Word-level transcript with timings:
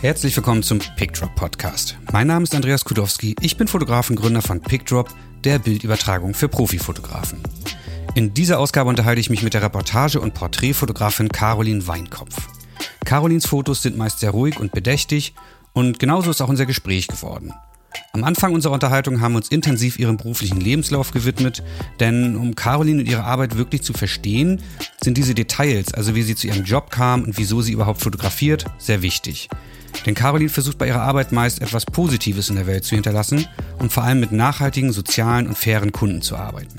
Herzlich 0.00 0.34
willkommen 0.34 0.62
zum 0.62 0.78
PickDrop 0.78 1.34
Podcast. 1.34 1.98
Mein 2.10 2.26
Name 2.26 2.44
ist 2.44 2.54
Andreas 2.54 2.86
Kudowski. 2.86 3.36
Ich 3.42 3.58
bin 3.58 3.68
Fotograf 3.68 4.08
und 4.08 4.16
Gründer 4.16 4.40
von 4.40 4.58
PickDrop, 4.58 5.10
der 5.44 5.58
Bildübertragung 5.58 6.32
für 6.32 6.48
Profifotografen. 6.48 7.42
In 8.14 8.32
dieser 8.32 8.60
Ausgabe 8.60 8.88
unterhalte 8.88 9.20
ich 9.20 9.28
mich 9.28 9.42
mit 9.42 9.52
der 9.52 9.62
Reportage- 9.62 10.18
und 10.18 10.32
Porträtfotografin 10.32 11.28
Caroline 11.28 11.86
Weinkopf. 11.86 12.34
Carolins 13.04 13.46
Fotos 13.46 13.82
sind 13.82 13.98
meist 13.98 14.20
sehr 14.20 14.30
ruhig 14.30 14.58
und 14.58 14.72
bedächtig 14.72 15.34
und 15.74 15.98
genauso 15.98 16.30
ist 16.30 16.40
auch 16.40 16.48
unser 16.48 16.64
Gespräch 16.64 17.06
geworden. 17.06 17.52
Am 18.12 18.24
Anfang 18.24 18.54
unserer 18.54 18.72
Unterhaltung 18.72 19.20
haben 19.20 19.32
wir 19.32 19.38
uns 19.38 19.48
intensiv 19.48 19.98
ihrem 19.98 20.16
beruflichen 20.16 20.60
Lebenslauf 20.60 21.12
gewidmet, 21.12 21.62
denn 22.00 22.36
um 22.36 22.54
Caroline 22.54 23.00
und 23.00 23.08
ihre 23.08 23.24
Arbeit 23.24 23.56
wirklich 23.56 23.82
zu 23.82 23.92
verstehen, 23.92 24.60
sind 25.02 25.16
diese 25.16 25.34
Details, 25.34 25.94
also 25.94 26.14
wie 26.14 26.22
sie 26.22 26.34
zu 26.34 26.48
ihrem 26.48 26.64
Job 26.64 26.90
kam 26.90 27.22
und 27.22 27.38
wieso 27.38 27.62
sie 27.62 27.72
überhaupt 27.72 28.02
fotografiert, 28.02 28.64
sehr 28.78 29.02
wichtig. 29.02 29.48
Denn 30.06 30.14
Caroline 30.14 30.50
versucht 30.50 30.78
bei 30.78 30.88
ihrer 30.88 31.02
Arbeit 31.02 31.32
meist 31.32 31.60
etwas 31.62 31.86
Positives 31.86 32.48
in 32.48 32.56
der 32.56 32.66
Welt 32.66 32.84
zu 32.84 32.94
hinterlassen 32.94 33.46
und 33.78 33.92
vor 33.92 34.02
allem 34.02 34.20
mit 34.20 34.32
nachhaltigen, 34.32 34.92
sozialen 34.92 35.46
und 35.46 35.58
fairen 35.58 35.92
Kunden 35.92 36.22
zu 36.22 36.36
arbeiten. 36.36 36.78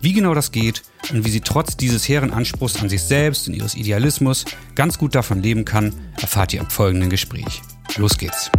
Wie 0.00 0.12
genau 0.12 0.34
das 0.34 0.50
geht 0.50 0.82
und 1.12 1.24
wie 1.24 1.30
sie 1.30 1.40
trotz 1.40 1.76
dieses 1.76 2.08
hehren 2.08 2.32
Anspruchs 2.32 2.80
an 2.82 2.88
sich 2.88 3.02
selbst 3.02 3.46
und 3.46 3.54
ihres 3.54 3.74
Idealismus 3.76 4.44
ganz 4.74 4.98
gut 4.98 5.14
davon 5.14 5.42
leben 5.42 5.64
kann, 5.64 5.94
erfahrt 6.20 6.52
ihr 6.52 6.60
im 6.60 6.70
folgenden 6.70 7.08
Gespräch. 7.08 7.62
Los 7.96 8.18
geht's. 8.18 8.50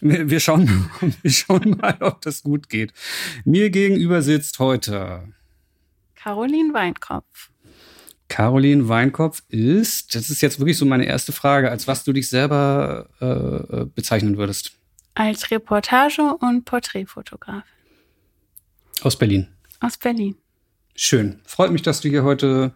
Wir 0.00 0.40
schauen, 0.40 0.90
wir 1.22 1.30
schauen 1.30 1.76
mal, 1.80 1.96
ob 2.00 2.20
das 2.22 2.42
gut 2.42 2.68
geht. 2.68 2.92
Mir 3.44 3.70
gegenüber 3.70 4.22
sitzt 4.22 4.58
heute 4.58 5.28
Caroline 6.14 6.72
Weinkopf. 6.74 7.50
Caroline 8.28 8.88
Weinkopf 8.88 9.42
ist, 9.48 10.14
das 10.14 10.30
ist 10.30 10.40
jetzt 10.40 10.60
wirklich 10.60 10.78
so 10.78 10.86
meine 10.86 11.04
erste 11.04 11.32
Frage, 11.32 11.70
als 11.70 11.88
was 11.88 12.04
du 12.04 12.12
dich 12.12 12.28
selber 12.28 13.08
äh, 13.20 13.26
äh 13.26 13.86
bezeichnen 13.86 14.36
würdest. 14.36 14.72
Als 15.14 15.50
Reportage- 15.50 16.36
und 16.38 16.64
Porträtfotograf. 16.64 17.64
Aus 19.02 19.18
Berlin. 19.18 19.48
Aus 19.80 19.98
Berlin. 19.98 20.36
Schön. 20.94 21.40
Freut 21.44 21.72
mich, 21.72 21.82
dass 21.82 22.00
du 22.00 22.08
hier 22.08 22.22
heute 22.22 22.72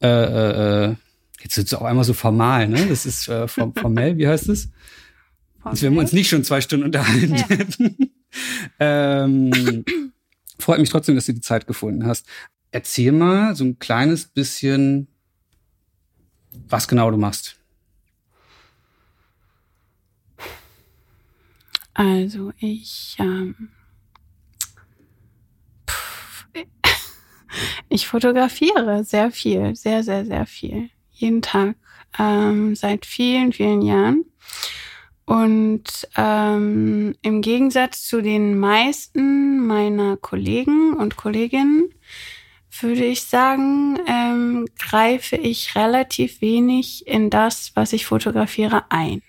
äh, 0.00 0.08
äh, 0.08 0.90
äh 0.90 0.96
jetzt 1.40 1.54
sitzt 1.54 1.72
du 1.72 1.78
auch 1.78 1.82
einmal 1.82 2.04
so 2.04 2.14
formal, 2.14 2.68
ne? 2.68 2.86
Das 2.86 3.04
ist 3.04 3.28
äh, 3.28 3.48
formell, 3.48 4.16
wie 4.16 4.28
heißt 4.28 4.48
es? 4.48 4.70
Als 5.64 5.82
wenn 5.82 5.94
wir 5.94 6.00
uns 6.00 6.12
nicht 6.12 6.28
schon 6.28 6.44
zwei 6.44 6.60
Stunden 6.60 6.86
unterhalten 6.86 7.36
ja. 7.36 7.48
hätten. 7.48 8.12
ähm, 8.80 9.84
freut 10.58 10.80
mich 10.80 10.90
trotzdem, 10.90 11.14
dass 11.14 11.26
du 11.26 11.34
die 11.34 11.40
Zeit 11.40 11.66
gefunden 11.66 12.06
hast. 12.06 12.26
Erzähl 12.70 13.12
mal 13.12 13.54
so 13.54 13.64
ein 13.64 13.78
kleines 13.78 14.26
bisschen, 14.26 15.08
was 16.68 16.88
genau 16.88 17.10
du 17.10 17.16
machst. 17.16 17.56
Also 21.94 22.52
ich, 22.58 23.16
ähm, 23.18 23.68
pff, 25.88 26.46
ich 27.90 28.06
fotografiere 28.06 29.04
sehr 29.04 29.30
viel, 29.30 29.76
sehr, 29.76 30.02
sehr, 30.02 30.24
sehr 30.24 30.46
viel. 30.46 30.88
Jeden 31.10 31.42
Tag, 31.42 31.76
ähm, 32.18 32.74
seit 32.74 33.04
vielen, 33.04 33.52
vielen 33.52 33.82
Jahren. 33.82 34.24
Und 35.24 36.08
ähm, 36.16 37.14
im 37.22 37.40
Gegensatz 37.42 38.06
zu 38.06 38.22
den 38.22 38.58
meisten 38.58 39.66
meiner 39.66 40.16
Kollegen 40.16 40.94
und 40.94 41.16
Kolleginnen 41.16 41.90
würde 42.80 43.04
ich 43.04 43.22
sagen, 43.24 43.98
ähm, 44.06 44.66
greife 44.78 45.36
ich 45.36 45.74
relativ 45.76 46.40
wenig 46.40 47.06
in 47.06 47.30
das, 47.30 47.72
was 47.74 47.92
ich 47.92 48.06
fotografiere, 48.06 48.84
ein. 48.90 49.22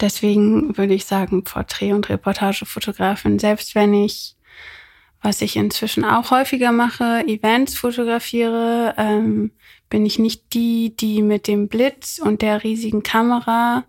Deswegen 0.00 0.76
würde 0.78 0.94
ich 0.94 1.04
sagen, 1.04 1.42
Porträt- 1.42 1.92
und 1.92 2.08
Reportagefotografin, 2.08 3.38
selbst 3.38 3.74
wenn 3.74 3.92
ich, 3.92 4.36
was 5.20 5.42
ich 5.42 5.56
inzwischen 5.56 6.04
auch 6.04 6.30
häufiger 6.30 6.70
mache, 6.70 7.24
Events 7.26 7.76
fotografiere, 7.76 8.94
ähm, 8.96 9.50
bin 9.90 10.06
ich 10.06 10.18
nicht 10.18 10.54
die, 10.54 10.94
die 10.94 11.22
mit 11.22 11.48
dem 11.48 11.68
Blitz 11.68 12.20
und 12.22 12.42
der 12.42 12.62
riesigen 12.62 13.02
Kamera 13.02 13.84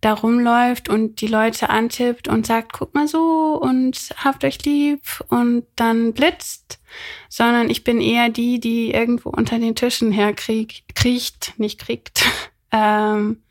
da 0.00 0.14
rumläuft 0.14 0.88
und 0.88 1.20
die 1.20 1.26
Leute 1.26 1.68
antippt 1.68 2.28
und 2.28 2.46
sagt, 2.46 2.72
guck 2.72 2.94
mal 2.94 3.06
so 3.06 3.60
und 3.60 4.14
habt 4.16 4.44
euch 4.44 4.64
lieb 4.64 5.02
und 5.28 5.66
dann 5.76 6.14
blitzt, 6.14 6.80
sondern 7.28 7.68
ich 7.68 7.84
bin 7.84 8.00
eher 8.00 8.30
die, 8.30 8.60
die 8.60 8.92
irgendwo 8.92 9.28
unter 9.30 9.58
den 9.58 9.74
Tischen 9.74 10.10
herkriecht, 10.12 11.58
nicht 11.58 11.78
kriegt, 11.78 12.24
ähm, 12.72 13.42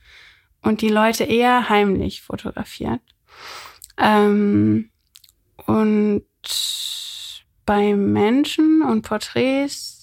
und 0.62 0.82
die 0.82 0.90
Leute 0.90 1.24
eher 1.24 1.70
heimlich 1.70 2.22
fotografiert. 2.22 3.02
Ähm, 3.98 4.90
und 5.66 6.24
bei 7.66 7.96
Menschen 7.96 8.82
und 8.82 9.04
Porträts 9.04 9.99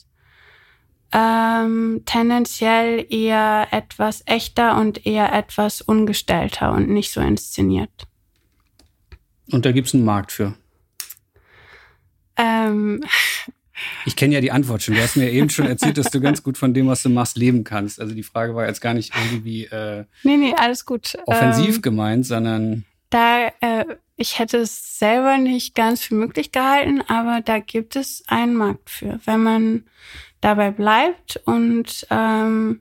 ähm, 1.12 2.02
tendenziell 2.04 3.06
eher 3.08 3.68
etwas 3.70 4.22
echter 4.26 4.78
und 4.78 5.06
eher 5.06 5.32
etwas 5.32 5.80
ungestellter 5.80 6.72
und 6.72 6.88
nicht 6.88 7.12
so 7.12 7.20
inszeniert. 7.20 8.06
Und 9.50 9.64
da 9.64 9.72
gibt 9.72 9.88
es 9.88 9.94
einen 9.94 10.04
Markt 10.04 10.32
für. 10.32 10.54
Ähm. 12.36 13.04
Ich 14.06 14.16
kenne 14.16 14.34
ja 14.34 14.40
die 14.40 14.52
Antwort 14.52 14.82
schon. 14.82 14.94
Du 14.94 15.02
hast 15.02 15.16
mir 15.16 15.30
eben 15.30 15.50
schon 15.50 15.66
erzählt, 15.66 15.98
dass 15.98 16.10
du 16.10 16.20
ganz 16.20 16.42
gut 16.42 16.56
von 16.56 16.72
dem, 16.72 16.86
was 16.86 17.02
du 17.02 17.10
machst, 17.10 17.36
leben 17.36 17.62
kannst. 17.62 18.00
Also 18.00 18.14
die 18.14 18.22
Frage 18.22 18.54
war 18.54 18.66
jetzt 18.66 18.80
gar 18.80 18.94
nicht 18.94 19.12
irgendwie 19.14 19.64
äh, 19.64 20.04
nee, 20.22 20.36
nee, 20.36 20.54
alles 20.56 20.86
gut. 20.86 21.18
offensiv 21.26 21.76
ähm, 21.76 21.82
gemeint, 21.82 22.26
sondern. 22.26 22.84
Da, 23.10 23.48
äh, 23.60 23.84
ich 24.16 24.38
hätte 24.38 24.58
es 24.58 24.98
selber 24.98 25.36
nicht 25.36 25.74
ganz 25.74 26.02
für 26.02 26.14
möglich 26.14 26.52
gehalten, 26.52 27.02
aber 27.02 27.42
da 27.42 27.58
gibt 27.58 27.96
es 27.96 28.24
einen 28.26 28.54
Markt 28.54 28.88
für. 28.88 29.20
Wenn 29.26 29.42
man 29.42 29.84
dabei 30.46 30.70
bleibt 30.70 31.40
und 31.44 32.06
ähm, 32.08 32.80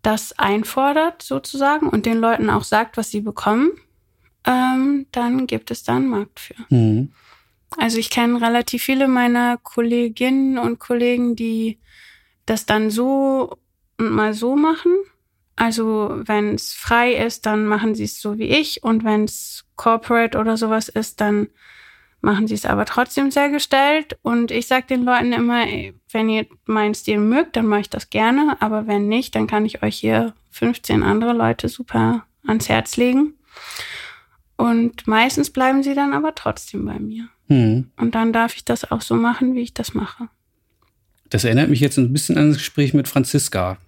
das 0.00 0.38
einfordert 0.38 1.20
sozusagen 1.20 1.86
und 1.86 2.06
den 2.06 2.18
Leuten 2.18 2.48
auch 2.48 2.64
sagt, 2.64 2.96
was 2.96 3.10
sie 3.10 3.20
bekommen, 3.20 3.72
ähm, 4.46 5.04
dann 5.12 5.46
gibt 5.46 5.70
es 5.70 5.82
da 5.82 5.96
einen 5.96 6.08
Markt 6.08 6.40
für. 6.40 6.54
Mhm. 6.70 7.12
Also 7.76 7.98
ich 7.98 8.08
kenne 8.08 8.40
relativ 8.40 8.84
viele 8.84 9.06
meiner 9.06 9.58
Kolleginnen 9.58 10.56
und 10.56 10.78
Kollegen, 10.78 11.36
die 11.36 11.78
das 12.46 12.64
dann 12.64 12.88
so 12.88 13.58
und 13.98 14.10
mal 14.10 14.32
so 14.32 14.56
machen. 14.56 14.92
Also 15.56 16.22
wenn 16.24 16.54
es 16.54 16.72
frei 16.72 17.12
ist, 17.12 17.44
dann 17.44 17.66
machen 17.66 17.94
sie 17.94 18.04
es 18.04 18.18
so 18.18 18.38
wie 18.38 18.48
ich 18.48 18.82
und 18.82 19.04
wenn 19.04 19.24
es 19.24 19.66
corporate 19.76 20.38
oder 20.38 20.56
sowas 20.56 20.88
ist, 20.88 21.20
dann 21.20 21.48
machen 22.24 22.48
sie 22.48 22.54
es 22.54 22.66
aber 22.66 22.84
trotzdem 22.86 23.30
sehr 23.30 23.50
gestellt. 23.50 24.18
Und 24.22 24.50
ich 24.50 24.66
sage 24.66 24.86
den 24.88 25.04
Leuten 25.04 25.32
immer, 25.32 25.64
wenn 26.10 26.28
ihr 26.28 26.46
meinen 26.64 26.94
Stil 26.94 27.18
mögt, 27.18 27.56
dann 27.56 27.66
mache 27.66 27.82
ich 27.82 27.90
das 27.90 28.10
gerne. 28.10 28.56
Aber 28.60 28.86
wenn 28.86 29.08
nicht, 29.08 29.34
dann 29.34 29.46
kann 29.46 29.64
ich 29.64 29.82
euch 29.82 29.96
hier 29.96 30.34
15 30.50 31.02
andere 31.02 31.32
Leute 31.32 31.68
super 31.68 32.24
ans 32.46 32.68
Herz 32.68 32.96
legen. 32.96 33.34
Und 34.56 35.06
meistens 35.06 35.50
bleiben 35.50 35.82
sie 35.82 35.94
dann 35.94 36.12
aber 36.12 36.34
trotzdem 36.34 36.84
bei 36.84 36.98
mir. 36.98 37.28
Mhm. 37.48 37.90
Und 37.96 38.14
dann 38.14 38.32
darf 38.32 38.56
ich 38.56 38.64
das 38.64 38.90
auch 38.90 39.02
so 39.02 39.14
machen, 39.14 39.54
wie 39.54 39.60
ich 39.60 39.74
das 39.74 39.94
mache. 39.94 40.28
Das 41.30 41.44
erinnert 41.44 41.70
mich 41.70 41.80
jetzt 41.80 41.98
ein 41.98 42.12
bisschen 42.12 42.38
an 42.38 42.48
das 42.48 42.58
Gespräch 42.58 42.94
mit 42.94 43.08
Franziska. 43.08 43.78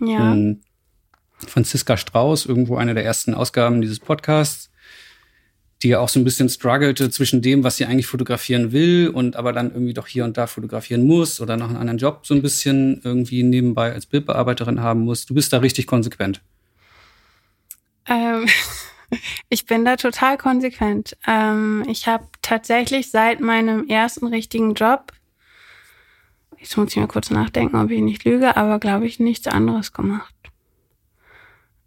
Ja. 0.00 0.32
Ähm, 0.32 0.60
Franziska 1.46 1.96
Strauß, 1.96 2.46
irgendwo 2.46 2.76
eine 2.76 2.94
der 2.94 3.04
ersten 3.04 3.34
Ausgaben 3.34 3.80
dieses 3.80 4.00
Podcasts 4.00 4.69
die 5.82 5.88
ja 5.88 6.00
auch 6.00 6.08
so 6.08 6.20
ein 6.20 6.24
bisschen 6.24 6.48
struggelte 6.48 7.10
zwischen 7.10 7.40
dem, 7.40 7.64
was 7.64 7.76
sie 7.76 7.86
eigentlich 7.86 8.06
fotografieren 8.06 8.72
will 8.72 9.08
und 9.08 9.36
aber 9.36 9.52
dann 9.52 9.70
irgendwie 9.70 9.94
doch 9.94 10.06
hier 10.06 10.24
und 10.24 10.36
da 10.36 10.46
fotografieren 10.46 11.06
muss 11.06 11.40
oder 11.40 11.56
noch 11.56 11.68
einen 11.68 11.78
anderen 11.78 11.98
Job 11.98 12.20
so 12.26 12.34
ein 12.34 12.42
bisschen 12.42 13.00
irgendwie 13.02 13.42
nebenbei 13.42 13.92
als 13.92 14.06
Bildbearbeiterin 14.06 14.80
haben 14.80 15.00
muss. 15.00 15.24
Du 15.24 15.34
bist 15.34 15.52
da 15.52 15.58
richtig 15.58 15.86
konsequent. 15.86 16.42
Ähm, 18.06 18.46
ich 19.48 19.64
bin 19.64 19.86
da 19.86 19.96
total 19.96 20.36
konsequent. 20.36 21.16
Ähm, 21.26 21.84
ich 21.88 22.06
habe 22.06 22.26
tatsächlich 22.42 23.10
seit 23.10 23.40
meinem 23.40 23.88
ersten 23.88 24.26
richtigen 24.26 24.74
Job, 24.74 25.12
jetzt 26.58 26.76
muss 26.76 26.90
ich 26.90 26.96
mal 26.96 27.06
kurz 27.06 27.30
nachdenken, 27.30 27.76
ob 27.76 27.90
ich 27.90 28.02
nicht 28.02 28.24
lüge, 28.24 28.54
aber 28.58 28.78
glaube 28.78 29.06
ich 29.06 29.18
nichts 29.18 29.46
anderes 29.46 29.94
gemacht. 29.94 30.34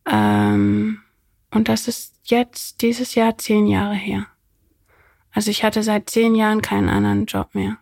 Ähm, 0.09 0.99
und 1.51 1.69
das 1.69 1.87
ist 1.87 2.12
jetzt 2.23 2.81
dieses 2.81 3.15
Jahr 3.15 3.37
zehn 3.37 3.67
Jahre 3.67 3.95
her. 3.95 4.27
Also 5.31 5.49
ich 5.49 5.63
hatte 5.63 5.83
seit 5.83 6.09
zehn 6.09 6.35
Jahren 6.35 6.61
keinen 6.61 6.89
anderen 6.89 7.25
Job 7.25 7.55
mehr. 7.55 7.77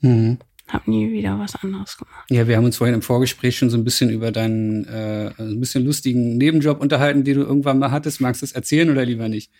Mhm. 0.00 0.38
Hab 0.68 0.88
nie 0.88 1.12
wieder 1.12 1.38
was 1.38 1.54
anderes 1.62 1.96
gemacht. 1.96 2.26
Ja, 2.30 2.48
wir 2.48 2.56
haben 2.56 2.64
uns 2.64 2.76
vorhin 2.76 2.94
im 2.94 3.02
Vorgespräch 3.02 3.56
schon 3.56 3.70
so 3.70 3.76
ein 3.76 3.84
bisschen 3.84 4.10
über 4.10 4.32
deinen 4.32 4.86
äh, 4.86 5.32
ein 5.38 5.60
bisschen 5.60 5.84
lustigen 5.84 6.38
Nebenjob 6.38 6.80
unterhalten, 6.80 7.24
den 7.24 7.36
du 7.36 7.42
irgendwann 7.42 7.78
mal 7.78 7.90
hattest. 7.90 8.20
Magst 8.20 8.42
du 8.42 8.46
es 8.46 8.52
erzählen 8.52 8.90
oder 8.90 9.04
lieber 9.04 9.28
nicht? 9.28 9.50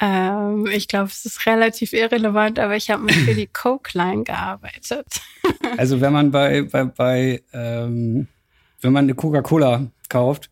Ähm, 0.00 0.66
ich 0.66 0.88
glaube, 0.88 1.06
es 1.06 1.24
ist 1.24 1.46
relativ 1.46 1.92
irrelevant, 1.92 2.58
aber 2.58 2.76
ich 2.76 2.90
habe 2.90 3.04
mal 3.04 3.12
für 3.12 3.34
die 3.34 3.46
Coke 3.46 3.96
Line 3.96 4.24
gearbeitet. 4.24 5.06
also 5.76 6.00
wenn 6.00 6.12
man 6.12 6.30
bei, 6.30 6.62
bei, 6.62 6.84
bei 6.84 7.42
ähm, 7.52 8.26
wenn 8.84 8.92
man 8.92 9.06
eine 9.06 9.14
Coca-Cola 9.14 9.90
kauft. 10.08 10.50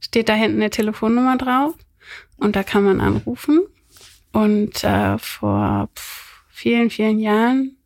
Steht 0.00 0.28
da 0.28 0.34
hinten 0.34 0.60
eine 0.60 0.70
Telefonnummer 0.70 1.36
drauf 1.36 1.74
und 2.36 2.56
da 2.56 2.62
kann 2.62 2.84
man 2.84 3.00
anrufen. 3.00 3.60
Und 4.32 4.84
äh, 4.84 5.18
vor 5.18 5.88
vielen, 6.48 6.90
vielen 6.90 7.18
Jahren 7.18 7.78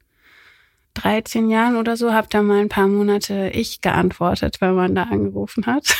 13 0.95 1.49
Jahren 1.49 1.77
oder 1.77 1.97
so, 1.97 2.13
habe 2.13 2.29
da 2.31 2.43
mal 2.43 2.61
ein 2.61 2.69
paar 2.69 2.89
Monate 2.89 3.51
ich 3.55 3.81
geantwortet, 3.81 4.61
wenn 4.61 4.75
man 4.75 4.95
da 4.95 5.05
angerufen 5.05 5.67
hat. 5.67 5.87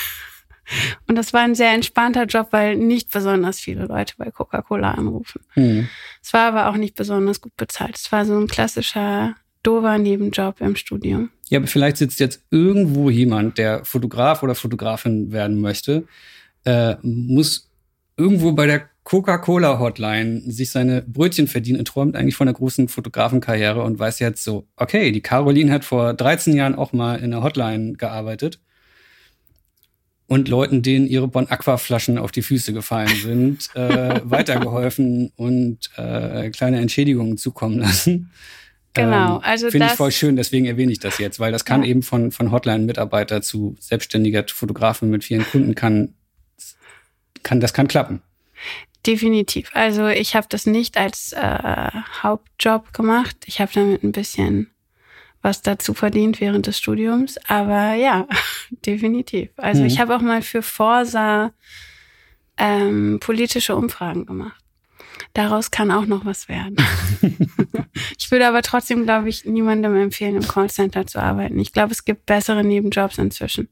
Und 1.09 1.17
das 1.17 1.33
war 1.33 1.41
ein 1.41 1.55
sehr 1.55 1.73
entspannter 1.73 2.25
Job, 2.25 2.49
weil 2.51 2.77
nicht 2.77 3.11
besonders 3.11 3.59
viele 3.59 3.87
Leute 3.87 4.15
bei 4.17 4.31
Coca-Cola 4.31 4.93
anrufen. 4.93 5.43
Mhm. 5.57 5.89
Es 6.23 6.33
war 6.33 6.49
aber 6.49 6.69
auch 6.69 6.77
nicht 6.77 6.95
besonders 6.95 7.41
gut 7.41 7.57
bezahlt. 7.57 7.97
Es 7.97 8.13
war 8.13 8.25
so 8.25 8.39
ein 8.39 8.47
klassischer 8.47 9.35
dover 9.63 9.99
Nebenjob 9.99 10.61
im 10.61 10.77
Studium. 10.77 11.31
Ja, 11.53 11.59
aber 11.59 11.67
vielleicht 11.67 11.99
sitzt 11.99 12.19
jetzt 12.19 12.41
irgendwo 12.51 13.11
jemand, 13.11 13.59
der 13.59 13.85
Fotograf 13.85 14.43
oder 14.43 14.55
Fotografin 14.55 15.33
werden 15.33 15.61
möchte, 15.61 16.05
äh, 16.65 16.95
muss 17.03 17.69
irgendwo 18.17 18.53
bei 18.53 18.65
der 18.65 18.89
Coca-Cola-Hotline 19.05 20.51
sich 20.51 20.71
seine 20.71 21.03
Brötchen 21.03 21.49
verdienen 21.49 21.81
und 21.81 21.89
träumt 21.89 22.17
eigentlich 22.17 22.37
von 22.37 22.49
einer 22.49 22.57
großen 22.57 22.89
Fotografenkarriere 22.89 23.83
und 23.83 23.99
weiß 23.99 24.21
jetzt 24.21 24.45
so, 24.45 24.67
okay, 24.77 25.13
die 25.13 25.21
Caroline 25.21 25.71
hat 25.71 25.85
vor 25.85 26.15
13 26.15 26.57
Jahren 26.57 26.75
auch 26.75 26.95
mal 26.95 27.17
in 27.17 27.33
der 27.33 27.43
Hotline 27.43 27.99
gearbeitet 27.99 28.59
und 30.27 30.49
Leuten, 30.49 30.81
denen 30.81 31.07
ihre 31.07 31.29
Bon 31.29 31.47
Aqua 31.51 31.77
Flaschen 31.77 32.17
auf 32.17 32.33
die 32.33 32.41
Füße 32.41 32.73
gefallen 32.73 33.15
sind, 33.23 33.69
äh, 33.75 34.21
weitergeholfen 34.25 35.33
und 35.37 35.91
äh, 35.99 36.49
kleine 36.49 36.81
Entschädigungen 36.81 37.37
zukommen 37.37 37.79
lassen. 37.79 38.31
Genau, 38.95 39.37
ähm, 39.37 39.43
also 39.43 39.71
finde 39.71 39.87
ich 39.87 39.93
voll 39.93 40.13
schön, 40.13 40.37
deswegen 40.37 40.67
erwähne 40.67 40.93
ich 40.93 40.99
das 41.01 41.19
jetzt, 41.19 41.41
weil 41.41 41.51
das 41.51 41.65
kann 41.65 41.83
ja. 41.83 41.91
eben 41.91 42.03
von 42.03 42.31
von 42.31 42.51
Hotline-Mitarbeiter 42.51 43.41
zu 43.41 43.77
selbstständiger 43.81 44.45
Fotografin 44.49 45.09
mit 45.09 45.25
vielen 45.25 45.47
Kunden 45.47 45.75
kann 45.75 46.15
kann 47.43 47.61
das 47.61 47.73
kann 47.73 47.89
klappen. 47.89 48.23
Definitiv. 49.07 49.71
Also 49.75 50.07
ich 50.09 50.37
habe 50.37 50.47
das 50.49 50.67
nicht 50.67 50.97
als 50.97 51.33
äh, 51.33 51.91
Hauptjob 52.23 52.93
gemacht. 52.93 53.37
Ich 53.47 53.61
habe 53.61 53.73
damit 53.75 54.05
ein 54.05 54.13
bisschen 54.13 54.71
was 55.41 55.61
dazu 55.61 55.93
verdient 55.93 56.41
während 56.41 56.69
des 56.69 56.79
Studiums. 56.79 57.37
Aber 57.49 57.95
ja, 57.95 58.29
definitiv. 58.87 59.51
Also 59.57 59.81
mhm. 59.81 59.89
ich 59.89 59.99
habe 59.99 60.15
auch 60.15 60.21
mal 60.21 60.43
für 60.43 60.63
Forsa 60.63 61.53
ähm, 62.57 63.19
politische 63.21 63.75
Umfragen 63.75 64.25
gemacht. 64.25 64.63
Daraus 65.35 65.71
kann 65.71 65.91
auch 65.91 66.07
noch 66.07 66.25
was 66.25 66.49
werden. 66.49 66.77
ich 68.19 68.31
würde 68.31 68.47
aber 68.47 68.63
trotzdem, 68.63 69.05
glaube 69.05 69.29
ich, 69.29 69.45
niemandem 69.45 69.97
empfehlen, 69.97 70.37
im 70.37 70.47
Callcenter 70.47 71.07
zu 71.07 71.21
arbeiten. 71.21 71.59
Ich 71.59 71.73
glaube, 71.73 71.93
es 71.93 72.05
gibt 72.05 72.27
bessere 72.27 72.65
Nebenjobs 72.65 73.19
inzwischen. 73.19 73.69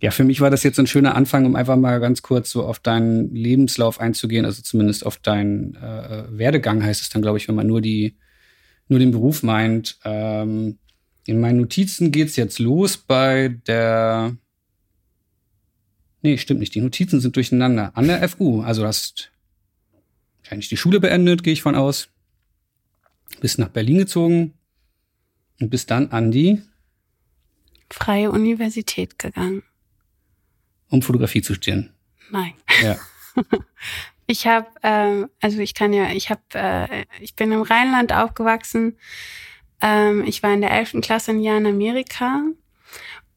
Ja, 0.00 0.10
für 0.10 0.24
mich 0.24 0.40
war 0.40 0.50
das 0.50 0.62
jetzt 0.64 0.78
ein 0.78 0.86
schöner 0.86 1.14
Anfang, 1.14 1.46
um 1.46 1.56
einfach 1.56 1.76
mal 1.76 1.98
ganz 1.98 2.20
kurz 2.20 2.50
so 2.50 2.64
auf 2.66 2.78
deinen 2.78 3.34
Lebenslauf 3.34 4.00
einzugehen, 4.00 4.44
also 4.44 4.60
zumindest 4.60 5.06
auf 5.06 5.16
deinen 5.16 5.76
äh, 5.76 6.24
Werdegang 6.30 6.82
heißt 6.82 7.00
es 7.00 7.08
dann, 7.08 7.22
glaube 7.22 7.38
ich, 7.38 7.48
wenn 7.48 7.54
man 7.54 7.66
nur 7.66 7.80
die 7.80 8.16
nur 8.88 8.98
den 8.98 9.12
Beruf 9.12 9.42
meint. 9.42 9.98
Ähm, 10.04 10.78
in 11.26 11.40
meinen 11.40 11.58
Notizen 11.58 12.12
geht's 12.12 12.36
jetzt 12.36 12.58
los 12.58 12.96
bei 12.96 13.56
der. 13.66 14.36
Nee, 16.22 16.38
stimmt 16.38 16.60
nicht. 16.60 16.74
Die 16.74 16.80
Notizen 16.80 17.20
sind 17.20 17.36
durcheinander. 17.36 17.92
An 17.94 18.06
der 18.06 18.26
FU. 18.28 18.62
Also 18.62 18.82
du 18.82 18.88
hast 18.88 19.30
wahrscheinlich 20.42 20.68
die 20.68 20.76
Schule 20.76 21.00
beendet, 21.00 21.42
gehe 21.42 21.52
ich 21.52 21.62
von 21.62 21.74
aus. 21.74 22.08
Bist 23.44 23.58
nach 23.58 23.68
Berlin 23.68 23.98
gezogen 23.98 24.54
und 25.60 25.68
bist 25.68 25.90
dann 25.90 26.12
an 26.12 26.30
die 26.30 26.62
Freie 27.90 28.30
Universität 28.30 29.18
gegangen 29.18 29.62
um 30.88 31.02
Fotografie 31.02 31.42
zu 31.42 31.52
studieren? 31.52 31.92
Nein. 32.30 32.54
Ja. 32.82 32.96
ich 34.26 34.46
habe, 34.46 34.68
ähm, 34.82 35.28
also 35.42 35.58
ich 35.58 35.74
kann 35.74 35.92
ja, 35.92 36.10
ich 36.12 36.30
habe, 36.30 36.40
äh, 36.54 37.04
ich 37.20 37.36
bin 37.36 37.52
im 37.52 37.60
Rheinland 37.60 38.14
aufgewachsen. 38.14 38.96
Ähm, 39.82 40.24
ich 40.24 40.42
war 40.42 40.54
in 40.54 40.62
der 40.62 40.70
11. 40.70 41.02
Klasse 41.02 41.32
ein 41.32 41.40
Jahr 41.40 41.58
in 41.58 41.66
Amerika 41.66 42.44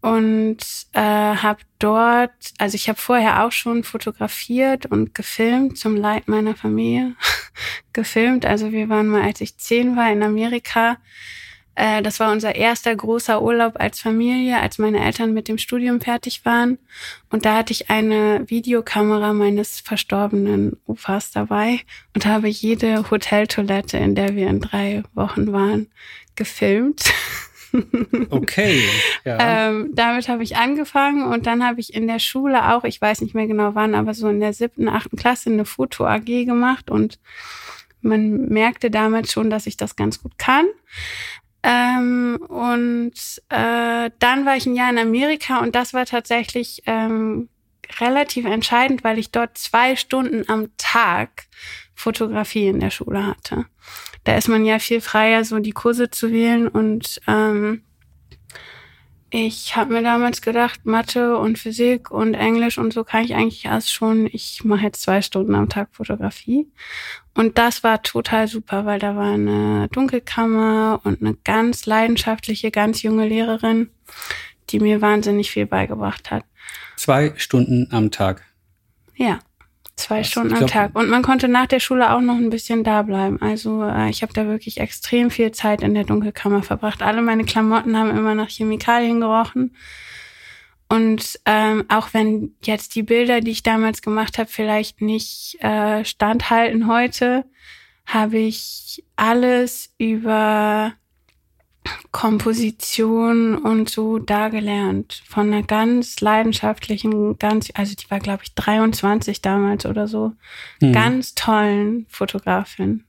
und 0.07 0.57
äh, 0.93 1.01
habe 1.01 1.59
dort, 1.79 2.31
also 2.57 2.75
ich 2.75 2.87
habe 2.87 2.97
vorher 2.97 3.43
auch 3.43 3.51
schon 3.51 3.83
fotografiert 3.83 4.85
und 4.85 5.13
gefilmt 5.13 5.77
zum 5.77 5.97
Leid 5.97 6.29
meiner 6.29 6.55
Familie 6.55 7.15
gefilmt. 7.93 8.45
Also 8.45 8.71
wir 8.71 8.87
waren 8.87 9.07
mal, 9.07 9.23
als 9.23 9.41
ich 9.41 9.57
zehn 9.57 9.97
war, 9.97 10.09
in 10.09 10.23
Amerika 10.23 10.97
äh, 11.75 12.01
das 12.01 12.19
war 12.19 12.31
unser 12.31 12.55
erster 12.55 12.95
großer 12.95 13.41
Urlaub 13.41 13.73
als 13.79 13.99
Familie, 13.99 14.59
als 14.59 14.79
meine 14.79 15.03
Eltern 15.03 15.33
mit 15.33 15.47
dem 15.47 15.59
Studium 15.59 16.01
fertig 16.01 16.43
waren. 16.45 16.79
Und 17.29 17.45
da 17.45 17.57
hatte 17.57 17.71
ich 17.71 17.89
eine 17.89 18.45
Videokamera 18.47 19.33
meines 19.33 19.81
verstorbenen 19.81 20.77
Opas 20.87 21.31
dabei 21.31 21.81
und 22.15 22.25
habe 22.25 22.47
jede 22.47 23.11
Hoteltoilette, 23.11 23.97
in 23.97 24.15
der 24.15 24.35
wir 24.35 24.47
in 24.47 24.61
drei 24.61 25.03
Wochen 25.13 25.51
waren, 25.51 25.91
gefilmt. 26.35 27.03
Okay. 28.29 28.81
Ja. 29.25 29.37
ähm, 29.69 29.91
damit 29.93 30.27
habe 30.27 30.43
ich 30.43 30.57
angefangen 30.57 31.23
und 31.23 31.45
dann 31.45 31.65
habe 31.65 31.79
ich 31.79 31.93
in 31.93 32.07
der 32.07 32.19
Schule 32.19 32.73
auch, 32.73 32.83
ich 32.83 33.01
weiß 33.01 33.21
nicht 33.21 33.35
mehr 33.35 33.47
genau 33.47 33.75
wann, 33.75 33.95
aber 33.95 34.13
so 34.13 34.29
in 34.29 34.39
der 34.39 34.53
siebten, 34.53 34.87
achten 34.87 35.17
Klasse 35.17 35.49
eine 35.49 35.65
Foto 35.65 36.05
AG 36.05 36.25
gemacht 36.45 36.89
und 36.89 37.19
man 38.01 38.47
merkte 38.47 38.91
damals 38.91 39.31
schon, 39.31 39.49
dass 39.49 39.67
ich 39.67 39.77
das 39.77 39.95
ganz 39.95 40.21
gut 40.21 40.37
kann. 40.37 40.65
Ähm, 41.63 42.39
und 42.47 43.13
äh, 43.49 44.11
dann 44.19 44.45
war 44.45 44.55
ich 44.55 44.65
ein 44.65 44.75
Jahr 44.75 44.89
in 44.89 44.97
Amerika 44.97 45.59
und 45.59 45.75
das 45.75 45.93
war 45.93 46.05
tatsächlich 46.05 46.83
ähm, 46.85 47.49
relativ 47.99 48.45
entscheidend, 48.45 49.03
weil 49.03 49.17
ich 49.17 49.31
dort 49.31 49.57
zwei 49.57 49.95
Stunden 49.95 50.47
am 50.49 50.69
Tag 50.77 51.47
Fotografie 51.97 52.67
in 52.67 52.79
der 52.79 52.91
Schule 52.91 53.25
hatte. 53.25 53.65
Da 54.23 54.37
ist 54.37 54.47
man 54.47 54.65
ja 54.65 54.77
viel 54.77 55.01
freier, 55.01 55.43
so 55.43 55.57
die 55.57 55.71
Kurse 55.71 56.11
zu 56.11 56.31
wählen 56.31 56.67
und 56.67 57.19
ähm, 57.27 57.81
ich 59.29 59.75
habe 59.75 59.93
mir 59.93 60.03
damals 60.03 60.41
gedacht, 60.41 60.85
Mathe 60.85 61.37
und 61.37 61.57
Physik 61.57 62.11
und 62.11 62.33
Englisch 62.33 62.77
und 62.77 62.93
so 62.93 63.03
kann 63.03 63.25
ich 63.25 63.35
eigentlich 63.35 63.65
erst 63.65 63.91
schon. 63.91 64.27
Ich 64.31 64.63
mache 64.63 64.83
jetzt 64.83 65.01
zwei 65.01 65.21
Stunden 65.21 65.53
am 65.53 65.67
Tag 65.67 65.89
Fotografie. 65.91 66.67
Und 67.33 67.57
das 67.57 67.83
war 67.83 68.01
total 68.03 68.47
super, 68.47 68.85
weil 68.85 68.99
da 68.99 69.17
war 69.17 69.33
eine 69.33 69.89
Dunkelkammer 69.89 71.01
und 71.03 71.21
eine 71.21 71.33
ganz 71.43 71.85
leidenschaftliche, 71.85 72.71
ganz 72.71 73.01
junge 73.01 73.27
Lehrerin, 73.27 73.89
die 74.69 74.79
mir 74.79 75.01
wahnsinnig 75.01 75.51
viel 75.51 75.65
beigebracht 75.65 76.31
hat. 76.31 76.45
Zwei 76.95 77.33
Stunden 77.35 77.89
am 77.91 78.11
Tag. 78.11 78.43
Ja. 79.15 79.39
Zwei 79.97 80.19
Was? 80.19 80.27
Stunden 80.27 80.55
am 80.55 80.67
Tag. 80.67 80.95
Und 80.95 81.09
man 81.09 81.23
konnte 81.23 81.47
nach 81.47 81.65
der 81.65 81.79
Schule 81.79 82.13
auch 82.13 82.21
noch 82.21 82.35
ein 82.35 82.51
bisschen 82.51 82.83
da 82.83 83.01
bleiben. 83.01 83.41
Also 83.41 83.83
äh, 83.83 84.09
ich 84.09 84.21
habe 84.21 84.31
da 84.31 84.45
wirklich 84.47 84.79
extrem 84.79 85.31
viel 85.31 85.51
Zeit 85.51 85.81
in 85.81 85.95
der 85.95 86.03
Dunkelkammer 86.03 86.61
verbracht. 86.61 87.01
Alle 87.01 87.21
meine 87.23 87.43
Klamotten 87.43 87.97
haben 87.97 88.11
immer 88.11 88.35
nach 88.35 88.49
Chemikalien 88.49 89.19
gerochen. 89.19 89.75
Und 90.87 91.39
ähm, 91.45 91.83
auch 91.89 92.13
wenn 92.13 92.55
jetzt 92.63 92.95
die 92.95 93.03
Bilder, 93.03 93.41
die 93.41 93.51
ich 93.51 93.63
damals 93.63 94.01
gemacht 94.01 94.37
habe, 94.37 94.49
vielleicht 94.49 95.01
nicht 95.01 95.57
äh, 95.61 96.05
standhalten 96.05 96.87
heute, 96.87 97.45
habe 98.05 98.37
ich 98.37 99.03
alles 99.15 99.93
über 99.97 100.93
Komposition 102.11 103.57
und 103.57 103.89
so 103.89 104.19
da 104.19 104.49
gelernt. 104.49 105.21
Von 105.27 105.53
einer 105.53 105.63
ganz 105.63 106.19
leidenschaftlichen, 106.19 107.37
ganz, 107.37 107.69
also 107.73 107.95
die 107.95 108.09
war, 108.09 108.19
glaube 108.19 108.43
ich, 108.43 108.53
23 108.55 109.41
damals 109.41 109.85
oder 109.85 110.07
so, 110.07 110.33
mhm. 110.81 110.93
ganz 110.93 111.35
tollen 111.35 112.05
Fotografin, 112.09 113.03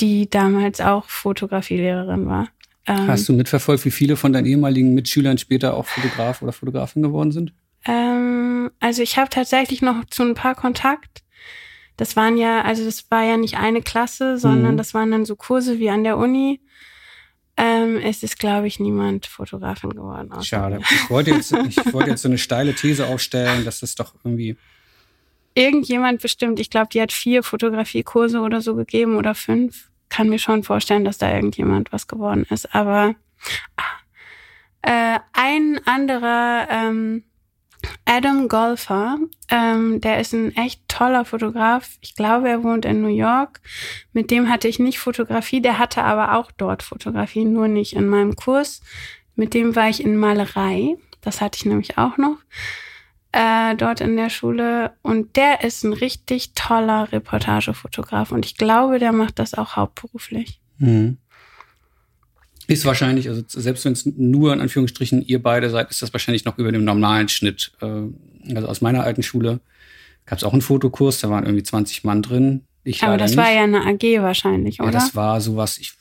die 0.00 0.28
damals 0.28 0.80
auch 0.80 1.06
Fotografielehrerin 1.06 2.26
war. 2.26 2.48
Ähm, 2.86 3.08
Hast 3.08 3.28
du 3.28 3.32
mitverfolgt, 3.32 3.84
wie 3.84 3.90
viele 3.90 4.16
von 4.16 4.32
deinen 4.32 4.46
ehemaligen 4.46 4.94
Mitschülern 4.94 5.38
später 5.38 5.74
auch 5.74 5.86
Fotograf 5.86 6.42
oder 6.42 6.52
Fotografin 6.52 7.02
geworden 7.02 7.32
sind? 7.32 7.52
Ähm, 7.86 8.70
also 8.80 9.02
ich 9.02 9.18
habe 9.18 9.30
tatsächlich 9.30 9.82
noch 9.82 10.04
zu 10.06 10.22
ein 10.22 10.34
paar 10.34 10.54
Kontakt. 10.54 11.22
Das 11.96 12.16
waren 12.16 12.36
ja, 12.36 12.62
also 12.62 12.84
das 12.84 13.10
war 13.10 13.22
ja 13.22 13.36
nicht 13.36 13.56
eine 13.56 13.80
Klasse, 13.80 14.36
sondern 14.36 14.72
mhm. 14.72 14.78
das 14.78 14.94
waren 14.94 15.10
dann 15.10 15.24
so 15.24 15.36
Kurse 15.36 15.78
wie 15.78 15.90
an 15.90 16.04
der 16.04 16.18
Uni. 16.18 16.60
Ähm, 17.56 17.98
es 17.98 18.22
ist, 18.22 18.38
glaube 18.38 18.66
ich, 18.66 18.80
niemand 18.80 19.26
Fotografin 19.26 19.90
geworden. 19.90 20.30
Schade. 20.42 20.80
Ich 20.80 21.10
wollte, 21.10 21.30
jetzt, 21.30 21.52
ich 21.52 21.76
wollte 21.92 22.10
jetzt 22.10 22.22
so 22.22 22.28
eine 22.28 22.38
steile 22.38 22.74
These 22.74 23.06
aufstellen, 23.06 23.64
dass 23.64 23.80
das 23.80 23.94
doch 23.94 24.14
irgendwie. 24.24 24.56
Irgendjemand 25.54 26.20
bestimmt, 26.20 26.58
ich 26.58 26.68
glaube, 26.68 26.88
die 26.92 27.00
hat 27.00 27.12
vier 27.12 27.44
Fotografiekurse 27.44 28.40
oder 28.40 28.60
so 28.60 28.74
gegeben 28.74 29.16
oder 29.16 29.36
fünf. 29.36 29.90
Kann 30.08 30.28
mir 30.28 30.40
schon 30.40 30.64
vorstellen, 30.64 31.04
dass 31.04 31.18
da 31.18 31.32
irgendjemand 31.32 31.92
was 31.92 32.08
geworden 32.08 32.44
ist. 32.50 32.74
Aber 32.74 33.14
äh, 34.82 35.18
ein 35.32 35.80
anderer 35.84 36.66
ähm, 36.70 37.22
Adam 38.04 38.48
Golfer, 38.48 39.18
ähm, 39.48 40.00
der 40.00 40.20
ist 40.20 40.32
ein 40.32 40.54
echt 40.56 40.88
toller 40.88 41.24
Fotograf. 41.24 41.90
Ich 42.00 42.14
glaube, 42.14 42.48
er 42.48 42.62
wohnt 42.62 42.84
in 42.84 43.02
New 43.02 43.14
York. 43.14 43.60
Mit 44.12 44.30
dem 44.30 44.48
hatte 44.48 44.68
ich 44.68 44.78
nicht 44.78 44.98
Fotografie, 44.98 45.60
der 45.60 45.78
hatte 45.78 46.02
aber 46.02 46.36
auch 46.38 46.50
dort 46.52 46.82
Fotografie, 46.82 47.44
nur 47.44 47.68
nicht 47.68 47.94
in 47.94 48.08
meinem 48.08 48.36
Kurs. 48.36 48.82
Mit 49.36 49.54
dem 49.54 49.74
war 49.74 49.88
ich 49.88 50.04
in 50.04 50.16
Malerei. 50.16 50.96
Das 51.20 51.40
hatte 51.40 51.56
ich 51.56 51.64
nämlich 51.64 51.98
auch 51.98 52.16
noch 52.18 52.38
äh, 53.32 53.74
dort 53.74 54.00
in 54.00 54.16
der 54.16 54.30
Schule. 54.30 54.92
Und 55.02 55.36
der 55.36 55.64
ist 55.64 55.82
ein 55.82 55.92
richtig 55.92 56.52
toller 56.54 57.10
Reportagefotograf. 57.10 58.30
Und 58.30 58.46
ich 58.46 58.56
glaube, 58.56 58.98
der 58.98 59.12
macht 59.12 59.38
das 59.38 59.54
auch 59.54 59.76
hauptberuflich. 59.76 60.60
Mhm. 60.78 61.18
Ist 62.66 62.84
wahrscheinlich, 62.84 63.28
also 63.28 63.42
selbst 63.46 63.84
wenn 63.84 63.92
es 63.92 64.06
nur 64.06 64.52
in 64.52 64.60
Anführungsstrichen 64.60 65.22
ihr 65.22 65.42
beide 65.42 65.70
seid, 65.70 65.90
ist 65.90 66.02
das 66.02 66.12
wahrscheinlich 66.12 66.44
noch 66.44 66.58
über 66.58 66.72
dem 66.72 66.84
normalen 66.84 67.28
Schnitt. 67.28 67.72
Äh, 67.80 68.54
also 68.54 68.68
aus 68.68 68.80
meiner 68.80 69.04
alten 69.04 69.22
Schule 69.22 69.60
gab 70.26 70.38
es 70.38 70.44
auch 70.44 70.52
einen 70.52 70.62
Fotokurs, 70.62 71.20
da 71.20 71.30
waren 71.30 71.44
irgendwie 71.44 71.62
20 71.62 72.04
Mann 72.04 72.22
drin. 72.22 72.62
Ich 72.84 73.02
Aber 73.02 73.16
das 73.16 73.32
nicht. 73.32 73.38
war 73.38 73.50
ja 73.50 73.64
eine 73.64 73.86
AG 73.86 74.22
wahrscheinlich, 74.22 74.80
oder? 74.80 74.88
Ja, 74.88 74.92
das 74.92 75.14
war 75.14 75.40
sowas, 75.40 75.78
ich, 75.78 75.92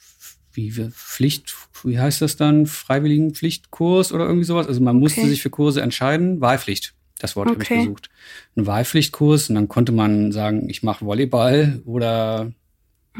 wie 0.54 0.72
Pflicht, 0.72 1.56
wie 1.84 2.00
heißt 2.00 2.22
das 2.22 2.36
dann? 2.36 2.66
Freiwilligenpflichtkurs 2.66 4.12
oder 4.12 4.26
irgendwie 4.26 4.46
sowas. 4.46 4.68
Also 4.68 4.82
man 4.82 4.98
okay. 4.98 5.04
musste 5.04 5.28
sich 5.28 5.42
für 5.42 5.50
Kurse 5.50 5.82
entscheiden. 5.82 6.42
Wahlpflicht, 6.42 6.94
das 7.20 7.36
Wort 7.36 7.50
okay. 7.50 7.56
habe 7.56 7.64
ich 7.64 7.86
gesucht. 7.86 8.10
Ein 8.56 8.68
Wahlpflichtkurs 8.68 9.50
und 9.50 9.56
dann 9.56 9.68
konnte 9.68 9.92
man 9.92 10.32
sagen, 10.32 10.70
ich 10.70 10.84
mache 10.84 11.06
Volleyball 11.06 11.82
oder 11.86 12.52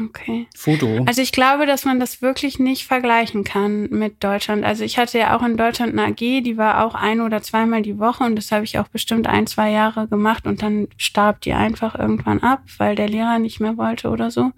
Okay. 0.00 0.48
Foto. 0.56 1.04
Also 1.06 1.22
ich 1.22 1.30
glaube, 1.30 1.66
dass 1.66 1.84
man 1.84 2.00
das 2.00 2.20
wirklich 2.20 2.58
nicht 2.58 2.84
vergleichen 2.84 3.44
kann 3.44 3.88
mit 3.90 4.24
Deutschland. 4.24 4.64
Also 4.64 4.82
ich 4.82 4.98
hatte 4.98 5.18
ja 5.18 5.36
auch 5.36 5.42
in 5.42 5.56
Deutschland 5.56 5.92
eine 5.92 6.10
AG, 6.10 6.42
die 6.42 6.56
war 6.56 6.84
auch 6.84 6.96
ein 6.96 7.20
oder 7.20 7.42
zweimal 7.42 7.82
die 7.82 7.98
Woche 8.00 8.24
und 8.24 8.34
das 8.34 8.50
habe 8.50 8.64
ich 8.64 8.78
auch 8.78 8.88
bestimmt 8.88 9.28
ein, 9.28 9.46
zwei 9.46 9.70
Jahre 9.70 10.08
gemacht 10.08 10.48
und 10.48 10.62
dann 10.62 10.88
starb 10.96 11.42
die 11.42 11.52
einfach 11.52 11.96
irgendwann 11.96 12.42
ab, 12.42 12.62
weil 12.78 12.96
der 12.96 13.08
Lehrer 13.08 13.38
nicht 13.38 13.60
mehr 13.60 13.76
wollte 13.76 14.08
oder 14.08 14.32
so. 14.32 14.50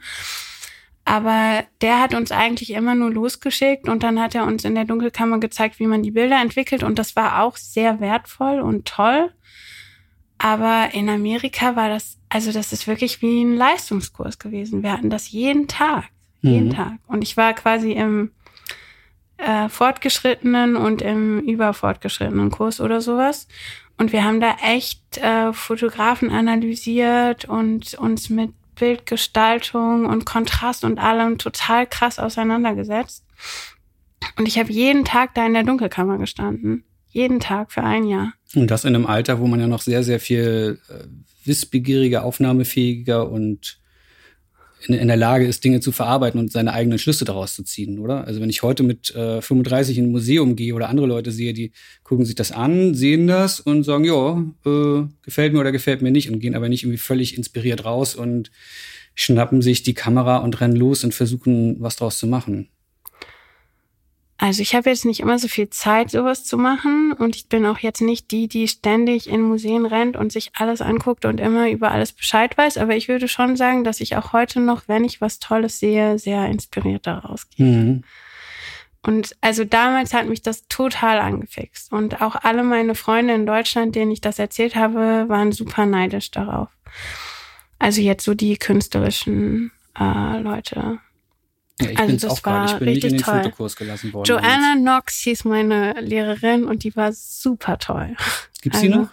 Aber 1.05 1.65
der 1.83 2.01
hat 2.01 2.15
uns 2.15 2.33
eigentlich 2.33 2.71
immer 2.73 2.95
nur 2.95 3.13
losgeschickt 3.13 3.89
und 3.89 4.03
dann 4.03 4.21
hat 4.21 4.35
er 4.35 4.45
uns 4.45 4.65
in 4.65 4.75
der 4.75 4.87
Dunkelkammer 4.87 5.39
gezeigt, 5.39 5.79
wie 5.79 5.87
man 5.87 6.03
die 6.03 6.11
Bilder 6.13 6.41
entwickelt 6.41 6.83
und 6.83 6.99
das 6.99 7.15
war 7.15 7.43
auch 7.43 7.59
sehr 7.59 8.01
wertvoll 8.01 8.61
und 8.61 8.87
toll. 8.87 9.31
Aber 10.39 10.89
in 10.93 11.09
Amerika 11.09 11.77
war 11.77 11.89
das, 11.89 12.19
also 12.37 12.53
das 12.53 12.71
ist 12.71 12.87
wirklich 12.87 13.23
wie 13.23 13.43
ein 13.43 13.57
Leistungskurs 13.57 14.39
gewesen. 14.39 14.83
Wir 14.83 14.93
hatten 14.93 15.09
das 15.09 15.31
jeden 15.31 15.69
Tag, 15.69 16.05
jeden 16.43 16.67
mhm. 16.67 16.75
Tag. 16.75 16.93
Und 17.07 17.23
ich 17.23 17.39
war 17.39 17.55
quasi 17.55 17.93
im 17.93 18.31
äh, 19.39 19.71
fortgeschrittenen 19.71 20.77
und 20.77 21.01
im 21.01 21.41
überfortgeschrittenen 21.41 22.51
Kurs 22.51 22.79
oder 22.83 23.01
sowas. 23.01 23.49
Und 23.97 24.13
wir 24.13 24.23
haben 24.23 24.43
da 24.43 24.55
echt 24.63 25.17
äh, 25.17 25.55
Fotografen 25.55 26.31
analysiert 26.31 27.47
und 27.47 27.95
uns 27.95 28.29
mit 28.29 28.51
Bildgestaltung 28.75 30.05
und 30.05 30.27
Kontrast 30.27 30.85
und 30.85 30.99
allem 30.99 31.39
total 31.39 31.87
krass 31.87 32.19
auseinandergesetzt. 32.19 33.25
Und 34.37 34.47
ich 34.47 34.59
habe 34.59 34.71
jeden 34.71 35.07
Tag 35.07 35.35
da 35.35 35.47
in 35.47 35.55
der 35.55 35.63
Dunkelkammer 35.63 36.19
gestanden. 36.19 36.85
Jeden 37.09 37.41
Tag 37.41 37.73
für 37.73 37.83
ein 37.83 38.07
Jahr. 38.07 38.35
Und 38.55 38.71
das 38.71 38.85
in 38.85 38.95
einem 38.95 39.07
Alter, 39.07 39.41
wo 39.41 39.47
man 39.47 39.59
ja 39.59 39.69
noch 39.69 39.81
sehr, 39.81 40.03
sehr 40.03 40.21
viel 40.21 40.79
äh, 40.91 41.07
wissbegieriger, 41.47 42.25
aufnahmefähiger 42.25 43.31
und 43.31 43.79
in, 44.87 44.95
in, 44.95 45.09
der 45.09 45.17
Lage 45.17 45.47
ist, 45.47 45.65
Dinge 45.65 45.81
zu 45.81 45.91
verarbeiten 45.91 46.39
und 46.39 46.53
seine 46.53 46.73
eigenen 46.73 46.99
Schlüsse 46.99 47.25
daraus 47.25 47.55
zu 47.55 47.65
ziehen, 47.65 47.99
oder? 47.99 48.27
Also 48.27 48.41
wenn 48.41 48.51
ich 48.51 48.63
heute 48.63 48.83
mit 48.83 49.15
äh, 49.15 49.41
35 49.41 49.99
in 49.99 50.05
ein 50.05 50.13
Museum 50.13 50.55
gehe 50.55 50.75
oder 50.75 50.89
andere 50.89 51.07
Leute 51.07 51.33
sehe, 51.33 51.53
die 51.53 51.73
gucken 52.05 52.25
sich 52.25 52.35
das 52.35 52.53
an, 52.53 52.95
sehen 52.95 53.27
das 53.27 53.59
und 53.61 53.85
sagen, 53.85 54.05
ja, 54.05 54.45
äh, 54.65 55.07
gefällt 55.23 55.53
mir 55.53 55.61
oder 55.61 55.73
gefällt 55.73 56.03
mir 56.03 56.11
nicht 56.11 56.31
und 56.31 56.41
gehen 56.41 56.55
aber 56.55 56.69
nicht 56.69 56.85
irgendwie 56.85 56.99
völlig 56.99 57.37
inspiriert 57.37 57.85
raus 57.85 58.15
und 58.15 58.51
schnappen 59.15 59.63
sich 59.63 59.83
die 59.83 59.95
Kamera 59.95 60.39
und 60.39 60.61
rennen 60.61 60.77
los 60.77 61.03
und 61.03 61.15
versuchen, 61.15 61.77
was 61.81 61.97
draus 61.97 62.19
zu 62.19 62.27
machen. 62.27 62.69
Also 64.47 64.63
ich 64.63 64.77
habe 64.77 64.89
jetzt 64.89 65.05
nicht 65.05 65.19
immer 65.19 65.41
so 65.41 65.49
viel 65.49 65.71
Zeit, 65.71 66.13
sowas 66.13 66.45
zu 66.45 66.57
machen 66.57 67.13
und 67.13 67.35
ich 67.35 67.49
bin 67.49 67.67
auch 67.67 67.81
jetzt 67.81 68.01
nicht 68.01 68.31
die, 68.31 68.47
die 68.47 68.69
ständig 68.69 69.29
in 69.29 69.43
Museen 69.43 69.85
rennt 69.85 70.17
und 70.17 70.31
sich 70.31 70.53
alles 70.55 70.81
anguckt 70.81 71.25
und 71.25 71.41
immer 71.41 71.69
über 71.69 71.91
alles 71.91 72.13
Bescheid 72.13 72.57
weiß. 72.57 72.79
Aber 72.79 72.95
ich 72.95 73.09
würde 73.09 73.27
schon 73.27 73.57
sagen, 73.57 73.83
dass 73.83 74.01
ich 74.01 74.15
auch 74.15 74.33
heute 74.33 74.61
noch, 74.61 74.83
wenn 74.87 75.03
ich 75.03 75.21
was 75.21 75.41
Tolles 75.41 75.81
sehe, 75.81 76.21
sehr 76.21 76.47
inspiriert 76.47 77.09
daraus 77.09 77.51
gehe. 77.51 77.67
Mhm. 77.67 78.05
Und 79.03 79.35
also 79.41 79.65
damals 79.65 80.15
hat 80.15 80.29
mich 80.29 80.43
das 80.43 80.69
total 80.69 81.19
angefixt. 81.19 81.93
Und 81.93 82.23
auch 82.23 82.37
alle 82.37 82.63
meine 82.63 82.95
Freunde 82.95 83.35
in 83.35 83.47
Deutschland, 83.47 83.97
denen 83.97 84.13
ich 84.13 84.21
das 84.21 84.39
erzählt 84.39 84.77
habe, 84.77 85.25
waren 85.27 85.51
super 85.51 85.87
neidisch 85.87 86.31
darauf. 86.31 86.69
Also 87.81 88.01
jetzt 88.01 88.23
so 88.23 88.35
die 88.35 88.57
künstlerischen 88.59 89.73
äh, 89.99 90.39
Leute. 90.39 91.01
Ja, 91.81 91.91
ich 91.91 91.99
also 91.99 92.09
bin's 92.09 92.23
das 92.23 92.33
auch 92.33 92.45
war 92.45 92.65
Ich 92.67 92.79
bin 92.79 92.89
richtig 92.89 93.13
nicht 93.13 93.13
in 93.13 93.19
den 93.19 93.25
toll. 93.25 93.43
Fotokurs 93.43 93.77
gelassen 93.77 94.13
worden. 94.13 94.27
Joanna 94.27 94.75
Knox 94.77 95.21
hieß 95.21 95.45
meine 95.45 96.01
Lehrerin 96.01 96.65
und 96.65 96.85
die 96.85 96.97
war 96.97 97.13
super 97.13 97.79
toll. 97.79 98.17
Gibt's 98.63 98.79
also, 98.79 98.91
die 98.91 98.99
noch? 98.99 99.09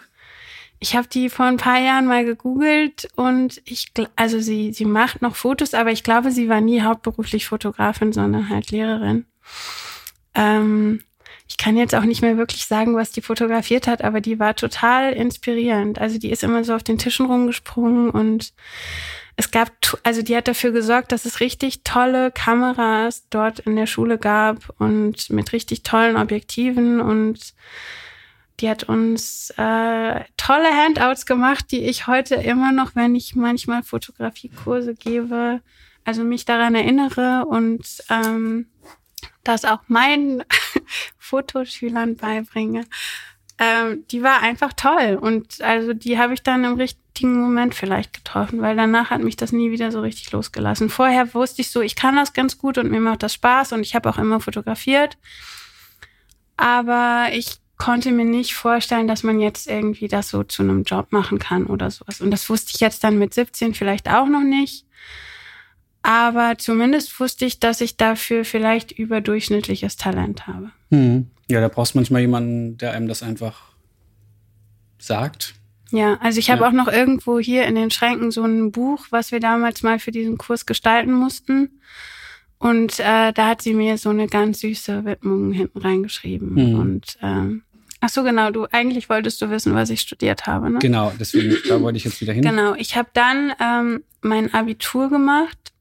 Ich 0.79 0.96
habe 0.96 1.08
die 1.08 1.29
vor 1.29 1.46
ein 1.46 1.58
paar 1.58 1.79
Jahren 1.79 2.08
mal 2.08 2.25
gegoogelt 2.25 3.08
und 3.15 3.62
ich, 3.65 3.91
also 4.17 4.39
sie, 4.41 4.74
sie 4.74 4.84
macht 4.84 5.22
noch 5.22 5.36
Fotos, 5.36 5.74
aber 5.74 5.91
ich 5.91 6.03
glaube, 6.03 6.32
sie 6.32 6.50
war 6.50 6.60
nie 6.60 6.82
hauptberuflich 6.82 7.48
Fotografin, 7.48 8.12
sondern 8.12 8.50
halt 8.50 8.70
Lehrerin. 8.72 9.25
Ähm, 10.36 11.01
ich 11.48 11.58
kann 11.58 11.77
jetzt 11.77 11.96
auch 11.96 12.03
nicht 12.03 12.22
mehr 12.22 12.38
wirklich 12.38 12.65
sagen, 12.65 12.96
was 12.96 13.12
die 13.12 13.22
fotografiert 13.22 13.88
hat, 13.88 14.03
aber 14.03 14.22
die 14.22 14.39
war 14.39 14.55
total 14.55 15.13
inspirierend. 15.13 16.00
Also 16.00 16.17
die 16.17 16.32
ist 16.32 16.43
immer 16.43 16.63
so 16.63 16.74
auf 16.74 16.84
den 16.84 16.98
Tischen 16.98 17.27
rumgesprungen 17.27 18.10
und 18.10 18.53
es 19.35 19.51
gab, 19.51 19.71
also 20.03 20.21
die 20.21 20.35
hat 20.35 20.47
dafür 20.47 20.71
gesorgt, 20.71 21.11
dass 21.11 21.25
es 21.25 21.39
richtig 21.39 21.83
tolle 21.83 22.31
Kameras 22.31 23.27
dort 23.29 23.59
in 23.59 23.75
der 23.75 23.87
Schule 23.87 24.17
gab 24.17 24.73
und 24.79 25.29
mit 25.29 25.53
richtig 25.53 25.83
tollen 25.83 26.17
Objektiven 26.17 27.01
und 27.01 27.53
die 28.59 28.69
hat 28.69 28.83
uns 28.83 29.49
äh, 29.57 30.23
tolle 30.37 30.69
Handouts 30.71 31.25
gemacht, 31.25 31.71
die 31.71 31.85
ich 31.85 32.05
heute 32.05 32.35
immer 32.35 32.71
noch, 32.71 32.95
wenn 32.95 33.15
ich 33.15 33.35
manchmal 33.35 33.81
Fotografiekurse 33.81 34.93
gebe, 34.93 35.61
also 36.05 36.23
mich 36.23 36.45
daran 36.45 36.75
erinnere 36.75 37.45
und 37.47 38.03
ähm, 38.09 38.67
das 39.43 39.65
auch 39.65 39.81
meinen 39.87 40.43
Fotoschülern 41.17 42.15
beibringe. 42.15 42.85
Ähm, 43.60 44.05
die 44.10 44.24
war 44.24 44.41
einfach 44.41 44.74
toll 44.74 45.17
und 45.22 45.62
also 45.62 45.93
die 45.93 46.17
habe 46.17 46.33
ich 46.33 46.41
dann 46.41 46.63
im 46.63 46.74
richtigen 46.74 47.39
Moment 47.39 47.75
vielleicht 47.75 48.12
getroffen, 48.13 48.62
weil 48.62 48.75
danach 48.75 49.12
hat 49.12 49.22
mich 49.22 49.38
das 49.38 49.51
nie 49.51 49.69
wieder 49.69 49.91
so 49.91 50.01
richtig 50.01 50.31
losgelassen. 50.31 50.89
Vorher 50.89 51.33
wusste 51.36 51.62
ich 51.62 51.69
so, 51.69 51.81
ich 51.81 51.95
kann 51.95 52.15
das 52.15 52.33
ganz 52.33 52.57
gut 52.57 52.79
und 52.79 52.89
mir 52.89 53.00
macht 53.00 53.22
das 53.22 53.36
Spaß 53.36 53.74
und 53.74 53.81
ich 53.81 53.93
habe 53.93 54.10
auch 54.10 54.17
immer 54.17 54.39
fotografiert. 54.39 55.17
Aber 56.57 57.27
ich 57.31 57.57
konnte 57.77 58.12
mir 58.12 58.25
nicht 58.25 58.55
vorstellen, 58.55 59.07
dass 59.07 59.24
man 59.24 59.39
jetzt 59.39 59.67
irgendwie 59.67 60.07
das 60.07 60.29
so 60.29 60.43
zu 60.43 60.63
einem 60.63 60.83
Job 60.83 61.12
machen 61.12 61.38
kann 61.38 61.65
oder 61.65 61.91
sowas. 61.91 62.22
Und 62.22 62.31
das 62.31 62.50
wusste 62.50 62.72
ich 62.74 62.79
jetzt 62.79 63.03
dann 63.03 63.19
mit 63.19 63.33
17 63.33 63.74
vielleicht 63.74 64.10
auch 64.10 64.27
noch 64.27 64.43
nicht. 64.43 64.86
Aber 66.03 66.57
zumindest 66.57 67.17
wusste 67.19 67.45
ich, 67.45 67.60
dass 67.60 67.81
ich 67.81 67.98
dafür 67.98 68.43
vielleicht 68.45 68.91
überdurchschnittliches 68.91 69.95
Talent 69.95 70.48
habe. 70.48 70.72
Hm. 70.91 71.27
Ja, 71.50 71.62
da 71.62 71.69
brauchst 71.69 71.93
du 71.93 71.98
manchmal 71.98 72.22
jemanden, 72.22 72.77
der 72.77 72.91
einem 72.91 73.07
das 73.07 73.24
einfach 73.24 73.74
sagt. 74.98 75.55
Ja, 75.91 76.17
also 76.22 76.39
ich 76.39 76.50
habe 76.50 76.62
ja. 76.62 76.67
auch 76.67 76.74
noch 76.74 76.88
irgendwo 76.88 77.39
hier 77.39 77.65
in 77.65 77.75
den 77.75 77.91
Schränken 77.91 78.31
so 78.31 78.43
ein 78.43 78.72
Buch, 78.72 79.05
was 79.12 79.31
wir 79.31 79.39
damals 79.39 79.83
mal 79.83 80.00
für 80.00 80.12
diesen 80.12 80.38
Kurs 80.38 80.65
gestalten 80.65 81.13
mussten. 81.13 81.79
Und 82.57 83.00
äh, 83.00 83.31
da 83.33 83.48
hat 83.48 83.62
sie 83.62 83.74
mir 83.74 83.98
so 83.98 84.10
eine 84.10 84.27
ganz 84.27 84.62
süße 84.62 85.05
Widmung 85.05 85.51
hinten 85.51 85.79
reingeschrieben. 85.79 86.53
Mhm. 86.53 86.79
Und 86.79 87.17
ähm, 87.22 87.63
ach 88.00 88.10
so, 88.10 88.24
genau, 88.24 88.51
du 88.51 88.65
eigentlich 88.72 89.10
wolltest 89.10 89.41
du 89.41 89.50
wissen, 89.50 89.75
was 89.75 89.89
ich 89.89 90.01
studiert 90.01 90.48
habe, 90.48 90.69
ne? 90.69 90.79
Genau, 90.79 91.12
deswegen 91.19 91.57
da 91.67 91.81
wollte 91.81 91.98
ich 91.98 92.05
jetzt 92.05 92.22
wieder 92.22 92.33
hin. 92.33 92.41
Genau, 92.41 92.74
ich 92.75 92.95
habe 92.95 93.10
dann 93.13 93.53
ähm, 93.60 94.03
mein 94.22 94.53
Abitur 94.53 95.10
gemacht. 95.10 95.73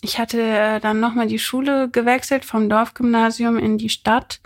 Ich 0.00 0.18
hatte 0.18 0.40
äh, 0.40 0.80
dann 0.80 1.00
nochmal 1.00 1.26
die 1.26 1.38
Schule 1.38 1.88
gewechselt 1.90 2.44
vom 2.44 2.68
Dorfgymnasium 2.68 3.58
in 3.58 3.78
die 3.78 3.88
Stadt, 3.88 4.40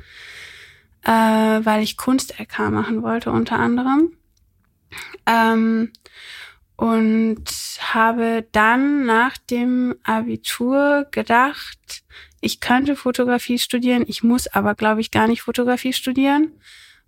äh, 1.04 1.11
weil 1.11 1.82
ich 1.82 1.97
Kunst-LK 1.97 2.71
machen 2.71 3.02
wollte 3.02 3.30
unter 3.30 3.59
anderem. 3.59 4.16
Ähm, 5.26 5.92
und 6.76 7.44
habe 7.80 8.47
dann 8.50 9.04
nach 9.04 9.37
dem 9.38 9.94
Abitur 10.02 11.06
gedacht, 11.11 12.02
ich 12.40 12.61
könnte 12.61 12.97
Fotografie 12.97 13.59
studieren, 13.59 14.04
ich 14.06 14.25
muss 14.25 14.49
aber, 14.49 14.75
glaube 14.75 15.00
ich, 15.00 15.11
gar 15.11 15.28
nicht 15.28 15.42
Fotografie 15.42 15.92
studieren, 15.92 16.50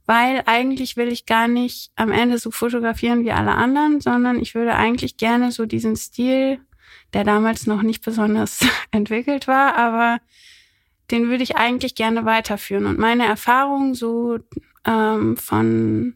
weil 0.07 0.43
eigentlich 0.47 0.97
will 0.97 1.09
ich 1.09 1.27
gar 1.27 1.49
nicht 1.49 1.91
am 1.97 2.13
Ende 2.13 2.39
so 2.39 2.51
fotografieren 2.51 3.25
wie 3.25 3.33
alle 3.33 3.53
anderen, 3.53 4.01
sondern 4.01 4.39
ich 4.39 4.55
würde 4.55 4.75
eigentlich 4.75 5.17
gerne 5.17 5.51
so 5.51 5.67
diesen 5.67 5.97
Stil, 5.97 6.61
der 7.13 7.25
damals 7.25 7.67
noch 7.67 7.83
nicht 7.83 8.05
besonders 8.05 8.61
entwickelt 8.91 9.47
war, 9.49 9.77
aber 9.77 10.19
den 11.11 11.29
würde 11.29 11.43
ich 11.43 11.57
eigentlich 11.57 11.95
gerne 11.95 12.25
weiterführen. 12.25 12.87
Und 12.87 12.99
meine 12.99 13.27
Erfahrung 13.27 13.95
so 13.95 14.39
ähm, 14.87 15.37
von 15.37 16.15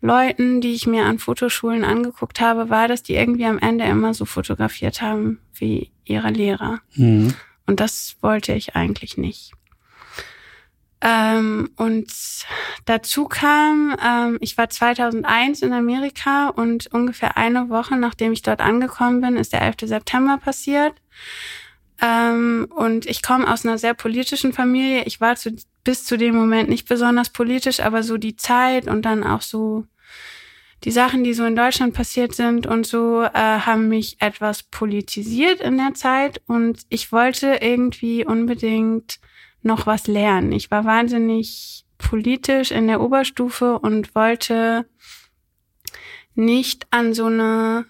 Leuten, 0.00 0.60
die 0.60 0.72
ich 0.72 0.86
mir 0.86 1.04
an 1.04 1.18
Fotoschulen 1.18 1.84
angeguckt 1.84 2.40
habe, 2.40 2.70
war, 2.70 2.88
dass 2.88 3.02
die 3.02 3.14
irgendwie 3.14 3.44
am 3.44 3.58
Ende 3.58 3.84
immer 3.84 4.14
so 4.14 4.24
fotografiert 4.24 5.02
haben 5.02 5.40
wie 5.54 5.90
ihre 6.04 6.30
Lehrer. 6.30 6.80
Mhm. 6.94 7.34
Und 7.66 7.80
das 7.80 8.16
wollte 8.20 8.52
ich 8.54 8.74
eigentlich 8.74 9.16
nicht. 9.16 9.52
Ähm, 11.02 11.70
und 11.76 12.12
dazu 12.84 13.24
kam, 13.26 13.96
ähm, 14.04 14.38
ich 14.40 14.58
war 14.58 14.68
2001 14.68 15.62
in 15.62 15.72
Amerika 15.72 16.48
und 16.48 16.88
ungefähr 16.92 17.38
eine 17.38 17.70
Woche 17.70 17.96
nachdem 17.96 18.32
ich 18.32 18.42
dort 18.42 18.60
angekommen 18.60 19.22
bin, 19.22 19.36
ist 19.36 19.52
der 19.52 19.62
11. 19.62 19.76
September 19.84 20.38
passiert. 20.38 20.94
Ähm, 22.02 22.68
und 22.70 23.06
ich 23.06 23.22
komme 23.22 23.50
aus 23.50 23.64
einer 23.64 23.78
sehr 23.78 23.94
politischen 23.94 24.52
Familie. 24.52 25.04
Ich 25.04 25.20
war 25.20 25.36
zu, 25.36 25.54
bis 25.84 26.04
zu 26.04 26.18
dem 26.18 26.34
Moment 26.34 26.68
nicht 26.68 26.88
besonders 26.88 27.30
politisch, 27.30 27.80
aber 27.80 28.02
so 28.02 28.16
die 28.16 28.36
Zeit 28.36 28.86
und 28.86 29.02
dann 29.02 29.24
auch 29.24 29.42
so 29.42 29.84
die 30.84 30.90
Sachen, 30.90 31.24
die 31.24 31.34
so 31.34 31.44
in 31.44 31.56
Deutschland 31.56 31.92
passiert 31.92 32.34
sind 32.34 32.66
und 32.66 32.86
so, 32.86 33.22
äh, 33.22 33.30
haben 33.34 33.88
mich 33.88 34.16
etwas 34.20 34.62
politisiert 34.62 35.60
in 35.60 35.76
der 35.76 35.94
Zeit. 35.94 36.40
Und 36.46 36.82
ich 36.88 37.12
wollte 37.12 37.58
irgendwie 37.60 38.24
unbedingt 38.24 39.18
noch 39.62 39.86
was 39.86 40.06
lernen. 40.06 40.52
Ich 40.52 40.70
war 40.70 40.84
wahnsinnig 40.84 41.84
politisch 41.98 42.70
in 42.70 42.86
der 42.86 43.00
Oberstufe 43.00 43.78
und 43.78 44.14
wollte 44.14 44.86
nicht 46.34 46.86
an 46.90 47.12
so 47.12 47.26
eine 47.26 47.84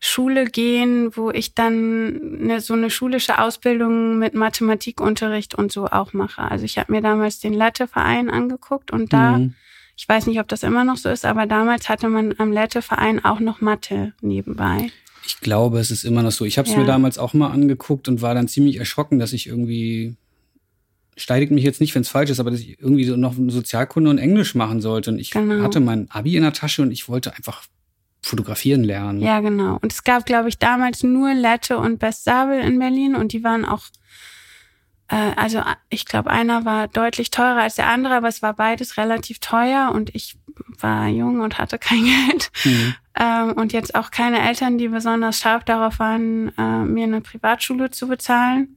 Schule 0.00 0.44
gehen, 0.44 1.16
wo 1.16 1.30
ich 1.30 1.54
dann 1.54 2.38
eine, 2.42 2.60
so 2.60 2.74
eine 2.74 2.90
schulische 2.90 3.38
Ausbildung 3.38 4.18
mit 4.18 4.34
Mathematikunterricht 4.34 5.54
und 5.54 5.72
so 5.72 5.86
auch 5.86 6.12
mache. 6.12 6.42
Also 6.42 6.66
ich 6.66 6.78
habe 6.78 6.92
mir 6.92 7.00
damals 7.00 7.40
den 7.40 7.54
Latte-Verein 7.54 8.28
angeguckt 8.28 8.90
und 8.90 9.14
da, 9.14 9.38
mhm. 9.38 9.54
ich 9.96 10.06
weiß 10.06 10.26
nicht, 10.26 10.40
ob 10.40 10.48
das 10.48 10.62
immer 10.62 10.84
noch 10.84 10.98
so 10.98 11.08
ist, 11.08 11.24
aber 11.24 11.46
damals 11.46 11.88
hatte 11.88 12.08
man 12.08 12.34
am 12.38 12.52
Latte-Verein 12.52 13.24
auch 13.24 13.40
noch 13.40 13.62
Mathe 13.62 14.12
nebenbei. 14.20 14.90
Ich 15.26 15.40
glaube, 15.40 15.78
es 15.78 15.90
ist 15.90 16.04
immer 16.04 16.22
noch 16.22 16.32
so. 16.32 16.44
Ich 16.44 16.58
habe 16.58 16.68
es 16.68 16.74
ja. 16.74 16.80
mir 16.80 16.86
damals 16.86 17.18
auch 17.18 17.32
mal 17.32 17.50
angeguckt 17.50 18.08
und 18.08 18.22
war 18.22 18.34
dann 18.34 18.48
ziemlich 18.48 18.76
erschrocken, 18.76 19.18
dass 19.18 19.32
ich 19.32 19.46
irgendwie 19.46 20.16
steidigt 21.16 21.52
mich 21.52 21.64
jetzt 21.64 21.80
nicht, 21.80 21.94
wenn 21.94 22.02
es 22.02 22.08
falsch 22.08 22.30
ist, 22.30 22.40
aber 22.40 22.50
dass 22.50 22.60
ich 22.60 22.80
irgendwie 22.80 23.04
so 23.04 23.16
noch 23.16 23.34
Sozialkunde 23.48 24.10
und 24.10 24.18
Englisch 24.18 24.54
machen 24.54 24.80
sollte. 24.80 25.10
Und 25.10 25.18
ich 25.18 25.30
genau. 25.30 25.62
hatte 25.62 25.80
mein 25.80 26.10
Abi 26.10 26.36
in 26.36 26.42
der 26.42 26.52
Tasche 26.52 26.82
und 26.82 26.90
ich 26.90 27.08
wollte 27.08 27.34
einfach 27.34 27.62
fotografieren 28.22 28.84
lernen. 28.84 29.20
Ja, 29.20 29.40
genau. 29.40 29.78
Und 29.80 29.92
es 29.92 30.02
gab, 30.02 30.26
glaube 30.26 30.48
ich, 30.48 30.58
damals 30.58 31.02
nur 31.02 31.34
Lette 31.34 31.78
und 31.78 31.98
Best 31.98 32.24
Sabel 32.24 32.60
in 32.60 32.78
Berlin 32.78 33.14
und 33.14 33.32
die 33.32 33.44
waren 33.44 33.64
auch, 33.64 33.84
äh, 35.08 35.32
also 35.36 35.62
ich 35.90 36.06
glaube, 36.06 36.30
einer 36.30 36.64
war 36.64 36.88
deutlich 36.88 37.30
teurer 37.30 37.62
als 37.62 37.76
der 37.76 37.88
andere, 37.88 38.14
aber 38.14 38.28
es 38.28 38.42
war 38.42 38.54
beides 38.54 38.96
relativ 38.96 39.38
teuer 39.40 39.92
und 39.94 40.14
ich 40.14 40.36
war 40.80 41.08
jung 41.08 41.40
und 41.40 41.58
hatte 41.58 41.78
kein 41.78 42.04
Geld. 42.28 42.50
Mhm. 42.64 42.94
Ähm, 43.16 43.52
und 43.52 43.72
jetzt 43.72 43.94
auch 43.94 44.10
keine 44.10 44.40
Eltern, 44.46 44.76
die 44.76 44.88
besonders 44.88 45.38
scharf 45.38 45.64
darauf 45.64 45.98
waren, 45.98 46.52
äh, 46.58 46.84
mir 46.84 47.04
eine 47.04 47.20
Privatschule 47.20 47.90
zu 47.90 48.08
bezahlen. 48.08 48.76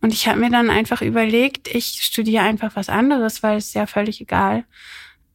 Und 0.00 0.12
ich 0.12 0.28
habe 0.28 0.38
mir 0.38 0.50
dann 0.50 0.70
einfach 0.70 1.00
überlegt, 1.00 1.68
ich 1.68 2.02
studiere 2.02 2.44
einfach 2.44 2.76
was 2.76 2.88
anderes, 2.88 3.42
weil 3.42 3.56
es 3.56 3.72
ja 3.72 3.86
völlig 3.86 4.20
egal. 4.20 4.64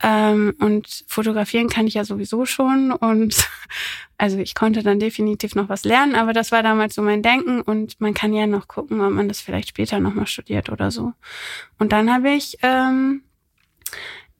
Ähm, 0.04 0.54
und 0.60 1.06
fotografieren 1.08 1.70
kann 1.70 1.88
ich 1.88 1.96
ja 1.96 2.04
sowieso 2.04 2.46
schon. 2.46 2.92
Und 2.92 3.48
also 4.18 4.38
ich 4.38 4.54
konnte 4.54 4.84
dann 4.84 5.00
definitiv 5.00 5.56
noch 5.56 5.70
was 5.70 5.84
lernen, 5.84 6.16
aber 6.16 6.34
das 6.34 6.52
war 6.52 6.62
damals 6.62 6.96
so 6.96 7.02
mein 7.02 7.24
Denken 7.24 7.62
und 7.62 8.00
man 8.00 8.14
kann 8.14 8.34
ja 8.34 8.46
noch 8.46 8.68
gucken, 8.68 9.02
ob 9.02 9.12
man 9.12 9.28
das 9.28 9.42
vielleicht 9.42 9.70
später 9.70 10.00
nochmal 10.00 10.28
studiert 10.28 10.70
oder 10.70 10.92
so. 10.92 11.14
Und 11.80 11.92
dann 11.92 12.14
habe 12.14 12.30
ich 12.32 12.58
ähm, 12.62 13.24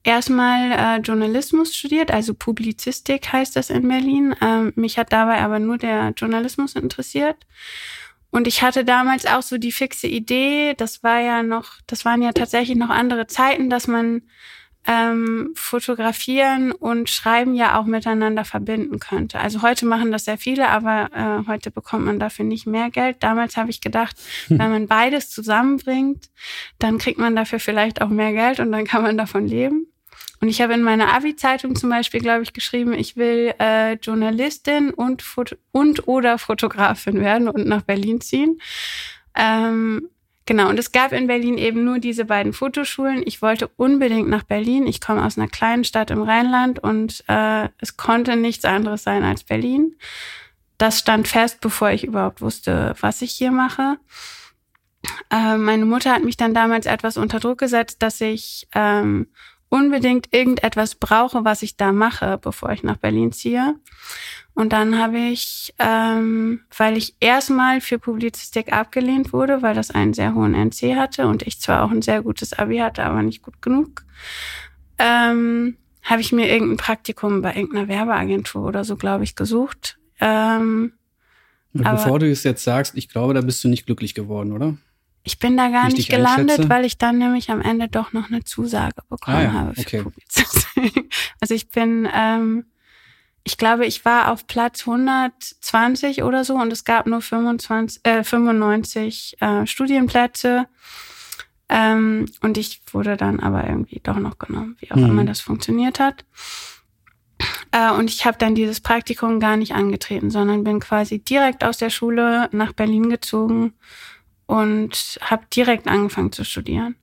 erstmal 0.06 0.72
äh, 0.72 1.00
Journalismus 1.00 1.74
studiert, 1.74 2.10
also 2.10 2.32
Publizistik 2.32 3.32
heißt 3.32 3.56
das 3.56 3.70
in 3.70 3.88
Berlin. 3.88 4.34
Ähm, 4.40 4.72
mich 4.76 4.98
hat 4.98 5.12
dabei 5.12 5.40
aber 5.40 5.58
nur 5.58 5.78
der 5.78 6.12
Journalismus 6.16 6.74
interessiert. 6.74 7.36
Und 8.30 8.46
ich 8.46 8.62
hatte 8.62 8.84
damals 8.84 9.26
auch 9.26 9.42
so 9.42 9.58
die 9.58 9.72
fixe 9.72 10.06
Idee, 10.06 10.74
das 10.74 11.02
war 11.02 11.20
ja 11.20 11.42
noch, 11.42 11.72
das 11.86 12.04
waren 12.04 12.22
ja 12.22 12.32
tatsächlich 12.32 12.76
noch 12.76 12.90
andere 12.90 13.26
Zeiten, 13.26 13.70
dass 13.70 13.86
man 13.86 14.22
ähm, 14.86 15.52
Fotografieren 15.54 16.70
und 16.70 17.10
Schreiben 17.10 17.54
ja 17.54 17.78
auch 17.78 17.86
miteinander 17.86 18.44
verbinden 18.44 19.00
könnte. 19.00 19.40
Also 19.40 19.62
heute 19.62 19.86
machen 19.86 20.12
das 20.12 20.26
sehr 20.26 20.38
viele, 20.38 20.68
aber 20.68 21.10
äh, 21.12 21.48
heute 21.48 21.70
bekommt 21.70 22.04
man 22.04 22.20
dafür 22.20 22.44
nicht 22.44 22.66
mehr 22.66 22.90
Geld. 22.90 23.16
Damals 23.20 23.56
habe 23.56 23.70
ich 23.70 23.80
gedacht, 23.80 24.16
hm. 24.46 24.58
wenn 24.58 24.70
man 24.70 24.86
beides 24.86 25.30
zusammenbringt, 25.30 26.30
dann 26.78 26.98
kriegt 26.98 27.18
man 27.18 27.34
dafür 27.34 27.58
vielleicht 27.58 28.00
auch 28.00 28.08
mehr 28.08 28.32
Geld 28.32 28.60
und 28.60 28.70
dann 28.70 28.84
kann 28.84 29.02
man 29.02 29.18
davon 29.18 29.48
leben. 29.48 29.88
Und 30.40 30.48
ich 30.48 30.60
habe 30.60 30.74
in 30.74 30.82
meiner 30.82 31.12
Abi-Zeitung 31.14 31.76
zum 31.76 31.90
Beispiel, 31.90 32.20
glaube 32.20 32.42
ich, 32.42 32.52
geschrieben, 32.52 32.92
ich 32.92 33.16
will 33.16 33.54
äh, 33.58 33.94
Journalistin 33.94 34.90
und, 34.92 35.22
Foto 35.22 35.56
und 35.72 36.08
oder 36.08 36.38
Fotografin 36.38 37.20
werden 37.20 37.48
und 37.48 37.66
nach 37.66 37.82
Berlin 37.82 38.20
ziehen. 38.20 38.60
Ähm, 39.34 40.08
genau, 40.44 40.68
und 40.68 40.78
es 40.78 40.92
gab 40.92 41.12
in 41.12 41.26
Berlin 41.26 41.56
eben 41.56 41.84
nur 41.84 41.98
diese 41.98 42.26
beiden 42.26 42.52
Fotoschulen. 42.52 43.22
Ich 43.24 43.40
wollte 43.40 43.68
unbedingt 43.76 44.28
nach 44.28 44.42
Berlin. 44.42 44.86
Ich 44.86 45.00
komme 45.00 45.24
aus 45.24 45.38
einer 45.38 45.48
kleinen 45.48 45.84
Stadt 45.84 46.10
im 46.10 46.22
Rheinland 46.22 46.78
und 46.78 47.24
äh, 47.28 47.68
es 47.78 47.96
konnte 47.96 48.36
nichts 48.36 48.64
anderes 48.64 49.04
sein 49.04 49.24
als 49.24 49.44
Berlin. 49.44 49.96
Das 50.78 50.98
stand 50.98 51.28
fest, 51.28 51.60
bevor 51.62 51.90
ich 51.90 52.04
überhaupt 52.04 52.42
wusste, 52.42 52.94
was 53.00 53.22
ich 53.22 53.32
hier 53.32 53.50
mache. 53.50 53.96
Äh, 55.30 55.56
meine 55.56 55.86
Mutter 55.86 56.12
hat 56.12 56.24
mich 56.24 56.36
dann 56.36 56.52
damals 56.52 56.84
etwas 56.86 57.16
unter 57.16 57.40
Druck 57.40 57.58
gesetzt, 57.58 58.02
dass 58.02 58.20
ich 58.20 58.68
ähm, 58.74 59.28
unbedingt 59.68 60.32
irgendetwas 60.32 60.94
brauche, 60.94 61.44
was 61.44 61.62
ich 61.62 61.76
da 61.76 61.92
mache, 61.92 62.38
bevor 62.38 62.70
ich 62.70 62.82
nach 62.82 62.96
Berlin 62.96 63.32
ziehe. 63.32 63.74
Und 64.54 64.72
dann 64.72 64.98
habe 64.98 65.18
ich, 65.18 65.74
ähm, 65.78 66.60
weil 66.76 66.96
ich 66.96 67.14
erstmal 67.20 67.82
für 67.82 67.98
Publizistik 67.98 68.72
abgelehnt 68.72 69.32
wurde, 69.32 69.60
weil 69.60 69.74
das 69.74 69.90
einen 69.90 70.14
sehr 70.14 70.34
hohen 70.34 70.54
NC 70.54 70.96
hatte 70.96 71.26
und 71.26 71.42
ich 71.46 71.60
zwar 71.60 71.82
auch 71.82 71.90
ein 71.90 72.00
sehr 72.00 72.22
gutes 72.22 72.54
Abi 72.54 72.78
hatte, 72.78 73.04
aber 73.04 73.22
nicht 73.22 73.42
gut 73.42 73.60
genug, 73.60 74.04
ähm, 74.98 75.76
habe 76.02 76.20
ich 76.22 76.32
mir 76.32 76.48
irgendein 76.50 76.78
Praktikum 76.78 77.42
bei 77.42 77.54
irgendeiner 77.54 77.88
Werbeagentur 77.88 78.64
oder 78.64 78.84
so, 78.84 78.96
glaube 78.96 79.24
ich, 79.24 79.34
gesucht. 79.34 79.98
Ähm, 80.20 80.92
bevor 81.72 82.18
du 82.18 82.30
es 82.30 82.42
jetzt 82.44 82.64
sagst, 82.64 82.96
ich 82.96 83.08
glaube, 83.08 83.34
da 83.34 83.42
bist 83.42 83.62
du 83.62 83.68
nicht 83.68 83.84
glücklich 83.84 84.14
geworden, 84.14 84.52
oder? 84.52 84.78
Ich 85.26 85.40
bin 85.40 85.56
da 85.56 85.70
gar 85.70 85.88
nicht 85.88 86.08
gelandet, 86.08 86.68
weil 86.68 86.84
ich 86.84 86.98
dann 86.98 87.18
nämlich 87.18 87.50
am 87.50 87.60
Ende 87.60 87.88
doch 87.88 88.12
noch 88.12 88.28
eine 88.28 88.44
Zusage 88.44 89.02
bekommen 89.08 89.36
ah, 89.36 89.42
ja. 89.42 89.52
habe 89.52 89.74
für 89.74 89.80
okay. 89.80 90.02
Publizistik. 90.02 91.12
Also 91.40 91.52
ich 91.52 91.68
bin, 91.68 92.08
ähm, 92.14 92.66
ich 93.42 93.58
glaube, 93.58 93.86
ich 93.86 94.04
war 94.04 94.30
auf 94.30 94.46
Platz 94.46 94.86
120 94.86 96.22
oder 96.22 96.44
so 96.44 96.54
und 96.54 96.72
es 96.72 96.84
gab 96.84 97.06
nur 97.06 97.20
25, 97.20 98.04
äh, 98.04 98.22
95 98.22 99.36
äh, 99.40 99.66
Studienplätze. 99.66 100.66
Ähm, 101.68 102.26
und 102.42 102.56
ich 102.56 102.82
wurde 102.92 103.16
dann 103.16 103.40
aber 103.40 103.66
irgendwie 103.66 104.00
doch 104.00 104.18
noch 104.18 104.38
genommen, 104.38 104.76
wie 104.78 104.92
auch 104.92 104.96
mhm. 104.96 105.06
immer 105.06 105.24
das 105.24 105.40
funktioniert 105.40 105.98
hat. 105.98 106.24
Äh, 107.72 107.90
und 107.90 108.10
ich 108.10 108.26
habe 108.26 108.38
dann 108.38 108.54
dieses 108.54 108.80
Praktikum 108.80 109.40
gar 109.40 109.56
nicht 109.56 109.74
angetreten, 109.74 110.30
sondern 110.30 110.62
bin 110.62 110.78
quasi 110.78 111.18
direkt 111.18 111.64
aus 111.64 111.78
der 111.78 111.90
Schule 111.90 112.48
nach 112.52 112.72
Berlin 112.74 113.10
gezogen 113.10 113.72
und 114.46 115.18
habe 115.20 115.44
direkt 115.54 115.88
angefangen 115.88 116.32
zu 116.32 116.44
studieren 116.44 116.96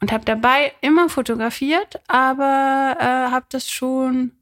und 0.00 0.12
habe 0.12 0.24
dabei 0.24 0.72
immer 0.80 1.08
fotografiert, 1.08 2.00
aber 2.08 2.96
äh, 2.98 3.32
habe 3.32 3.46
das 3.48 3.70
schon 3.70 4.32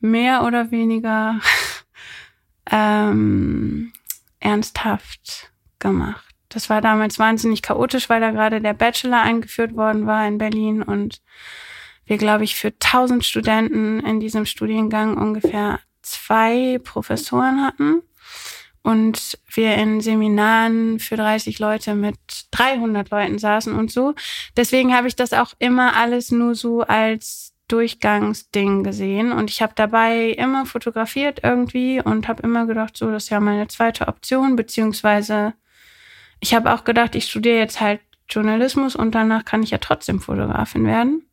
mehr 0.00 0.44
oder 0.44 0.70
weniger 0.70 1.40
ähm, 2.70 3.92
ernsthaft 4.40 5.52
gemacht. 5.78 6.24
Das 6.48 6.70
war 6.70 6.80
damals 6.80 7.18
wahnsinnig 7.18 7.62
chaotisch, 7.62 8.08
weil 8.08 8.20
da 8.20 8.30
gerade 8.30 8.60
der 8.60 8.74
Bachelor 8.74 9.22
eingeführt 9.22 9.74
worden 9.74 10.06
war 10.06 10.26
in 10.26 10.38
Berlin 10.38 10.82
und 10.82 11.20
wir, 12.06 12.18
glaube 12.18 12.44
ich, 12.44 12.54
für 12.54 12.68
1000 12.68 13.24
Studenten 13.24 14.00
in 14.00 14.20
diesem 14.20 14.44
Studiengang 14.44 15.16
ungefähr 15.16 15.80
zwei 16.02 16.78
Professoren 16.84 17.64
hatten 17.64 18.02
und 18.84 19.38
wir 19.48 19.74
in 19.76 20.02
Seminaren 20.02 21.00
für 21.00 21.16
30 21.16 21.58
Leute 21.58 21.94
mit 21.94 22.16
300 22.50 23.10
Leuten 23.10 23.38
saßen 23.38 23.74
und 23.74 23.90
so. 23.90 24.14
Deswegen 24.58 24.94
habe 24.94 25.08
ich 25.08 25.16
das 25.16 25.32
auch 25.32 25.54
immer 25.58 25.96
alles 25.96 26.30
nur 26.30 26.54
so 26.54 26.82
als 26.82 27.54
Durchgangsding 27.68 28.84
gesehen. 28.84 29.32
Und 29.32 29.50
ich 29.50 29.62
habe 29.62 29.72
dabei 29.74 30.28
immer 30.28 30.66
fotografiert 30.66 31.40
irgendwie 31.42 32.00
und 32.02 32.28
habe 32.28 32.42
immer 32.42 32.66
gedacht, 32.66 32.96
so, 32.96 33.10
das 33.10 33.24
ist 33.24 33.30
ja 33.30 33.40
meine 33.40 33.68
zweite 33.68 34.06
Option, 34.06 34.54
beziehungsweise 34.54 35.54
ich 36.40 36.52
habe 36.54 36.74
auch 36.74 36.84
gedacht, 36.84 37.14
ich 37.14 37.24
studiere 37.24 37.56
jetzt 37.56 37.80
halt 37.80 38.00
Journalismus 38.28 38.96
und 38.96 39.14
danach 39.14 39.46
kann 39.46 39.62
ich 39.62 39.70
ja 39.70 39.78
trotzdem 39.78 40.20
Fotografin 40.20 40.84
werden 40.84 41.26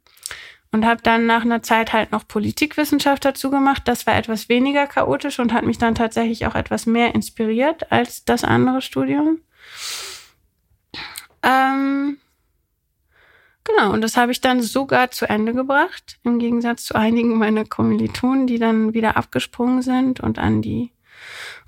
und 0.71 0.85
habe 0.85 1.01
dann 1.01 1.25
nach 1.25 1.41
einer 1.43 1.61
Zeit 1.61 1.91
halt 1.91 2.11
noch 2.11 2.27
Politikwissenschaft 2.27 3.25
dazu 3.25 3.51
gemacht. 3.51 3.83
Das 3.85 4.07
war 4.07 4.15
etwas 4.15 4.47
weniger 4.47 4.87
chaotisch 4.87 5.39
und 5.39 5.53
hat 5.53 5.65
mich 5.65 5.77
dann 5.77 5.95
tatsächlich 5.95 6.45
auch 6.45 6.55
etwas 6.55 6.85
mehr 6.85 7.13
inspiriert 7.13 7.91
als 7.91 8.23
das 8.23 8.43
andere 8.43 8.81
Studium. 8.81 9.39
Ähm, 11.43 12.17
genau, 13.63 13.91
und 13.91 14.01
das 14.01 14.15
habe 14.15 14.31
ich 14.31 14.39
dann 14.39 14.61
sogar 14.61 15.11
zu 15.11 15.27
Ende 15.27 15.53
gebracht, 15.53 16.19
im 16.23 16.39
Gegensatz 16.39 16.85
zu 16.85 16.95
einigen 16.95 17.37
meiner 17.37 17.65
Kommilitonen, 17.65 18.47
die 18.47 18.59
dann 18.59 18.93
wieder 18.93 19.17
abgesprungen 19.17 19.81
sind 19.81 20.21
und 20.21 20.39
an 20.39 20.61
die 20.61 20.91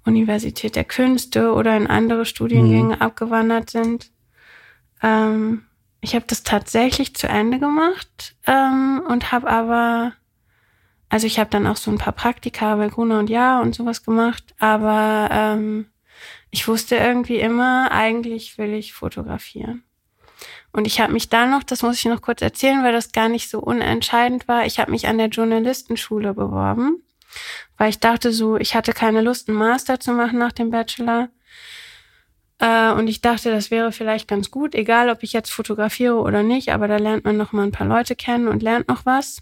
Universität 0.06 0.76
der 0.76 0.84
Künste 0.86 1.54
oder 1.54 1.76
in 1.76 1.88
andere 1.88 2.26
Studiengänge 2.26 2.96
mhm. 2.96 3.02
abgewandert 3.02 3.70
sind. 3.70 4.12
Ähm, 5.02 5.66
ich 6.04 6.16
habe 6.16 6.26
das 6.28 6.44
tatsächlich 6.44 7.16
zu 7.16 7.28
Ende 7.28 7.60
gemacht 7.60 8.36
ähm, 8.46 9.02
und 9.08 9.32
habe 9.32 9.50
aber, 9.50 10.12
also 11.08 11.26
ich 11.26 11.40
habe 11.40 11.50
dann 11.50 11.66
auch 11.66 11.78
so 11.78 11.90
ein 11.92 11.98
paar 11.98 12.12
Praktika 12.12 12.76
bei 12.76 12.90
Gruner 12.90 13.20
und 13.20 13.30
Ja 13.30 13.62
und 13.62 13.74
sowas 13.74 14.04
gemacht, 14.04 14.54
aber 14.60 15.30
ähm, 15.32 15.88
ich 16.52 16.68
wusste 16.68 16.98
irgendwie 16.98 17.38
immer, 17.38 17.90
eigentlich 17.92 18.58
will 18.58 18.74
ich 18.74 18.92
fotografieren. 18.92 19.86
Und 20.74 20.88
ich 20.88 21.00
habe 21.00 21.14
mich 21.14 21.30
dann 21.30 21.52
noch, 21.52 21.64
das 21.64 21.84
muss 21.84 22.00
ich 22.00 22.06
noch 22.06 22.22
kurz 22.22 22.42
erzählen, 22.42 22.84
weil 22.84 22.92
das 22.92 23.14
gar 23.14 23.30
nicht 23.30 23.50
so 23.50 23.60
unentscheidend 23.60 24.50
war, 24.50 24.66
ich 24.66 24.80
habe 24.80 24.92
mich 24.92 25.08
an 25.08 25.18
der 25.18 25.28
Journalistenschule 25.28 26.34
beworben, 26.34 27.02
weil 27.78 27.90
ich 27.90 28.02
dachte 28.02 28.34
so, 28.34 28.58
ich 28.58 28.76
hatte 28.76 28.92
keine 28.92 29.22
Lust, 29.22 29.48
einen 29.48 29.58
Master 29.58 30.02
zu 30.02 30.12
machen 30.12 30.38
nach 30.38 30.52
dem 30.52 30.70
Bachelor. 30.70 31.30
Äh, 32.64 32.94
und 32.94 33.10
ich 33.10 33.20
dachte, 33.20 33.52
das 33.52 33.72
wäre 33.72 33.92
vielleicht 33.92 34.30
ganz 34.30 34.50
gut, 34.50 34.74
egal 34.74 35.10
ob 35.10 35.22
ich 35.22 35.34
jetzt 35.34 35.52
fotografiere 35.52 36.16
oder 36.16 36.44
nicht, 36.44 36.72
aber 36.72 36.88
da 36.88 36.96
lernt 36.96 37.26
man 37.26 37.36
noch 37.36 37.52
mal 37.52 37.64
ein 37.64 37.74
paar 37.74 37.88
Leute 37.88 38.16
kennen 38.16 38.48
und 38.48 38.64
lernt 38.64 38.88
noch 38.88 39.06
was. 39.06 39.40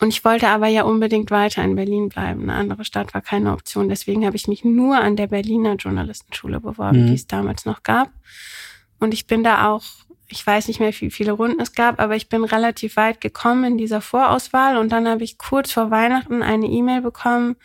Und 0.00 0.08
ich 0.08 0.24
wollte 0.24 0.48
aber 0.48 0.68
ja 0.68 0.84
unbedingt 0.84 1.30
weiter 1.30 1.62
in 1.62 1.76
Berlin 1.76 2.08
bleiben. 2.08 2.44
Eine 2.44 2.54
andere 2.54 2.86
Stadt 2.86 3.12
war 3.12 3.20
keine 3.20 3.52
Option. 3.52 3.90
Deswegen 3.90 4.24
habe 4.24 4.36
ich 4.36 4.48
mich 4.48 4.64
nur 4.64 4.96
an 4.96 5.16
der 5.16 5.26
Berliner 5.26 5.74
Journalistenschule 5.74 6.60
beworben, 6.60 7.02
mhm. 7.02 7.06
die 7.08 7.14
es 7.14 7.26
damals 7.26 7.66
noch 7.66 7.82
gab. 7.82 8.08
Und 8.98 9.12
ich 9.12 9.26
bin 9.26 9.44
da 9.44 9.68
auch 9.68 9.82
ich 10.26 10.44
weiß 10.44 10.68
nicht 10.68 10.80
mehr, 10.80 10.92
wie 10.98 11.10
viele 11.10 11.32
Runden 11.32 11.60
es 11.60 11.74
gab, 11.74 12.00
aber 12.00 12.16
ich 12.16 12.30
bin 12.30 12.44
relativ 12.44 12.96
weit 12.96 13.20
gekommen 13.20 13.64
in 13.64 13.78
dieser 13.78 14.00
Vorauswahl 14.00 14.78
und 14.78 14.90
dann 14.90 15.06
habe 15.06 15.22
ich 15.22 15.36
kurz 15.36 15.70
vor 15.70 15.90
Weihnachten 15.90 16.42
eine 16.42 16.66
E-Mail 16.66 17.02
bekommen. 17.02 17.56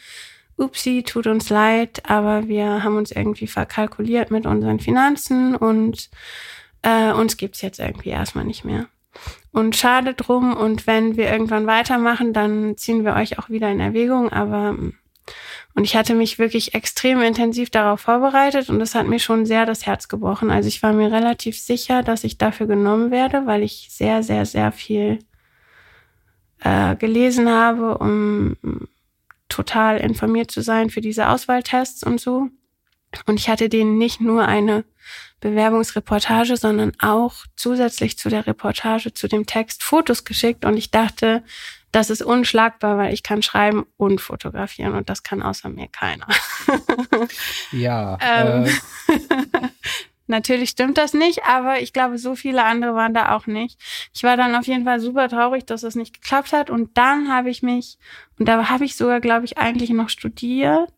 Upsi, 0.59 1.03
tut 1.03 1.27
uns 1.27 1.49
leid, 1.49 2.03
aber 2.09 2.47
wir 2.47 2.83
haben 2.83 2.97
uns 2.97 3.11
irgendwie 3.11 3.47
verkalkuliert 3.47 4.31
mit 4.31 4.45
unseren 4.45 4.79
Finanzen 4.79 5.55
und 5.55 6.09
äh, 6.81 7.11
uns 7.11 7.37
gibt's 7.37 7.61
jetzt 7.61 7.79
irgendwie 7.79 8.09
erstmal 8.09 8.45
nicht 8.45 8.65
mehr. 8.65 8.87
Und 9.51 9.75
schade 9.75 10.13
drum 10.13 10.55
und 10.55 10.85
wenn 10.85 11.17
wir 11.17 11.31
irgendwann 11.31 11.65
weitermachen, 11.65 12.33
dann 12.33 12.77
ziehen 12.77 13.03
wir 13.03 13.15
euch 13.15 13.39
auch 13.39 13.49
wieder 13.49 13.69
in 13.71 13.79
Erwägung, 13.79 14.31
aber 14.31 14.69
hm, 14.69 14.93
und 15.75 15.83
ich 15.83 15.95
hatte 15.95 16.15
mich 16.15 16.39
wirklich 16.39 16.73
extrem 16.73 17.21
intensiv 17.21 17.69
darauf 17.69 18.01
vorbereitet 18.01 18.69
und 18.69 18.79
das 18.79 18.95
hat 18.95 19.07
mir 19.07 19.19
schon 19.19 19.45
sehr 19.45 19.65
das 19.65 19.85
Herz 19.85 20.07
gebrochen. 20.07 20.51
Also 20.51 20.67
ich 20.67 20.81
war 20.83 20.93
mir 20.93 21.11
relativ 21.11 21.59
sicher, 21.59 22.03
dass 22.03 22.23
ich 22.23 22.37
dafür 22.37 22.67
genommen 22.67 23.11
werde, 23.11 23.45
weil 23.45 23.63
ich 23.63 23.87
sehr, 23.89 24.23
sehr, 24.23 24.45
sehr 24.45 24.71
viel 24.71 25.19
äh, 26.61 26.95
gelesen 26.95 27.49
habe, 27.49 27.97
um 27.97 28.57
total 29.49 29.97
informiert 29.97 30.51
zu 30.51 30.61
sein 30.61 30.89
für 30.89 31.01
diese 31.01 31.29
Auswahltests 31.29 32.03
und 32.03 32.21
so. 32.21 32.49
Und 33.25 33.39
ich 33.39 33.49
hatte 33.49 33.69
denen 33.69 33.97
nicht 33.97 34.21
nur 34.21 34.47
eine 34.47 34.85
Bewerbungsreportage, 35.39 36.57
sondern 36.57 36.91
auch 36.99 37.33
zusätzlich 37.55 38.17
zu 38.17 38.29
der 38.29 38.45
Reportage, 38.45 39.13
zu 39.13 39.27
dem 39.27 39.45
Text 39.45 39.83
Fotos 39.83 40.25
geschickt. 40.25 40.63
Und 40.63 40.77
ich 40.77 40.91
dachte, 40.91 41.43
das 41.91 42.11
ist 42.11 42.21
unschlagbar, 42.21 42.97
weil 42.97 43.13
ich 43.13 43.23
kann 43.23 43.41
schreiben 43.41 43.85
und 43.97 44.21
fotografieren 44.21 44.93
und 44.93 45.09
das 45.09 45.23
kann 45.23 45.41
außer 45.41 45.69
mir 45.69 45.87
keiner. 45.87 46.27
ja. 47.71 48.17
ähm, 48.21 48.65
äh. 48.65 48.69
Natürlich 50.29 50.69
stimmt 50.69 50.99
das 50.99 51.15
nicht, 51.15 51.43
aber 51.45 51.81
ich 51.81 51.91
glaube, 51.91 52.19
so 52.19 52.35
viele 52.35 52.63
andere 52.63 52.93
waren 52.93 53.15
da 53.15 53.35
auch 53.35 53.47
nicht. 53.47 53.79
Ich 54.13 54.21
war 54.21 54.37
dann 54.37 54.53
auf 54.53 54.67
jeden 54.67 54.85
Fall 54.85 54.99
super 54.99 55.27
traurig, 55.27 55.65
dass 55.65 55.81
das 55.81 55.95
nicht 55.95 56.21
geklappt 56.21 56.53
hat. 56.53 56.69
Und 56.69 56.95
dann 56.99 57.33
habe 57.33 57.49
ich 57.49 57.63
mich, 57.63 57.97
und 58.37 58.47
da 58.47 58.69
habe 58.69 58.85
ich 58.85 58.95
sogar, 58.95 59.21
glaube 59.21 59.45
ich, 59.45 59.57
eigentlich 59.57 59.89
noch 59.89 60.09
studiert. 60.09 60.93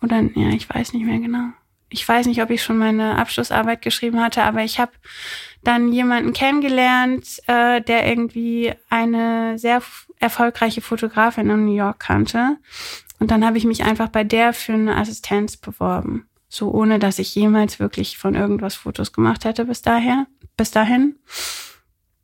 Oder, 0.00 0.22
ja, 0.34 0.48
ich 0.54 0.70
weiß 0.70 0.94
nicht 0.94 1.04
mehr 1.04 1.18
genau. 1.18 1.50
Ich 1.90 2.08
weiß 2.08 2.28
nicht, 2.28 2.42
ob 2.42 2.48
ich 2.48 2.62
schon 2.62 2.78
meine 2.78 3.18
Abschlussarbeit 3.18 3.82
geschrieben 3.82 4.22
hatte, 4.22 4.42
aber 4.42 4.64
ich 4.64 4.80
habe 4.80 4.92
dann 5.62 5.92
jemanden 5.92 6.32
kennengelernt, 6.32 7.42
äh, 7.46 7.82
der 7.82 8.08
irgendwie 8.08 8.72
eine 8.88 9.58
sehr 9.58 9.82
erfolgreiche 10.18 10.80
Fotografin 10.80 11.50
in 11.50 11.66
New 11.66 11.74
York 11.74 12.00
kannte. 12.00 12.56
Und 13.18 13.30
dann 13.30 13.44
habe 13.44 13.58
ich 13.58 13.66
mich 13.66 13.84
einfach 13.84 14.08
bei 14.08 14.24
der 14.24 14.54
für 14.54 14.72
eine 14.72 14.96
Assistenz 14.96 15.58
beworben. 15.58 16.26
So 16.54 16.70
ohne 16.70 16.98
dass 16.98 17.18
ich 17.18 17.34
jemals 17.34 17.80
wirklich 17.80 18.18
von 18.18 18.34
irgendwas 18.34 18.74
Fotos 18.74 19.14
gemacht 19.14 19.46
hätte 19.46 19.64
bis 19.64 19.80
daher, 19.80 20.26
bis 20.58 20.70
dahin. 20.70 21.16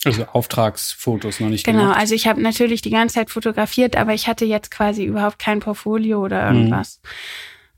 Also 0.04 0.26
Auftragsfotos 0.26 1.40
noch 1.40 1.48
nicht 1.48 1.64
Genau, 1.64 1.78
gemacht. 1.84 1.98
also 1.98 2.14
ich 2.14 2.28
habe 2.28 2.42
natürlich 2.42 2.82
die 2.82 2.90
ganze 2.90 3.14
Zeit 3.14 3.30
fotografiert, 3.30 3.96
aber 3.96 4.12
ich 4.12 4.28
hatte 4.28 4.44
jetzt 4.44 4.70
quasi 4.70 5.02
überhaupt 5.04 5.38
kein 5.38 5.60
Portfolio 5.60 6.22
oder 6.22 6.46
irgendwas. 6.46 7.00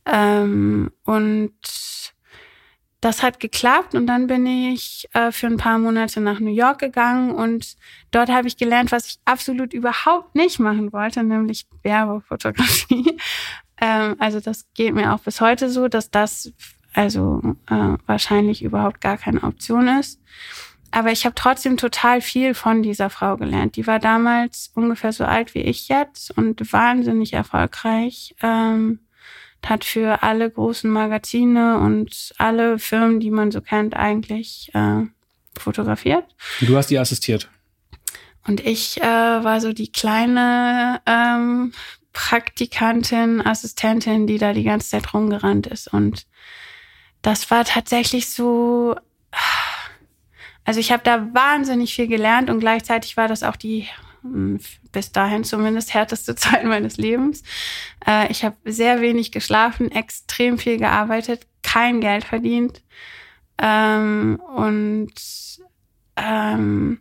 Mhm. 0.04 0.12
Ähm, 0.12 0.90
und 1.04 1.52
das 3.00 3.22
hat 3.22 3.38
geklappt 3.38 3.94
und 3.94 4.08
dann 4.08 4.26
bin 4.26 4.44
ich 4.44 5.08
äh, 5.12 5.30
für 5.30 5.46
ein 5.46 5.56
paar 5.56 5.78
Monate 5.78 6.20
nach 6.20 6.40
New 6.40 6.52
York 6.52 6.80
gegangen 6.80 7.30
und 7.30 7.76
dort 8.10 8.28
habe 8.28 8.48
ich 8.48 8.56
gelernt, 8.56 8.90
was 8.90 9.06
ich 9.06 9.18
absolut 9.24 9.72
überhaupt 9.72 10.34
nicht 10.34 10.58
machen 10.58 10.92
wollte, 10.92 11.22
nämlich 11.22 11.66
Werbefotografie. 11.84 13.16
Ähm, 13.80 14.16
also 14.18 14.40
das 14.40 14.66
geht 14.74 14.94
mir 14.94 15.14
auch 15.14 15.20
bis 15.20 15.40
heute 15.40 15.70
so, 15.70 15.88
dass 15.88 16.10
das 16.10 16.52
also 16.92 17.40
äh, 17.68 17.96
wahrscheinlich 18.06 18.62
überhaupt 18.62 19.00
gar 19.00 19.16
keine 19.16 19.42
Option 19.42 19.88
ist. 19.88 20.20
Aber 20.90 21.12
ich 21.12 21.24
habe 21.24 21.36
trotzdem 21.36 21.76
total 21.76 22.20
viel 22.20 22.54
von 22.54 22.82
dieser 22.82 23.10
Frau 23.10 23.36
gelernt. 23.36 23.76
Die 23.76 23.86
war 23.86 24.00
damals 24.00 24.72
ungefähr 24.74 25.12
so 25.12 25.24
alt 25.24 25.54
wie 25.54 25.60
ich 25.60 25.88
jetzt 25.88 26.36
und 26.36 26.72
wahnsinnig 26.72 27.32
erfolgreich. 27.32 28.34
Ähm, 28.42 29.00
hat 29.64 29.84
für 29.84 30.22
alle 30.22 30.50
großen 30.50 30.90
Magazine 30.90 31.78
und 31.78 32.32
alle 32.38 32.78
Firmen, 32.78 33.20
die 33.20 33.30
man 33.30 33.50
so 33.50 33.60
kennt, 33.60 33.94
eigentlich 33.94 34.70
äh, 34.74 35.02
fotografiert. 35.56 36.24
Du 36.60 36.76
hast 36.76 36.88
die 36.88 36.98
assistiert. 36.98 37.50
Und 38.46 38.66
ich 38.66 39.00
äh, 39.00 39.04
war 39.04 39.60
so 39.60 39.72
die 39.72 39.92
kleine 39.92 41.00
ähm, 41.06 41.72
Praktikantin, 42.12 43.40
Assistentin, 43.44 44.26
die 44.26 44.38
da 44.38 44.52
die 44.52 44.64
ganze 44.64 44.90
Zeit 44.90 45.14
rumgerannt 45.14 45.66
ist. 45.66 45.92
Und 45.92 46.26
das 47.22 47.50
war 47.50 47.64
tatsächlich 47.64 48.30
so. 48.30 48.96
Also 50.64 50.80
ich 50.80 50.92
habe 50.92 51.02
da 51.02 51.32
wahnsinnig 51.34 51.94
viel 51.94 52.06
gelernt 52.06 52.50
und 52.50 52.60
gleichzeitig 52.60 53.16
war 53.16 53.28
das 53.28 53.42
auch 53.42 53.56
die 53.56 53.88
bis 54.92 55.12
dahin 55.12 55.44
zumindest 55.44 55.94
härteste 55.94 56.34
Zeit 56.36 56.64
meines 56.64 56.96
Lebens. 56.96 57.42
Äh, 58.06 58.30
ich 58.30 58.44
habe 58.44 58.56
sehr 58.64 59.00
wenig 59.00 59.32
geschlafen, 59.32 59.90
extrem 59.90 60.58
viel 60.58 60.76
gearbeitet, 60.76 61.46
kein 61.62 62.00
Geld 62.00 62.24
verdient 62.24 62.82
ähm, 63.58 64.40
und 64.54 65.12
ähm, 66.16 67.00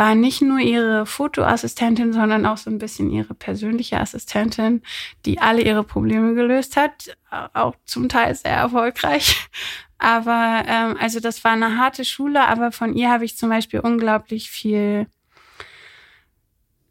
war 0.00 0.14
nicht 0.14 0.40
nur 0.40 0.60
ihre 0.60 1.04
Fotoassistentin, 1.04 2.14
sondern 2.14 2.46
auch 2.46 2.56
so 2.56 2.70
ein 2.70 2.78
bisschen 2.78 3.10
ihre 3.10 3.34
persönliche 3.34 4.00
Assistentin, 4.00 4.80
die 5.26 5.40
alle 5.40 5.60
ihre 5.60 5.84
Probleme 5.84 6.32
gelöst 6.32 6.78
hat, 6.78 7.18
auch 7.52 7.74
zum 7.84 8.08
Teil 8.08 8.34
sehr 8.34 8.56
erfolgreich. 8.56 9.46
Aber 9.98 10.64
ähm, 10.66 10.96
also 10.98 11.20
das 11.20 11.44
war 11.44 11.52
eine 11.52 11.76
harte 11.76 12.06
Schule, 12.06 12.48
aber 12.48 12.72
von 12.72 12.94
ihr 12.94 13.10
habe 13.10 13.26
ich 13.26 13.36
zum 13.36 13.50
Beispiel 13.50 13.80
unglaublich 13.80 14.50
viel 14.50 15.06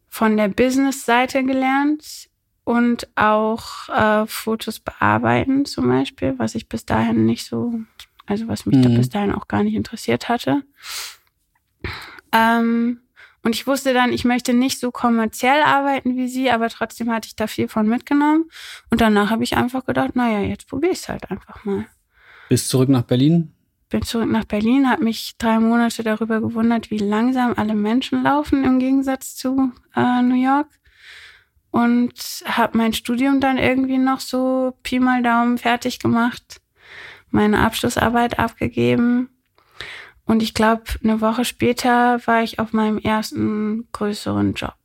von 0.08 0.38
der 0.38 0.50
Business-Seite 0.50 1.44
gelernt 1.44 2.30
und 2.66 3.08
auch 3.16 3.90
äh, 3.90 4.28
Fotos 4.28 4.80
bearbeiten 4.80 5.66
zum 5.66 5.88
Beispiel, 5.88 6.36
was 6.38 6.54
ich 6.54 6.70
bis 6.70 6.86
dahin 6.86 7.26
nicht 7.26 7.48
so, 7.48 7.80
also 8.28 8.48
was 8.48 8.68
mich 8.68 8.78
mhm. 8.78 8.84
da 8.84 8.90
bis 8.90 9.10
dahin 9.10 9.34
auch 9.34 9.48
gar 9.48 9.64
nicht 9.64 9.74
interessiert 9.74 10.30
hatte. 10.30 10.62
Ähm, 12.32 13.02
und 13.44 13.56
ich 13.56 13.68
wusste 13.68 13.94
dann, 13.94 14.12
ich 14.12 14.26
möchte 14.26 14.54
nicht 14.54 14.80
so 14.80 14.92
kommerziell 14.92 15.62
arbeiten 15.64 16.18
wie 16.18 16.28
sie, 16.28 16.52
aber 16.52 16.70
trotzdem 16.70 17.12
hatte 17.12 17.28
ich 17.28 17.36
da 17.36 17.48
viel 17.48 17.68
von 17.68 17.88
mitgenommen. 17.88 18.50
Und 18.90 19.02
danach 19.02 19.30
habe 19.30 19.44
ich 19.44 19.56
einfach 19.56 19.86
gedacht, 19.86 20.16
naja, 20.16 20.42
jetzt 20.42 20.68
probiere 20.68 20.92
ich 20.92 21.00
es 21.00 21.10
halt 21.10 21.32
einfach 21.32 21.64
mal. 21.64 21.86
Bis 22.50 22.68
zurück 22.68 22.90
nach 22.90 23.04
Berlin? 23.04 23.54
bin 23.90 24.04
zurück 24.04 24.30
nach 24.30 24.46
Berlin, 24.46 24.90
habe 24.90 25.04
mich 25.04 25.36
drei 25.38 25.60
Monate 25.60 26.04
darüber 26.04 26.40
gewundert, 26.40 26.92
wie 26.92 27.00
langsam 27.00 27.54
alle 27.58 27.74
Menschen 27.74 28.24
laufen 28.24 28.64
im 28.64 28.80
Gegensatz 28.80 29.36
zu 29.36 29.72
äh, 29.96 30.22
New 30.22 30.42
York. 30.42 30.68
Und 31.72 32.14
habe 32.46 32.78
mein 32.78 32.94
Studium 32.94 33.40
dann 33.40 33.58
irgendwie 33.58 33.98
noch 33.98 34.20
so 34.20 34.76
Pi 34.82 35.00
mal 35.00 35.22
Daumen 35.22 35.58
fertig 35.58 36.00
gemacht, 36.00 36.62
meine 37.30 37.60
Abschlussarbeit 37.60 38.40
abgegeben. 38.40 39.30
Und 40.30 40.44
ich 40.44 40.54
glaube, 40.54 40.84
eine 41.04 41.22
Woche 41.22 41.44
später 41.44 42.20
war 42.28 42.44
ich 42.44 42.60
auf 42.60 42.72
meinem 42.72 43.00
ersten 43.00 43.88
größeren 43.94 44.54
Job. 44.54 44.76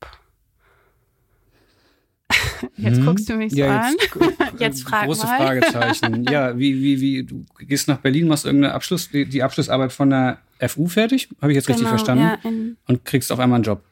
Jetzt 2.79 2.97
hm? 2.97 3.05
guckst 3.05 3.29
du 3.29 3.35
mich 3.35 3.53
so 3.53 3.59
ja, 3.59 3.83
an. 3.83 3.95
Jetzt, 3.99 4.41
jetzt 4.61 4.83
frag 4.85 5.05
große 5.05 5.27
mal. 5.27 5.37
Fragezeichen. 5.37 6.25
ja, 6.31 6.59
wie, 6.59 6.81
wie, 6.81 6.99
wie, 6.99 7.25
du 7.25 7.45
gehst 7.59 7.89
nach 7.89 7.99
Berlin, 7.99 8.27
machst 8.27 8.47
irgendeine 8.47 8.73
Abschluss, 8.73 9.11
die, 9.11 9.27
die 9.27 9.43
Abschlussarbeit 9.43 9.93
von 9.93 10.09
der 10.09 10.39
FU 10.67 10.87
fertig? 10.87 11.29
Habe 11.43 11.53
ich 11.53 11.57
jetzt 11.57 11.67
genau, 11.67 11.81
richtig 11.81 11.89
verstanden? 11.91 12.25
Ja, 12.43 12.51
Und 12.89 13.05
kriegst 13.05 13.31
auf 13.31 13.39
einmal 13.39 13.57
einen 13.57 13.65
Job. 13.65 13.83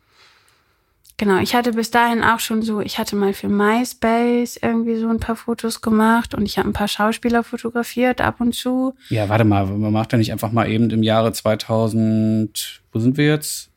Genau, 1.18 1.38
ich 1.38 1.55
hatte 1.55 1.72
bis 1.72 1.90
dahin 1.90 2.22
auch 2.22 2.40
schon 2.40 2.62
so, 2.62 2.81
ich 2.81 2.98
hatte 2.98 3.14
mal 3.16 3.33
für 3.33 3.48
MySpace 3.48 4.59
irgendwie 4.61 4.96
so 4.96 5.09
ein 5.09 5.20
paar 5.20 5.37
Fotos 5.37 5.81
gemacht 5.81 6.35
und 6.35 6.46
ich 6.46 6.59
habe 6.59 6.68
ein 6.68 6.72
paar 6.72 6.88
Schauspieler 6.88 7.44
fotografiert 7.44 8.20
ab 8.20 8.40
und 8.40 8.55
zu. 8.55 8.94
Ja, 9.09 9.29
warte 9.29 9.44
mal, 9.44 9.66
man 9.66 9.92
macht 9.92 10.12
ja 10.12 10.18
nicht 10.18 10.33
einfach 10.33 10.53
mal 10.53 10.68
eben 10.68 10.90
im 10.90 11.03
Jahre 11.03 11.33
2000, 11.33 12.83
wo 12.92 12.98
sind 12.98 13.16
wir 13.16 13.27
jetzt? 13.27 13.70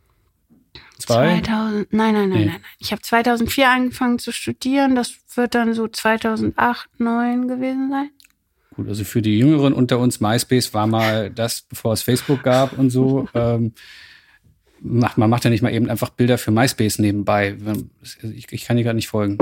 Zwei? 0.98 1.42
2000, 1.42 1.94
nein, 1.94 2.14
nein, 2.14 2.30
nein, 2.30 2.40
nee. 2.40 2.46
nein. 2.46 2.62
Ich 2.80 2.92
habe 2.92 3.02
2004 3.02 3.70
angefangen 3.70 4.18
zu 4.18 4.32
studieren, 4.32 4.96
das 4.96 5.14
wird 5.36 5.54
dann 5.54 5.74
so 5.74 5.88
2008, 5.88 6.90
2009 6.98 7.48
gewesen 7.48 7.90
sein. 7.92 8.10
Gut, 8.76 8.88
also 8.88 9.04
für 9.04 9.22
die 9.22 9.38
Jüngeren 9.38 9.74
unter 9.74 10.00
uns, 10.00 10.20
MySpace 10.20 10.74
war 10.74 10.88
mal 10.88 11.30
das, 11.30 11.62
bevor 11.62 11.94
es 11.94 12.02
Facebook 12.02 12.44
gab 12.44 12.78
und 12.78 12.90
so. 12.90 13.28
ähm, 13.34 13.74
macht, 14.86 15.18
man 15.18 15.30
macht 15.30 15.44
ja 15.44 15.50
nicht 15.50 15.62
mal 15.62 15.74
eben 15.74 15.90
einfach 15.90 16.10
Bilder 16.10 16.38
für 16.38 16.52
MySpace 16.52 17.00
nebenbei. 17.00 17.58
Ich, 18.02 18.52
ich 18.52 18.66
kann 18.66 18.78
dir 18.78 18.84
gerade 18.84 18.96
nicht 18.96 19.08
folgen. 19.08 19.38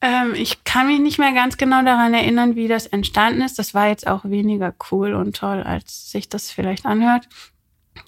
Ähm, 0.00 0.34
ich 0.34 0.64
kann 0.64 0.86
mich 0.86 1.00
nicht 1.00 1.18
mehr 1.18 1.32
ganz 1.32 1.56
genau 1.56 1.82
daran 1.82 2.14
erinnern, 2.14 2.54
wie 2.56 2.68
das 2.68 2.86
entstanden 2.86 3.40
ist. 3.40 3.58
Das 3.58 3.74
war 3.74 3.88
jetzt 3.88 4.06
auch 4.06 4.24
weniger 4.24 4.72
cool 4.90 5.14
und 5.14 5.36
toll, 5.36 5.62
als 5.62 6.10
sich 6.10 6.28
das 6.28 6.50
vielleicht 6.50 6.84
anhört. 6.84 7.28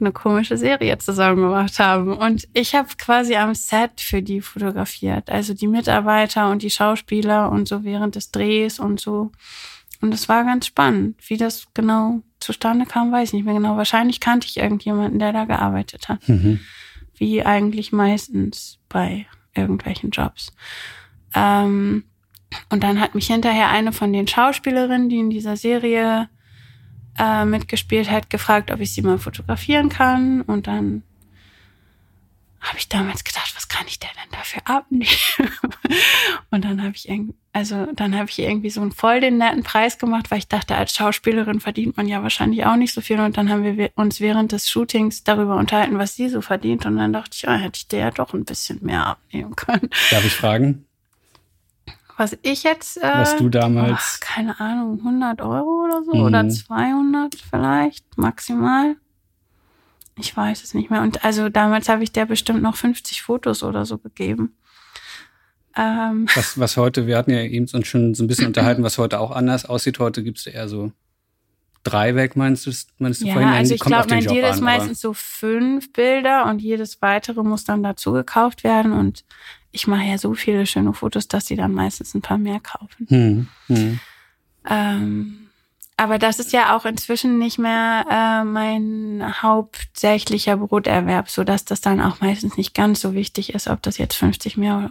eine 0.00 0.12
komische 0.12 0.56
Serie 0.56 0.98
zusammen 0.98 1.42
gemacht 1.42 1.78
haben. 1.78 2.12
Und 2.16 2.48
ich 2.52 2.74
habe 2.74 2.88
quasi 2.98 3.36
am 3.36 3.54
Set 3.54 4.00
für 4.00 4.22
die 4.22 4.40
fotografiert. 4.40 5.30
Also 5.30 5.54
die 5.54 5.68
Mitarbeiter 5.68 6.50
und 6.50 6.62
die 6.62 6.70
Schauspieler 6.70 7.50
und 7.50 7.68
so 7.68 7.84
während 7.84 8.16
des 8.16 8.30
Drehs 8.30 8.78
und 8.78 9.00
so. 9.00 9.30
Und 10.00 10.12
es 10.12 10.28
war 10.28 10.44
ganz 10.44 10.66
spannend. 10.66 11.16
Wie 11.28 11.36
das 11.36 11.66
genau 11.74 12.22
zustande 12.40 12.86
kam, 12.86 13.12
weiß 13.12 13.28
ich 13.28 13.34
nicht 13.34 13.44
mehr 13.44 13.54
genau. 13.54 13.76
Wahrscheinlich 13.76 14.20
kannte 14.20 14.48
ich 14.48 14.56
irgendjemanden, 14.56 15.18
der 15.18 15.32
da 15.32 15.44
gearbeitet 15.44 16.08
hat. 16.08 16.28
Mhm. 16.28 16.60
Wie 17.14 17.44
eigentlich 17.44 17.92
meistens 17.92 18.80
bei 18.88 19.26
irgendwelchen 19.54 20.10
Jobs. 20.10 20.52
Ähm, 21.34 22.04
und 22.68 22.82
dann 22.82 23.00
hat 23.00 23.14
mich 23.14 23.28
hinterher 23.28 23.68
eine 23.68 23.92
von 23.92 24.12
den 24.12 24.26
Schauspielerinnen, 24.26 25.08
die 25.08 25.18
in 25.18 25.30
dieser 25.30 25.56
Serie 25.56 26.28
äh, 27.18 27.44
mitgespielt 27.44 28.10
hat, 28.10 28.30
gefragt, 28.30 28.70
ob 28.70 28.80
ich 28.80 28.94
sie 28.94 29.02
mal 29.02 29.18
fotografieren 29.18 29.88
kann. 29.88 30.42
Und 30.42 30.66
dann 30.66 31.02
habe 32.60 32.78
ich 32.78 32.88
damals 32.88 33.24
gedacht, 33.24 33.52
was 33.56 33.68
kann 33.68 33.86
ich 33.88 33.98
der 33.98 34.10
denn 34.10 34.38
dafür 34.38 34.62
abnehmen? 34.64 35.06
und 36.50 36.64
dann 36.64 36.80
habe 36.80 36.94
ich 36.94 37.08
irgendwie, 37.08 37.34
also 37.52 37.86
dann 37.94 38.16
habe 38.16 38.30
ich 38.30 38.38
irgendwie 38.38 38.70
so 38.70 38.80
einen 38.80 38.92
voll 38.92 39.20
den 39.20 39.38
netten 39.38 39.64
Preis 39.64 39.98
gemacht, 39.98 40.30
weil 40.30 40.38
ich 40.38 40.46
dachte, 40.46 40.76
als 40.76 40.94
Schauspielerin 40.94 41.58
verdient 41.58 41.96
man 41.96 42.06
ja 42.06 42.22
wahrscheinlich 42.22 42.64
auch 42.64 42.76
nicht 42.76 42.94
so 42.94 43.00
viel. 43.00 43.18
Und 43.18 43.36
dann 43.36 43.50
haben 43.50 43.64
wir 43.64 43.90
uns 43.96 44.20
während 44.20 44.52
des 44.52 44.70
Shootings 44.70 45.24
darüber 45.24 45.56
unterhalten, 45.56 45.98
was 45.98 46.14
sie 46.14 46.28
so 46.28 46.40
verdient. 46.40 46.86
Und 46.86 46.96
dann 46.96 47.12
dachte 47.12 47.30
ich, 47.34 47.42
ja, 47.42 47.56
hätte 47.56 47.78
ich 47.78 47.88
der 47.88 48.12
doch 48.12 48.32
ein 48.32 48.44
bisschen 48.44 48.78
mehr 48.82 49.06
abnehmen 49.06 49.56
können. 49.56 49.90
Darf 50.10 50.24
ich 50.24 50.32
fragen? 50.34 50.86
Was 52.22 52.38
ich 52.42 52.62
jetzt. 52.62 52.98
Äh, 52.98 53.14
was 53.14 53.36
du 53.36 53.48
damals. 53.48 54.20
Oh, 54.20 54.24
keine 54.24 54.60
Ahnung, 54.60 54.98
100 54.98 55.42
Euro 55.42 55.84
oder 55.86 56.04
so 56.04 56.14
mhm. 56.14 56.22
oder 56.22 56.48
200 56.48 57.34
vielleicht 57.34 58.16
maximal. 58.16 58.94
Ich 60.16 60.36
weiß 60.36 60.62
es 60.62 60.72
nicht 60.72 60.88
mehr. 60.88 61.02
Und 61.02 61.24
also 61.24 61.48
damals 61.48 61.88
habe 61.88 62.04
ich 62.04 62.12
der 62.12 62.26
bestimmt 62.26 62.62
noch 62.62 62.76
50 62.76 63.22
Fotos 63.22 63.64
oder 63.64 63.84
so 63.86 63.98
gegeben. 63.98 64.54
Ähm. 65.76 66.28
Was, 66.32 66.60
was 66.60 66.76
heute, 66.76 67.08
wir 67.08 67.18
hatten 67.18 67.32
ja 67.32 67.40
eben 67.40 67.66
uns 67.72 67.88
schon 67.88 68.14
so 68.14 68.22
ein 68.22 68.28
bisschen 68.28 68.46
unterhalten, 68.52 68.84
was 68.84 68.98
heute 68.98 69.18
auch 69.18 69.32
anders 69.32 69.64
aussieht. 69.64 69.98
Heute 69.98 70.22
gibst 70.22 70.46
du 70.46 70.50
eher 70.50 70.68
so 70.68 70.92
drei 71.82 72.14
weg, 72.14 72.36
meinst 72.36 72.66
du, 72.66 72.72
meinst 72.98 73.22
du 73.22 73.26
ja, 73.26 73.34
vorhin? 73.34 73.50
Also 73.50 73.74
ich 73.74 73.80
glaube, 73.80 74.08
mein 74.10 74.24
Deal 74.24 74.50
ist 74.50 74.60
meistens 74.60 75.00
so 75.00 75.12
fünf 75.12 75.92
Bilder 75.92 76.46
und 76.46 76.60
jedes 76.60 77.02
weitere 77.02 77.42
muss 77.42 77.64
dann 77.64 77.82
dazu 77.82 78.12
gekauft 78.12 78.64
werden. 78.64 78.92
Und 78.92 79.24
ich 79.70 79.86
mache 79.86 80.04
ja 80.04 80.18
so 80.18 80.34
viele 80.34 80.66
schöne 80.66 80.92
Fotos, 80.92 81.28
dass 81.28 81.46
sie 81.46 81.56
dann 81.56 81.72
meistens 81.72 82.14
ein 82.14 82.22
paar 82.22 82.38
mehr 82.38 82.60
kaufen. 82.60 83.06
Hm, 83.08 83.48
hm. 83.66 84.00
Ähm, 84.68 85.42
aber 85.96 86.18
das 86.18 86.38
ist 86.38 86.52
ja 86.52 86.76
auch 86.76 86.84
inzwischen 86.84 87.38
nicht 87.38 87.58
mehr 87.58 88.06
äh, 88.10 88.44
mein 88.44 89.22
hauptsächlicher 89.42 90.56
Broterwerb, 90.56 91.28
so 91.28 91.44
dass 91.44 91.64
das 91.64 91.80
dann 91.80 92.00
auch 92.00 92.20
meistens 92.20 92.56
nicht 92.56 92.74
ganz 92.74 93.00
so 93.00 93.14
wichtig 93.14 93.54
ist, 93.54 93.68
ob 93.68 93.82
das 93.82 93.98
jetzt 93.98 94.14
50 94.14 94.56
mehr, 94.56 94.90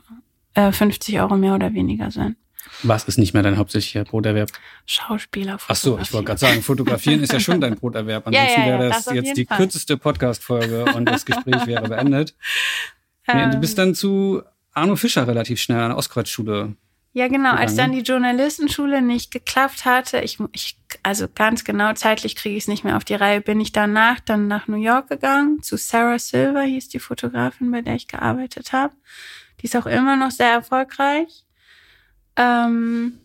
äh, 0.53 0.71
50 0.71 1.19
Euro 1.19 1.37
mehr 1.37 1.55
oder 1.55 1.73
weniger 1.73 2.11
sind. 2.11 2.37
Was 2.83 3.05
ist 3.05 3.17
nicht 3.17 3.33
mehr 3.33 3.43
dein 3.43 3.57
hauptsächlicher 3.57 4.03
Broterwerb? 4.03 4.49
Schauspieler. 4.85 5.57
Ach 5.67 5.75
so, 5.75 5.99
ich 5.99 6.11
wollte 6.13 6.25
gerade 6.25 6.39
sagen, 6.39 6.61
fotografieren 6.61 7.21
ist 7.21 7.33
ja 7.33 7.39
schon 7.39 7.61
dein 7.61 7.75
Broterwerb. 7.75 8.27
Ansonsten 8.27 8.51
ja, 8.61 8.65
ja, 8.65 8.71
ja, 8.71 8.79
wäre 8.79 8.89
das, 8.89 9.05
das 9.05 9.13
jetzt 9.13 9.37
die 9.37 9.45
Fall. 9.45 9.57
kürzeste 9.57 9.97
Podcast-Folge 9.97 10.85
und 10.95 11.05
das 11.05 11.25
Gespräch 11.25 11.65
wäre 11.67 11.87
beendet. 11.87 12.35
Ähm, 13.27 13.51
du 13.51 13.57
bist 13.59 13.77
dann 13.77 13.93
zu 13.93 14.41
Arno 14.73 14.95
Fischer 14.95 15.27
relativ 15.27 15.61
schnell 15.61 15.79
an 15.79 15.89
der 15.89 15.97
Ostkreuzschule 15.97 16.75
ja, 17.13 17.27
genau. 17.27 17.51
Als 17.51 17.75
dann 17.75 17.91
die 17.91 18.01
Journalistenschule 18.01 19.01
nicht 19.01 19.31
geklappt 19.31 19.83
hatte, 19.83 20.21
ich, 20.21 20.37
ich 20.53 20.77
also 21.03 21.27
ganz 21.27 21.65
genau 21.65 21.91
zeitlich 21.93 22.37
kriege 22.37 22.55
ich 22.55 22.63
es 22.63 22.67
nicht 22.69 22.85
mehr 22.85 22.95
auf 22.95 23.03
die 23.03 23.15
Reihe, 23.15 23.41
bin 23.41 23.59
ich 23.59 23.73
danach 23.73 24.21
dann 24.21 24.47
nach 24.47 24.67
New 24.67 24.77
York 24.77 25.09
gegangen. 25.09 25.61
Zu 25.61 25.75
Sarah 25.75 26.19
Silver 26.19 26.61
hieß 26.61 26.87
die 26.87 26.99
Fotografin, 26.99 27.69
bei 27.69 27.81
der 27.81 27.95
ich 27.95 28.07
gearbeitet 28.07 28.71
habe. 28.71 28.93
Die 29.59 29.65
ist 29.65 29.75
auch 29.75 29.87
immer 29.87 30.15
noch 30.15 30.31
sehr 30.31 30.51
erfolgreich. 30.51 31.43
Ähm, 32.35 33.19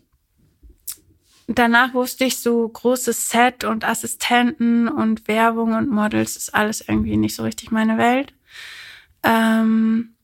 danach 1.47 1.93
wusste 1.93 2.25
ich 2.25 2.39
so 2.39 2.67
großes 2.67 3.29
Set 3.29 3.63
und 3.63 3.85
Assistenten 3.85 4.87
und 4.87 5.27
Werbung 5.27 5.73
und 5.73 5.89
Models 5.89 6.35
ist 6.35 6.53
alles 6.53 6.81
irgendwie 6.81 7.17
nicht 7.17 7.35
so 7.35 7.43
richtig 7.43 7.71
meine 7.71 7.97
Welt. 7.97 8.33
Ähm, 9.23 10.15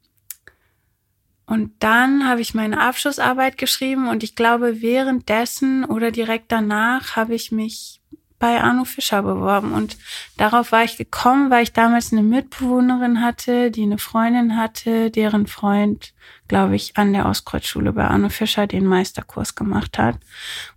und 1.46 1.72
dann 1.80 2.28
habe 2.28 2.42
ich 2.42 2.54
meine 2.54 2.80
Abschlussarbeit 2.80 3.58
geschrieben 3.58 4.08
und 4.08 4.24
ich 4.24 4.36
glaube, 4.36 4.82
währenddessen 4.82 5.84
oder 5.86 6.12
direkt 6.12 6.52
danach 6.52 7.16
habe 7.16 7.36
ich 7.36 7.52
mich 7.52 8.02
bei 8.44 8.62
Arno 8.62 8.84
Fischer 8.84 9.24
beworben. 9.24 9.72
Und 9.72 9.98
darauf 10.36 10.74
war 10.74 10.84
ich 10.84 10.98
gekommen, 10.98 11.50
weil 11.50 11.64
ich 11.64 11.72
damals 11.72 12.12
eine 12.12 12.24
Mitbewohnerin 12.24 13.22
hatte, 13.22 13.72
die 13.72 13.84
eine 13.84 13.98
Freundin 13.98 14.58
hatte, 14.58 15.10
deren 15.12 15.48
Freund, 15.48 16.14
glaube 16.50 16.76
ich, 16.76 16.98
an 16.98 17.14
der 17.14 17.26
Ostkreuzschule 17.26 17.94
bei 17.94 18.04
Arno 18.04 18.28
Fischer 18.28 18.68
den 18.68 18.86
Meisterkurs 18.86 19.56
gemacht 19.56 19.98
hat. 19.98 20.18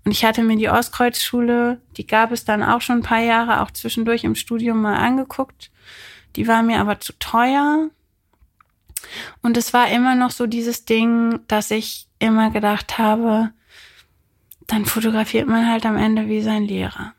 Und 0.04 0.12
ich 0.12 0.24
hatte 0.24 0.44
mir 0.44 0.56
die 0.56 0.68
Ostkreuzschule, 0.68 1.80
die 1.96 2.06
gab 2.06 2.30
es 2.30 2.44
dann 2.44 2.62
auch 2.62 2.82
schon 2.82 2.98
ein 2.98 3.02
paar 3.02 3.22
Jahre, 3.22 3.60
auch 3.60 3.72
zwischendurch 3.72 4.22
im 4.22 4.36
Studium 4.36 4.80
mal 4.80 4.98
angeguckt. 4.98 5.72
Die 6.36 6.46
war 6.46 6.62
mir 6.62 6.78
aber 6.78 7.00
zu 7.00 7.14
teuer 7.18 7.90
und 9.42 9.56
es 9.56 9.72
war 9.72 9.88
immer 9.88 10.14
noch 10.14 10.30
so 10.30 10.46
dieses 10.46 10.84
Ding, 10.84 11.40
dass 11.48 11.72
ich 11.72 12.06
immer 12.20 12.52
gedacht 12.52 12.96
habe, 12.96 13.50
dann 14.68 14.84
fotografiert 14.84 15.48
man 15.48 15.68
halt 15.68 15.84
am 15.84 15.96
Ende 15.96 16.28
wie 16.28 16.42
sein 16.42 16.62
Lehrer. 16.62 17.12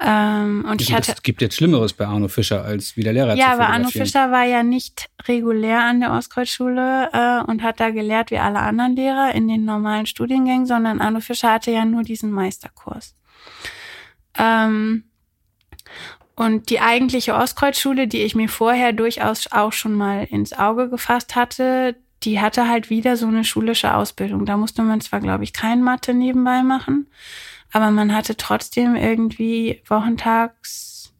Ähm, 0.00 0.64
und 0.68 0.80
ich 0.80 0.92
hatte. 0.92 1.12
Es 1.12 1.22
gibt 1.22 1.40
jetzt 1.40 1.56
Schlimmeres 1.56 1.92
bei 1.92 2.06
Arno 2.06 2.28
Fischer 2.28 2.64
als 2.64 2.96
wie 2.96 3.04
der 3.04 3.12
Lehrer. 3.12 3.36
Ja, 3.36 3.52
aber 3.52 3.68
Arno 3.68 3.88
Fischer 3.88 4.30
war 4.30 4.44
ja 4.44 4.62
nicht 4.62 5.08
regulär 5.26 5.80
an 5.84 6.00
der 6.00 6.12
Ostkreuzschule 6.12 7.10
äh, 7.12 7.50
und 7.50 7.62
hat 7.62 7.80
da 7.80 7.90
gelehrt 7.90 8.30
wie 8.30 8.38
alle 8.38 8.58
anderen 8.58 8.96
Lehrer 8.96 9.34
in 9.34 9.46
den 9.46 9.64
normalen 9.64 10.06
Studiengängen, 10.06 10.66
sondern 10.66 11.00
Arno 11.00 11.20
Fischer 11.20 11.52
hatte 11.52 11.70
ja 11.70 11.84
nur 11.84 12.02
diesen 12.02 12.32
Meisterkurs. 12.32 13.14
Ähm, 14.36 15.04
und 16.36 16.70
die 16.70 16.80
eigentliche 16.80 17.34
Ostkreuzschule, 17.34 18.08
die 18.08 18.22
ich 18.22 18.34
mir 18.34 18.48
vorher 18.48 18.92
durchaus 18.92 19.52
auch 19.52 19.72
schon 19.72 19.94
mal 19.94 20.24
ins 20.24 20.52
Auge 20.52 20.90
gefasst 20.90 21.36
hatte, 21.36 21.96
die 22.24 22.40
hatte 22.40 22.68
halt 22.68 22.90
wieder 22.90 23.16
so 23.16 23.26
eine 23.26 23.44
schulische 23.44 23.94
Ausbildung. 23.94 24.44
Da 24.44 24.56
musste 24.56 24.82
man 24.82 25.00
zwar, 25.00 25.20
glaube 25.20 25.44
ich, 25.44 25.52
kein 25.52 25.82
Mathe 25.82 26.14
nebenbei 26.14 26.62
machen, 26.62 27.06
aber 27.74 27.90
man 27.90 28.14
hatte 28.14 28.36
trotzdem 28.36 28.94
irgendwie 28.94 29.82
wochentags, 29.88 31.12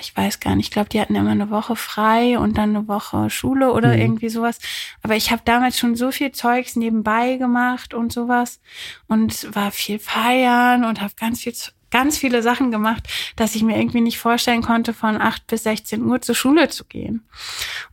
ich 0.00 0.16
weiß 0.16 0.38
gar 0.38 0.54
nicht, 0.54 0.66
ich 0.66 0.70
glaube, 0.70 0.88
die 0.88 1.00
hatten 1.00 1.16
immer 1.16 1.32
eine 1.32 1.50
Woche 1.50 1.74
frei 1.74 2.38
und 2.38 2.58
dann 2.58 2.76
eine 2.76 2.86
Woche 2.86 3.28
Schule 3.28 3.72
oder 3.72 3.94
mhm. 3.94 4.00
irgendwie 4.00 4.28
sowas. 4.28 4.60
Aber 5.02 5.16
ich 5.16 5.32
habe 5.32 5.42
damals 5.44 5.80
schon 5.80 5.96
so 5.96 6.12
viel 6.12 6.30
Zeugs 6.30 6.76
nebenbei 6.76 7.38
gemacht 7.38 7.92
und 7.92 8.12
sowas 8.12 8.60
und 9.08 9.52
war 9.52 9.72
viel 9.72 9.98
feiern 9.98 10.84
und 10.84 11.00
habe 11.00 11.12
ganz 11.16 11.40
viel 11.40 11.54
ganz 11.90 12.18
viele 12.18 12.42
Sachen 12.42 12.70
gemacht, 12.70 13.08
dass 13.36 13.54
ich 13.54 13.62
mir 13.62 13.78
irgendwie 13.78 14.00
nicht 14.00 14.18
vorstellen 14.18 14.62
konnte, 14.62 14.92
von 14.92 15.20
8 15.20 15.46
bis 15.46 15.64
16 15.64 16.04
Uhr 16.04 16.20
zur 16.20 16.34
Schule 16.34 16.68
zu 16.68 16.84
gehen. 16.84 17.24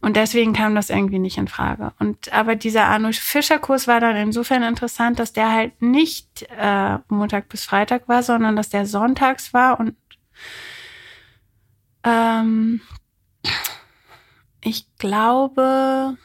Und 0.01 0.15
deswegen 0.15 0.53
kam 0.53 0.75
das 0.75 0.89
irgendwie 0.89 1.19
nicht 1.19 1.37
in 1.37 1.47
Frage. 1.47 1.93
Und 1.99 2.31
aber 2.33 2.55
dieser 2.55 2.85
Arno 2.85 3.11
Fischer 3.11 3.59
Kurs 3.59 3.87
war 3.87 3.99
dann 3.99 4.15
insofern 4.15 4.63
interessant, 4.63 5.19
dass 5.19 5.33
der 5.33 5.51
halt 5.51 5.81
nicht 5.81 6.47
äh, 6.57 6.97
Montag 7.09 7.49
bis 7.49 7.63
Freitag 7.63 8.07
war, 8.07 8.23
sondern 8.23 8.55
dass 8.55 8.69
der 8.69 8.85
sonntags 8.85 9.53
war 9.53 9.79
und 9.79 9.95
ähm, 12.03 12.81
ich 14.61 14.85
glaube, 14.97 16.17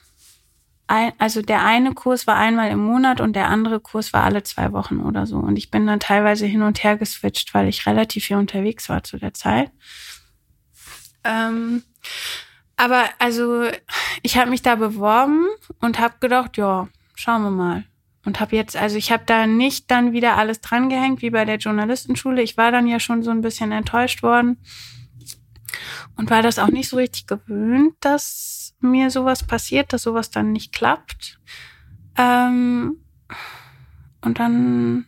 ein, 0.92 1.12
also 1.18 1.40
der 1.40 1.64
eine 1.64 1.94
Kurs 1.94 2.26
war 2.26 2.36
einmal 2.36 2.70
im 2.70 2.78
Monat 2.78 3.20
und 3.20 3.34
der 3.34 3.48
andere 3.48 3.80
Kurs 3.80 4.12
war 4.12 4.24
alle 4.24 4.42
zwei 4.42 4.72
Wochen 4.72 5.00
oder 5.00 5.26
so. 5.26 5.38
Und 5.38 5.56
ich 5.56 5.70
bin 5.70 5.86
dann 5.86 6.00
teilweise 6.00 6.44
hin 6.44 6.62
und 6.62 6.84
her 6.84 6.98
geswitcht, 6.98 7.54
weil 7.54 7.66
ich 7.68 7.86
relativ 7.86 8.26
viel 8.26 8.36
unterwegs 8.36 8.88
war 8.90 9.02
zu 9.02 9.16
der 9.18 9.32
Zeit. 9.32 9.70
Ähm, 11.24 11.82
aber 12.76 13.04
also 13.18 13.70
ich 14.22 14.36
habe 14.36 14.50
mich 14.50 14.60
da 14.60 14.74
beworben 14.74 15.46
und 15.80 15.98
habe 15.98 16.14
gedacht, 16.20 16.58
ja, 16.58 16.88
schauen 17.14 17.42
wir 17.42 17.50
mal. 17.50 17.84
Und 18.24 18.38
habe 18.38 18.54
jetzt, 18.54 18.76
also 18.76 18.96
ich 18.96 19.10
habe 19.10 19.24
da 19.26 19.46
nicht 19.46 19.90
dann 19.90 20.12
wieder 20.12 20.36
alles 20.36 20.60
drangehängt 20.60 21.22
wie 21.22 21.30
bei 21.30 21.44
der 21.44 21.56
Journalistenschule. 21.56 22.42
Ich 22.42 22.56
war 22.56 22.70
dann 22.70 22.86
ja 22.86 23.00
schon 23.00 23.22
so 23.22 23.30
ein 23.30 23.40
bisschen 23.40 23.72
enttäuscht 23.72 24.22
worden 24.22 24.58
und 26.16 26.30
war 26.30 26.42
das 26.42 26.58
auch 26.58 26.68
nicht 26.68 26.88
so 26.88 26.96
richtig 26.96 27.26
gewöhnt, 27.26 27.94
dass 28.00 28.61
mir 28.82 29.10
sowas 29.10 29.44
passiert, 29.44 29.92
dass 29.92 30.02
sowas 30.02 30.30
dann 30.30 30.52
nicht 30.52 30.72
klappt. 30.72 31.38
Ähm, 32.16 32.98
und 34.20 34.38
dann 34.38 35.06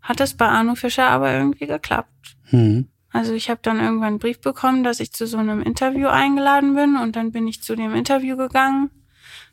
hat 0.00 0.20
es 0.20 0.36
bei 0.36 0.48
Arno 0.48 0.74
Fischer 0.74 1.08
aber 1.08 1.32
irgendwie 1.32 1.66
geklappt. 1.66 2.36
Mhm. 2.50 2.88
Also 3.12 3.34
ich 3.34 3.50
habe 3.50 3.60
dann 3.62 3.78
irgendwann 3.78 4.08
einen 4.08 4.18
Brief 4.18 4.40
bekommen, 4.40 4.84
dass 4.84 5.00
ich 5.00 5.12
zu 5.12 5.26
so 5.26 5.36
einem 5.36 5.60
Interview 5.60 6.08
eingeladen 6.08 6.74
bin 6.74 6.96
und 6.96 7.14
dann 7.14 7.30
bin 7.30 7.46
ich 7.46 7.62
zu 7.62 7.76
dem 7.76 7.94
Interview 7.94 8.36
gegangen, 8.36 8.90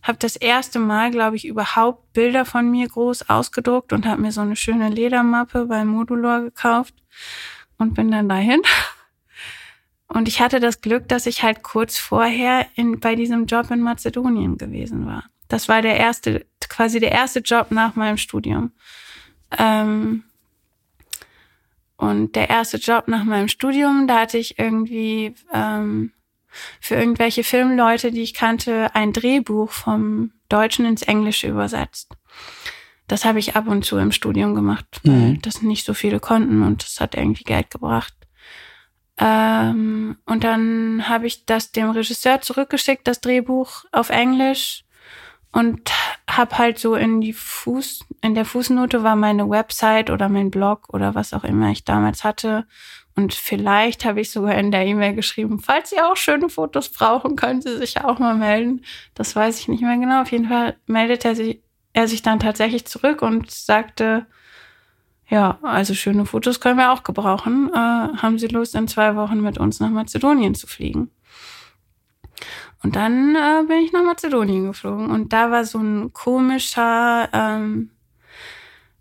habe 0.02 0.18
das 0.18 0.38
erste 0.38 0.80
Mal, 0.80 1.12
glaube 1.12 1.36
ich, 1.36 1.46
überhaupt 1.46 2.14
Bilder 2.14 2.46
von 2.46 2.72
mir 2.72 2.88
groß 2.88 3.30
ausgedruckt 3.30 3.92
und 3.92 4.06
habe 4.06 4.22
mir 4.22 4.32
so 4.32 4.42
eine 4.42 4.56
schöne 4.56 4.90
Ledermappe 4.90 5.66
bei 5.66 5.84
Modulor 5.84 6.42
gekauft 6.42 6.96
und 7.78 7.96
bin 7.96 8.12
dann 8.12 8.30
dahin. 8.30 8.62
Und 10.10 10.28
ich 10.28 10.42
hatte 10.42 10.60
das 10.60 10.82
Glück, 10.82 11.08
dass 11.08 11.28
ich 11.28 11.44
halt 11.44 11.64
kurz 11.64 11.98
vorher 11.98 12.66
in, 12.76 13.00
bei 13.00 13.16
diesem 13.16 13.46
Job 13.46 13.70
in 13.70 13.80
Mazedonien 13.80 14.58
gewesen 14.58 15.06
war. 15.06 15.24
Das 15.48 15.70
war 15.70 15.82
der 15.82 15.98
erste, 15.98 16.46
quasi 16.68 17.00
der 17.00 17.12
erste 17.12 17.40
Job 17.40 17.68
nach 17.70 17.96
meinem 17.96 18.18
Studium. 18.18 18.72
Ähm, 19.58 20.24
und 21.96 22.36
der 22.36 22.50
erste 22.50 22.78
Job 22.78 23.08
nach 23.08 23.24
meinem 23.24 23.50
Studium, 23.50 24.08
da 24.08 24.22
hatte 24.22 24.38
ich 24.38 24.58
irgendwie 24.58 25.36
ähm, 25.54 26.12
für 26.80 26.96
irgendwelche 26.96 27.44
Filmleute, 27.44 28.12
die 28.12 28.22
ich 28.22 28.34
kannte, 28.34 28.96
ein 28.96 29.14
Drehbuch 29.14 29.72
vom 29.72 30.32
Deutschen 30.50 30.86
ins 30.86 31.04
Englische 31.04 31.48
übersetzt. 31.48 32.16
Das 33.08 33.26
habe 33.26 33.40
ich 33.40 33.56
ab 33.56 33.68
und 33.68 33.86
zu 33.86 33.98
im 33.98 34.12
Studium 34.12 34.56
gemacht, 34.56 35.02
weil 35.04 35.14
mhm. 35.14 35.42
das 35.42 35.62
nicht 35.62 35.86
so 35.86 35.94
viele 35.94 36.20
konnten 36.20 36.64
und 36.64 36.84
das 36.84 37.00
hat 37.00 37.16
irgendwie 37.16 37.44
Geld 37.44 37.70
gebracht. 37.70 38.14
Ähm, 39.20 40.18
und 40.26 40.44
dann 40.44 41.10
habe 41.10 41.28
ich 41.28 41.46
das 41.46 41.72
dem 41.72 41.90
Regisseur 41.90 42.42
zurückgeschickt, 42.42 43.08
das 43.08 43.22
Drehbuch 43.22 43.86
auf 43.92 44.10
Englisch 44.10 44.86
und 45.52 45.92
habe 46.30 46.58
halt 46.58 46.80
so 46.80 46.96
in 46.96 47.22
die 47.22 47.34
Fuß 47.34 48.06
in 48.22 48.36
der 48.36 48.46
Fußnote 48.46 49.04
war 49.04 49.16
meine 49.16 49.50
Website 49.50 50.10
oder 50.10 50.30
mein 50.30 50.52
Blog 50.52 50.94
oder 50.94 51.16
was 51.16 51.34
auch 51.34 51.44
immer 51.44 51.72
ich 51.72 51.84
damals 51.84 52.24
hatte 52.24 52.66
und 53.20 53.34
vielleicht 53.34 54.06
habe 54.06 54.22
ich 54.22 54.32
sogar 54.32 54.56
in 54.56 54.72
der 54.72 54.86
E-Mail 54.86 55.14
geschrieben, 55.14 55.60
falls 55.60 55.90
Sie 55.90 56.00
auch 56.00 56.16
schöne 56.16 56.48
Fotos 56.48 56.88
brauchen, 56.88 57.36
können 57.36 57.62
Sie 57.62 57.76
sich 57.78 57.96
ja 57.96 58.06
auch 58.06 58.18
mal 58.18 58.34
melden. 58.34 58.86
Das 59.14 59.36
weiß 59.36 59.60
ich 59.60 59.68
nicht 59.68 59.84
mehr 59.84 59.98
genau. 59.98 60.22
Auf 60.22 60.32
jeden 60.32 60.48
Fall 60.48 60.78
meldete 60.86 61.28
er 61.28 61.36
sich, 61.36 61.62
er 61.92 62.08
sich 62.08 62.22
dann 62.22 62.40
tatsächlich 62.40 62.86
zurück 62.86 63.22
und 63.22 63.52
sagte, 63.52 64.26
ja, 65.30 65.60
also 65.62 65.94
schöne 65.94 66.26
Fotos 66.26 66.60
können 66.60 66.78
wir 66.78 66.92
auch 66.92 67.04
gebrauchen. 67.04 67.70
Äh, 67.72 67.78
haben 67.78 68.40
Sie 68.40 68.48
Lust, 68.48 68.76
in 68.76 68.88
zwei 68.88 69.16
Wochen 69.16 69.42
mit 69.42 69.60
uns 69.60 69.80
nach 69.80 69.92
Mazedonien 69.92 70.56
zu 70.56 70.66
fliegen? 70.66 71.12
Und 72.82 72.96
dann 72.96 73.36
äh, 73.36 73.64
bin 73.68 73.78
ich 73.80 73.92
nach 73.92 74.04
Mazedonien 74.04 74.66
geflogen 74.66 75.12
und 75.12 75.34
da 75.34 75.52
war 75.52 75.66
so 75.66 75.80
ein 75.80 76.14
komischer, 76.14 77.30
ähm, 77.34 77.92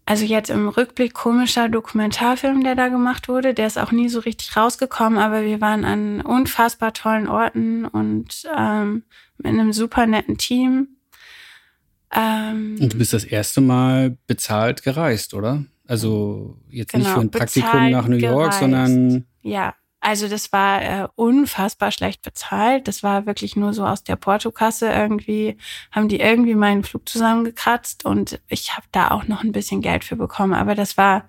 also 0.04 0.24
jetzt 0.24 0.50
im 0.50 0.68
Rückblick 0.68 1.14
komischer 1.14 1.68
Dokumentarfilm, 1.68 2.64
der 2.64 2.74
da 2.74 2.88
gemacht 2.88 3.28
wurde. 3.28 3.54
Der 3.54 3.66
ist 3.66 3.78
auch 3.78 3.92
nie 3.92 4.08
so 4.08 4.20
richtig 4.20 4.56
rausgekommen, 4.56 5.18
aber 5.18 5.42
wir 5.42 5.60
waren 5.60 5.84
an 5.84 6.20
unfassbar 6.20 6.92
tollen 6.92 7.28
Orten 7.28 7.84
und 7.84 8.42
ähm, 8.56 9.04
mit 9.38 9.46
einem 9.46 9.72
super 9.72 10.06
netten 10.06 10.36
Team. 10.36 10.88
Ähm, 12.12 12.78
und 12.80 12.92
du 12.92 12.98
bist 12.98 13.12
das 13.12 13.24
erste 13.24 13.60
Mal 13.60 14.16
bezahlt 14.26 14.82
gereist, 14.82 15.34
oder? 15.34 15.64
Also 15.88 16.56
jetzt 16.68 16.92
genau, 16.92 17.04
nicht 17.04 17.14
für 17.14 17.20
ein 17.20 17.30
Praktikum 17.30 17.90
nach 17.90 18.06
New 18.06 18.16
York, 18.16 18.50
gereist. 18.50 18.60
sondern. 18.60 19.24
Ja, 19.42 19.74
also 20.00 20.28
das 20.28 20.52
war 20.52 20.82
äh, 20.82 21.08
unfassbar 21.16 21.90
schlecht 21.90 22.22
bezahlt. 22.22 22.86
Das 22.86 23.02
war 23.02 23.26
wirklich 23.26 23.56
nur 23.56 23.72
so 23.72 23.84
aus 23.84 24.04
der 24.04 24.16
Portokasse 24.16 24.88
irgendwie, 24.88 25.56
haben 25.90 26.08
die 26.08 26.20
irgendwie 26.20 26.54
meinen 26.54 26.84
Flug 26.84 27.08
zusammengekratzt 27.08 28.04
und 28.04 28.38
ich 28.48 28.76
habe 28.76 28.86
da 28.92 29.10
auch 29.10 29.26
noch 29.26 29.42
ein 29.42 29.52
bisschen 29.52 29.80
Geld 29.80 30.04
für 30.04 30.14
bekommen. 30.14 30.52
Aber 30.52 30.74
das 30.74 30.96
war 30.96 31.28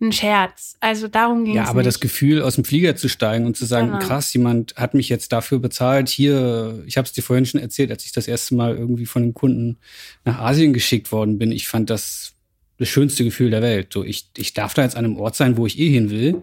ein 0.00 0.12
Scherz. 0.12 0.76
Also 0.80 1.08
darum 1.08 1.44
ging 1.44 1.58
es. 1.58 1.64
Ja, 1.64 1.68
aber 1.68 1.80
nicht. 1.80 1.88
das 1.88 2.00
Gefühl, 2.00 2.42
aus 2.42 2.54
dem 2.54 2.64
Flieger 2.64 2.96
zu 2.96 3.08
steigen 3.08 3.44
und 3.44 3.56
zu 3.56 3.66
sagen, 3.66 3.88
genau. 3.88 3.98
krass, 3.98 4.32
jemand 4.32 4.74
hat 4.76 4.94
mich 4.94 5.10
jetzt 5.10 5.30
dafür 5.30 5.58
bezahlt. 5.58 6.08
Hier, 6.08 6.82
ich 6.86 6.96
habe 6.96 7.06
es 7.06 7.12
dir 7.12 7.22
vorhin 7.22 7.44
schon 7.44 7.60
erzählt, 7.60 7.90
als 7.90 8.04
ich 8.06 8.12
das 8.12 8.26
erste 8.26 8.54
Mal 8.54 8.76
irgendwie 8.76 9.06
von 9.06 9.22
einem 9.22 9.34
Kunden 9.34 9.78
nach 10.24 10.38
Asien 10.38 10.72
geschickt 10.72 11.12
worden 11.12 11.38
bin. 11.38 11.52
Ich 11.52 11.68
fand 11.68 11.90
das 11.90 12.34
das 12.80 12.88
schönste 12.88 13.24
Gefühl 13.24 13.50
der 13.50 13.62
Welt. 13.62 13.92
So, 13.92 14.02
ich, 14.02 14.30
ich 14.36 14.54
darf 14.54 14.72
da 14.74 14.82
jetzt 14.82 14.96
an 14.96 15.04
einem 15.04 15.18
Ort 15.18 15.36
sein, 15.36 15.56
wo 15.56 15.66
ich 15.66 15.78
eh 15.78 15.90
hin 15.90 16.10
will. 16.10 16.42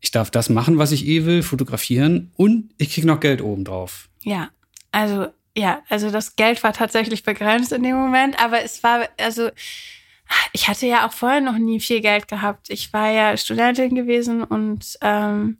Ich 0.00 0.12
darf 0.12 0.30
das 0.30 0.48
machen, 0.48 0.78
was 0.78 0.92
ich 0.92 1.06
eh 1.06 1.24
will, 1.26 1.42
fotografieren 1.42 2.30
und 2.36 2.70
ich 2.78 2.94
krieg 2.94 3.04
noch 3.04 3.20
Geld 3.20 3.42
obendrauf. 3.42 4.08
Ja, 4.22 4.50
also 4.92 5.26
ja, 5.56 5.82
also 5.88 6.10
das 6.10 6.36
Geld 6.36 6.62
war 6.62 6.72
tatsächlich 6.72 7.24
begrenzt 7.24 7.72
in 7.72 7.82
dem 7.82 7.96
Moment, 7.96 8.38
aber 8.42 8.62
es 8.62 8.82
war, 8.82 9.08
also 9.18 9.50
ich 10.52 10.68
hatte 10.68 10.86
ja 10.86 11.06
auch 11.06 11.12
vorher 11.12 11.40
noch 11.40 11.58
nie 11.58 11.80
viel 11.80 12.00
Geld 12.00 12.28
gehabt. 12.28 12.70
Ich 12.70 12.92
war 12.92 13.10
ja 13.10 13.36
Studentin 13.36 13.94
gewesen 13.94 14.44
und 14.44 14.96
ähm, 15.00 15.58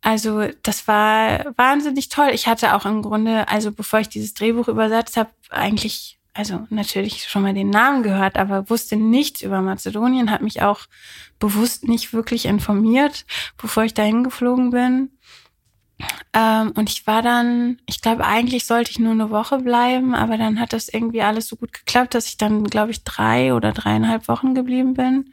also 0.00 0.48
das 0.62 0.88
war 0.88 1.52
wahnsinnig 1.56 2.08
toll. 2.08 2.30
Ich 2.32 2.48
hatte 2.48 2.74
auch 2.74 2.86
im 2.86 3.02
Grunde, 3.02 3.48
also 3.48 3.70
bevor 3.70 4.00
ich 4.00 4.08
dieses 4.08 4.34
Drehbuch 4.34 4.68
übersetzt 4.68 5.16
habe, 5.16 5.30
eigentlich 5.50 6.17
also 6.38 6.68
natürlich 6.70 7.24
schon 7.24 7.42
mal 7.42 7.52
den 7.52 7.68
Namen 7.68 8.04
gehört, 8.04 8.36
aber 8.36 8.70
wusste 8.70 8.94
nichts 8.94 9.42
über 9.42 9.60
Mazedonien, 9.60 10.30
hat 10.30 10.40
mich 10.40 10.62
auch 10.62 10.82
bewusst 11.40 11.88
nicht 11.88 12.12
wirklich 12.12 12.46
informiert, 12.46 13.26
bevor 13.56 13.82
ich 13.82 13.92
dahin 13.92 14.22
geflogen 14.22 14.70
bin. 14.70 15.10
Ähm, 16.32 16.70
und 16.76 16.90
ich 16.90 17.08
war 17.08 17.22
dann, 17.22 17.80
ich 17.86 18.02
glaube, 18.02 18.24
eigentlich 18.24 18.66
sollte 18.66 18.92
ich 18.92 19.00
nur 19.00 19.10
eine 19.10 19.30
Woche 19.30 19.58
bleiben, 19.58 20.14
aber 20.14 20.38
dann 20.38 20.60
hat 20.60 20.72
das 20.72 20.88
irgendwie 20.88 21.22
alles 21.22 21.48
so 21.48 21.56
gut 21.56 21.72
geklappt, 21.72 22.14
dass 22.14 22.28
ich 22.28 22.36
dann, 22.36 22.62
glaube 22.62 22.92
ich, 22.92 23.02
drei 23.02 23.52
oder 23.52 23.72
dreieinhalb 23.72 24.28
Wochen 24.28 24.54
geblieben 24.54 24.94
bin. 24.94 25.32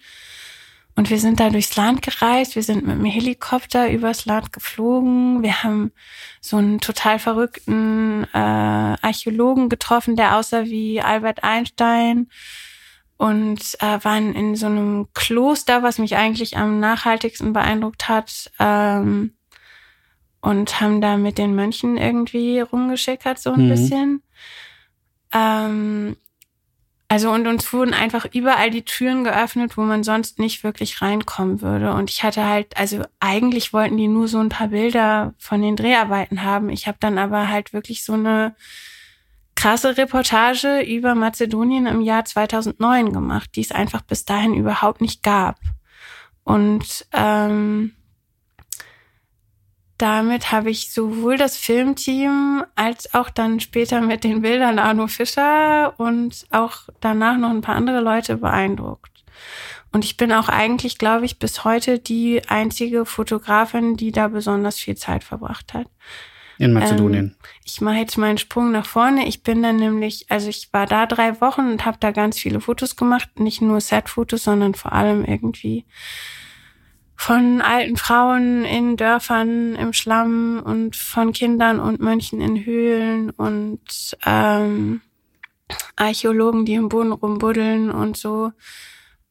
Und 0.95 1.09
wir 1.09 1.19
sind 1.19 1.41
da 1.41 1.49
durchs 1.49 1.75
Land 1.75 2.01
gereist, 2.01 2.55
wir 2.55 2.63
sind 2.63 2.87
mit 2.87 2.97
dem 2.97 3.05
Helikopter 3.05 3.91
übers 3.91 4.25
Land 4.25 4.53
geflogen, 4.53 5.43
wir 5.43 5.61
haben 5.61 5.91
so 6.39 6.55
einen 6.55 6.79
total 6.79 7.19
verrückten 7.19 8.23
äh, 8.33 8.37
Archäologen 8.37 9.67
getroffen, 9.67 10.15
der 10.15 10.37
aussah 10.37 10.63
wie 10.65 11.01
Albert 11.01 11.43
Einstein 11.43 12.29
und 13.17 13.59
äh, 13.79 13.99
waren 14.03 14.33
in 14.33 14.55
so 14.55 14.67
einem 14.67 15.07
Kloster, 15.13 15.83
was 15.83 15.97
mich 15.97 16.15
eigentlich 16.15 16.57
am 16.57 16.79
nachhaltigsten 16.79 17.51
beeindruckt 17.51 18.07
hat. 18.07 18.51
Ähm, 18.59 19.35
und 20.45 20.79
haben 20.79 21.01
da 21.01 21.17
mit 21.17 21.39
den 21.39 21.55
Mönchen 21.55 21.97
irgendwie 21.97 22.59
rumgeschickert, 22.59 23.39
so 23.39 23.51
ein 23.51 23.65
mhm. 23.65 23.69
bisschen. 23.69 24.23
Ähm, 25.33 26.17
also 27.15 27.31
und 27.31 27.47
uns 27.47 27.71
wurden 27.71 27.93
einfach 27.93 28.25
überall 28.33 28.69
die 28.69 28.83
Türen 28.83 29.23
geöffnet, 29.23 29.77
wo 29.77 29.83
man 29.83 30.03
sonst 30.03 30.37
nicht 30.37 30.65
wirklich 30.65 31.01
reinkommen 31.01 31.61
würde. 31.61 31.93
Und 31.93 32.09
ich 32.09 32.23
hatte 32.23 32.43
halt, 32.43 32.75
also 32.75 33.03
eigentlich 33.21 33.71
wollten 33.71 33.95
die 33.95 34.09
nur 34.09 34.27
so 34.27 34.37
ein 34.39 34.49
paar 34.49 34.67
Bilder 34.67 35.33
von 35.37 35.61
den 35.61 35.77
Dreharbeiten 35.77 36.43
haben. 36.43 36.67
Ich 36.67 36.87
habe 36.87 36.97
dann 36.99 37.17
aber 37.17 37.47
halt 37.47 37.71
wirklich 37.71 38.03
so 38.03 38.11
eine 38.11 38.53
krasse 39.55 39.97
Reportage 39.97 40.81
über 40.81 41.15
Mazedonien 41.15 41.85
im 41.85 42.01
Jahr 42.01 42.25
2009 42.25 43.13
gemacht, 43.13 43.49
die 43.55 43.61
es 43.61 43.71
einfach 43.71 44.01
bis 44.01 44.25
dahin 44.25 44.53
überhaupt 44.53 44.99
nicht 44.99 45.23
gab. 45.23 45.57
Und 46.43 47.07
ähm, 47.13 47.94
damit 49.97 50.51
habe 50.51 50.69
ich 50.69 50.91
sowohl 50.91 51.37
das 51.37 51.57
Filmteam 51.57 52.65
als 52.75 53.13
auch 53.13 53.29
dann 53.29 53.59
später 53.59 54.01
mit 54.01 54.23
den 54.23 54.41
Bildern 54.41 54.79
Arno 54.79 55.07
Fischer 55.07 55.97
und 55.97 56.45
auch 56.51 56.89
danach 56.99 57.37
noch 57.37 57.49
ein 57.49 57.61
paar 57.61 57.75
andere 57.75 58.01
Leute 58.01 58.37
beeindruckt. 58.37 59.23
Und 59.93 60.03
ich 60.03 60.17
bin 60.17 60.33
auch 60.33 60.49
eigentlich, 60.49 60.97
glaube 60.97 61.25
ich, 61.25 61.39
bis 61.39 61.63
heute 61.63 61.99
die 61.99 62.41
einzige 62.49 63.05
Fotografin, 63.05 63.95
die 63.95 64.11
da 64.11 64.27
besonders 64.27 64.77
viel 64.77 64.97
Zeit 64.97 65.23
verbracht 65.23 65.73
hat. 65.73 65.87
In 66.57 66.73
Mazedonien. 66.73 67.25
Ähm, 67.25 67.35
ich 67.63 67.79
mache 67.79 67.95
jetzt 67.95 68.17
meinen 68.17 68.37
Sprung 68.37 68.71
nach 68.71 68.85
vorne. 68.85 69.27
Ich 69.27 69.43
bin 69.43 69.63
dann 69.63 69.77
nämlich, 69.77 70.25
also 70.29 70.49
ich 70.49 70.69
war 70.71 70.85
da 70.85 71.05
drei 71.05 71.39
Wochen 71.39 71.71
und 71.71 71.85
habe 71.85 71.97
da 71.99 72.11
ganz 72.11 72.37
viele 72.37 72.59
Fotos 72.61 72.97
gemacht. 72.97 73.39
Nicht 73.39 73.61
nur 73.61 73.79
Set-Fotos, 73.79 74.43
sondern 74.43 74.73
vor 74.73 74.91
allem 74.91 75.23
irgendwie 75.23 75.85
von 77.15 77.61
alten 77.61 77.97
Frauen 77.97 78.65
in 78.65 78.97
Dörfern 78.97 79.75
im 79.75 79.93
Schlamm 79.93 80.61
und 80.63 80.95
von 80.95 81.33
Kindern 81.33 81.79
und 81.79 81.99
Mönchen 81.99 82.41
in 82.41 82.65
Höhlen 82.65 83.29
und 83.31 84.17
ähm, 84.25 85.01
Archäologen, 85.95 86.65
die 86.65 86.73
im 86.73 86.89
Boden 86.89 87.11
rumbuddeln 87.11 87.89
und 87.89 88.17
so. 88.17 88.51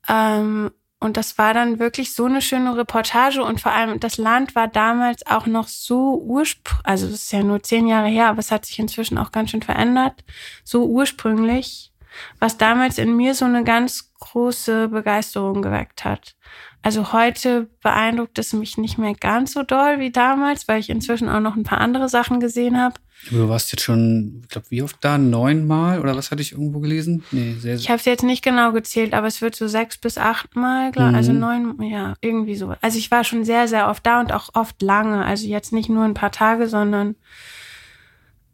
Ähm, 0.08 0.70
und 1.04 1.18
das 1.18 1.36
war 1.36 1.52
dann 1.52 1.78
wirklich 1.78 2.14
so 2.14 2.24
eine 2.24 2.40
schöne 2.40 2.78
Reportage 2.78 3.42
und 3.44 3.60
vor 3.60 3.72
allem 3.72 4.00
das 4.00 4.16
Land 4.16 4.54
war 4.54 4.68
damals 4.68 5.26
auch 5.26 5.44
noch 5.44 5.68
so 5.68 6.18
ursprünglich, 6.18 6.86
also 6.86 7.06
es 7.06 7.12
ist 7.12 7.32
ja 7.32 7.42
nur 7.42 7.62
zehn 7.62 7.86
Jahre 7.86 8.08
her, 8.08 8.28
aber 8.28 8.38
es 8.38 8.50
hat 8.50 8.64
sich 8.64 8.78
inzwischen 8.78 9.18
auch 9.18 9.30
ganz 9.30 9.50
schön 9.50 9.60
verändert, 9.60 10.24
so 10.64 10.86
ursprünglich, 10.86 11.92
was 12.38 12.56
damals 12.56 12.96
in 12.96 13.14
mir 13.16 13.34
so 13.34 13.44
eine 13.44 13.64
ganz 13.64 14.14
große 14.18 14.88
Begeisterung 14.88 15.60
geweckt 15.60 16.06
hat. 16.06 16.36
Also 16.84 17.14
heute 17.14 17.66
beeindruckt 17.82 18.38
es 18.38 18.52
mich 18.52 18.76
nicht 18.76 18.98
mehr 18.98 19.14
ganz 19.14 19.54
so 19.54 19.62
doll 19.62 20.00
wie 20.00 20.10
damals, 20.10 20.68
weil 20.68 20.80
ich 20.80 20.90
inzwischen 20.90 21.30
auch 21.30 21.40
noch 21.40 21.56
ein 21.56 21.62
paar 21.62 21.80
andere 21.80 22.10
Sachen 22.10 22.40
gesehen 22.40 22.78
habe. 22.78 22.96
Du 23.30 23.48
warst 23.48 23.72
jetzt 23.72 23.80
schon, 23.80 24.40
ich 24.42 24.48
glaube, 24.50 24.66
wie 24.68 24.82
oft 24.82 24.98
da? 25.00 25.16
Neunmal 25.16 25.98
oder 25.98 26.14
was 26.14 26.30
hatte 26.30 26.42
ich 26.42 26.52
irgendwo 26.52 26.80
gelesen? 26.80 27.24
Nee, 27.32 27.54
sehr, 27.58 27.76
Ich 27.76 27.88
habe 27.88 28.00
es 28.00 28.04
jetzt 28.04 28.22
nicht 28.22 28.44
genau 28.44 28.72
gezählt, 28.72 29.14
aber 29.14 29.26
es 29.26 29.40
wird 29.40 29.56
so 29.56 29.66
sechs 29.66 29.96
bis 29.96 30.18
achtmal, 30.18 30.92
glaube 30.92 31.12
mhm. 31.12 31.16
also 31.16 31.32
neun, 31.32 31.80
ja, 31.80 32.16
irgendwie 32.20 32.54
so. 32.54 32.74
Also 32.82 32.98
ich 32.98 33.10
war 33.10 33.24
schon 33.24 33.46
sehr, 33.46 33.66
sehr 33.66 33.88
oft 33.88 34.04
da 34.04 34.20
und 34.20 34.30
auch 34.30 34.50
oft 34.52 34.82
lange. 34.82 35.24
Also 35.24 35.46
jetzt 35.46 35.72
nicht 35.72 35.88
nur 35.88 36.04
ein 36.04 36.12
paar 36.12 36.32
Tage, 36.32 36.68
sondern 36.68 37.16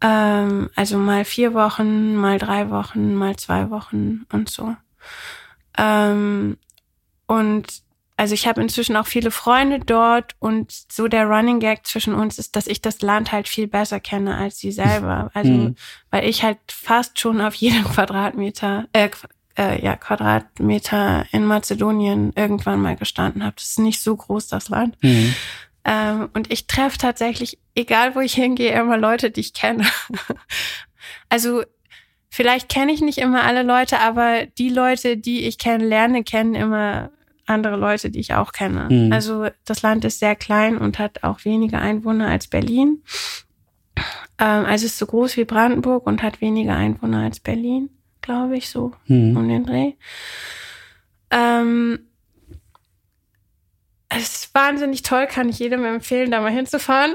ähm, 0.03 0.71
also 0.77 0.99
mal 0.99 1.25
vier 1.25 1.53
Wochen, 1.53 2.15
mal 2.15 2.39
drei 2.39 2.71
Wochen, 2.71 3.17
mal 3.17 3.35
zwei 3.35 3.71
Wochen 3.71 4.25
und 4.31 4.49
so. 4.49 4.77
Ähm, 5.77 6.59
und 7.27 7.90
also 8.21 8.35
ich 8.35 8.47
habe 8.47 8.61
inzwischen 8.61 8.97
auch 8.97 9.07
viele 9.07 9.31
Freunde 9.31 9.79
dort 9.79 10.37
und 10.41 10.71
so 10.93 11.09
der 11.09 11.25
Running 11.25 11.59
Gag 11.59 11.87
zwischen 11.87 12.13
uns 12.13 12.39
ist, 12.39 12.55
dass 12.55 12.67
ich 12.67 12.83
das 12.83 13.01
Land 13.01 13.33
halt 13.33 13.49
viel 13.49 13.67
besser 13.67 13.99
kenne 13.99 14.37
als 14.37 14.59
sie 14.59 14.73
selber. 14.73 15.31
Also 15.35 15.51
mhm. 15.51 15.77
weil 16.11 16.29
ich 16.29 16.43
halt 16.43 16.59
fast 16.69 17.19
schon 17.19 17.41
auf 17.41 17.55
jedem 17.55 17.83
Quadratmeter, 17.95 18.89
äh, 18.93 19.09
äh, 19.57 19.83
ja, 19.83 19.97
Quadratmeter 19.97 21.25
in 21.33 21.47
Mazedonien 21.47 22.35
irgendwann 22.37 22.83
mal 22.83 22.95
gestanden 22.95 23.43
habe. 23.43 23.55
Das 23.57 23.71
ist 23.71 23.79
nicht 23.79 24.03
so 24.03 24.15
groß, 24.17 24.49
das 24.49 24.69
Land. 24.69 25.03
Mhm. 25.03 25.35
Ähm, 25.87 26.29
und 26.35 26.53
ich 26.53 26.67
treffe 26.67 26.99
tatsächlich, 26.99 27.59
egal 27.75 28.15
wo 28.15 28.21
ich 28.21 28.35
hingehe, 28.35 28.79
immer 28.79 28.99
Leute, 28.99 29.31
die 29.31 29.41
ich 29.41 29.55
kenne. 29.55 29.87
also 31.31 31.63
vielleicht 32.29 32.69
kenne 32.69 32.93
ich 32.93 33.01
nicht 33.01 33.17
immer 33.17 33.45
alle 33.45 33.63
Leute, 33.63 33.99
aber 33.99 34.45
die 34.45 34.69
Leute, 34.69 35.17
die 35.17 35.47
ich 35.47 35.57
kennenlerne, 35.57 36.23
kennen 36.23 36.55
immer 36.55 37.13
andere 37.51 37.77
Leute, 37.77 38.11
die 38.11 38.21
ich 38.21 38.35
auch 38.35 38.53
kenne. 38.53 38.89
Mhm. 38.91 39.13
Also 39.13 39.49
das 39.65 39.83
Land 39.83 40.05
ist 40.05 40.21
sehr 40.21 40.37
klein 40.37 40.79
und 40.79 40.99
hat 40.99 41.23
auch 41.23 41.45
weniger 41.45 41.81
Einwohner 41.81 42.29
als 42.29 42.49
Berlin. 42.49 43.03
Ähm, 44.39 44.65
also 44.65 44.87
es 44.87 44.93
ist 44.93 44.99
so 44.99 45.07
groß 45.07 45.37
wie 45.37 45.45
Brandenburg 45.45 46.07
und 46.07 46.23
hat 46.23 46.41
weniger 46.41 46.75
Einwohner 46.75 47.21
als 47.21 47.41
Berlin, 47.41 47.91
glaube 48.23 48.57
ich, 48.57 48.71
so 48.71 48.93
mhm. 49.07 49.37
um 49.37 49.49
den 49.49 49.65
Dreh. 49.67 49.93
Ähm, 51.31 51.99
es 54.09 54.23
ist 54.23 54.55
wahnsinnig 54.55 55.03
toll, 55.03 55.27
kann 55.27 55.49
ich 55.49 55.59
jedem 55.59 55.85
empfehlen, 55.85 56.31
da 56.31 56.41
mal 56.41 56.51
hinzufahren. 56.51 57.15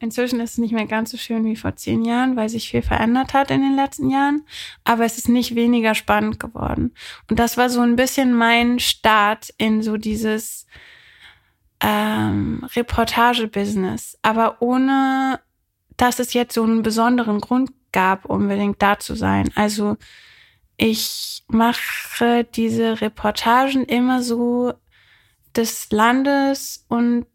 Inzwischen 0.00 0.40
ist 0.40 0.52
es 0.52 0.58
nicht 0.58 0.72
mehr 0.72 0.86
ganz 0.86 1.10
so 1.10 1.16
schön 1.16 1.44
wie 1.44 1.56
vor 1.56 1.76
zehn 1.76 2.04
Jahren, 2.04 2.36
weil 2.36 2.48
sich 2.48 2.70
viel 2.70 2.82
verändert 2.82 3.34
hat 3.34 3.50
in 3.50 3.60
den 3.60 3.76
letzten 3.76 4.10
Jahren. 4.10 4.44
Aber 4.84 5.04
es 5.04 5.18
ist 5.18 5.28
nicht 5.28 5.54
weniger 5.54 5.94
spannend 5.94 6.40
geworden. 6.40 6.94
Und 7.28 7.38
das 7.38 7.56
war 7.56 7.70
so 7.70 7.80
ein 7.80 7.96
bisschen 7.96 8.34
mein 8.34 8.78
Start 8.78 9.52
in 9.58 9.82
so 9.82 9.96
dieses 9.96 10.66
ähm, 11.80 12.66
Reportage-Business. 12.74 14.18
Aber 14.22 14.60
ohne, 14.60 15.40
dass 15.96 16.18
es 16.18 16.32
jetzt 16.32 16.54
so 16.54 16.62
einen 16.62 16.82
besonderen 16.82 17.40
Grund 17.40 17.70
gab, 17.92 18.24
unbedingt 18.24 18.80
da 18.80 18.98
zu 18.98 19.14
sein. 19.14 19.50
Also 19.54 19.96
ich 20.76 21.44
mache 21.48 22.44
diese 22.44 23.00
Reportagen 23.00 23.84
immer 23.84 24.22
so 24.22 24.72
des 25.54 25.90
Landes 25.90 26.84
und 26.88 27.26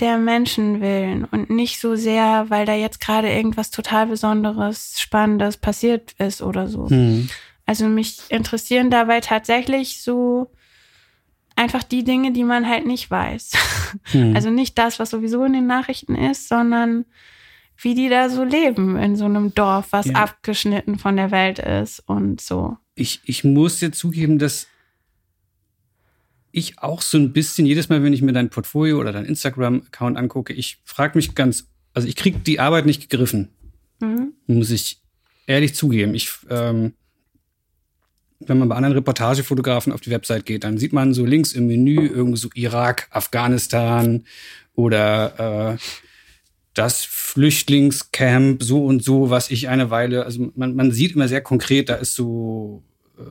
der 0.00 0.18
Menschen 0.18 0.80
willen 0.80 1.24
und 1.24 1.50
nicht 1.50 1.80
so 1.80 1.96
sehr, 1.96 2.46
weil 2.48 2.66
da 2.66 2.74
jetzt 2.74 3.00
gerade 3.00 3.30
irgendwas 3.30 3.70
total 3.70 4.06
Besonderes, 4.06 5.00
Spannendes 5.00 5.56
passiert 5.56 6.12
ist 6.18 6.42
oder 6.42 6.68
so. 6.68 6.86
Mhm. 6.88 7.28
Also 7.66 7.86
mich 7.86 8.18
interessieren 8.28 8.90
dabei 8.90 9.20
tatsächlich 9.20 10.02
so 10.02 10.50
einfach 11.56 11.82
die 11.82 12.04
Dinge, 12.04 12.32
die 12.32 12.44
man 12.44 12.68
halt 12.68 12.86
nicht 12.86 13.10
weiß. 13.10 13.52
Mhm. 14.12 14.32
Also 14.34 14.50
nicht 14.50 14.78
das, 14.78 14.98
was 14.98 15.10
sowieso 15.10 15.44
in 15.44 15.52
den 15.52 15.66
Nachrichten 15.66 16.14
ist, 16.14 16.48
sondern 16.48 17.04
wie 17.80 17.94
die 17.94 18.08
da 18.08 18.28
so 18.28 18.44
leben 18.44 18.96
in 18.96 19.16
so 19.16 19.24
einem 19.24 19.54
Dorf, 19.54 19.88
was 19.90 20.06
ja. 20.06 20.14
abgeschnitten 20.14 20.98
von 20.98 21.16
der 21.16 21.30
Welt 21.30 21.58
ist 21.58 22.00
und 22.06 22.40
so. 22.40 22.76
Ich, 22.94 23.20
ich 23.24 23.44
muss 23.44 23.78
dir 23.78 23.92
zugeben, 23.92 24.38
dass 24.38 24.66
ich 26.52 26.78
auch 26.78 27.02
so 27.02 27.18
ein 27.18 27.32
bisschen, 27.32 27.66
jedes 27.66 27.88
Mal, 27.88 28.02
wenn 28.02 28.12
ich 28.12 28.22
mir 28.22 28.32
dein 28.32 28.50
Portfolio 28.50 28.98
oder 28.98 29.12
dein 29.12 29.24
Instagram-Account 29.24 30.16
angucke, 30.16 30.52
ich 30.52 30.78
frage 30.84 31.16
mich 31.16 31.34
ganz, 31.34 31.68
also 31.94 32.08
ich 32.08 32.16
kriege 32.16 32.38
die 32.38 32.60
Arbeit 32.60 32.86
nicht 32.86 33.08
gegriffen. 33.08 33.48
Mhm. 34.00 34.32
Muss 34.46 34.70
ich 34.70 35.00
ehrlich 35.46 35.74
zugeben. 35.74 36.14
Ich, 36.14 36.30
ähm, 36.50 36.92
wenn 38.40 38.58
man 38.58 38.68
bei 38.68 38.76
anderen 38.76 38.94
Reportagefotografen 38.94 39.92
auf 39.92 40.00
die 40.00 40.10
Website 40.10 40.46
geht, 40.46 40.64
dann 40.64 40.78
sieht 40.78 40.92
man 40.92 41.12
so 41.12 41.24
links 41.24 41.52
im 41.52 41.66
Menü 41.66 42.06
irgendwie 42.06 42.38
so 42.38 42.48
Irak, 42.54 43.08
Afghanistan 43.10 44.24
oder 44.74 45.74
äh, 45.74 45.78
das 46.74 47.04
Flüchtlingscamp 47.04 48.62
so 48.62 48.84
und 48.84 49.02
so, 49.02 49.30
was 49.30 49.50
ich 49.50 49.68
eine 49.68 49.90
Weile, 49.90 50.24
also 50.24 50.52
man, 50.54 50.76
man 50.76 50.92
sieht 50.92 51.16
immer 51.16 51.26
sehr 51.26 51.40
konkret, 51.40 51.88
da 51.88 51.94
ist 51.96 52.14
so 52.14 52.84
äh, 53.18 53.22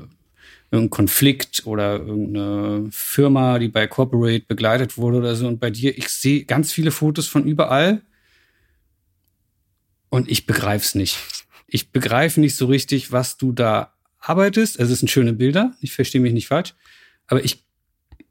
irgendein 0.72 0.90
Konflikt 0.90 1.66
oder 1.66 1.98
irgendeine 1.98 2.90
Firma, 2.92 3.58
die 3.60 3.70
bei 3.70 3.88
Corporate 3.88 4.46
begleitet 4.48 4.98
wurde 4.98 5.18
oder 5.18 5.36
so. 5.36 5.48
Und 5.48 5.60
bei 5.60 5.70
dir, 5.70 5.98
ich 5.98 6.10
sehe 6.10 6.44
ganz 6.44 6.72
viele 6.72 6.92
Fotos 6.92 7.28
von 7.28 7.46
überall 7.46 8.02
und 10.10 10.30
ich 10.30 10.46
begreife 10.46 10.86
es 10.86 10.96
nicht. 10.96 11.18
Ich 11.68 11.92
begreife 11.92 12.40
nicht 12.40 12.56
so 12.56 12.66
richtig, 12.66 13.12
was 13.12 13.38
du 13.38 13.52
da 13.52 13.94
arbeitest. 14.20 14.80
Also 14.80 14.94
es 14.94 15.00
sind 15.00 15.10
schöne 15.10 15.34
Bilder, 15.34 15.76
ich 15.82 15.94
verstehe 15.94 16.22
mich 16.22 16.34
nicht 16.34 16.48
falsch, 16.48 16.74
aber 17.28 17.44
ich, 17.44 17.64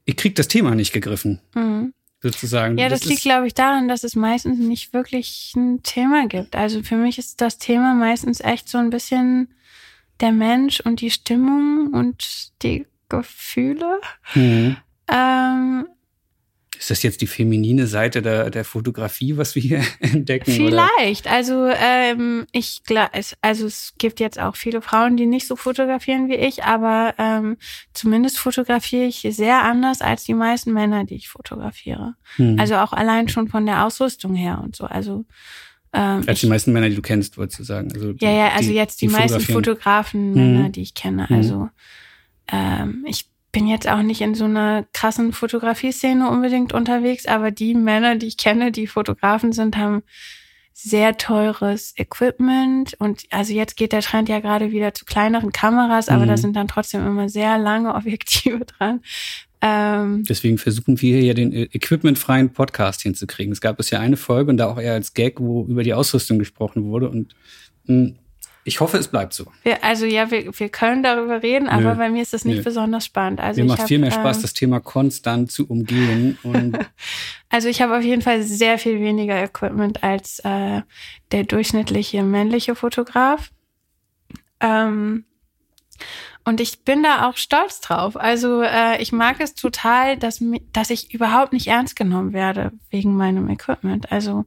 ich 0.05 0.15
krieg 0.15 0.35
das 0.35 0.47
Thema 0.47 0.75
nicht 0.75 0.93
gegriffen. 0.93 1.41
Mhm. 1.55 1.93
Sozusagen. 2.21 2.79
Ja, 2.79 2.89
das, 2.89 3.01
das 3.01 3.09
liegt, 3.09 3.21
glaube 3.21 3.45
ich, 3.45 3.53
daran, 3.53 3.87
dass 3.87 4.03
es 4.03 4.15
meistens 4.15 4.57
nicht 4.57 4.91
wirklich 4.91 5.53
ein 5.55 5.83
Thema 5.83 6.27
gibt. 6.27 6.55
Also 6.55 6.81
für 6.81 6.95
mich 6.95 7.19
ist 7.19 7.41
das 7.41 7.59
Thema 7.59 7.93
meistens 7.93 8.39
echt 8.41 8.69
so 8.69 8.79
ein 8.79 8.89
bisschen 8.89 9.49
der 10.19 10.31
Mensch 10.31 10.79
und 10.81 11.01
die 11.01 11.11
Stimmung 11.11 11.93
und 11.93 12.51
die 12.61 12.85
Gefühle. 13.09 14.01
Mhm. 14.35 14.77
Ähm, 15.09 15.87
ist 16.79 16.91
das 16.91 17.01
jetzt 17.01 17.21
die 17.21 17.27
feminine 17.27 17.87
Seite 17.87 18.21
der, 18.21 18.49
der 18.49 18.63
Fotografie, 18.63 19.37
was 19.37 19.55
wir 19.55 19.61
hier 19.61 19.81
entdecken? 19.99 20.51
Vielleicht. 20.51 21.25
Oder? 21.25 21.35
Also 21.35 21.67
ähm, 21.67 22.45
ich 22.51 22.81
also 23.41 23.65
es 23.65 23.93
gibt 23.97 24.19
jetzt 24.19 24.39
auch 24.39 24.55
viele 24.55 24.81
Frauen, 24.81 25.17
die 25.17 25.25
nicht 25.25 25.47
so 25.47 25.55
fotografieren 25.55 26.29
wie 26.29 26.35
ich, 26.35 26.63
aber 26.63 27.15
ähm, 27.17 27.57
zumindest 27.93 28.37
fotografiere 28.39 29.05
ich 29.05 29.27
sehr 29.31 29.63
anders 29.63 30.01
als 30.01 30.23
die 30.23 30.35
meisten 30.35 30.71
Männer, 30.71 31.03
die 31.03 31.15
ich 31.15 31.29
fotografiere. 31.29 32.15
Hm. 32.35 32.59
Also 32.59 32.75
auch 32.75 32.93
allein 32.93 33.27
schon 33.27 33.47
von 33.47 33.65
der 33.65 33.85
Ausrüstung 33.85 34.35
her 34.35 34.61
und 34.63 34.75
so. 34.75 34.85
Also 34.85 35.25
ähm, 35.93 36.23
Als 36.27 36.39
die 36.39 36.47
meisten 36.47 36.73
Männer, 36.73 36.89
die 36.89 36.95
du 36.95 37.01
kennst, 37.01 37.37
wolltest 37.37 37.59
du 37.59 37.63
sagen. 37.63 37.91
Also 37.93 38.13
die, 38.13 38.23
ja, 38.23 38.31
ja, 38.31 38.47
also 38.49 38.69
die, 38.69 38.75
jetzt 38.75 39.01
die, 39.01 39.07
die 39.07 39.13
meisten 39.13 39.39
Fotografen, 39.39 40.33
Männer, 40.33 40.67
mhm. 40.67 40.71
die 40.71 40.81
ich 40.81 40.93
kenne. 40.93 41.27
Mhm. 41.29 41.35
Also 41.35 41.69
ähm, 42.51 43.05
ich 43.07 43.29
bin 43.51 43.67
jetzt 43.67 43.87
auch 43.87 44.01
nicht 44.01 44.21
in 44.21 44.35
so 44.35 44.45
einer 44.45 44.85
krassen 44.93 45.33
Fotografie-Szene 45.33 46.29
unbedingt 46.29 46.73
unterwegs, 46.73 47.25
aber 47.25 47.51
die 47.51 47.73
Männer, 47.73 48.15
die 48.15 48.27
ich 48.27 48.37
kenne, 48.37 48.71
die 48.71 48.87
Fotografen 48.87 49.51
sind, 49.51 49.77
haben 49.77 50.03
sehr 50.73 51.17
teures 51.17 51.95
Equipment 51.97 52.93
und 52.99 53.23
also 53.31 53.51
jetzt 53.51 53.77
geht 53.77 53.93
der 53.93 54.01
Trend 54.01 54.29
ja 54.29 54.39
gerade 54.39 54.71
wieder 54.71 54.93
zu 54.93 55.05
kleineren 55.05 55.51
Kameras, 55.51 56.07
aber 56.07 56.25
mhm. 56.25 56.27
da 56.27 56.37
sind 56.37 56.55
dann 56.55 56.67
trotzdem 56.67 57.07
immer 57.07 57.29
sehr 57.29 57.57
lange 57.57 57.95
Objektive 57.95 58.63
dran, 58.77 59.01
ähm, 59.61 60.23
Deswegen 60.23 60.57
versuchen 60.57 61.01
wir 61.01 61.19
hier 61.19 61.33
den 61.33 61.51
equipmentfreien 61.51 62.51
Podcast 62.51 63.01
hinzukriegen. 63.01 63.51
Es 63.51 63.61
gab 63.61 63.77
bisher 63.77 63.99
eine 63.99 64.17
Folge 64.17 64.51
und 64.51 64.57
da 64.57 64.67
auch 64.67 64.79
eher 64.79 64.93
als 64.93 65.13
Gag, 65.13 65.39
wo 65.39 65.65
über 65.65 65.83
die 65.83 65.93
Ausrüstung 65.93 66.37
gesprochen 66.37 66.85
wurde 66.85 67.09
und 67.09 67.33
mh, 67.85 67.95
hm, 67.95 68.15
ich 68.67 68.81
hoffe, 68.81 68.97
es 68.97 69.07
bleibt 69.07 69.33
so. 69.33 69.45
Wir, 69.63 69.81
also 69.81 70.05
ja, 70.05 70.29
wir, 70.29 70.51
wir 70.59 70.67
können 70.67 71.01
darüber 71.01 71.41
reden, 71.41 71.69
aber 71.69 71.93
Nö. 71.93 71.95
bei 71.95 72.09
mir 72.09 72.21
ist 72.21 72.33
das 72.33 72.43
nicht 72.43 72.57
Nö. 72.57 72.63
besonders 72.63 73.05
spannend. 73.05 73.39
Also 73.39 73.61
mir 73.61 73.67
macht 73.67 73.79
hab, 73.79 73.87
viel 73.87 73.97
mehr 73.97 74.11
Spaß, 74.11 74.35
ähm, 74.35 74.41
das 74.41 74.53
Thema 74.53 74.81
konstant 74.81 75.49
zu 75.53 75.69
umgehen. 75.69 76.37
also 77.49 77.69
ich 77.69 77.81
habe 77.81 77.97
auf 77.97 78.03
jeden 78.03 78.21
Fall 78.21 78.43
sehr 78.43 78.77
viel 78.77 78.99
weniger 78.99 79.41
Equipment 79.41 80.03
als 80.03 80.39
äh, 80.39 80.81
der 81.31 81.43
durchschnittliche 81.45 82.23
männliche 82.23 82.75
Fotograf. 82.75 83.51
Ähm, 84.59 85.23
Und 86.47 86.61
ich 86.61 86.85
bin 86.85 87.03
da 87.03 87.27
auch 87.27 87.35
stolz 87.35 87.81
drauf. 87.81 88.15
Also 88.15 88.61
äh, 88.61 89.01
ich 89.01 89.11
mag 89.11 89.41
es 89.41 89.53
total, 89.53 90.15
dass, 90.15 90.41
dass 90.71 90.89
ich 90.89 91.13
überhaupt 91.13 91.51
nicht 91.51 91.67
ernst 91.67 91.97
genommen 91.97 92.31
werde 92.31 92.71
wegen 92.89 93.17
meinem 93.17 93.49
Equipment. 93.49 94.13
Also 94.13 94.45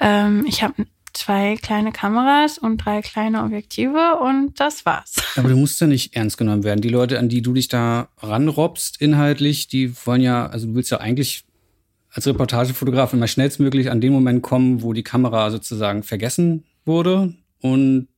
ähm, 0.00 0.44
ich 0.46 0.62
habe 0.62 0.84
zwei 1.14 1.56
kleine 1.56 1.92
Kameras 1.92 2.58
und 2.58 2.76
drei 2.76 3.00
kleine 3.00 3.42
Objektive 3.42 4.18
und 4.20 4.60
das 4.60 4.84
war's. 4.84 5.14
Aber 5.36 5.48
du 5.48 5.56
musst 5.56 5.80
ja 5.80 5.86
nicht 5.86 6.14
ernst 6.14 6.36
genommen 6.36 6.62
werden. 6.62 6.82
Die 6.82 6.90
Leute, 6.90 7.18
an 7.18 7.30
die 7.30 7.40
du 7.40 7.54
dich 7.54 7.68
da 7.68 8.10
ranrobst 8.18 9.00
inhaltlich, 9.00 9.66
die 9.66 9.96
wollen 10.04 10.20
ja, 10.20 10.46
also 10.48 10.66
du 10.66 10.74
willst 10.74 10.90
ja 10.90 10.98
eigentlich 10.98 11.46
als 12.10 12.26
Reportagefotograf 12.26 13.14
immer 13.14 13.28
schnellstmöglich 13.28 13.90
an 13.90 14.02
den 14.02 14.12
Moment 14.12 14.42
kommen, 14.42 14.82
wo 14.82 14.92
die 14.92 15.04
Kamera 15.04 15.50
sozusagen 15.50 16.02
vergessen 16.02 16.64
wurde 16.84 17.32
und 17.62 18.08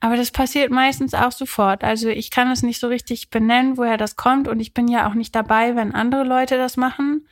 aber 0.00 0.16
das 0.16 0.30
passiert 0.30 0.70
meistens 0.70 1.14
auch 1.14 1.32
sofort. 1.32 1.84
Also 1.84 2.08
ich 2.08 2.30
kann 2.30 2.50
es 2.50 2.62
nicht 2.62 2.80
so 2.80 2.88
richtig 2.88 3.30
benennen, 3.30 3.76
woher 3.76 3.96
das 3.96 4.16
kommt. 4.16 4.48
Und 4.48 4.60
ich 4.60 4.74
bin 4.74 4.88
ja 4.88 5.08
auch 5.08 5.14
nicht 5.14 5.34
dabei, 5.34 5.76
wenn 5.76 5.94
andere 5.94 6.24
Leute 6.24 6.56
das 6.56 6.76
machen. 6.76 7.26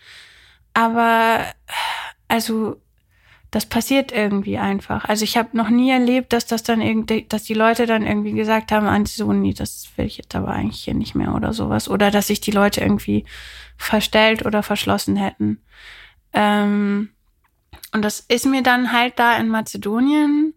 Aber 0.74 1.44
also 2.28 2.80
das 3.50 3.64
passiert 3.64 4.12
irgendwie 4.12 4.58
einfach. 4.58 5.04
Also 5.04 5.24
ich 5.24 5.36
habe 5.36 5.56
noch 5.56 5.70
nie 5.70 5.90
erlebt, 5.90 6.32
dass 6.32 6.46
das 6.46 6.62
dann 6.62 6.82
irgendwie, 6.82 7.26
dass 7.28 7.44
die 7.44 7.54
Leute 7.54 7.86
dann 7.86 8.04
irgendwie 8.04 8.32
gesagt 8.32 8.72
haben, 8.72 8.86
an 8.86 9.06
so, 9.06 9.32
nee, 9.32 9.54
das 9.54 9.88
will 9.96 10.06
ich 10.06 10.18
jetzt 10.18 10.34
aber 10.34 10.48
eigentlich 10.48 10.84
hier 10.84 10.94
nicht 10.94 11.14
mehr 11.14 11.34
oder 11.34 11.52
sowas. 11.52 11.88
Oder 11.88 12.10
dass 12.10 12.26
sich 12.26 12.40
die 12.40 12.50
Leute 12.50 12.80
irgendwie 12.80 13.24
verstellt 13.76 14.44
oder 14.44 14.62
verschlossen 14.62 15.16
hätten. 15.16 15.62
Ähm, 16.32 17.10
und 17.92 18.04
das 18.04 18.20
ist 18.20 18.44
mir 18.46 18.62
dann 18.62 18.92
halt 18.92 19.18
da 19.18 19.36
in 19.36 19.48
Mazedonien 19.48 20.52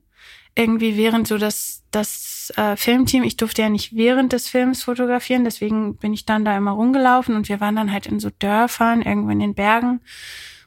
irgendwie 0.60 0.98
während 0.98 1.28
so 1.28 1.38
das, 1.38 1.84
das 1.90 2.52
äh, 2.58 2.76
Filmteam, 2.76 3.24
ich 3.24 3.38
durfte 3.38 3.62
ja 3.62 3.70
nicht 3.70 3.96
während 3.96 4.34
des 4.34 4.50
Films 4.50 4.84
fotografieren, 4.84 5.46
deswegen 5.46 5.96
bin 5.96 6.14
ich 6.14 6.26
dann 6.26 6.44
da 6.44 6.56
immer 6.58 6.72
rumgelaufen 6.72 7.36
und 7.36 7.48
wir 7.48 7.62
waren 7.62 7.78
dann 7.78 7.92
halt 7.92 8.08
in 8.08 8.20
so 8.20 8.30
Dörfern, 8.30 9.02
irgendwo 9.02 9.30
in 9.30 9.40
den 9.40 9.56
Bergen. 9.56 10.02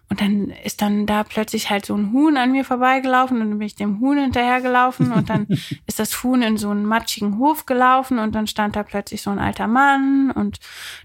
Und 0.09 0.21
dann 0.21 0.51
ist 0.63 0.83
dann 0.83 1.07
da 1.07 1.25
plötzlich 1.25 1.71
halt 1.71 1.87
so 1.87 1.95
ein 1.95 2.13
Huhn 2.13 2.37
an 2.37 2.53
mir 2.53 2.67
vorbeigelaufen 2.67 3.41
und 3.41 3.49
dann 3.49 3.59
bin 3.59 3.67
ich 3.67 3.77
dem 3.77 4.01
Huhn 4.01 4.19
hinterhergelaufen 4.19 5.11
und 5.11 5.31
dann 5.31 5.47
ist 5.87 5.99
das 5.99 6.23
Huhn 6.23 6.43
in 6.43 6.59
so 6.59 6.69
einen 6.69 6.85
matschigen 6.85 7.39
Hof 7.39 7.65
gelaufen 7.65 8.19
und 8.19 8.35
dann 8.35 8.47
stand 8.47 8.77
da 8.77 8.83
plötzlich 8.83 9.23
so 9.23 9.31
ein 9.31 9.39
alter 9.39 9.69
Mann 9.69 10.31
und 10.31 10.59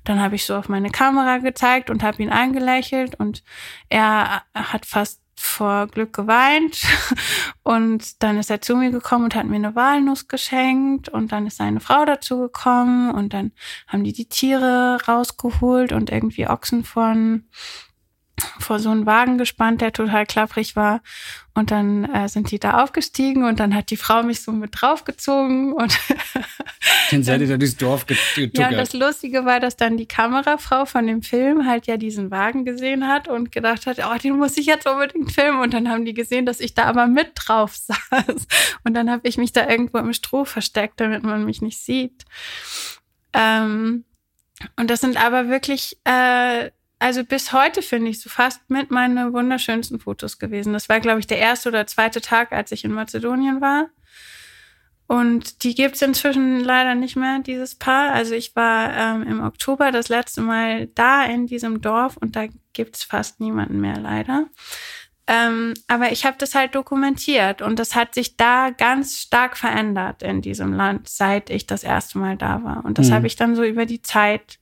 dann 0.04 0.22
habe 0.22 0.36
ich 0.36 0.46
so 0.46 0.56
auf 0.56 0.68
meine 0.68 0.90
Kamera 0.90 1.38
gezeigt 1.38 1.90
und 1.90 2.04
habe 2.04 2.22
ihn 2.22 2.30
eingelächelt 2.30 3.16
und 3.18 3.44
er 3.88 4.44
hat 4.54 4.86
fast 4.86 5.22
vor 5.40 5.88
Glück 5.88 6.14
geweint. 6.14 6.82
Und 7.64 8.24
dann 8.24 8.38
ist 8.38 8.50
er 8.50 8.62
zu 8.62 8.76
mir 8.76 8.92
gekommen 8.92 9.26
und 9.26 9.36
hat 9.36 9.46
mir 9.46 9.56
eine 9.56 9.76
Walnuss 9.76 10.28
geschenkt. 10.28 11.10
Und 11.10 11.32
dann 11.32 11.48
ist 11.48 11.58
seine 11.58 11.80
Frau 11.80 12.06
dazu 12.06 12.40
gekommen. 12.40 13.12
Und 13.12 13.34
dann 13.34 13.52
haben 13.88 14.04
die 14.04 14.14
die 14.14 14.30
Tiere 14.30 14.98
rausgeholt 15.08 15.92
und 15.92 16.10
irgendwie 16.10 16.48
Ochsen 16.48 16.84
von 16.84 17.44
vor 18.60 18.80
so 18.80 18.90
einen 18.90 19.06
Wagen 19.06 19.38
gespannt, 19.38 19.82
der 19.82 19.94
total 19.94 20.26
klapprig 20.26 20.76
war. 20.76 21.02
Und 21.56 21.72
dann 21.72 22.06
äh, 22.06 22.30
sind 22.30 22.52
die 22.52 22.60
da 22.60 22.84
aufgestiegen 22.84 23.44
und 23.44 23.60
dann 23.60 23.74
hat 23.74 23.90
die 23.90 23.98
Frau 23.98 24.22
mich 24.22 24.42
so 24.42 24.52
mit 24.52 24.80
draufgezogen 24.80 25.74
und 25.74 25.98
dann 27.12 27.24
seid 27.24 27.42
ihr 27.42 27.48
da 27.48 27.58
durchs 27.58 27.78
Dorf 27.78 28.06
getuckert. 28.06 28.58
Ja, 28.58 28.70
und 28.70 28.78
das 28.78 28.94
Lustige 28.94 29.44
war, 29.46 29.60
dass 29.60 29.76
dann 29.76 29.98
die 29.98 30.06
Kamerafrau 30.06 30.86
von 30.86 31.08
dem 31.08 31.24
Film 31.24 31.66
halt 31.66 31.88
ja 31.88 31.98
diesen 31.98 32.30
Wagen 32.30 32.64
gesehen 32.64 33.08
hat 33.08 33.28
und 33.28 33.52
gedacht 33.52 33.88
hat, 33.88 33.98
oh, 34.00 34.18
den 34.20 34.38
muss 34.38 34.56
ich 34.58 34.68
jetzt 34.68 34.88
unbedingt 34.88 35.32
filmen. 35.32 35.62
Und 35.62 35.74
dann 35.74 35.90
haben 35.90 36.06
die 36.06 36.14
gesehen, 36.14 36.46
dass 36.46 36.60
ich 36.60 36.76
da 36.76 36.84
aber 36.84 37.08
mit 37.08 37.32
drauf 37.34 37.76
saß. 37.76 38.48
Und 38.84 38.94
dann 38.94 39.10
habe 39.10 39.28
ich 39.28 39.38
mich 39.38 39.52
da 39.52 39.68
irgendwo 39.68 39.98
im 39.98 40.14
Stroh 40.14 40.46
versteckt, 40.46 41.00
damit 41.00 41.24
man 41.24 41.44
mich 41.44 41.64
nicht 41.64 41.80
sieht. 41.80 42.24
Ähm, 43.34 44.06
und 44.76 44.90
das 44.90 45.02
sind 45.02 45.18
aber 45.24 45.50
wirklich 45.50 45.98
äh, 46.04 46.70
also 47.00 47.24
bis 47.24 47.54
heute 47.54 47.82
finde 47.82 48.10
ich 48.10 48.22
so 48.22 48.30
fast 48.30 48.70
mit 48.70 48.92
meine 48.92 49.34
wunderschönsten 49.34 50.00
Fotos 50.00 50.40
gewesen. 50.40 50.74
Das 50.74 50.90
war, 50.90 51.00
glaube 51.00 51.20
ich, 51.20 51.28
der 51.28 51.38
erste 51.38 51.70
oder 51.70 51.86
zweite 51.88 52.22
Tag, 52.22 52.52
als 52.52 52.72
ich 52.72 52.84
in 52.84 52.92
Mazedonien 52.92 53.62
war. 53.62 53.90
Und 55.08 55.64
die 55.64 55.74
gibt's 55.74 56.02
inzwischen 56.02 56.60
leider 56.60 56.94
nicht 56.94 57.16
mehr, 57.16 57.40
dieses 57.40 57.76
Paar. 57.76 58.12
Also 58.12 58.36
ich 58.36 58.56
war 58.56 58.94
ähm, 58.94 59.24
im 59.24 59.42
Oktober 59.42 59.92
das 59.92 60.10
letzte 60.10 60.42
Mal 60.42 60.88
da 60.88 61.24
in 61.24 61.48
diesem 61.48 61.82
Dorf 61.82 62.18
und 62.18 62.36
da 62.36 62.48
gibt's 62.74 63.04
fast 63.04 63.40
niemanden 63.40 63.80
mehr, 63.80 63.98
leider. 63.98 64.48
Ähm, 65.28 65.74
aber 65.88 66.12
ich 66.12 66.26
habe 66.26 66.38
das 66.38 66.56
halt 66.56 66.76
dokumentiert 66.76 67.62
und 67.62 67.80
das 67.80 67.96
hat 67.96 68.16
sich 68.16 68.38
da 68.38 68.70
ganz 68.70 69.20
stark 69.20 69.58
verändert 69.58 70.24
in 70.24 70.42
diesem 70.42 70.74
Land, 70.74 71.08
seit 71.08 71.50
ich 71.50 71.68
das 71.68 71.84
erste 71.84 72.18
Mal 72.18 72.38
da 72.38 72.64
war. 72.64 72.84
Und 72.84 72.98
das 72.98 73.10
mhm. 73.10 73.14
habe 73.14 73.28
ich 73.28 73.36
dann 73.36 73.56
so 73.56 73.64
über 73.64 73.86
die 73.86 74.02
Zeit 74.02 74.60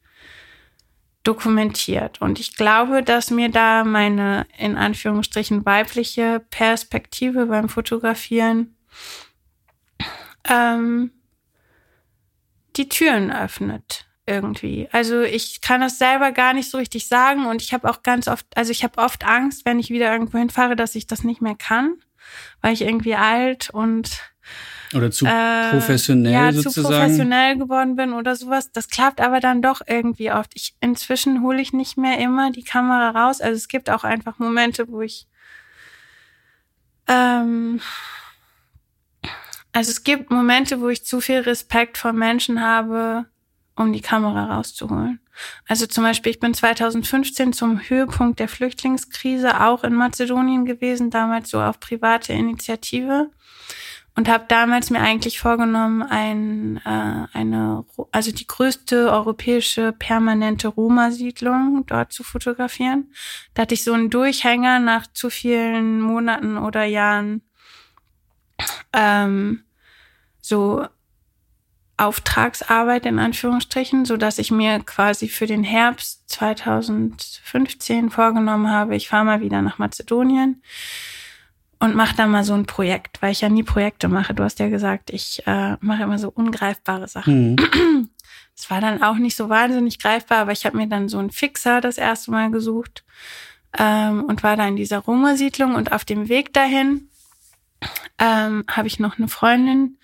dokumentiert. 1.25 2.21
Und 2.21 2.39
ich 2.39 2.55
glaube, 2.55 3.03
dass 3.03 3.31
mir 3.31 3.49
da 3.49 3.83
meine 3.83 4.45
in 4.57 4.77
Anführungsstrichen 4.77 5.65
weibliche 5.65 6.41
Perspektive 6.49 7.47
beim 7.47 7.67
Fotografieren 7.67 8.75
ähm, 10.47 11.11
die 12.75 12.89
Türen 12.89 13.31
öffnet 13.31 14.05
irgendwie. 14.27 14.87
Also 14.91 15.21
ich 15.21 15.61
kann 15.61 15.81
das 15.81 15.97
selber 15.97 16.31
gar 16.31 16.53
nicht 16.53 16.69
so 16.69 16.77
richtig 16.77 17.07
sagen 17.07 17.45
und 17.45 17.61
ich 17.61 17.73
habe 17.73 17.89
auch 17.89 18.03
ganz 18.03 18.27
oft, 18.27 18.45
also 18.55 18.71
ich 18.71 18.83
habe 18.83 18.97
oft 18.99 19.25
Angst, 19.25 19.65
wenn 19.65 19.79
ich 19.79 19.89
wieder 19.89 20.11
irgendwo 20.11 20.37
hinfahre, 20.37 20.75
dass 20.75 20.95
ich 20.95 21.07
das 21.07 21.23
nicht 21.23 21.41
mehr 21.41 21.55
kann, 21.55 21.95
weil 22.61 22.73
ich 22.73 22.81
irgendwie 22.81 23.15
alt 23.15 23.69
und 23.69 24.19
oder 24.93 25.11
zu 25.11 25.25
äh, 25.25 25.69
professionell 25.71 26.33
ja, 26.33 26.51
sozusagen. 26.51 26.73
zu 26.73 26.91
professionell 26.91 27.57
geworden 27.57 27.95
bin 27.95 28.13
oder 28.13 28.35
sowas. 28.35 28.71
Das 28.71 28.87
klappt 28.87 29.21
aber 29.21 29.39
dann 29.39 29.61
doch 29.61 29.81
irgendwie 29.85 30.31
oft. 30.31 30.51
Ich, 30.55 30.75
inzwischen 30.81 31.41
hole 31.41 31.61
ich 31.61 31.73
nicht 31.73 31.97
mehr 31.97 32.19
immer 32.19 32.51
die 32.51 32.63
Kamera 32.63 33.09
raus. 33.11 33.41
Also 33.41 33.55
es 33.55 33.67
gibt 33.67 33.89
auch 33.89 34.03
einfach 34.03 34.39
Momente, 34.39 34.87
wo 34.89 35.01
ich 35.01 35.27
ähm, 37.07 37.79
also 39.75 39.91
es 39.91 40.03
gibt 40.03 40.31
Momente, 40.31 40.79
wo 40.79 40.87
ich 40.87 41.05
zu 41.05 41.19
viel 41.19 41.39
Respekt 41.39 41.97
vor 41.97 42.13
Menschen 42.13 42.61
habe, 42.61 43.25
um 43.75 43.91
die 43.91 44.01
Kamera 44.01 44.55
rauszuholen. 44.55 45.19
Also 45.67 45.85
zum 45.85 46.05
Beispiel, 46.05 46.31
ich 46.31 46.39
bin 46.39 46.53
2015 46.53 47.51
zum 47.51 47.81
Höhepunkt 47.81 48.39
der 48.39 48.47
Flüchtlingskrise 48.47 49.61
auch 49.61 49.83
in 49.83 49.93
Mazedonien 49.93 50.63
gewesen, 50.63 51.09
damals 51.09 51.49
so 51.49 51.61
auf 51.61 51.81
private 51.81 52.31
Initiative 52.31 53.29
und 54.15 54.29
habe 54.29 54.45
damals 54.47 54.89
mir 54.89 55.01
eigentlich 55.01 55.39
vorgenommen, 55.39 56.01
ein, 56.01 56.77
äh, 56.85 57.27
eine, 57.37 57.85
also 58.11 58.31
die 58.31 58.47
größte 58.47 59.11
europäische 59.11 59.91
permanente 59.91 60.69
Roma-Siedlung 60.69 61.85
dort 61.85 62.13
zu 62.13 62.23
fotografieren. 62.23 63.11
Da 63.53 63.63
hatte 63.63 63.73
ich 63.73 63.83
so 63.83 63.93
einen 63.93 64.09
Durchhänger 64.09 64.79
nach 64.79 65.07
zu 65.07 65.29
vielen 65.29 65.99
Monaten 65.99 66.57
oder 66.57 66.85
Jahren 66.85 67.41
ähm, 68.93 69.63
so 70.39 70.87
Auftragsarbeit 71.97 73.05
in 73.05 73.19
Anführungsstrichen, 73.19 74.05
so 74.05 74.15
dass 74.15 74.39
ich 74.39 74.51
mir 74.51 74.79
quasi 74.79 75.27
für 75.27 75.45
den 75.45 75.63
Herbst 75.63 76.29
2015 76.29 78.09
vorgenommen 78.09 78.69
habe, 78.69 78.95
ich 78.95 79.09
fahre 79.09 79.25
mal 79.25 79.41
wieder 79.41 79.61
nach 79.61 79.77
Mazedonien 79.77 80.61
und 81.79 81.95
mache 81.95 82.15
da 82.15 82.27
mal 82.27 82.43
so 82.43 82.53
ein 82.53 82.65
Projekt, 82.65 83.21
weil 83.21 83.31
ich 83.31 83.41
ja 83.41 83.49
nie 83.49 83.63
Projekte 83.63 84.07
mache. 84.07 84.33
Du 84.33 84.43
hast 84.43 84.59
ja 84.59 84.69
gesagt, 84.69 85.09
ich 85.09 85.45
äh, 85.45 85.77
mache 85.81 86.03
immer 86.03 86.19
so 86.19 86.29
ungreifbare 86.29 87.07
Sachen. 87.07 87.55
Mhm. 87.55 88.09
Es 88.57 88.69
war 88.69 88.79
dann 88.79 89.03
auch 89.03 89.17
nicht 89.17 89.35
so 89.35 89.49
wahnsinnig 89.49 89.99
greifbar, 89.99 90.37
aber 90.37 90.53
ich 90.53 90.65
habe 90.65 90.77
mir 90.77 90.87
dann 90.87 91.09
so 91.09 91.17
einen 91.17 91.29
Fixer 91.29 91.81
das 91.81 91.97
erste 91.97 92.31
Mal 92.31 92.51
gesucht 92.51 93.03
ähm, 93.77 94.23
und 94.23 94.43
war 94.43 94.55
da 94.55 94.65
in 94.65 94.77
dieser 94.77 94.99
Roma-Siedlung 94.99 95.75
und 95.75 95.91
auf 95.91 96.05
dem 96.05 96.29
Weg 96.29 96.53
dahin 96.53 97.09
ähm, 98.17 98.63
habe 98.69 98.87
ich 98.87 98.97
noch 98.97 99.17
eine 99.17 99.27
Freundin 99.27 99.97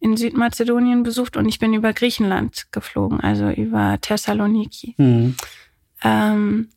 in 0.00 0.16
Südmazedonien 0.16 1.02
besucht 1.02 1.36
und 1.36 1.46
ich 1.46 1.58
bin 1.58 1.74
über 1.74 1.92
Griechenland 1.92 2.68
geflogen, 2.72 3.20
also 3.20 3.50
über 3.50 3.98
Thessaloniki. 4.00 4.94
Mhm. 4.96 5.36
Ähm, 6.02 6.68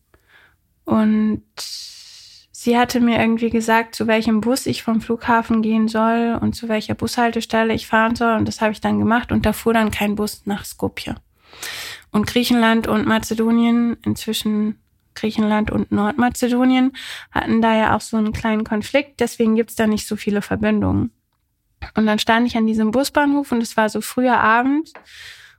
und 0.84 1.44
sie 2.64 2.78
hatte 2.78 3.00
mir 3.00 3.20
irgendwie 3.20 3.50
gesagt, 3.50 3.96
zu 3.96 4.06
welchem 4.06 4.40
Bus 4.40 4.68
ich 4.68 4.84
vom 4.84 5.02
Flughafen 5.02 5.64
gehen 5.64 5.88
soll 5.88 6.38
und 6.40 6.54
zu 6.54 6.70
welcher 6.70 6.94
Bushaltestelle 6.94 7.74
ich 7.74 7.88
fahren 7.88 8.16
soll. 8.16 8.38
Und 8.38 8.48
das 8.48 8.62
habe 8.62 8.72
ich 8.72 8.80
dann 8.80 9.00
gemacht 9.00 9.32
und 9.32 9.48
da 9.48 9.52
fuhr 9.52 9.74
dann 9.74 9.90
kein 9.90 10.14
Bus 10.14 10.44
nach 10.46 10.64
Skopje. 10.64 11.16
Und 12.12 12.28
Griechenland 12.28 12.86
und 12.86 13.08
Mazedonien, 13.08 13.98
inzwischen 14.06 14.80
Griechenland 15.16 15.72
und 15.72 15.92
Nordmazedonien, 15.92 16.92
hatten 17.32 17.64
da 17.64 17.76
ja 17.76 17.96
auch 17.96 18.02
so 18.02 18.18
einen 18.18 18.32
kleinen 18.32 18.64
Konflikt. 18.64 19.22
Deswegen 19.22 19.56
gibt's 19.56 19.76
da 19.76 19.88
nicht 19.88 20.06
so 20.06 20.16
viele 20.16 20.44
Verbindungen. 20.44 21.10
Und 21.96 22.06
dann 22.06 22.20
stand 22.20 22.46
ich 22.46 22.58
an 22.58 22.68
diesem 22.68 22.92
Busbahnhof 22.92 23.52
und 23.52 23.64
es 23.64 23.76
war 23.76 23.90
so 23.90 24.02
früher 24.02 24.40
Abend 24.40 24.94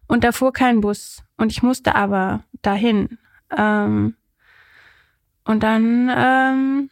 und 0.07 0.23
da 0.23 0.31
fuhr 0.31 0.53
kein 0.53 0.81
Bus. 0.81 1.25
Und 1.37 1.51
ich 1.51 1.65
musste 1.65 1.97
aber 1.97 2.45
dahin. 2.63 3.19
Ähm, 3.57 4.15
und 5.45 5.63
dann 5.65 6.09
ähm, 6.15 6.91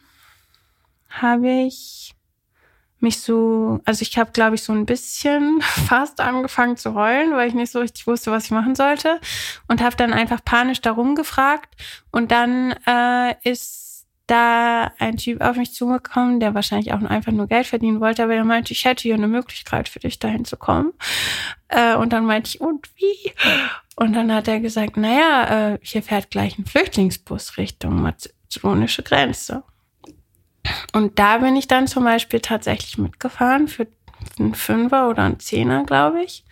habe 1.11 1.51
ich 1.51 2.15
mich 3.01 3.21
so, 3.21 3.81
also 3.85 4.03
ich 4.03 4.19
habe, 4.19 4.31
glaube 4.33 4.55
ich, 4.57 4.63
so 4.63 4.73
ein 4.73 4.87
bisschen 4.87 5.61
fast 5.89 6.21
angefangen 6.21 6.77
zu 6.77 6.95
heulen, 6.95 7.33
weil 7.33 7.49
ich 7.49 7.55
nicht 7.55 7.73
so 7.73 7.81
richtig 7.81 8.07
wusste, 8.07 8.31
was 8.31 8.47
ich 8.47 8.51
machen 8.51 8.75
sollte. 8.75 9.21
Und 9.69 9.83
habe 9.83 9.97
dann 9.97 10.13
einfach 10.13 10.45
panisch 10.45 10.81
darum 10.81 11.15
gefragt. 11.15 11.75
Und 12.11 12.31
dann 12.31 12.75
äh, 12.87 13.35
ist 13.43 14.07
da 14.27 14.93
ein 14.99 15.17
Typ 15.17 15.41
auf 15.41 15.57
mich 15.57 15.75
zugekommen, 15.75 16.39
der 16.39 16.55
wahrscheinlich 16.55 16.93
auch 16.93 17.03
einfach 17.03 17.33
nur 17.33 17.49
Geld 17.49 17.67
verdienen 17.67 18.01
wollte, 18.01 18.23
aber 18.23 18.35
der 18.35 18.45
meinte, 18.45 18.73
ich 18.73 18.85
hätte 18.85 19.03
hier 19.03 19.15
eine 19.15 19.27
Möglichkeit 19.27 19.89
für 19.89 19.99
dich, 19.99 20.21
dahin 20.21 20.45
zu 20.45 20.57
kommen. 20.57 20.93
Äh, 21.69 21.97
und 21.97 22.13
dann 22.13 22.27
meinte 22.27 22.49
ich, 22.49 22.61
und 22.61 22.89
wie? 22.97 23.33
Und 23.97 24.13
dann 24.13 24.33
hat 24.33 24.47
er 24.47 24.61
gesagt, 24.61 24.97
naja, 24.97 25.73
äh, 25.73 25.79
hier 25.83 26.03
fährt 26.03 26.31
gleich 26.31 26.59
ein 26.59 26.65
Flüchtlingsbus 26.65 27.57
Richtung 27.57 28.01
mazedonische 28.01 29.03
Grenze. 29.03 29.65
Und 30.93 31.19
da 31.19 31.39
bin 31.39 31.57
ich 31.57 31.69
dann 31.69 31.87
zum 31.87 32.05
Beispiel 32.05 32.41
tatsächlich 32.41 32.99
mitgefahren 32.99 33.69
für 33.69 33.87
einen 34.39 34.55
Fünfer 34.55 35.09
oder 35.09 35.25
einen 35.25 35.41
Zehner, 35.41 35.85
glaube 35.85 36.23
ich. 36.23 36.45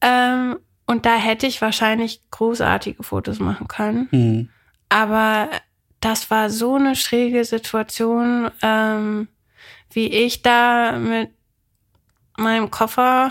Ähm, 0.00 0.58
und 0.86 1.06
da 1.06 1.16
hätte 1.16 1.46
ich 1.46 1.62
wahrscheinlich 1.62 2.22
großartige 2.30 3.02
Fotos 3.02 3.38
machen 3.38 3.68
können. 3.68 4.08
Mhm. 4.10 4.48
Aber 4.88 5.48
das 6.00 6.30
war 6.30 6.50
so 6.50 6.74
eine 6.74 6.96
schräge 6.96 7.44
Situation, 7.44 8.50
ähm, 8.60 9.28
wie 9.90 10.08
ich 10.08 10.42
da 10.42 10.98
mit 10.98 11.30
meinem 12.36 12.70
Koffer 12.70 13.30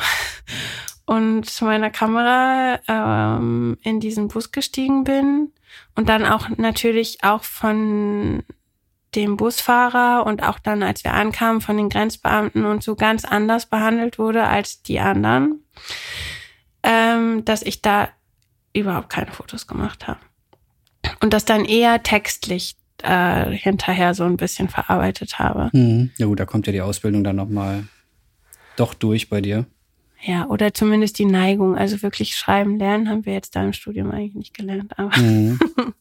und 1.05 1.61
meiner 1.61 1.89
Kamera 1.89 2.79
ähm, 2.87 3.77
in 3.81 3.99
diesen 3.99 4.29
Bus 4.29 4.51
gestiegen 4.51 5.03
bin 5.03 5.51
und 5.95 6.07
dann 6.07 6.25
auch 6.25 6.49
natürlich 6.57 7.23
auch 7.23 7.43
von 7.43 8.43
dem 9.15 9.37
Busfahrer 9.37 10.25
und 10.25 10.43
auch 10.43 10.59
dann, 10.59 10.83
als 10.83 11.03
wir 11.03 11.13
ankamen, 11.13 11.61
von 11.61 11.77
den 11.77 11.89
Grenzbeamten 11.89 12.65
und 12.65 12.83
so 12.83 12.95
ganz 12.95 13.25
anders 13.25 13.65
behandelt 13.65 14.17
wurde 14.17 14.43
als 14.43 14.81
die 14.83 14.99
anderen, 14.99 15.63
ähm, 16.83 17.43
dass 17.45 17.61
ich 17.61 17.81
da 17.81 18.09
überhaupt 18.73 19.09
keine 19.09 19.31
Fotos 19.31 19.67
gemacht 19.67 20.07
habe. 20.07 20.19
Und 21.21 21.33
das 21.33 21.45
dann 21.45 21.65
eher 21.65 22.03
textlich 22.03 22.75
äh, 23.03 23.51
hinterher 23.51 24.13
so 24.13 24.23
ein 24.23 24.37
bisschen 24.37 24.69
verarbeitet 24.69 25.39
habe. 25.39 25.69
Mhm. 25.73 26.11
Ja 26.17 26.25
gut, 26.27 26.39
da 26.39 26.45
kommt 26.45 26.67
ja 26.67 26.73
die 26.73 26.81
Ausbildung 26.81 27.23
dann 27.23 27.35
nochmal 27.35 27.83
doch 28.75 28.93
durch 28.93 29.29
bei 29.29 29.41
dir. 29.41 29.65
Ja, 30.23 30.47
oder 30.47 30.73
zumindest 30.73 31.17
die 31.19 31.25
Neigung. 31.25 31.75
Also 31.75 32.01
wirklich 32.01 32.35
schreiben 32.35 32.77
lernen 32.77 33.09
haben 33.09 33.25
wir 33.25 33.33
jetzt 33.33 33.55
da 33.55 33.63
im 33.63 33.73
Studium 33.73 34.11
eigentlich 34.11 34.35
nicht 34.35 34.53
gelernt. 34.53 34.97
Aber 34.97 35.15
mhm. 35.17 35.59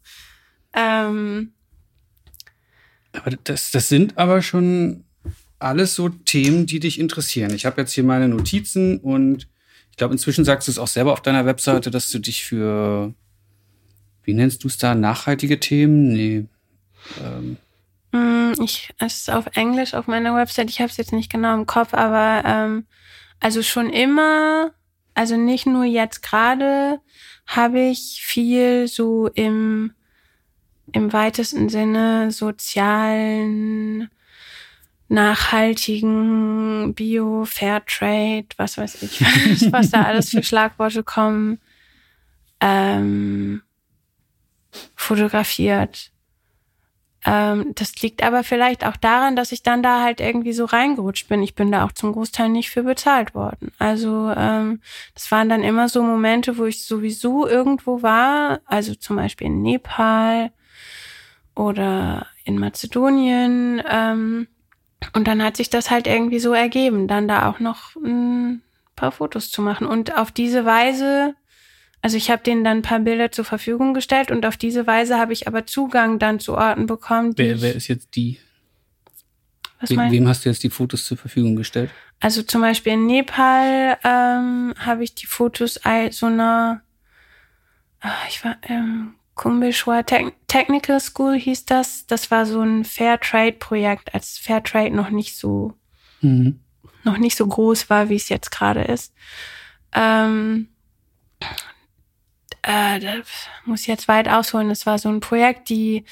ähm, 0.75 1.53
aber 3.13 3.31
das, 3.45 3.71
das 3.71 3.89
sind 3.89 4.19
aber 4.19 4.43
schon 4.43 5.05
alles 5.59 5.95
so 5.95 6.09
Themen, 6.09 6.67
die 6.67 6.81
dich 6.81 6.99
interessieren. 6.99 7.55
Ich 7.55 7.67
habe 7.67 7.81
jetzt 7.81 7.93
hier 7.93 8.05
meine 8.05 8.29
Notizen 8.29 8.99
und 8.99 9.49
ich 9.91 9.97
glaube, 9.97 10.15
inzwischen 10.15 10.45
sagst 10.45 10.69
du 10.69 10.73
es 10.73 10.79
auch 10.79 10.89
selber 10.89 11.13
auf 11.13 11.21
deiner 11.21 11.45
Webseite, 11.45 11.91
dass 11.91 12.11
du 12.11 12.19
dich 12.19 12.45
für, 12.45 13.13
wie 14.23 14.35
nennst 14.35 14.65
du 14.65 14.69
es 14.69 14.79
da, 14.79 14.95
nachhaltige 14.95 15.61
Themen? 15.61 16.13
Nee. 16.13 16.47
Ähm. 17.23 17.57
Mm, 18.13 18.63
ich, 18.63 18.91
es 18.99 19.19
ist 19.19 19.31
auf 19.31 19.47
Englisch 19.55 19.95
auf 19.95 20.07
meiner 20.07 20.35
Website, 20.35 20.71
ich 20.71 20.81
habe 20.81 20.91
es 20.91 20.97
jetzt 20.97 21.13
nicht 21.13 21.31
genau 21.31 21.55
im 21.55 21.67
Kopf, 21.67 21.93
aber 21.93 22.43
ähm, 22.47 22.87
also 23.41 23.63
schon 23.63 23.91
immer, 23.91 24.73
also 25.15 25.37
nicht 25.37 25.67
nur 25.67 25.85
jetzt 25.85 26.23
gerade, 26.23 27.01
habe 27.47 27.81
ich 27.81 28.23
viel 28.25 28.89
so 28.89 29.29
im 29.29 29.93
im 30.93 31.13
weitesten 31.13 31.69
Sinne 31.69 32.31
sozialen, 32.31 34.11
nachhaltigen, 35.09 36.95
Bio, 36.95 37.45
Fairtrade, 37.45 38.47
was 38.57 38.79
weiß 38.79 39.03
ich, 39.03 39.21
was 39.73 39.91
da 39.91 40.05
alles 40.05 40.31
für 40.31 40.43
Schlagworte 40.43 41.03
kommen, 41.03 41.59
ähm, 42.61 43.63
fotografiert. 44.95 46.13
Ähm, 47.27 47.73
das 47.75 48.01
liegt 48.01 48.23
aber 48.23 48.45
vielleicht 48.45 48.87
auch 48.87 48.97
daran, 48.97 49.37
dass 49.37 49.53
ich 49.53 49.63
dann 49.63 49.83
da 49.83 50.01
halt 50.03 50.21
irgendwie 50.21 50.53
so 50.53 50.65
reingerutscht 50.65 51.29
bin. 51.29 51.43
Ich 51.43 51.55
bin 51.55 51.71
da 51.71 51.85
auch 51.85 51.93
zum 51.93 52.13
Großteil 52.13 52.49
nicht 52.49 52.71
für 52.71 52.83
bezahlt 52.83 53.35
worden. 53.35 53.73
Also 53.79 54.33
ähm, 54.35 54.81
das 55.15 55.31
waren 55.31 55.49
dann 55.49 55.63
immer 55.63 55.89
so 55.89 56.03
Momente, 56.03 56.57
wo 56.57 56.65
ich 56.65 56.85
sowieso 56.85 57.47
irgendwo 57.47 58.03
war, 58.03 58.61
also 58.65 58.95
zum 58.95 59.17
Beispiel 59.17 59.49
in 59.49 59.61
Nepal 59.61 60.51
oder 61.55 62.27
in 62.45 62.59
Mazedonien. 62.59 63.83
Ähm, 63.89 64.49
und 65.15 65.27
dann 65.27 65.43
hat 65.43 65.57
sich 65.57 65.71
das 65.71 65.91
halt 65.91 66.07
irgendwie 66.07 66.39
so 66.39 66.53
ergeben, 66.53 67.09
dann 67.09 67.29
da 67.29 67.49
auch 67.49 67.59
noch 67.59 67.97
ein 67.97 68.63
paar 68.97 69.13
Fotos 69.13 69.51
zu 69.51 69.63
machen. 69.63 69.87
Und 69.87 70.17
auf 70.17 70.31
diese 70.31 70.65
Weise, 70.65 71.35
also 72.03 72.17
ich 72.17 72.31
habe 72.31 72.43
denen 72.43 72.65
dann 72.65 72.79
ein 72.79 72.83
paar 72.83 73.01
Bilder 73.01 73.33
zur 73.33 73.45
Verfügung 73.45 73.95
gestellt 73.95 74.31
und 74.31 74.45
auf 74.47 74.57
diese 74.57 74.87
Weise 74.87 75.19
habe 75.19 75.33
ich 75.33 75.47
aber 75.49 75.67
Zugang 75.67 76.19
dann 76.19 76.39
zu 76.41 76.55
Orten 76.55 76.87
bekommen. 76.87 77.33
wer, 77.37 77.61
wer 77.61 77.75
ist 77.75 77.89
jetzt 77.89 78.15
die? 78.15 78.39
Was 79.81 79.91
We 79.91 79.97
wem 79.97 80.29
hast 80.29 80.45
du 80.45 80.51
jetzt 80.51 80.63
die 80.63 80.71
Fotos 80.71 81.07
zur 81.07 81.17
Verfügung 81.17 81.57
gestellt? 81.57 81.91
Also 82.21 82.43
zum 82.43 82.61
Beispiel 82.61 82.93
in 82.93 83.07
Nepal 83.07 83.97
ähm, 84.05 84.75
habe 84.79 85.03
ich 85.03 85.15
die 85.15 85.27
Fotos 85.27 85.81
so 86.11 86.27
einer, 86.27 86.83
ah, 88.01 88.13
ich 88.29 88.45
war, 88.45 88.59
ähm, 88.65 89.15
Kumbishwa 89.41 90.03
Technical 90.03 91.01
School 91.01 91.35
hieß 91.35 91.65
das. 91.65 92.07
Das 92.07 92.31
war 92.31 92.45
so 92.45 92.61
ein 92.61 92.85
Fairtrade-Projekt, 92.85 94.13
als 94.13 94.37
Fairtrade 94.37 94.95
noch 94.95 95.09
nicht 95.09 95.35
so 95.35 95.73
mhm. 96.21 96.61
noch 97.05 97.17
nicht 97.17 97.39
so 97.39 97.47
groß 97.47 97.89
war, 97.89 98.11
wie 98.11 98.17
es 98.17 98.29
jetzt 98.29 98.51
gerade 98.51 98.83
ist. 98.83 99.15
Ähm, 99.95 100.69
äh, 102.61 103.01
das 103.01 103.27
muss 103.65 103.87
jetzt 103.87 104.09
weit 104.09 104.29
ausholen. 104.29 104.69
Das 104.69 104.85
war 104.85 104.99
so 104.99 105.09
ein 105.09 105.21
Projekt, 105.21 105.71
die 105.71 106.05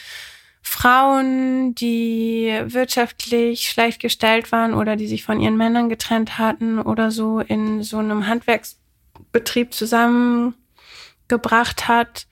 Frauen, 0.62 1.74
die 1.74 2.58
wirtschaftlich 2.64 3.68
schlecht 3.68 4.00
gestellt 4.00 4.52
waren 4.52 4.72
oder 4.72 4.96
die 4.96 5.06
sich 5.06 5.22
von 5.22 5.38
ihren 5.38 5.58
Männern 5.58 5.90
getrennt 5.90 6.38
hatten 6.38 6.78
oder 6.78 7.10
so 7.10 7.40
in 7.40 7.82
so 7.82 7.98
einem 7.98 8.26
Handwerksbetrieb 8.26 9.74
zusammengebracht 9.74 11.88
hat 11.88 12.26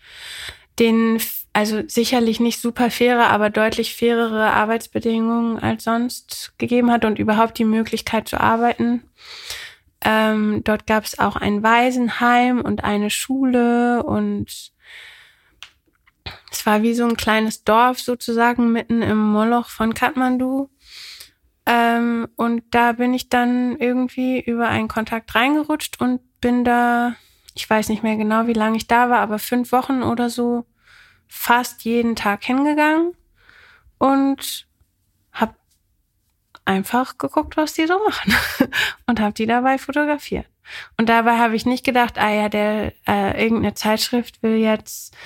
den 0.79 1.21
also 1.53 1.83
sicherlich 1.87 2.39
nicht 2.39 2.61
super 2.61 2.91
faire, 2.91 3.31
aber 3.31 3.49
deutlich 3.49 3.97
fairere 3.97 4.53
Arbeitsbedingungen 4.53 5.59
als 5.59 5.85
sonst 5.85 6.53
gegeben 6.59 6.91
hat 6.91 7.07
und 7.07 7.19
überhaupt 7.19 7.57
die 7.59 7.65
Möglichkeit 7.65 8.29
zu 8.29 8.39
arbeiten. 8.39 9.03
Ähm, 10.05 10.63
dort 10.65 10.87
gab 10.87 11.05
es 11.05 11.19
auch 11.19 11.37
ein 11.37 11.63
Waisenheim 11.63 12.61
und 12.61 12.85
eine 12.85 13.09
Schule 13.09 14.03
und 14.03 14.73
es 16.51 16.67
war 16.67 16.83
wie 16.83 16.93
so 16.93 17.05
ein 17.05 17.17
kleines 17.17 17.65
Dorf 17.65 18.01
sozusagen 18.01 18.71
mitten 18.71 19.01
im 19.01 19.17
Moloch 19.17 19.69
von 19.69 19.95
Kathmandu. 19.95 20.69
Ähm, 21.65 22.29
und 22.37 22.63
da 22.71 22.93
bin 22.93 23.15
ich 23.15 23.31
dann 23.31 23.77
irgendwie 23.79 24.41
über 24.41 24.69
einen 24.69 24.89
Kontakt 24.89 25.35
reingerutscht 25.35 26.01
und 26.03 26.21
bin 26.41 26.65
da 26.65 27.17
ich 27.57 27.69
weiß 27.69 27.89
nicht 27.89 28.03
mehr 28.03 28.17
genau, 28.17 28.47
wie 28.47 28.53
lange 28.53 28.77
ich 28.77 28.87
da 28.87 29.09
war, 29.09 29.21
aber 29.21 29.39
fünf 29.39 29.73
Wochen 29.73 30.03
oder 30.03 30.29
so 30.29 30.67
fast 31.27 31.85
jeden 31.85 32.15
Tag 32.15 32.45
hingegangen 32.45 33.15
und 33.99 34.67
habe 35.33 35.55
einfach 36.67 37.17
geguckt, 37.17 37.57
was 37.57 37.73
die 37.73 37.87
so 37.87 37.99
machen 38.05 38.35
und 39.07 39.21
habe 39.21 39.33
die 39.33 39.47
dabei 39.47 39.79
fotografiert. 39.79 40.47
Und 40.99 41.09
dabei 41.09 41.39
habe 41.39 41.57
ich 41.57 41.65
nicht 41.65 41.85
gedacht, 41.85 42.19
ah 42.19 42.31
ja, 42.31 42.49
der 42.49 42.93
äh, 43.09 43.43
irgendeine 43.43 43.75
Zeitschrift 43.75 44.43
will 44.43 44.57
jetzt, 44.57 45.17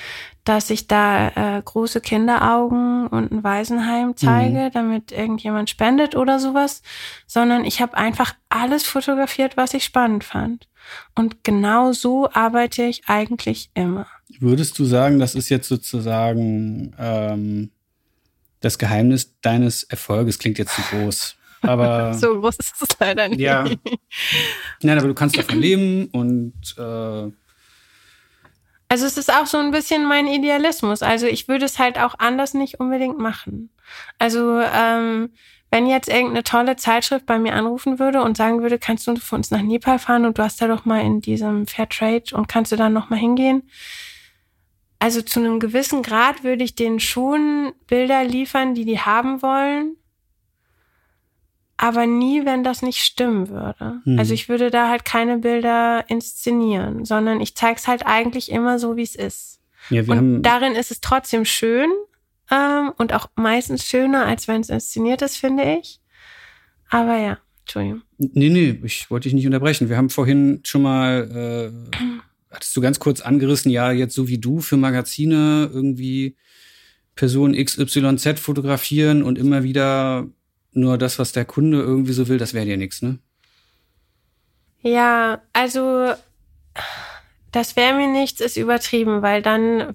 dass 0.44 0.70
ich 0.70 0.86
da 0.86 1.28
äh, 1.28 1.62
große 1.62 2.00
Kinderaugen 2.00 3.08
und 3.08 3.32
ein 3.32 3.42
Waisenheim 3.42 4.16
zeige, 4.16 4.66
mhm. 4.66 4.70
damit 4.72 5.12
irgendjemand 5.12 5.68
spendet 5.68 6.14
oder 6.14 6.38
sowas, 6.38 6.82
sondern 7.26 7.64
ich 7.64 7.82
habe 7.82 7.96
einfach 7.96 8.34
alles 8.50 8.86
fotografiert, 8.86 9.56
was 9.56 9.74
ich 9.74 9.84
spannend 9.84 10.22
fand. 10.22 10.69
Und 11.14 11.44
genau 11.44 11.92
so 11.92 12.30
arbeite 12.32 12.84
ich 12.84 13.02
eigentlich 13.06 13.70
immer. 13.74 14.06
Würdest 14.38 14.78
du 14.78 14.84
sagen, 14.84 15.18
das 15.18 15.34
ist 15.34 15.48
jetzt 15.48 15.68
sozusagen 15.68 16.94
ähm, 16.98 17.70
das 18.60 18.78
Geheimnis 18.78 19.34
deines 19.40 19.82
Erfolges? 19.84 20.38
Klingt 20.38 20.58
jetzt 20.58 20.74
zu 20.74 20.82
groß. 20.82 21.36
Aber 21.62 22.14
so 22.18 22.40
groß 22.40 22.56
ist 22.58 22.74
es 22.80 22.88
leider 22.98 23.28
nicht. 23.28 23.40
Ja. 23.40 23.64
Nein, 24.82 24.98
aber 24.98 25.08
du 25.08 25.14
kannst 25.14 25.36
davon 25.36 25.58
leben 25.60 26.06
und 26.06 26.54
äh 26.78 27.30
also 28.92 29.06
es 29.06 29.16
ist 29.16 29.32
auch 29.32 29.46
so 29.46 29.56
ein 29.56 29.70
bisschen 29.70 30.04
mein 30.04 30.26
Idealismus. 30.26 31.02
Also 31.02 31.26
ich 31.26 31.46
würde 31.46 31.64
es 31.64 31.78
halt 31.78 31.96
auch 31.96 32.16
anders 32.18 32.54
nicht 32.54 32.80
unbedingt 32.80 33.20
machen. 33.20 33.70
Also 34.18 34.58
ähm, 34.60 35.30
wenn 35.70 35.86
jetzt 35.86 36.08
irgendeine 36.08 36.42
tolle 36.42 36.76
Zeitschrift 36.76 37.26
bei 37.26 37.38
mir 37.38 37.54
anrufen 37.54 37.98
würde 37.98 38.22
und 38.22 38.36
sagen 38.36 38.60
würde, 38.60 38.78
kannst 38.78 39.06
du 39.06 39.14
für 39.16 39.36
uns 39.36 39.50
nach 39.52 39.62
Nepal 39.62 39.98
fahren 40.00 40.24
und 40.24 40.36
du 40.38 40.42
hast 40.42 40.60
da 40.60 40.66
doch 40.66 40.84
mal 40.84 41.00
in 41.00 41.20
diesem 41.20 41.66
Fairtrade 41.66 42.34
und 42.34 42.48
kannst 42.48 42.72
du 42.72 42.76
dann 42.76 42.92
noch 42.92 43.08
mal 43.08 43.18
hingehen? 43.18 43.62
Also 44.98 45.22
zu 45.22 45.40
einem 45.40 45.60
gewissen 45.60 46.02
Grad 46.02 46.44
würde 46.44 46.64
ich 46.64 46.74
denen 46.74 47.00
schon 47.00 47.72
Bilder 47.86 48.24
liefern, 48.24 48.74
die 48.74 48.84
die 48.84 48.98
haben 48.98 49.42
wollen. 49.42 49.96
aber 51.82 52.04
nie, 52.04 52.44
wenn 52.44 52.62
das 52.62 52.82
nicht 52.82 52.98
stimmen 52.98 53.48
würde. 53.48 54.02
Mhm. 54.04 54.18
Also 54.18 54.34
ich 54.34 54.50
würde 54.50 54.70
da 54.70 54.90
halt 54.90 55.06
keine 55.06 55.38
Bilder 55.38 56.04
inszenieren, 56.08 57.06
sondern 57.06 57.40
ich 57.40 57.56
zeige 57.56 57.76
es 57.76 57.88
halt 57.88 58.06
eigentlich 58.06 58.50
immer 58.50 58.78
so, 58.78 58.96
wie 58.96 59.02
es 59.02 59.14
ist. 59.14 59.60
Ja, 59.88 60.02
und 60.02 60.42
darin 60.42 60.74
ist 60.74 60.90
es 60.90 61.00
trotzdem 61.00 61.46
schön 61.46 61.90
ähm, 62.50 62.92
und 62.96 63.12
auch 63.12 63.28
meistens 63.36 63.84
schöner, 63.84 64.26
als 64.26 64.48
wenn 64.48 64.60
es 64.60 64.68
inszeniert 64.68 65.22
ist, 65.22 65.36
finde 65.36 65.78
ich. 65.78 66.00
Aber 66.88 67.16
ja, 67.16 67.38
Entschuldigung. 67.60 68.02
Nee, 68.18 68.48
nee, 68.48 68.80
ich 68.84 69.10
wollte 69.10 69.24
dich 69.24 69.34
nicht 69.34 69.46
unterbrechen. 69.46 69.88
Wir 69.88 69.96
haben 69.96 70.10
vorhin 70.10 70.60
schon 70.64 70.82
mal, 70.82 71.72
äh, 71.92 71.96
hattest 72.50 72.76
du 72.76 72.80
ganz 72.80 72.98
kurz 72.98 73.20
angerissen, 73.20 73.70
ja, 73.70 73.92
jetzt 73.92 74.14
so 74.14 74.28
wie 74.28 74.38
du 74.38 74.60
für 74.60 74.76
Magazine 74.76 75.70
irgendwie 75.72 76.36
Person 77.14 77.54
XYZ 77.54 78.40
fotografieren 78.40 79.22
und 79.22 79.38
immer 79.38 79.62
wieder 79.62 80.26
nur 80.72 80.98
das, 80.98 81.18
was 81.18 81.32
der 81.32 81.44
Kunde 81.44 81.80
irgendwie 81.80 82.12
so 82.12 82.28
will, 82.28 82.38
das 82.38 82.54
wäre 82.54 82.66
dir 82.66 82.76
nichts, 82.76 83.02
ne? 83.02 83.18
Ja, 84.82 85.42
also 85.52 86.12
das 87.52 87.76
wäre 87.76 87.94
mir 87.94 88.08
nichts, 88.08 88.40
ist 88.40 88.56
übertrieben, 88.56 89.22
weil 89.22 89.42
dann 89.42 89.94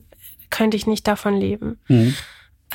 könnte 0.49 0.77
ich 0.77 0.85
nicht 0.85 1.07
davon 1.07 1.35
leben. 1.35 1.79
Mhm. 1.87 2.15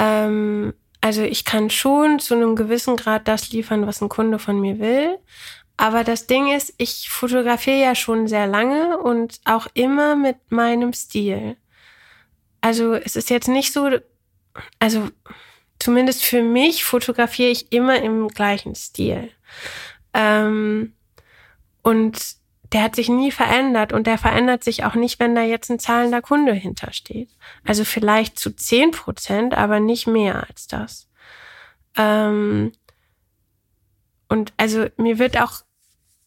Ähm, 0.01 0.73
also 1.03 1.23
ich 1.23 1.45
kann 1.45 1.71
schon 1.71 2.19
zu 2.19 2.35
einem 2.35 2.57
gewissen 2.57 2.97
Grad 2.97 3.29
das 3.29 3.51
liefern, 3.51 3.87
was 3.87 4.01
ein 4.01 4.09
Kunde 4.09 4.39
von 4.39 4.59
mir 4.59 4.79
will. 4.79 5.19
Aber 5.77 6.05
das 6.05 6.27
Ding 6.27 6.55
ist, 6.55 6.75
ich 6.79 7.09
fotografiere 7.09 7.81
ja 7.81 7.95
schon 7.95 8.27
sehr 8.27 8.47
lange 8.47 8.99
und 8.99 9.41
auch 9.45 9.67
immer 9.75 10.17
mit 10.17 10.37
meinem 10.51 10.93
Stil. 10.93 11.57
Also 12.61 12.95
es 12.95 13.17
ist 13.17 13.31
jetzt 13.31 13.49
nicht 13.49 13.73
so, 13.73 13.89
also 14.79 15.09
zumindest 15.79 16.23
für 16.25 16.43
mich 16.43 16.85
fotografiere 16.85 17.51
ich 17.51 17.73
immer 17.73 18.03
im 18.03 18.29
gleichen 18.29 18.75
Stil. 18.75 19.31
Ähm, 20.13 20.95
und 21.83 22.40
der 22.73 22.83
hat 22.83 22.95
sich 22.95 23.09
nie 23.09 23.33
verändert 23.33 23.93
und 23.93 24.07
der 24.07 24.19
verändert 24.19 24.63
sich 24.63 24.85
auch 24.85 24.95
nicht, 24.95 25.19
wenn 25.19 25.35
da 25.35 25.43
jetzt 25.43 25.71
ein 25.71 25.79
zahlender 25.79 26.23
Kunde 26.23 26.53
hintersteht. 26.53 27.31
Also 27.65 27.85
vielleicht 27.85 28.39
zu 28.39 28.55
zehn 28.55 28.93
Prozent, 28.93 29.55
aber 29.55 29.81
nicht 29.81 30.07
mehr 30.07 30.47
als 30.49 30.69
das. 30.69 31.09
Ähm, 31.97 32.73
und 34.29 34.53
also 34.57 34.87
mir 34.97 35.19
wird 35.19 35.41
auch 35.41 35.63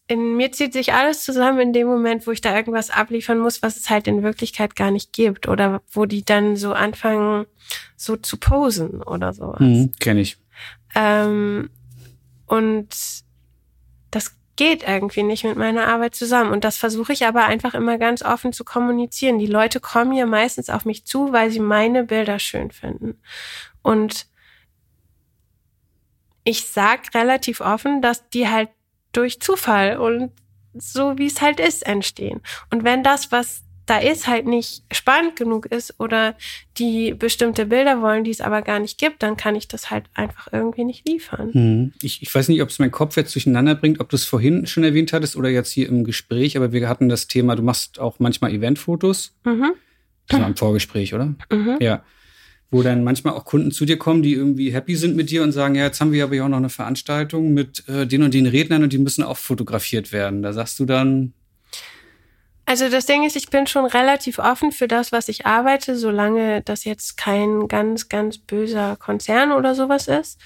in 0.06 0.36
mir 0.36 0.52
zieht 0.52 0.74
sich 0.74 0.92
alles 0.92 1.24
zusammen 1.24 1.60
in 1.60 1.72
dem 1.72 1.86
Moment, 1.86 2.26
wo 2.26 2.30
ich 2.30 2.42
da 2.42 2.54
irgendwas 2.54 2.90
abliefern 2.90 3.38
muss, 3.38 3.62
was 3.62 3.76
es 3.76 3.88
halt 3.88 4.06
in 4.06 4.22
Wirklichkeit 4.22 4.76
gar 4.76 4.90
nicht 4.90 5.12
gibt 5.12 5.48
oder 5.48 5.80
wo 5.90 6.04
die 6.04 6.24
dann 6.24 6.56
so 6.56 6.74
anfangen, 6.74 7.46
so 7.96 8.16
zu 8.16 8.36
posen 8.36 9.02
oder 9.02 9.32
sowas. 9.32 9.60
Mhm, 9.60 9.92
Kenne 10.00 10.20
ich. 10.20 10.36
Ähm, 10.94 11.70
und 12.46 12.88
das 14.10 14.36
geht 14.56 14.86
irgendwie 14.86 15.22
nicht 15.22 15.44
mit 15.44 15.56
meiner 15.56 15.86
Arbeit 15.88 16.14
zusammen. 16.14 16.52
Und 16.52 16.64
das 16.64 16.76
versuche 16.76 17.12
ich 17.12 17.26
aber 17.26 17.44
einfach 17.44 17.74
immer 17.74 17.98
ganz 17.98 18.22
offen 18.22 18.52
zu 18.52 18.64
kommunizieren. 18.64 19.38
Die 19.38 19.46
Leute 19.46 19.80
kommen 19.80 20.12
hier 20.12 20.26
meistens 20.26 20.70
auf 20.70 20.84
mich 20.84 21.04
zu, 21.04 21.32
weil 21.32 21.50
sie 21.50 21.60
meine 21.60 22.04
Bilder 22.04 22.38
schön 22.38 22.70
finden. 22.70 23.20
Und 23.82 24.26
ich 26.44 26.66
sag 26.66 27.14
relativ 27.14 27.60
offen, 27.60 28.02
dass 28.02 28.28
die 28.28 28.48
halt 28.48 28.68
durch 29.12 29.40
Zufall 29.40 29.98
und 29.98 30.32
so 30.74 31.18
wie 31.18 31.26
es 31.26 31.40
halt 31.40 31.60
ist 31.60 31.86
entstehen. 31.86 32.42
Und 32.70 32.84
wenn 32.84 33.02
das, 33.02 33.32
was 33.32 33.63
da 33.86 33.98
ist, 33.98 34.26
halt 34.26 34.46
nicht 34.46 34.82
spannend 34.92 35.36
genug 35.36 35.66
ist 35.66 35.98
oder 35.98 36.36
die 36.78 37.14
bestimmte 37.14 37.66
Bilder 37.66 38.00
wollen, 38.00 38.24
die 38.24 38.30
es 38.30 38.40
aber 38.40 38.62
gar 38.62 38.78
nicht 38.78 38.98
gibt, 38.98 39.22
dann 39.22 39.36
kann 39.36 39.54
ich 39.54 39.68
das 39.68 39.90
halt 39.90 40.04
einfach 40.14 40.48
irgendwie 40.52 40.84
nicht 40.84 41.06
liefern. 41.06 41.52
Hm. 41.52 41.92
Ich, 42.02 42.22
ich 42.22 42.34
weiß 42.34 42.48
nicht, 42.48 42.62
ob 42.62 42.70
es 42.70 42.78
mein 42.78 42.90
Kopf 42.90 43.16
jetzt 43.16 43.34
durcheinander 43.34 43.74
bringt, 43.74 44.00
ob 44.00 44.08
du 44.08 44.16
es 44.16 44.24
vorhin 44.24 44.66
schon 44.66 44.84
erwähnt 44.84 45.12
hattest 45.12 45.36
oder 45.36 45.48
jetzt 45.48 45.70
hier 45.70 45.88
im 45.88 46.04
Gespräch, 46.04 46.56
aber 46.56 46.72
wir 46.72 46.88
hatten 46.88 47.08
das 47.08 47.26
Thema, 47.26 47.56
du 47.56 47.62
machst 47.62 47.98
auch 47.98 48.18
manchmal 48.18 48.52
Eventfotos. 48.52 49.34
Mhm. 49.44 49.72
Das 50.28 50.40
war 50.40 50.46
im 50.46 50.56
Vorgespräch, 50.56 51.12
oder? 51.12 51.34
Mhm. 51.50 51.76
Ja 51.80 52.02
wo 52.74 52.82
dann 52.82 53.04
manchmal 53.04 53.34
auch 53.34 53.44
Kunden 53.44 53.70
zu 53.70 53.84
dir 53.84 53.96
kommen, 53.96 54.22
die 54.22 54.32
irgendwie 54.32 54.72
happy 54.72 54.96
sind 54.96 55.14
mit 55.14 55.30
dir 55.30 55.44
und 55.44 55.52
sagen, 55.52 55.76
ja, 55.76 55.84
jetzt 55.84 56.00
haben 56.00 56.10
wir 56.10 56.24
aber 56.24 56.34
ja 56.34 56.44
auch 56.44 56.48
noch 56.48 56.56
eine 56.56 56.70
Veranstaltung 56.70 57.54
mit 57.54 57.88
äh, 57.88 58.04
den 58.04 58.24
und 58.24 58.34
den 58.34 58.46
Rednern 58.46 58.82
und 58.82 58.92
die 58.92 58.98
müssen 58.98 59.22
auch 59.22 59.36
fotografiert 59.36 60.12
werden. 60.12 60.42
Da 60.42 60.52
sagst 60.52 60.80
du 60.80 60.84
dann. 60.84 61.34
Also 62.66 62.88
das 62.88 63.06
Ding 63.06 63.24
ist, 63.24 63.36
ich 63.36 63.50
bin 63.50 63.66
schon 63.66 63.84
relativ 63.84 64.38
offen 64.38 64.72
für 64.72 64.88
das, 64.88 65.12
was 65.12 65.28
ich 65.28 65.46
arbeite, 65.46 65.96
solange 65.96 66.62
das 66.62 66.84
jetzt 66.84 67.16
kein 67.16 67.68
ganz, 67.68 68.08
ganz 68.08 68.38
böser 68.38 68.96
Konzern 68.96 69.52
oder 69.52 69.74
sowas 69.74 70.08
ist. 70.08 70.40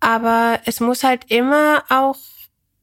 Aber 0.00 0.60
es 0.64 0.80
muss 0.80 1.04
halt 1.04 1.30
immer 1.30 1.84
auch 1.88 2.18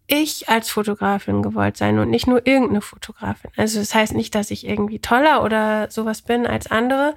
ich 0.07 0.49
als 0.49 0.69
Fotografin 0.69 1.41
gewollt 1.41 1.77
sein 1.77 1.99
und 1.99 2.09
nicht 2.09 2.27
nur 2.27 2.45
irgendeine 2.45 2.81
Fotografin. 2.81 3.51
Also 3.55 3.79
das 3.79 3.93
heißt 3.93 4.13
nicht, 4.13 4.35
dass 4.35 4.51
ich 4.51 4.67
irgendwie 4.67 4.99
toller 4.99 5.43
oder 5.43 5.89
sowas 5.89 6.21
bin 6.21 6.45
als 6.45 6.67
andere, 6.69 7.15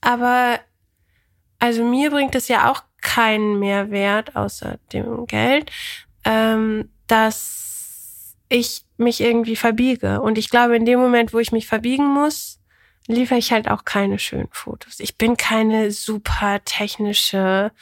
aber 0.00 0.60
also 1.58 1.84
mir 1.84 2.10
bringt 2.10 2.34
es 2.34 2.48
ja 2.48 2.70
auch 2.70 2.82
keinen 3.00 3.58
Mehrwert 3.58 4.36
außer 4.36 4.78
dem 4.92 5.26
Geld, 5.26 5.70
ähm, 6.24 6.90
dass 7.06 8.36
ich 8.48 8.84
mich 8.98 9.20
irgendwie 9.20 9.56
verbiege. 9.56 10.20
Und 10.20 10.38
ich 10.38 10.50
glaube, 10.50 10.76
in 10.76 10.84
dem 10.84 10.98
Moment, 10.98 11.32
wo 11.32 11.38
ich 11.38 11.52
mich 11.52 11.66
verbiegen 11.66 12.06
muss, 12.06 12.58
liefere 13.06 13.38
ich 13.38 13.52
halt 13.52 13.68
auch 13.68 13.84
keine 13.84 14.18
schönen 14.18 14.48
Fotos. 14.52 15.00
Ich 15.00 15.16
bin 15.16 15.36
keine 15.36 15.90
super 15.90 16.60
technische, 16.64 17.72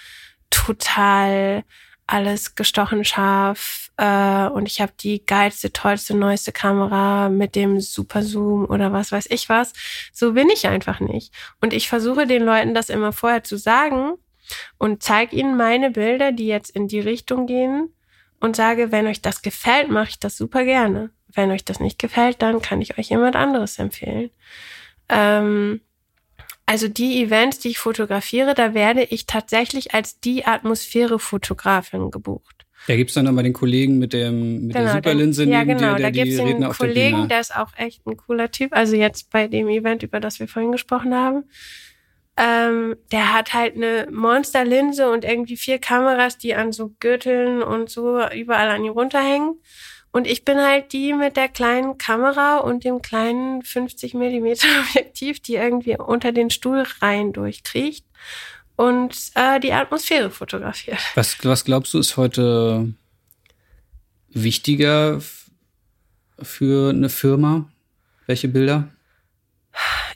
total 0.50 1.64
alles 2.06 2.54
gestochen 2.54 3.04
scharf 3.04 3.90
äh, 3.96 4.46
und 4.46 4.66
ich 4.66 4.80
habe 4.80 4.92
die 5.00 5.26
geilste, 5.26 5.72
tollste, 5.72 6.16
neueste 6.16 6.52
Kamera 6.52 7.28
mit 7.28 7.56
dem 7.56 7.80
Super 7.80 8.22
Zoom 8.22 8.64
oder 8.66 8.92
was 8.92 9.10
weiß 9.10 9.26
ich 9.30 9.48
was. 9.48 9.72
So 10.12 10.34
bin 10.34 10.48
ich 10.48 10.68
einfach 10.68 11.00
nicht. 11.00 11.34
Und 11.60 11.72
ich 11.72 11.88
versuche 11.88 12.26
den 12.28 12.44
Leuten 12.44 12.74
das 12.74 12.90
immer 12.90 13.12
vorher 13.12 13.42
zu 13.42 13.56
sagen 13.56 14.12
und 14.78 15.02
zeige 15.02 15.34
ihnen 15.34 15.56
meine 15.56 15.90
Bilder, 15.90 16.30
die 16.30 16.46
jetzt 16.46 16.70
in 16.70 16.86
die 16.86 17.00
Richtung 17.00 17.46
gehen 17.46 17.92
und 18.40 18.56
sage, 18.56 18.92
wenn 18.92 19.06
euch 19.06 19.22
das 19.22 19.42
gefällt, 19.42 19.90
mache 19.90 20.10
ich 20.10 20.18
das 20.18 20.36
super 20.36 20.64
gerne. 20.64 21.10
Wenn 21.32 21.50
euch 21.50 21.64
das 21.64 21.80
nicht 21.80 21.98
gefällt, 21.98 22.42
dann 22.42 22.62
kann 22.62 22.80
ich 22.80 22.98
euch 22.98 23.10
jemand 23.10 23.36
anderes 23.36 23.78
empfehlen. 23.78 24.30
Ähm, 25.08 25.80
also 26.66 26.88
die 26.88 27.22
Events, 27.22 27.60
die 27.60 27.68
ich 27.68 27.78
fotografiere, 27.78 28.54
da 28.54 28.74
werde 28.74 29.04
ich 29.04 29.26
tatsächlich 29.26 29.94
als 29.94 30.18
die 30.20 30.44
Atmosphäre-Fotografin 30.46 32.10
gebucht. 32.10 32.66
Da 32.88 32.96
gibt's 32.96 33.14
dann 33.14 33.24
nochmal 33.24 33.44
den 33.44 33.52
Kollegen 33.52 33.98
mit, 33.98 34.12
dem, 34.12 34.66
mit 34.66 34.76
genau, 34.76 34.86
der 34.86 34.94
Superlinse 34.94 35.44
den, 35.44 35.52
ja, 35.52 35.64
neben 35.64 35.78
genau, 35.78 35.94
dir, 35.94 36.02
der 36.02 36.06
da 36.06 36.10
gibt's 36.10 36.36
die 36.36 36.42
Redner 36.42 36.70
auf 36.70 36.78
Kollegen, 36.78 37.18
der 37.20 37.28
der 37.28 37.40
ist 37.40 37.56
auch 37.56 37.70
echt 37.76 38.06
ein 38.06 38.16
cooler 38.16 38.50
Typ. 38.50 38.72
Also 38.72 38.96
jetzt 38.96 39.30
bei 39.30 39.48
dem 39.48 39.68
Event, 39.68 40.02
über 40.02 40.20
das 40.20 40.38
wir 40.38 40.46
vorhin 40.48 40.72
gesprochen 40.72 41.14
haben. 41.14 41.44
Ähm, 42.36 42.96
der 43.12 43.32
hat 43.32 43.54
halt 43.54 43.76
eine 43.76 44.08
Monsterlinse 44.10 45.10
und 45.10 45.24
irgendwie 45.24 45.56
vier 45.56 45.78
Kameras, 45.78 46.36
die 46.36 46.54
an 46.54 46.72
so 46.72 46.94
Gürteln 47.00 47.62
und 47.62 47.88
so 47.88 48.20
überall 48.28 48.68
an 48.68 48.84
ihm 48.84 48.92
runterhängen. 48.92 49.58
Und 50.12 50.26
ich 50.26 50.44
bin 50.44 50.58
halt 50.58 50.92
die 50.92 51.12
mit 51.12 51.36
der 51.36 51.48
kleinen 51.48 51.98
Kamera 51.98 52.58
und 52.58 52.84
dem 52.84 53.02
kleinen 53.02 53.62
50 53.62 54.14
Millimeter 54.14 54.66
Objektiv, 54.88 55.40
die 55.40 55.54
irgendwie 55.54 55.96
unter 55.98 56.32
den 56.32 56.50
Stuhlreihen 56.50 57.32
durchkriecht 57.32 58.06
und 58.76 59.14
äh, 59.34 59.58
die 59.60 59.72
Atmosphäre 59.72 60.30
fotografiert. 60.30 60.98
Was, 61.14 61.42
was 61.44 61.64
glaubst 61.64 61.94
du, 61.94 61.98
ist 61.98 62.16
heute 62.16 62.92
wichtiger 64.28 65.20
für 66.40 66.90
eine 66.90 67.08
Firma? 67.08 67.70
Welche 68.26 68.48
Bilder? 68.48 68.88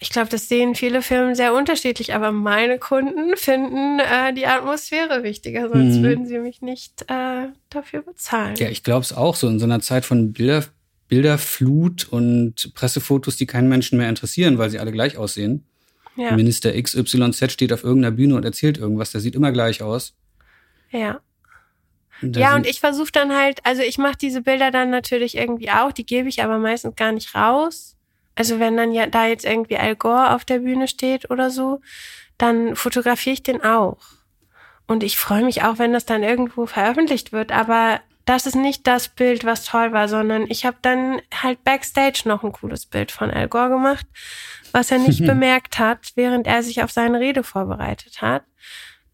Ich 0.01 0.11
glaube, 0.11 0.29
das 0.31 0.49
sehen 0.49 0.75
viele 0.75 1.03
Firmen 1.03 1.35
sehr 1.35 1.55
unterschiedlich, 1.55 2.15
aber 2.15 2.33
meine 2.33 2.79
Kunden 2.79 3.37
finden 3.37 3.99
äh, 3.99 4.33
die 4.33 4.47
Atmosphäre 4.47 5.23
wichtiger, 5.23 5.69
sonst 5.69 5.97
mhm. 5.97 6.03
würden 6.03 6.27
sie 6.27 6.39
mich 6.39 6.63
nicht 6.63 7.03
äh, 7.09 7.49
dafür 7.69 8.03
bezahlen. 8.03 8.57
Ja, 8.57 8.69
ich 8.69 8.83
glaube 8.83 9.03
es 9.03 9.13
auch 9.13 9.35
so. 9.35 9.49
In 9.49 9.59
so 9.59 9.67
einer 9.67 9.81
Zeit 9.81 10.05
von 10.05 10.33
Bilder, 10.33 10.65
Bilderflut 11.09 12.09
und 12.09 12.73
Pressefotos, 12.75 13.37
die 13.37 13.47
keinen 13.47 13.69
Menschen 13.69 13.99
mehr 13.99 14.09
interessieren, 14.09 14.59
weil 14.59 14.71
sie 14.71 14.79
alle 14.79 14.93
gleich 14.93 15.19
aussehen. 15.19 15.65
Ja. 16.17 16.35
Minister 16.35 16.73
XYZ 16.81 17.53
steht 17.53 17.73
auf 17.73 17.85
irgendeiner 17.85 18.15
Bühne 18.15 18.37
und 18.37 18.45
erzählt 18.45 18.79
irgendwas, 18.79 19.13
der 19.13 19.21
sieht 19.21 19.35
immer 19.35 19.53
gleich 19.53 19.83
aus. 19.83 20.15
Ja. 20.91 21.21
ja, 22.23 22.57
und 22.57 22.67
ich 22.67 22.81
versuche 22.81 23.13
dann 23.13 23.35
halt, 23.35 23.61
also 23.65 23.83
ich 23.83 23.97
mache 23.97 24.17
diese 24.21 24.43
Bilder 24.43 24.71
dann 24.71 24.91
natürlich 24.91 25.37
irgendwie 25.37 25.71
auch, 25.71 25.93
die 25.93 26.05
gebe 26.05 26.29
ich 26.29 26.43
aber 26.43 26.59
meistens 26.59 26.97
gar 26.97 27.13
nicht 27.13 27.35
raus. 27.35 27.97
Also 28.41 28.59
wenn 28.59 28.75
dann 28.75 28.93
ja 28.93 29.05
da 29.07 29.27
jetzt 29.27 29.45
irgendwie 29.45 29.77
Al 29.77 29.97
Gore 29.97 30.35
auf 30.35 30.47
der 30.47 30.61
Bühne 30.61 30.89
steht 30.89 31.31
oder 31.31 31.51
so, 31.51 31.83
dann 32.39 32.75
fotografiere 32.75 33.35
ich 33.35 33.43
den 33.43 33.63
auch. 33.63 33.99
Und 34.87 35.03
ich 35.03 35.19
freue 35.19 35.45
mich 35.45 35.63
auch, 35.63 35.77
wenn 35.77 35.93
das 35.93 36.07
dann 36.07 36.23
irgendwo 36.23 36.65
veröffentlicht 36.65 37.33
wird. 37.33 37.53
Aber 37.53 38.01
das 38.25 38.47
ist 38.47 38.55
nicht 38.55 38.87
das 38.87 39.11
Bild, 39.11 39.45
was 39.45 39.67
toll 39.67 39.93
war, 39.93 40.09
sondern 40.09 40.47
ich 40.49 40.65
habe 40.65 40.79
dann 40.81 41.21
halt 41.35 41.63
backstage 41.65 42.23
noch 42.25 42.43
ein 42.43 42.53
cooles 42.53 42.87
Bild 42.87 43.13
von 43.13 43.31
Al 43.31 43.47
Gore 43.47 43.69
gemacht, 43.69 44.07
was 44.73 44.91
er 44.91 45.01
nicht 45.01 45.21
bemerkt 45.27 45.79
hat, 45.79 46.13
während 46.15 46.47
er 46.47 46.63
sich 46.63 46.83
auf 46.83 46.91
seine 46.91 47.21
Rede 47.21 47.43
vorbereitet 47.43 48.23
hat. 48.23 48.45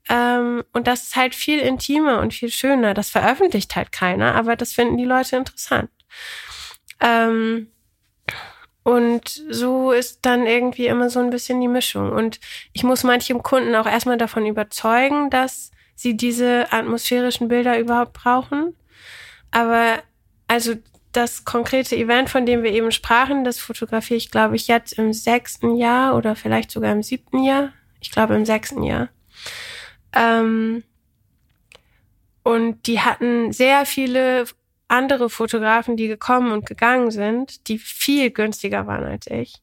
Ähm, 0.09 0.63
und 0.73 0.87
das 0.87 1.03
ist 1.03 1.17
halt 1.17 1.35
viel 1.35 1.59
intimer 1.59 2.21
und 2.21 2.33
viel 2.33 2.53
schöner. 2.53 2.95
Das 2.95 3.11
veröffentlicht 3.11 3.75
halt 3.75 3.91
keiner, 3.91 4.37
aber 4.37 4.55
das 4.55 4.73
finden 4.73 4.97
die 4.97 5.05
Leute 5.05 5.35
interessant. 5.35 5.91
Ähm, 7.01 7.73
und 8.87 9.43
so 9.51 9.91
ist 9.91 10.21
dann 10.23 10.47
irgendwie 10.47 10.87
immer 10.87 11.11
so 11.11 11.19
ein 11.19 11.31
bisschen 11.31 11.61
die 11.61 11.67
Mischung. 11.67 12.13
Und 12.13 12.39
ich 12.73 12.85
muss 12.85 13.03
manchem 13.03 13.43
Kunden 13.43 13.75
auch 13.75 13.85
erstmal 13.85 14.17
davon 14.17 14.47
überzeugen, 14.47 15.29
dass 15.29 15.73
sie 15.97 16.17
diese 16.17 16.73
atmosphärischen 16.73 17.49
Bilder 17.49 17.81
überhaupt 17.81 18.13
brauchen. 18.13 18.77
Aber 19.51 19.99
also 20.47 20.75
das 21.11 21.45
konkrete 21.45 21.97
Event, 21.97 22.31
von 22.31 22.47
dem 22.47 22.63
wir 22.63 22.71
eben 22.71 22.93
sprachen, 22.93 23.43
das 23.43 23.59
fotografiere 23.59 24.19
ich, 24.19 24.31
glaube 24.31 24.55
ich, 24.55 24.69
jetzt 24.69 24.93
im 24.93 25.13
sechsten 25.13 25.75
Jahr 25.75 26.17
oder 26.17 26.37
vielleicht 26.37 26.71
sogar 26.71 26.93
im 26.93 27.03
siebten 27.03 27.43
Jahr. 27.43 27.73
Ich 28.01 28.13
glaube 28.13 28.37
im 28.37 28.47
sechsten 28.47 28.85
Jahr. 28.85 29.09
Ähm, 30.13 30.85
und 32.45 32.87
die 32.87 33.01
hatten 33.01 33.51
sehr 33.51 33.85
viele 33.85 34.45
andere 34.89 35.31
Fotografen, 35.31 35.97
die 35.97 36.09
gekommen 36.09 36.53
und 36.53 36.67
gegangen 36.67 37.11
sind, 37.11 37.69
die 37.69 37.79
viel 37.79 38.31
günstiger 38.31 38.87
waren 38.87 39.05
als 39.05 39.27
ich 39.27 39.63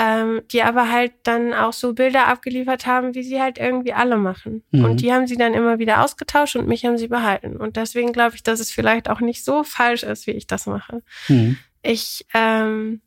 ähm, 0.00 0.40
die 0.50 0.62
aber 0.62 0.90
halt 0.90 1.12
dann 1.24 1.52
auch 1.52 1.74
so 1.74 1.92
Bilder 1.92 2.26
abgeliefert 2.28 2.86
haben, 2.86 3.14
wie 3.14 3.22
sie 3.22 3.40
halt 3.40 3.58
irgendwie 3.58 3.92
alle 3.92 4.16
machen. 4.16 4.62
Mhm. 4.70 4.84
Und 4.84 5.00
die 5.02 5.12
haben 5.12 5.26
sie 5.26 5.36
dann 5.36 5.52
immer 5.52 5.78
wieder 5.78 6.02
ausgetauscht 6.02 6.56
und 6.56 6.66
mich 6.66 6.86
haben 6.86 6.96
sie 6.96 7.08
behalten. 7.08 7.56
Und 7.56 7.76
deswegen 7.76 8.12
glaube 8.12 8.34
ich, 8.34 8.42
dass 8.42 8.60
es 8.60 8.70
vielleicht 8.70 9.10
auch 9.10 9.20
nicht 9.20 9.44
so 9.44 9.62
falsch 9.62 10.02
ist, 10.02 10.26
wie 10.26 10.32
ich 10.32 10.46
das 10.46 10.64
mache. 10.64 11.02
Mhm. 11.28 11.58
Ich 11.82 12.24
ähm, 12.32 13.02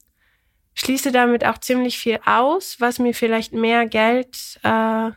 schließe 0.75 1.11
damit 1.11 1.43
auch 1.45 1.57
ziemlich 1.57 1.97
viel 1.97 2.19
aus, 2.25 2.79
was 2.79 2.99
mir 2.99 3.15
vielleicht 3.15 3.53
mehr 3.53 3.87
Geld 3.87 4.59
äh, 4.61 5.09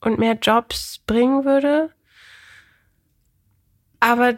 und 0.00 0.18
mehr 0.18 0.34
Jobs 0.34 1.00
bringen 1.06 1.46
würde. 1.46 1.90
Aber 4.00 4.36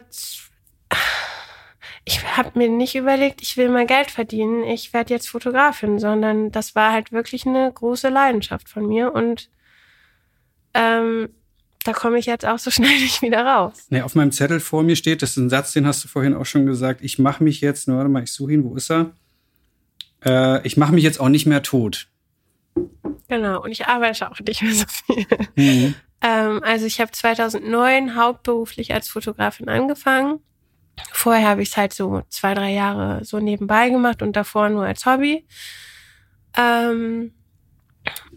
ich 2.05 2.37
habe 2.37 2.57
mir 2.57 2.69
nicht 2.69 2.95
überlegt, 2.95 3.41
ich 3.41 3.57
will 3.57 3.69
mal 3.69 3.87
Geld 3.87 4.11
verdienen, 4.11 4.63
ich 4.63 4.93
werde 4.93 5.13
jetzt 5.13 5.27
Fotografin, 5.27 5.97
sondern 5.97 6.51
das 6.51 6.75
war 6.75 6.91
halt 6.91 7.11
wirklich 7.11 7.47
eine 7.47 7.71
große 7.73 8.09
Leidenschaft 8.09 8.69
von 8.69 8.85
mir 8.87 9.13
und 9.13 9.49
ähm, 10.75 11.29
da 11.83 11.93
komme 11.93 12.19
ich 12.19 12.27
jetzt 12.27 12.45
auch 12.45 12.59
so 12.59 12.69
schnell 12.71 12.99
nicht 12.99 13.23
wieder 13.23 13.43
raus. 13.43 13.87
Nee, 13.89 14.03
auf 14.03 14.13
meinem 14.13 14.31
Zettel 14.31 14.59
vor 14.59 14.83
mir 14.83 14.95
steht, 14.95 15.23
das 15.23 15.31
ist 15.31 15.37
ein 15.37 15.49
Satz, 15.49 15.73
den 15.73 15.87
hast 15.87 16.03
du 16.03 16.07
vorhin 16.07 16.35
auch 16.35 16.45
schon 16.45 16.67
gesagt, 16.67 17.01
ich 17.01 17.17
mache 17.17 17.43
mich 17.43 17.59
jetzt, 17.61 17.87
warte 17.87 18.09
mal, 18.09 18.23
ich 18.23 18.31
suche 18.31 18.53
ihn, 18.53 18.63
wo 18.63 18.75
ist 18.75 18.91
er? 18.91 19.11
Äh, 20.23 20.65
ich 20.65 20.77
mache 20.77 20.93
mich 20.93 21.03
jetzt 21.03 21.19
auch 21.19 21.29
nicht 21.29 21.47
mehr 21.47 21.63
tot. 21.63 22.07
Genau, 23.27 23.63
und 23.63 23.71
ich 23.71 23.87
arbeite 23.87 24.29
auch 24.29 24.39
nicht 24.41 24.61
mehr 24.61 24.75
so 24.75 24.85
viel. 24.87 25.25
Mhm. 25.55 25.95
ähm, 26.21 26.61
also 26.63 26.85
ich 26.85 27.01
habe 27.01 27.11
2009 27.11 28.15
hauptberuflich 28.15 28.93
als 28.93 29.09
Fotografin 29.09 29.69
angefangen 29.69 30.39
Vorher 31.11 31.47
habe 31.47 31.61
ich 31.61 31.69
es 31.69 31.77
halt 31.77 31.93
so 31.93 32.21
zwei, 32.29 32.53
drei 32.53 32.71
Jahre 32.71 33.23
so 33.25 33.39
nebenbei 33.39 33.89
gemacht 33.89 34.21
und 34.21 34.35
davor 34.35 34.69
nur 34.69 34.85
als 34.85 35.05
Hobby. 35.05 35.45
Ähm, 36.57 37.33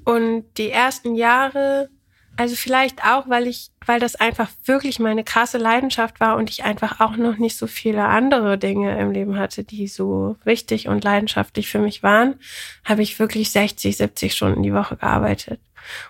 und 0.04 0.44
die 0.56 0.70
ersten 0.70 1.14
Jahre, 1.14 1.90
also 2.36 2.56
vielleicht 2.56 3.04
auch, 3.04 3.28
weil 3.28 3.46
ich, 3.46 3.70
weil 3.84 4.00
das 4.00 4.16
einfach 4.16 4.48
wirklich 4.64 4.98
meine 4.98 5.24
krasse 5.24 5.58
Leidenschaft 5.58 6.20
war 6.20 6.36
und 6.36 6.50
ich 6.50 6.64
einfach 6.64 7.00
auch 7.00 7.16
noch 7.16 7.36
nicht 7.36 7.56
so 7.58 7.66
viele 7.66 8.04
andere 8.06 8.58
Dinge 8.58 8.98
im 8.98 9.10
Leben 9.10 9.38
hatte, 9.38 9.64
die 9.64 9.86
so 9.86 10.36
wichtig 10.44 10.88
und 10.88 11.04
leidenschaftlich 11.04 11.68
für 11.68 11.78
mich 11.78 12.02
waren, 12.02 12.36
habe 12.84 13.02
ich 13.02 13.18
wirklich 13.18 13.50
60, 13.50 13.96
70 13.96 14.32
Stunden 14.32 14.62
die 14.62 14.72
Woche 14.72 14.96
gearbeitet. 14.96 15.60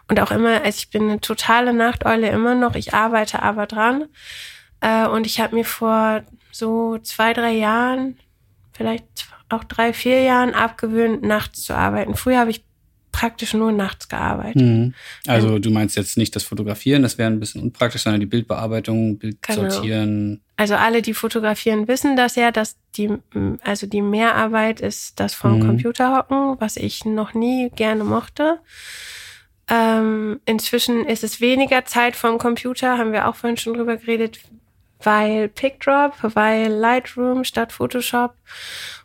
Und 0.09 0.21
auch 0.21 0.31
immer, 0.31 0.63
also 0.63 0.79
ich 0.79 0.91
bin 0.91 1.05
eine 1.05 1.21
totale 1.21 1.73
Nachteule 1.73 2.29
immer 2.29 2.55
noch, 2.55 2.75
ich 2.75 2.95
arbeite 2.95 3.43
aber 3.43 3.67
dran. 3.67 4.07
Äh, 4.81 5.07
und 5.07 5.27
ich 5.27 5.41
habe 5.41 5.55
mir 5.55 5.65
vor 5.65 6.23
so 6.51 6.99
zwei, 6.99 7.33
drei 7.33 7.53
Jahren, 7.53 8.19
vielleicht 8.73 9.05
auch 9.49 9.65
drei, 9.65 9.93
vier 9.93 10.23
Jahren 10.23 10.55
abgewöhnt, 10.55 11.23
nachts 11.23 11.63
zu 11.63 11.75
arbeiten. 11.75 12.15
Früher 12.15 12.39
habe 12.39 12.51
ich 12.51 12.65
praktisch 13.19 13.55
nur 13.55 13.73
nachts 13.73 14.09
gearbeitet. 14.09 14.63
Mhm. 14.63 14.95
Also 15.27 15.57
ähm, 15.57 15.63
du 15.63 15.71
meinst 15.71 15.97
jetzt 15.97 16.17
nicht 16.17 16.37
das 16.37 16.45
Fotografieren, 16.45 17.03
das 17.03 17.19
wäre 17.19 17.29
ein 17.29 17.41
bisschen 17.41 17.63
unpraktisch, 17.63 18.03
sondern 18.03 18.21
die 18.21 18.27
Bildbearbeitung, 18.27 19.19
Bild 19.19 19.43
genau. 19.43 19.71
sortieren. 19.71 20.41
Also 20.57 20.77
alle, 20.77 21.03
die 21.03 21.15
fotografieren, 21.15 21.89
wissen 21.89 22.17
das 22.17 22.37
ja, 22.37 22.53
dass 22.53 22.77
die, 22.97 23.11
also 23.63 23.89
die 23.89 24.03
Mehrarbeit 24.03 24.81
ist 24.81 25.19
das 25.19 25.35
vom 25.35 25.59
mhm. 25.59 25.67
Computer 25.67 26.17
hocken, 26.17 26.61
was 26.61 26.77
ich 26.77 27.05
noch 27.05 27.35
nie 27.35 27.71
gerne 27.71 28.05
mochte. 28.05 28.61
Ähm, 29.69 30.41
inzwischen 30.47 31.05
ist 31.05 31.25
es 31.25 31.41
weniger 31.41 31.85
Zeit 31.85 32.15
vom 32.15 32.39
Computer, 32.39 32.99
haben 32.99 33.13
wir 33.13 33.27
auch 33.27 33.35
vorhin 33.35 33.57
schon 33.57 33.75
drüber 33.75 33.97
geredet, 33.97 34.39
weil 35.03 35.49
PickDrop, 35.49 36.15
weil 36.35 36.73
Lightroom 36.73 37.45
statt 37.45 37.73
Photoshop 37.73 38.35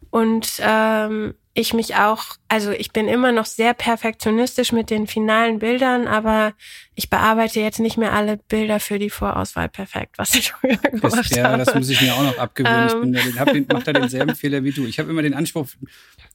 und 0.10 0.60
ähm, 0.60 1.34
ich 1.56 1.74
mich 1.74 1.96
auch, 1.96 2.38
also 2.48 2.72
ich 2.72 2.92
bin 2.92 3.08
immer 3.08 3.32
noch 3.32 3.46
sehr 3.46 3.76
perfektionistisch 3.76 4.72
mit 4.72 4.90
den 4.90 5.06
finalen 5.06 5.60
Bildern, 5.60 6.08
aber 6.08 6.54
ich 6.96 7.12
bearbeite 7.12 7.60
jetzt 7.60 7.80
nicht 7.80 7.98
mehr 7.98 8.14
alle 8.14 8.38
Bilder 8.38 8.80
für 8.80 8.98
die 8.98 9.12
Vorauswahl 9.12 9.70
perfekt, 9.70 10.18
was 10.18 10.34
ich 10.34 10.52
früher 10.54 10.78
gemacht 10.78 11.04
das, 11.04 11.30
ja, 11.30 11.44
habe. 11.44 11.60
Ja, 11.60 11.66
das 11.66 11.76
muss 11.76 11.90
ich 11.90 12.02
mir 12.02 12.14
auch 12.16 12.24
noch 12.24 12.38
abgewöhnen. 12.40 12.88
ich 12.88 12.94
bin 12.94 13.14
da, 13.14 13.40
hab 13.40 13.54
den, 13.54 13.68
mach 13.72 13.84
da 13.84 13.94
denselben 13.94 14.36
Fehler 14.36 14.64
wie 14.64 14.72
du. 14.72 14.86
Ich 14.86 14.98
habe 14.98 15.12
immer 15.12 15.22
den 15.22 15.36
Anspruch, 15.36 15.68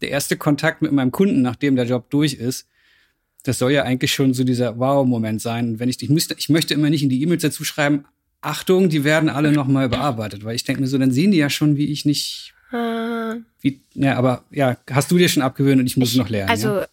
der 0.01 0.11
erste 0.11 0.37
Kontakt 0.37 0.83
mit 0.83 0.93
meinem 0.93 1.11
Kunden, 1.11 1.43
nachdem 1.43 1.75
der 1.75 1.87
Job 1.87 2.11
durch 2.11 2.35
ist, 2.35 2.69
das 3.43 3.59
soll 3.59 3.73
ja 3.73 3.83
eigentlich 3.83 4.13
schon 4.13 4.35
so 4.35 4.45
dieser 4.45 4.79
Wow-Moment 4.79 5.41
sein. 5.41 5.81
wenn 5.81 5.89
ich, 5.89 6.01
ich 6.01 6.11
müsste, 6.11 6.35
ich 6.39 6.49
möchte 6.49 6.75
immer 6.75 6.91
nicht 6.91 7.03
in 7.03 7.09
die 7.09 7.23
E-Mails 7.23 7.43
dazu 7.43 7.65
schreiben, 7.65 8.05
Achtung, 8.41 8.89
die 8.89 9.05
werden 9.05 9.29
alle 9.29 9.53
nochmal 9.53 9.89
bearbeitet, 9.89 10.45
weil 10.45 10.55
ich 10.55 10.65
denke 10.65 10.81
mir 10.81 10.87
so, 10.87 10.99
dann 10.99 11.11
sehen 11.11 11.33
die 11.33 11.39
ja 11.39 11.51
schon, 11.51 11.77
wie 11.77 11.91
ich 11.91 12.05
nicht. 12.05 12.55
Ah. 12.71 13.35
Wie, 13.61 13.81
ja, 13.95 14.17
aber 14.17 14.45
ja, 14.51 14.77
hast 14.91 15.11
du 15.11 15.19
dir 15.19 15.29
schon 15.29 15.43
abgewöhnt 15.43 15.81
und 15.81 15.87
ich 15.87 15.97
muss 15.97 16.13
ich, 16.13 16.19
noch 16.19 16.29
lernen. 16.29 16.51
Also 16.51 16.81
ja? 16.81 16.87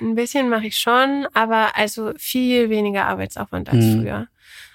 Ein 0.00 0.14
bisschen 0.14 0.48
mache 0.48 0.66
ich 0.66 0.76
schon, 0.76 1.26
aber 1.34 1.76
also 1.76 2.12
viel 2.16 2.68
weniger 2.68 3.06
Arbeitsaufwand 3.06 3.68
als 3.68 3.84
mhm. 3.84 4.00
früher. 4.00 4.28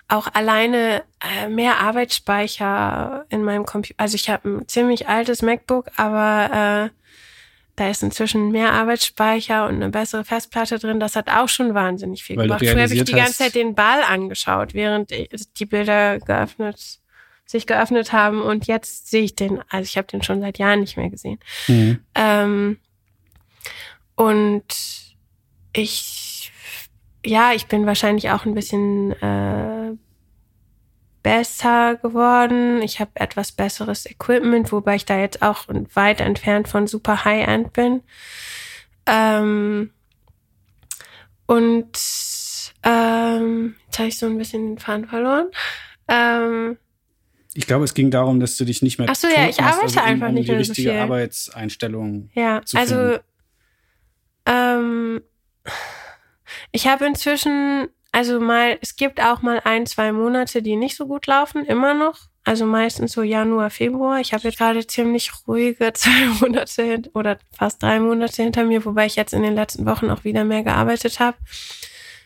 Auch 0.07 0.33
alleine 0.33 1.03
äh, 1.21 1.49
mehr 1.49 1.79
Arbeitsspeicher 1.79 3.25
in 3.29 3.43
meinem 3.43 3.65
Computer. 3.65 3.99
Also 3.99 4.15
ich 4.15 4.29
habe 4.29 4.49
ein 4.49 4.67
ziemlich 4.67 5.07
altes 5.07 5.41
MacBook, 5.41 5.87
aber 5.97 6.91
äh, 6.91 7.02
da 7.75 7.89
ist 7.89 8.03
inzwischen 8.03 8.51
mehr 8.51 8.71
Arbeitsspeicher 8.73 9.67
und 9.67 9.75
eine 9.75 9.89
bessere 9.89 10.23
Festplatte 10.23 10.77
drin. 10.77 10.99
Das 10.99 11.15
hat 11.15 11.29
auch 11.29 11.49
schon 11.49 11.73
wahnsinnig 11.73 12.23
viel 12.23 12.37
Weil 12.37 12.47
gemacht. 12.47 12.59
Früher 12.59 12.83
habe 12.83 12.93
ich 12.93 13.03
die 13.03 13.13
ganze 13.13 13.37
Zeit 13.37 13.55
den 13.55 13.73
Ball 13.73 14.03
angeschaut, 14.03 14.73
während 14.73 15.09
die 15.09 15.65
Bilder 15.65 16.19
geöffnet, 16.19 16.99
sich 17.45 17.65
geöffnet 17.65 18.13
haben. 18.13 18.41
Und 18.41 18.67
jetzt 18.67 19.09
sehe 19.09 19.23
ich 19.23 19.35
den, 19.35 19.61
also 19.69 19.83
ich 19.85 19.97
habe 19.97 20.07
den 20.07 20.21
schon 20.21 20.41
seit 20.41 20.59
Jahren 20.59 20.81
nicht 20.81 20.97
mehr 20.97 21.09
gesehen. 21.09 21.39
Mhm. 21.67 21.99
Ähm, 22.13 22.77
und 24.15 24.65
ich, 25.73 26.51
ja, 27.25 27.53
ich 27.53 27.65
bin 27.65 27.87
wahrscheinlich 27.87 28.29
auch 28.29 28.45
ein 28.45 28.53
bisschen 28.53 29.13
äh, 29.13 29.82
besser 31.23 31.95
geworden. 31.95 32.81
Ich 32.81 32.99
habe 32.99 33.11
etwas 33.15 33.51
besseres 33.51 34.05
Equipment, 34.05 34.71
wobei 34.71 34.95
ich 34.95 35.05
da 35.05 35.17
jetzt 35.17 35.41
auch 35.41 35.65
weit 35.93 36.21
entfernt 36.21 36.67
von 36.67 36.85
super 36.85 37.25
High-End 37.25 37.73
bin. 37.73 38.03
Ähm, 39.05 39.91
und 41.45 41.97
ähm, 42.83 43.75
jetzt 43.85 43.99
habe 43.99 44.09
ich 44.09 44.17
so 44.17 44.25
ein 44.25 44.37
bisschen 44.37 44.75
den 44.75 44.77
Faden 44.79 45.07
verloren. 45.07 45.47
Ähm, 46.07 46.77
ich 47.53 47.67
glaube, 47.67 47.85
es 47.85 47.93
ging 47.93 48.11
darum, 48.11 48.39
dass 48.39 48.57
du 48.57 48.65
dich 48.65 48.81
nicht 48.81 48.97
mehr. 48.97 49.07
Ach 49.09 49.15
so, 49.15 49.27
ja, 49.27 49.47
ich 49.47 49.61
arbeite 49.61 49.83
also 49.83 49.99
einfach 49.99 50.29
um 50.29 50.33
nicht 50.33 50.47
mehr 50.47 50.57
die 50.57 50.63
richtige 50.63 50.89
so 50.89 50.93
viel. 50.93 50.99
Arbeitseinstellung. 50.99 52.29
Ja, 52.33 52.61
also 52.73 53.19
ähm, 54.45 55.21
ich 56.71 56.87
habe 56.87 57.05
inzwischen 57.05 57.89
also 58.13 58.39
mal, 58.39 58.77
es 58.79 58.95
gibt 58.95 59.19
auch 59.19 59.41
mal 59.41 59.59
ein, 59.63 59.87
zwei 59.87 60.11
Monate, 60.11 60.61
die 60.61 60.75
nicht 60.75 60.95
so 60.95 61.07
gut 61.07 61.25
laufen, 61.25 61.65
immer 61.65 61.95
noch. 61.95 62.19
Also 62.43 62.67
meistens 62.67 63.13
so 63.13 63.23
Januar, 63.23 63.71
Februar. 63.71 64.19
Ich 64.19 64.33
habe 64.33 64.43
jetzt 64.43 64.59
gerade 64.59 64.85
ziemlich 64.85 65.31
ruhige 65.47 65.91
zwei 65.93 66.27
Monate 66.39 67.01
oder 67.15 67.39
fast 67.57 67.81
drei 67.81 67.99
Monate 67.99 68.43
hinter 68.43 68.65
mir, 68.65 68.85
wobei 68.85 69.07
ich 69.07 69.15
jetzt 69.15 69.33
in 69.33 69.41
den 69.41 69.55
letzten 69.55 69.87
Wochen 69.87 70.11
auch 70.11 70.23
wieder 70.23 70.43
mehr 70.43 70.61
gearbeitet 70.61 71.19
habe. 71.19 71.37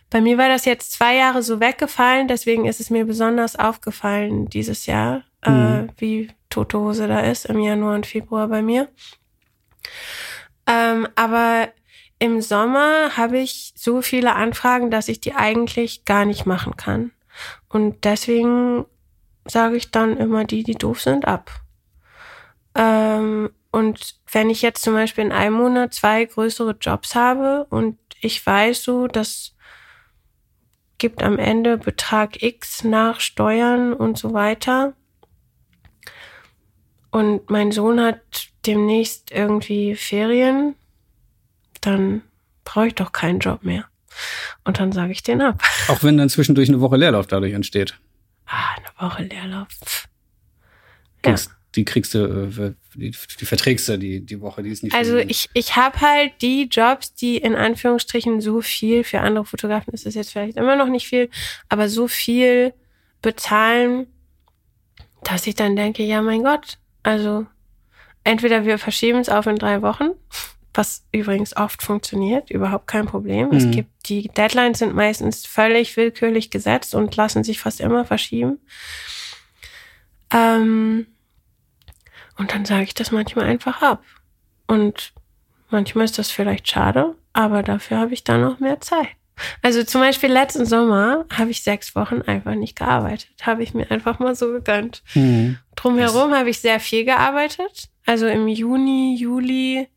Bei 0.09 0.19
mir 0.19 0.37
war 0.37 0.49
das 0.49 0.65
jetzt 0.65 0.91
zwei 0.91 1.15
Jahre 1.15 1.41
so 1.41 1.61
weggefallen, 1.61 2.27
deswegen 2.27 2.65
ist 2.65 2.81
es 2.81 2.89
mir 2.89 3.05
besonders 3.05 3.55
aufgefallen 3.55 4.49
dieses 4.49 4.87
Jahr, 4.87 5.23
äh, 5.41 5.51
mhm. 5.51 5.87
äh, 5.87 5.93
wie 5.97 6.29
tote 6.49 6.79
Hose 6.79 7.07
da 7.07 7.21
ist 7.21 7.45
im 7.45 7.61
Januar 7.61 7.95
und 7.95 8.05
Februar 8.05 8.49
bei 8.49 8.61
mir. 8.61 8.89
Ähm, 10.65 11.07
aber 11.15 11.69
im 12.19 12.41
Sommer 12.41 13.15
habe 13.17 13.37
ich 13.37 13.73
so 13.75 14.01
viele 14.01 14.35
Anfragen, 14.35 14.89
dass 14.89 15.07
ich 15.07 15.19
die 15.19 15.33
eigentlich 15.33 16.05
gar 16.05 16.25
nicht 16.25 16.45
machen 16.45 16.75
kann. 16.75 17.11
Und 17.69 18.03
deswegen 18.05 18.85
sage 19.45 19.77
ich 19.77 19.91
dann 19.91 20.17
immer 20.17 20.43
die, 20.43 20.63
die 20.63 20.75
doof 20.75 21.01
sind, 21.01 21.25
ab. 21.25 21.51
Ähm, 22.75 23.51
und 23.71 24.15
wenn 24.31 24.49
ich 24.49 24.61
jetzt 24.61 24.83
zum 24.83 24.93
Beispiel 24.93 25.25
in 25.25 25.31
einem 25.31 25.55
Monat 25.55 25.93
zwei 25.93 26.25
größere 26.25 26.75
Jobs 26.79 27.15
habe 27.15 27.65
und 27.69 27.97
ich 28.21 28.43
weiß 28.45 28.83
so, 28.83 29.07
dass 29.07 29.53
gibt 30.97 31.21
am 31.21 31.37
Ende 31.37 31.77
Betrag 31.77 32.41
X 32.41 32.83
nach 32.83 33.19
Steuern 33.19 33.93
und 33.93 34.17
so 34.17 34.33
weiter. 34.33 34.93
Und 37.11 37.49
mein 37.49 37.71
Sohn 37.71 38.01
hat 38.01 38.49
demnächst 38.65 39.31
irgendwie 39.31 39.95
Ferien, 39.95 40.75
dann 41.81 42.21
brauche 42.63 42.87
ich 42.87 42.95
doch 42.95 43.11
keinen 43.11 43.39
Job 43.39 43.63
mehr. 43.63 43.85
Und 44.63 44.79
dann 44.79 44.91
sage 44.91 45.11
ich 45.11 45.23
den 45.23 45.41
ab. 45.41 45.61
Auch 45.87 46.03
wenn 46.03 46.17
dann 46.17 46.29
zwischendurch 46.29 46.69
eine 46.69 46.81
Woche 46.81 46.97
Leerlauf 46.97 47.27
dadurch 47.27 47.53
entsteht. 47.53 47.97
Ah, 48.45 48.75
eine 48.75 49.09
Woche 49.09 49.23
Leerlauf. 49.23 49.67
Ja. 51.25 51.35
Die 51.75 51.85
kriegst 51.85 52.15
du, 52.15 52.19
äh, 52.19 52.73
die, 52.95 53.11
die 53.11 53.45
verträgst 53.45 53.87
du 53.89 53.99
die, 53.99 54.25
die 54.25 54.41
Woche, 54.41 54.63
die 54.63 54.69
ist 54.69 54.83
nicht. 54.83 54.95
Also 54.95 55.17
ich, 55.17 55.49
ich 55.53 55.75
habe 55.75 55.99
halt 56.01 56.33
die 56.41 56.63
Jobs, 56.63 57.13
die 57.13 57.37
in 57.37 57.55
Anführungsstrichen 57.55 58.41
so 58.41 58.61
viel, 58.61 59.03
für 59.03 59.19
andere 59.19 59.45
Fotografen 59.45 59.93
ist 59.93 60.07
es 60.07 60.15
jetzt 60.15 60.31
vielleicht 60.31 60.57
immer 60.57 60.75
noch 60.75 60.87
nicht 60.87 61.07
viel, 61.07 61.29
aber 61.69 61.89
so 61.89 62.07
viel 62.07 62.73
bezahlen, 63.21 64.07
dass 65.23 65.45
ich 65.45 65.55
dann 65.55 65.75
denke, 65.75 66.03
ja 66.03 66.21
mein 66.21 66.43
Gott, 66.43 66.79
also 67.03 67.45
entweder 68.23 68.65
wir 68.65 68.79
verschieben 68.79 69.19
es 69.19 69.29
auf 69.29 69.45
in 69.45 69.57
drei 69.57 69.81
Wochen 69.81 70.11
was 70.77 71.05
übrigens 71.11 71.57
oft 71.57 71.81
funktioniert, 71.81 72.49
überhaupt 72.51 72.87
kein 72.87 73.05
Problem. 73.05 73.49
Mhm. 73.49 73.57
Es 73.57 73.71
gibt, 73.71 73.89
die 74.09 74.27
Deadlines 74.27 74.79
sind 74.79 74.95
meistens 74.95 75.45
völlig 75.45 75.97
willkürlich 75.97 76.51
gesetzt 76.51 76.95
und 76.95 77.15
lassen 77.15 77.43
sich 77.43 77.59
fast 77.59 77.81
immer 77.81 78.05
verschieben. 78.05 78.59
Ähm, 80.31 81.07
und 82.37 82.53
dann 82.53 82.65
sage 82.65 82.83
ich 82.83 82.93
das 82.93 83.11
manchmal 83.11 83.45
einfach 83.45 83.81
ab. 83.81 84.03
Und 84.67 85.13
manchmal 85.69 86.05
ist 86.05 86.19
das 86.19 86.29
vielleicht 86.29 86.69
schade, 86.69 87.15
aber 87.33 87.63
dafür 87.63 87.97
habe 87.97 88.13
ich 88.13 88.23
dann 88.23 88.41
noch 88.41 88.59
mehr 88.59 88.79
Zeit. 88.79 89.07
Also 89.61 89.83
zum 89.83 90.01
Beispiel 90.01 90.31
letzten 90.31 90.65
Sommer 90.65 91.25
habe 91.31 91.51
ich 91.51 91.61
sechs 91.61 91.95
Wochen 91.95 92.21
einfach 92.23 92.55
nicht 92.55 92.75
gearbeitet. 92.75 93.29
Habe 93.43 93.63
ich 93.63 93.73
mir 93.73 93.89
einfach 93.91 94.19
mal 94.19 94.35
so 94.35 94.51
gegönnt. 94.51 95.03
Mhm. 95.13 95.59
Drumherum 95.75 96.33
habe 96.33 96.49
ich 96.49 96.59
sehr 96.59 96.79
viel 96.79 97.05
gearbeitet. 97.05 97.89
Also 98.05 98.25
im 98.25 98.47
Juni, 98.47 99.15
Juli, 99.19 99.87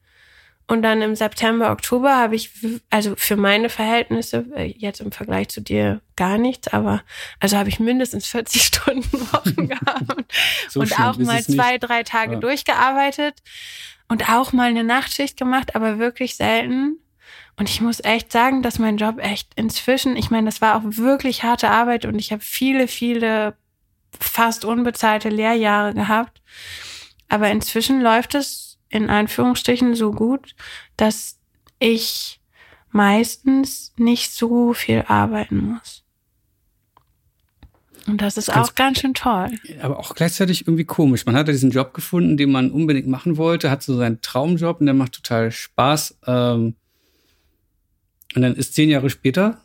und 0.71 0.83
dann 0.83 1.03
im 1.03 1.17
September, 1.17 1.73
Oktober 1.73 2.15
habe 2.17 2.37
ich, 2.37 2.53
also 2.91 3.17
für 3.17 3.35
meine 3.35 3.69
Verhältnisse, 3.69 4.47
äh, 4.55 4.73
jetzt 4.79 5.01
im 5.01 5.11
Vergleich 5.11 5.49
zu 5.49 5.61
dir 5.61 6.01
gar 6.15 6.39
nichts, 6.39 6.69
aber 6.69 7.03
also 7.41 7.57
habe 7.57 7.69
ich 7.69 7.81
mindestens 7.81 8.29
40 8.29 8.63
Stunden 8.67 9.21
Wochen 9.33 9.67
gehabt 9.69 10.33
so 10.69 10.79
und 10.79 11.01
auch 11.01 11.19
mal 11.19 11.43
zwei, 11.43 11.79
drei 11.79 12.05
Tage 12.05 12.35
ja. 12.35 12.39
durchgearbeitet 12.39 13.43
und 14.07 14.31
auch 14.31 14.53
mal 14.53 14.69
eine 14.69 14.85
Nachtschicht 14.85 15.37
gemacht, 15.37 15.75
aber 15.75 15.99
wirklich 15.99 16.37
selten. 16.37 16.99
Und 17.57 17.69
ich 17.69 17.81
muss 17.81 17.99
echt 18.05 18.31
sagen, 18.31 18.63
dass 18.63 18.79
mein 18.79 18.97
Job 18.97 19.19
echt 19.19 19.51
inzwischen, 19.57 20.15
ich 20.15 20.31
meine, 20.31 20.47
das 20.47 20.61
war 20.61 20.77
auch 20.77 20.83
wirklich 20.85 21.43
harte 21.43 21.69
Arbeit 21.69 22.05
und 22.05 22.17
ich 22.17 22.31
habe 22.31 22.43
viele, 22.45 22.87
viele 22.87 23.57
fast 24.21 24.65
unbezahlte 24.65 25.31
Lehrjahre 25.31 25.95
gehabt. 25.95 26.41
Aber 27.29 27.51
inzwischen 27.51 28.01
läuft 28.01 28.37
es 28.37 28.70
in 28.91 29.09
Anführungsstrichen 29.09 29.95
so 29.95 30.13
gut, 30.13 30.55
dass 30.97 31.39
ich 31.79 32.41
meistens 32.91 33.95
nicht 33.97 34.33
so 34.33 34.75
viel 34.75 35.05
arbeiten 35.07 35.59
muss. 35.59 36.05
Und 38.07 38.23
das 38.23 38.37
ist 38.37 38.47
ganz, 38.47 38.69
auch 38.69 38.75
ganz 38.75 39.01
schön 39.01 39.15
toll. 39.15 39.51
Aber 39.81 39.99
auch 39.99 40.15
gleichzeitig 40.15 40.63
irgendwie 40.67 40.85
komisch. 40.85 41.27
Man 41.27 41.37
hat 41.37 41.47
ja 41.47 41.53
diesen 41.53 41.71
Job 41.71 41.95
gefunden, 41.95 42.37
den 42.37 42.51
man 42.51 42.71
unbedingt 42.71 43.07
machen 43.07 43.37
wollte, 43.37 43.71
hat 43.71 43.83
so 43.83 43.97
seinen 43.97 44.21
Traumjob 44.21 44.81
und 44.81 44.87
der 44.87 44.95
macht 44.95 45.13
total 45.13 45.53
Spaß. 45.53 46.19
Ähm, 46.27 46.75
und 48.35 48.43
dann 48.43 48.55
ist 48.55 48.75
zehn 48.75 48.89
Jahre 48.89 49.11
später 49.11 49.61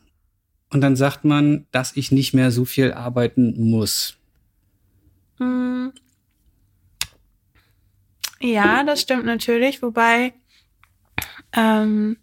und 0.69 0.82
dann 0.82 0.95
sagt 0.95 1.23
man, 1.23 1.65
dass 1.71 1.95
ich 1.95 2.11
nicht 2.11 2.34
mehr 2.34 2.51
so 2.51 2.65
viel 2.65 2.93
arbeiten 2.93 3.69
muss. 3.69 4.17
Mm, 5.39 5.88
ja, 8.39 8.83
das 8.83 9.01
stimmt 9.01 9.25
natürlich, 9.25 9.81
wobei, 9.81 10.33
ähm, 11.53 12.17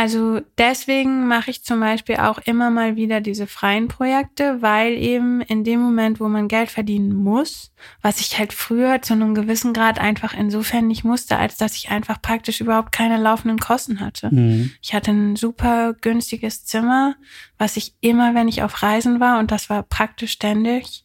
also 0.00 0.40
deswegen 0.56 1.26
mache 1.28 1.50
ich 1.50 1.62
zum 1.62 1.80
Beispiel 1.80 2.16
auch 2.16 2.38
immer 2.38 2.70
mal 2.70 2.96
wieder 2.96 3.20
diese 3.20 3.46
freien 3.46 3.88
Projekte, 3.88 4.62
weil 4.62 4.94
eben 4.94 5.42
in 5.42 5.62
dem 5.62 5.80
Moment, 5.80 6.20
wo 6.20 6.28
man 6.28 6.48
Geld 6.48 6.70
verdienen 6.70 7.12
muss, 7.12 7.70
was 8.00 8.20
ich 8.20 8.38
halt 8.38 8.54
früher 8.54 9.02
zu 9.02 9.12
einem 9.12 9.34
gewissen 9.34 9.74
Grad 9.74 9.98
einfach 9.98 10.32
insofern 10.32 10.86
nicht 10.86 11.04
musste, 11.04 11.36
als 11.36 11.58
dass 11.58 11.76
ich 11.76 11.90
einfach 11.90 12.22
praktisch 12.22 12.62
überhaupt 12.62 12.92
keine 12.92 13.18
laufenden 13.18 13.58
Kosten 13.58 14.00
hatte. 14.00 14.34
Mhm. 14.34 14.72
Ich 14.80 14.94
hatte 14.94 15.10
ein 15.10 15.36
super 15.36 15.92
günstiges 16.00 16.64
Zimmer, 16.64 17.16
was 17.58 17.76
ich 17.76 17.94
immer, 18.00 18.34
wenn 18.34 18.48
ich 18.48 18.62
auf 18.62 18.82
Reisen 18.82 19.20
war, 19.20 19.38
und 19.38 19.50
das 19.50 19.68
war 19.68 19.82
praktisch 19.82 20.32
ständig, 20.32 21.04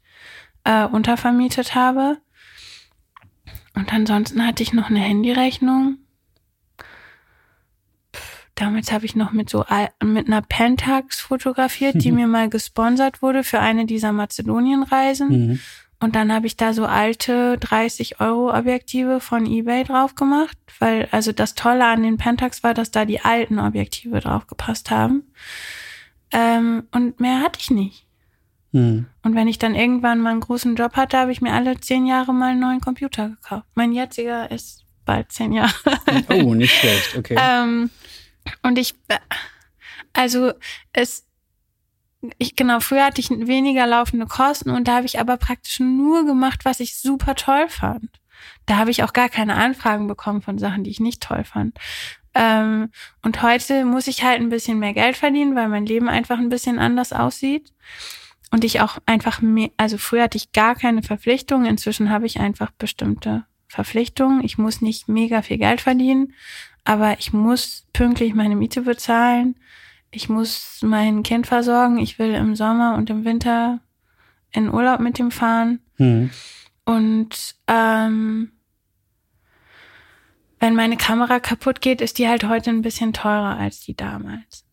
äh, 0.63 0.85
untervermietet 0.85 1.75
habe. 1.75 2.17
Und 3.75 3.93
ansonsten 3.93 4.45
hatte 4.45 4.63
ich 4.63 4.73
noch 4.73 4.89
eine 4.89 4.99
Handyrechnung. 4.99 5.97
Damals 8.55 8.93
habe 8.93 9.05
ich 9.05 9.17
noch 9.17 9.33
mit 9.33 9.49
so 9.49 9.65
mit 10.01 10.27
einer 10.27 10.41
Pentax 10.41 11.19
fotografiert, 11.19 11.95
die 12.03 12.11
mir 12.13 12.27
mal 12.27 12.49
gesponsert 12.49 13.21
wurde 13.21 13.43
für 13.43 13.59
eine 13.59 13.85
dieser 13.85 14.13
Mazedonienreisen. 14.13 15.29
Mhm. 15.29 15.59
Und 15.99 16.15
dann 16.15 16.31
habe 16.31 16.47
ich 16.47 16.57
da 16.57 16.73
so 16.73 16.85
alte 16.85 17.57
30 17.57 18.19
Euro 18.19 18.55
Objektive 18.55 19.19
von 19.19 19.45
eBay 19.45 19.83
drauf 19.83 20.15
gemacht, 20.15 20.57
weil 20.79 21.07
also 21.11 21.31
das 21.31 21.55
Tolle 21.55 21.85
an 21.85 22.03
den 22.03 22.17
Pentax 22.17 22.63
war, 22.63 22.73
dass 22.73 22.91
da 22.91 23.05
die 23.05 23.21
alten 23.21 23.59
Objektive 23.59 24.19
drauf 24.19 24.47
gepasst 24.47 24.91
haben. 24.91 25.23
Ähm, 26.31 26.83
und 26.91 27.19
mehr 27.19 27.39
hatte 27.41 27.59
ich 27.59 27.71
nicht. 27.71 28.04
Mhm. 28.75 29.05
Und 29.23 29.35
wenn 29.35 29.47
ich 29.47 29.57
dann 29.57 29.73
irgendwann 29.73 30.19
mal 30.19 30.31
einen 30.31 30.41
großen 30.41 30.75
Job 30.75 30.97
hatte, 30.97 31.17
habe 31.17 31.31
ich 31.31 31.39
mir 31.39 31.53
alle 31.53 31.79
zehn 31.79 32.05
Jahre 32.05 32.33
mal 32.33 32.51
einen 32.51 32.59
neuen 32.59 32.81
Computer 32.81 33.29
gekauft. 33.29 33.65
Mein 33.73 33.93
jetziger 33.93 34.51
ist 34.51 34.83
bald 35.05 35.31
zehn 35.31 35.53
Jahre. 35.53 35.73
Oh, 36.29 36.53
nicht 36.53 36.75
schlecht, 36.75 37.15
okay. 37.17 37.37
ähm, 37.39 37.89
und 38.63 38.77
ich, 38.77 38.95
also 40.11 40.51
es, 40.91 41.25
ich, 42.37 42.57
genau, 42.57 42.81
früher 42.81 43.05
hatte 43.05 43.21
ich 43.21 43.29
weniger 43.29 43.87
laufende 43.87 44.25
Kosten 44.25 44.71
und 44.71 44.89
da 44.89 44.97
habe 44.97 45.05
ich 45.05 45.21
aber 45.21 45.37
praktisch 45.37 45.79
nur 45.79 46.25
gemacht, 46.25 46.65
was 46.65 46.81
ich 46.81 46.97
super 46.99 47.35
toll 47.35 47.69
fand. 47.69 48.19
Da 48.65 48.75
habe 48.75 48.91
ich 48.91 49.03
auch 49.03 49.13
gar 49.13 49.29
keine 49.29 49.55
Anfragen 49.55 50.07
bekommen 50.07 50.41
von 50.41 50.57
Sachen, 50.57 50.83
die 50.83 50.91
ich 50.91 50.99
nicht 50.99 51.23
toll 51.23 51.45
fand. 51.45 51.77
Ähm, 52.33 52.89
und 53.21 53.41
heute 53.41 53.85
muss 53.85 54.07
ich 54.07 54.25
halt 54.25 54.41
ein 54.41 54.49
bisschen 54.49 54.79
mehr 54.79 54.93
Geld 54.93 55.15
verdienen, 55.15 55.55
weil 55.55 55.69
mein 55.69 55.85
Leben 55.85 56.09
einfach 56.09 56.39
ein 56.39 56.49
bisschen 56.49 56.77
anders 56.77 57.13
aussieht 57.13 57.71
und 58.55 58.63
ich 58.63 58.79
auch 58.79 58.99
einfach 59.05 59.41
mehr, 59.41 59.69
also 59.75 59.97
früher 59.97 60.23
hatte 60.23 60.37
ich 60.37 60.53
gar 60.53 60.75
keine 60.75 61.03
Verpflichtungen, 61.03 61.65
inzwischen 61.65 62.09
habe 62.09 62.25
ich 62.25 62.39
einfach 62.39 62.71
bestimmte 62.71 63.43
Verpflichtungen. 63.67 64.45
Ich 64.45 64.57
muss 64.57 64.79
nicht 64.79 65.09
mega 65.09 65.41
viel 65.41 65.57
Geld 65.57 65.81
verdienen, 65.81 66.31
aber 66.85 67.19
ich 67.19 67.33
muss 67.33 67.85
pünktlich 67.91 68.33
meine 68.33 68.55
Miete 68.55 68.83
bezahlen. 68.83 69.57
Ich 70.09 70.29
muss 70.29 70.79
mein 70.83 71.21
Kind 71.21 71.47
versorgen. 71.47 71.97
Ich 71.97 72.17
will 72.17 72.33
im 72.33 72.55
Sommer 72.55 72.95
und 72.95 73.09
im 73.09 73.25
Winter 73.25 73.81
in 74.53 74.73
Urlaub 74.73 75.01
mit 75.01 75.19
ihm 75.19 75.31
fahren. 75.31 75.81
Mhm. 75.97 76.29
Und 76.85 77.55
ähm, 77.67 78.53
wenn 80.61 80.75
meine 80.75 80.95
Kamera 80.95 81.41
kaputt 81.41 81.81
geht, 81.81 81.99
ist 81.99 82.19
die 82.19 82.29
halt 82.29 82.45
heute 82.45 82.69
ein 82.69 82.83
bisschen 82.83 83.11
teurer 83.11 83.57
als 83.57 83.81
die 83.81 83.97
damals. 83.97 84.63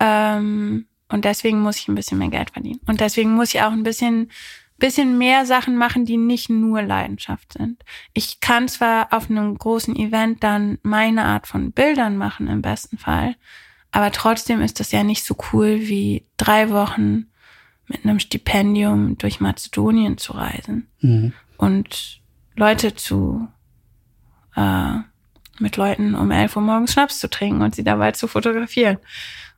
Ähm, 0.00 0.86
und 1.14 1.24
deswegen 1.24 1.60
muss 1.60 1.78
ich 1.78 1.86
ein 1.86 1.94
bisschen 1.94 2.18
mehr 2.18 2.28
Geld 2.28 2.50
verdienen. 2.50 2.80
Und 2.88 3.00
deswegen 3.00 3.34
muss 3.34 3.54
ich 3.54 3.62
auch 3.62 3.70
ein 3.70 3.84
bisschen, 3.84 4.32
bisschen 4.78 5.16
mehr 5.16 5.46
Sachen 5.46 5.76
machen, 5.76 6.04
die 6.06 6.16
nicht 6.16 6.50
nur 6.50 6.82
Leidenschaft 6.82 7.52
sind. 7.52 7.84
Ich 8.14 8.40
kann 8.40 8.66
zwar 8.66 9.12
auf 9.12 9.30
einem 9.30 9.56
großen 9.56 9.94
Event 9.94 10.42
dann 10.42 10.78
meine 10.82 11.24
Art 11.24 11.46
von 11.46 11.70
Bildern 11.70 12.16
machen, 12.16 12.48
im 12.48 12.62
besten 12.62 12.98
Fall. 12.98 13.36
Aber 13.92 14.10
trotzdem 14.10 14.60
ist 14.60 14.80
das 14.80 14.90
ja 14.90 15.04
nicht 15.04 15.22
so 15.22 15.36
cool 15.52 15.82
wie 15.82 16.26
drei 16.36 16.70
Wochen 16.70 17.26
mit 17.86 18.04
einem 18.04 18.18
Stipendium 18.18 19.16
durch 19.16 19.38
Mazedonien 19.38 20.18
zu 20.18 20.32
reisen 20.32 20.88
mhm. 21.00 21.32
und 21.58 22.22
Leute 22.56 22.96
zu 22.96 23.46
äh, 24.56 24.94
mit 25.60 25.76
Leuten 25.76 26.16
um 26.16 26.32
11 26.32 26.56
Uhr 26.56 26.62
morgens 26.62 26.92
Schnaps 26.92 27.20
zu 27.20 27.30
trinken 27.30 27.62
und 27.62 27.76
sie 27.76 27.84
dabei 27.84 28.10
zu 28.10 28.26
fotografieren 28.26 28.98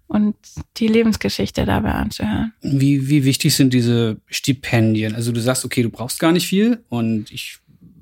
und 0.09 0.37
die 0.77 0.89
Lebensgeschichte 0.89 1.65
dabei 1.65 1.93
anzuhören. 1.93 2.53
Wie, 2.63 3.09
wie 3.09 3.25
wichtig 3.25 3.55
sind 3.55 3.73
diese 3.73 4.19
Stipendien? 4.27 5.15
Also 5.15 5.33
du 5.33 5.41
sagst, 5.41 5.65
okay, 5.65 5.83
du 5.83 5.91
brauchst 5.91 6.21
gar 6.21 6.33
nicht 6.33 6.47
viel 6.47 6.85
und 6.89 7.31
ich 7.33 7.59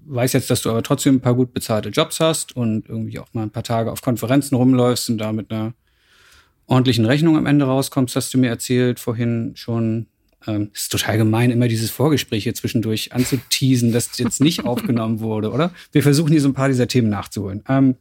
weiß 0.06 0.34
jetzt, 0.34 0.50
dass 0.50 0.62
du 0.62 0.70
aber 0.70 0.82
trotzdem 0.82 1.16
ein 1.16 1.20
paar 1.20 1.34
gut 1.34 1.52
bezahlte 1.52 1.88
Jobs 1.88 2.20
hast 2.20 2.54
und 2.56 2.88
irgendwie 2.88 3.18
auch 3.18 3.32
mal 3.32 3.44
ein 3.44 3.50
paar 3.50 3.62
Tage 3.62 3.90
auf 3.90 4.02
Konferenzen 4.02 4.54
rumläufst 4.54 5.08
und 5.08 5.18
da 5.18 5.32
mit 5.32 5.50
einer 5.50 5.72
ordentlichen 6.66 7.04
Rechnung 7.04 7.36
am 7.36 7.46
Ende 7.46 7.64
rauskommst, 7.64 8.16
hast 8.16 8.32
du 8.34 8.38
mir 8.38 8.48
erzählt 8.48 9.00
vorhin 9.00 9.52
schon. 9.54 10.06
Ähm, 10.46 10.70
ist 10.74 10.92
total 10.92 11.16
gemein, 11.16 11.50
immer 11.50 11.68
dieses 11.68 11.90
Vorgespräch 11.90 12.42
hier 12.42 12.54
zwischendurch 12.54 13.14
anzuteasen, 13.14 13.92
das 13.92 14.18
jetzt 14.18 14.42
nicht 14.42 14.64
aufgenommen 14.66 15.20
wurde, 15.20 15.50
oder? 15.50 15.72
Wir 15.90 16.02
versuchen 16.02 16.32
hier 16.32 16.40
so 16.42 16.48
ein 16.48 16.54
paar 16.54 16.68
dieser 16.68 16.86
Themen 16.86 17.08
nachzuholen. 17.08 17.64
Ähm, 17.66 17.96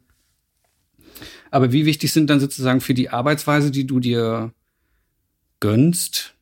aber 1.54 1.70
wie 1.70 1.86
wichtig 1.86 2.12
sind 2.12 2.28
dann 2.30 2.40
sozusagen 2.40 2.80
für 2.80 2.94
die 2.94 3.10
Arbeitsweise, 3.10 3.70
die 3.70 3.86
du 3.86 4.00
dir 4.00 4.52
gönnst 5.60 6.34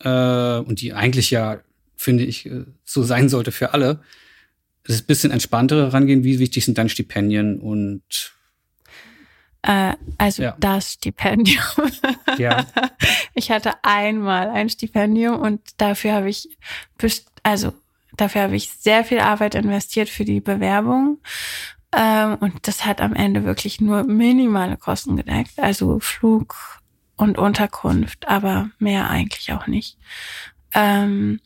äh, 0.00 0.58
und 0.60 0.80
die 0.80 0.94
eigentlich 0.94 1.30
ja, 1.30 1.60
finde 1.94 2.24
ich, 2.24 2.46
äh, 2.46 2.64
so 2.82 3.02
sein 3.02 3.28
sollte 3.28 3.52
für 3.52 3.74
alle, 3.74 4.00
das 4.84 4.96
ist 4.96 5.02
ein 5.02 5.08
bisschen 5.08 5.30
entspanntere 5.30 5.92
rangehen. 5.92 6.24
Wie 6.24 6.38
wichtig 6.38 6.64
sind 6.64 6.78
deine 6.78 6.88
Stipendien 6.88 7.60
und 7.60 8.32
äh, 9.60 9.92
also 10.16 10.44
ja. 10.44 10.56
das 10.58 10.94
Stipendium. 10.94 11.62
ja. 12.38 12.64
Ich 13.34 13.50
hatte 13.50 13.74
einmal 13.82 14.48
ein 14.48 14.70
Stipendium 14.70 15.38
und 15.38 15.60
dafür 15.76 16.14
habe 16.14 16.30
ich, 16.30 16.48
also 17.42 17.74
dafür 18.16 18.40
habe 18.40 18.56
ich 18.56 18.70
sehr 18.70 19.04
viel 19.04 19.18
Arbeit 19.18 19.54
investiert 19.54 20.08
für 20.08 20.24
die 20.24 20.40
Bewerbung. 20.40 21.18
Ähm, 21.92 22.36
und 22.40 22.66
das 22.66 22.84
hat 22.84 23.00
am 23.00 23.14
Ende 23.14 23.44
wirklich 23.44 23.80
nur 23.80 24.04
minimale 24.04 24.76
Kosten 24.76 25.16
gedeckt. 25.16 25.58
Also 25.58 25.98
Flug 26.00 26.56
und 27.16 27.38
Unterkunft, 27.38 28.28
aber 28.28 28.70
mehr 28.78 29.08
eigentlich 29.08 29.52
auch 29.52 29.66
nicht. 29.66 29.98
Ähm, 30.74 31.40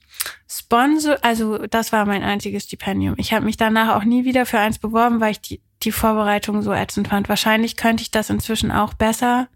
Sponsor, 0.49 1.19
also 1.23 1.59
das 1.59 1.93
war 1.93 2.05
mein 2.07 2.23
einziges 2.23 2.65
Stipendium. 2.65 3.15
Ich 3.19 3.33
habe 3.33 3.45
mich 3.45 3.57
danach 3.57 3.95
auch 3.95 4.05
nie 4.05 4.25
wieder 4.25 4.47
für 4.47 4.59
eins 4.59 4.79
beworben, 4.79 5.21
weil 5.21 5.33
ich 5.33 5.41
die, 5.41 5.61
die 5.83 5.93
Vorbereitung 5.93 6.63
so 6.63 6.73
ätzend 6.73 7.09
fand. 7.09 7.29
Wahrscheinlich 7.29 7.77
könnte 7.77 8.03
ich 8.03 8.11
das 8.11 8.31
inzwischen 8.31 8.73
auch 8.73 8.95
besser 8.95 9.49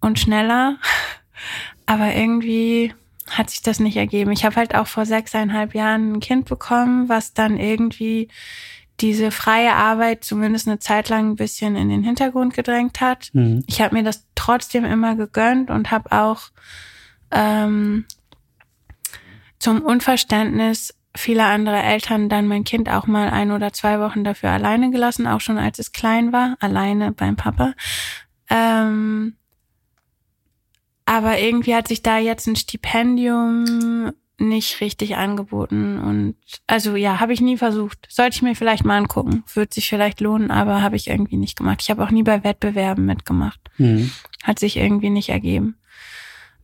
und 0.00 0.18
schneller, 0.18 0.78
aber 1.86 2.14
irgendwie 2.14 2.94
hat 3.30 3.50
sich 3.50 3.60
das 3.60 3.80
nicht 3.80 3.96
ergeben. 3.96 4.30
Ich 4.30 4.44
habe 4.44 4.56
halt 4.56 4.74
auch 4.74 4.86
vor 4.86 5.04
sechseinhalb 5.04 5.74
Jahren 5.74 6.14
ein 6.14 6.20
Kind 6.20 6.46
bekommen, 6.46 7.08
was 7.08 7.34
dann 7.34 7.58
irgendwie 7.58 8.28
diese 9.00 9.30
freie 9.30 9.74
Arbeit 9.74 10.24
zumindest 10.24 10.68
eine 10.68 10.78
Zeit 10.78 11.08
lang 11.08 11.30
ein 11.30 11.36
bisschen 11.36 11.76
in 11.76 11.88
den 11.88 12.02
Hintergrund 12.02 12.54
gedrängt 12.54 13.00
hat. 13.00 13.30
Mhm. 13.32 13.62
Ich 13.66 13.80
habe 13.80 13.94
mir 13.94 14.02
das 14.02 14.26
trotzdem 14.34 14.84
immer 14.84 15.16
gegönnt 15.16 15.70
und 15.70 15.90
habe 15.90 16.12
auch 16.12 16.50
ähm, 17.30 18.06
zum 19.58 19.82
Unverständnis 19.82 20.94
vieler 21.14 21.46
anderer 21.46 21.82
Eltern 21.82 22.28
dann 22.28 22.46
mein 22.46 22.64
Kind 22.64 22.90
auch 22.90 23.06
mal 23.06 23.30
ein 23.30 23.50
oder 23.50 23.72
zwei 23.72 24.00
Wochen 24.00 24.24
dafür 24.24 24.50
alleine 24.50 24.90
gelassen, 24.90 25.26
auch 25.26 25.40
schon 25.40 25.58
als 25.58 25.78
es 25.78 25.92
klein 25.92 26.32
war, 26.32 26.56
alleine 26.60 27.12
beim 27.12 27.36
Papa. 27.36 27.74
Ähm, 28.50 29.36
aber 31.04 31.38
irgendwie 31.38 31.74
hat 31.74 31.88
sich 31.88 32.02
da 32.02 32.18
jetzt 32.18 32.46
ein 32.46 32.56
Stipendium 32.56 34.12
nicht 34.38 34.80
richtig 34.80 35.16
angeboten 35.16 35.98
und 35.98 36.36
also 36.66 36.96
ja, 36.96 37.20
habe 37.20 37.32
ich 37.32 37.40
nie 37.40 37.56
versucht. 37.56 38.06
Sollte 38.08 38.36
ich 38.36 38.42
mir 38.42 38.54
vielleicht 38.54 38.84
mal 38.84 38.98
angucken, 38.98 39.44
würde 39.54 39.72
sich 39.72 39.88
vielleicht 39.88 40.20
lohnen, 40.20 40.50
aber 40.50 40.82
habe 40.82 40.96
ich 40.96 41.08
irgendwie 41.08 41.36
nicht 41.36 41.56
gemacht. 41.56 41.80
Ich 41.82 41.90
habe 41.90 42.04
auch 42.04 42.10
nie 42.10 42.22
bei 42.22 42.44
Wettbewerben 42.44 43.06
mitgemacht. 43.06 43.60
Mhm. 43.78 44.10
Hat 44.42 44.58
sich 44.58 44.76
irgendwie 44.76 45.10
nicht 45.10 45.30
ergeben. 45.30 45.76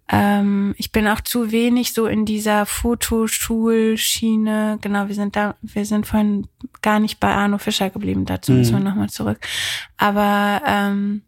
Ähm, 0.08 0.74
ich 0.76 0.92
bin 0.92 1.08
auch 1.08 1.22
zu 1.22 1.52
wenig 1.52 1.94
so 1.94 2.06
in 2.06 2.26
dieser 2.26 2.66
Fotoschulschiene. 2.66 4.78
Genau, 4.82 5.08
wir 5.08 5.14
sind 5.14 5.36
da, 5.36 5.56
wir 5.62 5.86
sind 5.86 6.06
vorhin 6.06 6.48
gar 6.82 7.00
nicht 7.00 7.18
bei 7.18 7.32
Arno 7.32 7.56
Fischer 7.56 7.88
geblieben. 7.88 8.26
Dazu 8.26 8.52
mhm. 8.52 8.58
müssen 8.58 8.74
wir 8.74 8.80
nochmal 8.80 9.08
zurück. 9.08 9.38
Aber 9.96 10.60
ähm, 10.66 11.22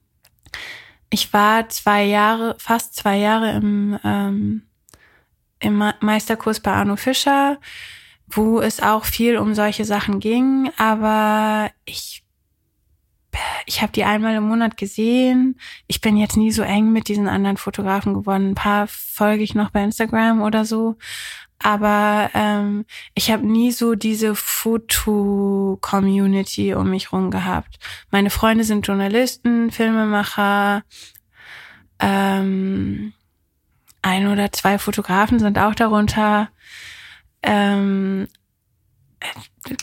ich 1.08 1.32
war 1.32 1.70
zwei 1.70 2.04
Jahre, 2.04 2.56
fast 2.58 2.94
zwei 2.94 3.16
Jahre 3.16 3.52
im 3.52 3.98
ähm, 4.04 4.64
im 5.64 5.82
Meisterkurs 6.00 6.60
bei 6.60 6.72
Arno 6.72 6.96
Fischer, 6.96 7.58
wo 8.26 8.60
es 8.60 8.80
auch 8.80 9.04
viel 9.04 9.38
um 9.38 9.54
solche 9.54 9.84
Sachen 9.84 10.20
ging, 10.20 10.70
aber 10.76 11.70
ich 11.84 12.22
ich 13.66 13.82
habe 13.82 13.92
die 13.92 14.04
einmal 14.04 14.36
im 14.36 14.44
Monat 14.44 14.76
gesehen. 14.76 15.58
Ich 15.86 16.00
bin 16.00 16.16
jetzt 16.16 16.36
nie 16.36 16.52
so 16.52 16.62
eng 16.62 16.92
mit 16.92 17.08
diesen 17.08 17.26
anderen 17.26 17.56
Fotografen 17.56 18.14
geworden. 18.14 18.50
Ein 18.50 18.54
paar 18.54 18.86
folge 18.86 19.42
ich 19.42 19.56
noch 19.56 19.70
bei 19.70 19.82
Instagram 19.82 20.40
oder 20.42 20.64
so. 20.64 20.94
Aber 21.58 22.30
ähm, 22.34 22.84
ich 23.14 23.30
habe 23.30 23.46
nie 23.46 23.72
so 23.72 23.94
diese 23.94 24.34
Foto-Community 24.34 26.74
um 26.74 26.90
mich 26.90 27.12
rum 27.12 27.30
gehabt. 27.30 27.78
Meine 28.10 28.30
Freunde 28.30 28.64
sind 28.64 28.86
Journalisten, 28.86 29.70
Filmemacher, 29.70 30.82
ähm, 32.00 33.13
ein 34.04 34.28
oder 34.28 34.52
zwei 34.52 34.78
Fotografen 34.78 35.38
sind 35.38 35.58
auch 35.58 35.74
darunter. 35.74 36.50
Ähm, 37.42 38.28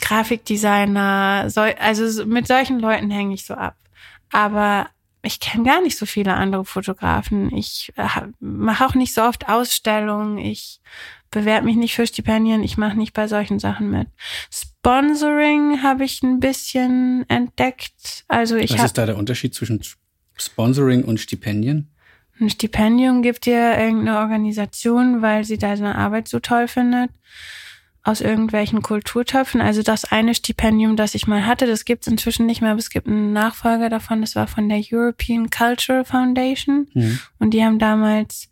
Grafikdesigner, 0.00 1.50
so, 1.50 1.60
also 1.60 2.24
mit 2.26 2.46
solchen 2.46 2.78
Leuten 2.78 3.10
hänge 3.10 3.34
ich 3.34 3.44
so 3.44 3.54
ab. 3.54 3.76
Aber 4.30 4.88
ich 5.22 5.40
kenne 5.40 5.64
gar 5.64 5.82
nicht 5.82 5.98
so 5.98 6.06
viele 6.06 6.34
andere 6.34 6.64
Fotografen. 6.64 7.54
Ich 7.54 7.92
äh, 7.96 8.08
mache 8.40 8.86
auch 8.86 8.94
nicht 8.94 9.12
so 9.12 9.22
oft 9.22 9.48
Ausstellungen. 9.48 10.38
Ich 10.38 10.80
bewerbe 11.30 11.66
mich 11.66 11.76
nicht 11.76 11.94
für 11.94 12.06
Stipendien. 12.06 12.62
Ich 12.62 12.76
mache 12.76 12.96
nicht 12.96 13.14
bei 13.14 13.26
solchen 13.26 13.58
Sachen 13.58 13.90
mit. 13.90 14.08
Sponsoring 14.50 15.82
habe 15.82 16.04
ich 16.04 16.22
ein 16.22 16.38
bisschen 16.38 17.24
entdeckt. 17.28 18.24
Also 18.28 18.56
ich 18.56 18.72
Was 18.74 18.84
ist 18.84 18.98
da 18.98 19.06
der 19.06 19.16
Unterschied 19.16 19.54
zwischen 19.54 19.82
Sponsoring 20.36 21.04
und 21.04 21.18
Stipendien? 21.18 21.91
Ein 22.40 22.50
Stipendium 22.50 23.22
gibt 23.22 23.46
dir 23.46 23.78
irgendeine 23.78 24.18
Organisation, 24.18 25.22
weil 25.22 25.44
sie 25.44 25.58
deine 25.58 25.96
Arbeit 25.96 26.28
so 26.28 26.40
toll 26.40 26.66
findet, 26.66 27.10
aus 28.02 28.20
irgendwelchen 28.20 28.82
Kulturtöpfen. 28.82 29.60
Also 29.60 29.82
das 29.82 30.04
eine 30.04 30.34
Stipendium, 30.34 30.96
das 30.96 31.14
ich 31.14 31.26
mal 31.26 31.46
hatte, 31.46 31.66
das 31.66 31.84
gibt 31.84 32.02
es 32.02 32.12
inzwischen 32.12 32.46
nicht 32.46 32.60
mehr, 32.60 32.72
aber 32.72 32.80
es 32.80 32.90
gibt 32.90 33.06
einen 33.06 33.32
Nachfolger 33.32 33.88
davon, 33.88 34.20
das 34.20 34.34
war 34.34 34.48
von 34.48 34.68
der 34.68 34.82
European 34.90 35.50
Cultural 35.50 36.04
Foundation. 36.04 36.88
Mhm. 36.94 37.20
Und 37.38 37.50
die 37.50 37.64
haben 37.64 37.78
damals 37.78 38.48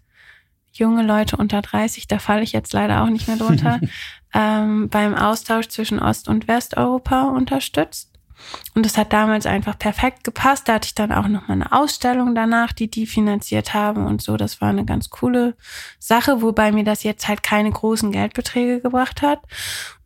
junge 0.72 1.02
Leute 1.02 1.36
unter 1.36 1.62
30, 1.62 2.06
da 2.06 2.18
falle 2.18 2.42
ich 2.42 2.52
jetzt 2.52 2.72
leider 2.72 3.02
auch 3.02 3.08
nicht 3.08 3.26
mehr 3.26 3.36
drunter, 3.36 3.80
ähm, 4.34 4.88
beim 4.88 5.14
Austausch 5.16 5.68
zwischen 5.68 5.98
Ost- 5.98 6.28
und 6.28 6.46
Westeuropa 6.46 7.22
unterstützt. 7.24 8.09
Und 8.74 8.86
das 8.86 8.96
hat 8.96 9.12
damals 9.12 9.46
einfach 9.46 9.78
perfekt 9.78 10.24
gepasst. 10.24 10.68
Da 10.68 10.74
hatte 10.74 10.86
ich 10.86 10.94
dann 10.94 11.12
auch 11.12 11.28
noch 11.28 11.48
mal 11.48 11.54
eine 11.54 11.72
Ausstellung 11.72 12.34
danach, 12.34 12.72
die 12.72 12.90
die 12.90 13.06
finanziert 13.06 13.74
haben 13.74 14.06
und 14.06 14.22
so. 14.22 14.36
Das 14.36 14.60
war 14.60 14.70
eine 14.70 14.84
ganz 14.84 15.10
coole 15.10 15.54
Sache, 15.98 16.42
wobei 16.42 16.72
mir 16.72 16.84
das 16.84 17.02
jetzt 17.02 17.28
halt 17.28 17.42
keine 17.42 17.70
großen 17.70 18.12
Geldbeträge 18.12 18.80
gebracht 18.80 19.22
hat. 19.22 19.40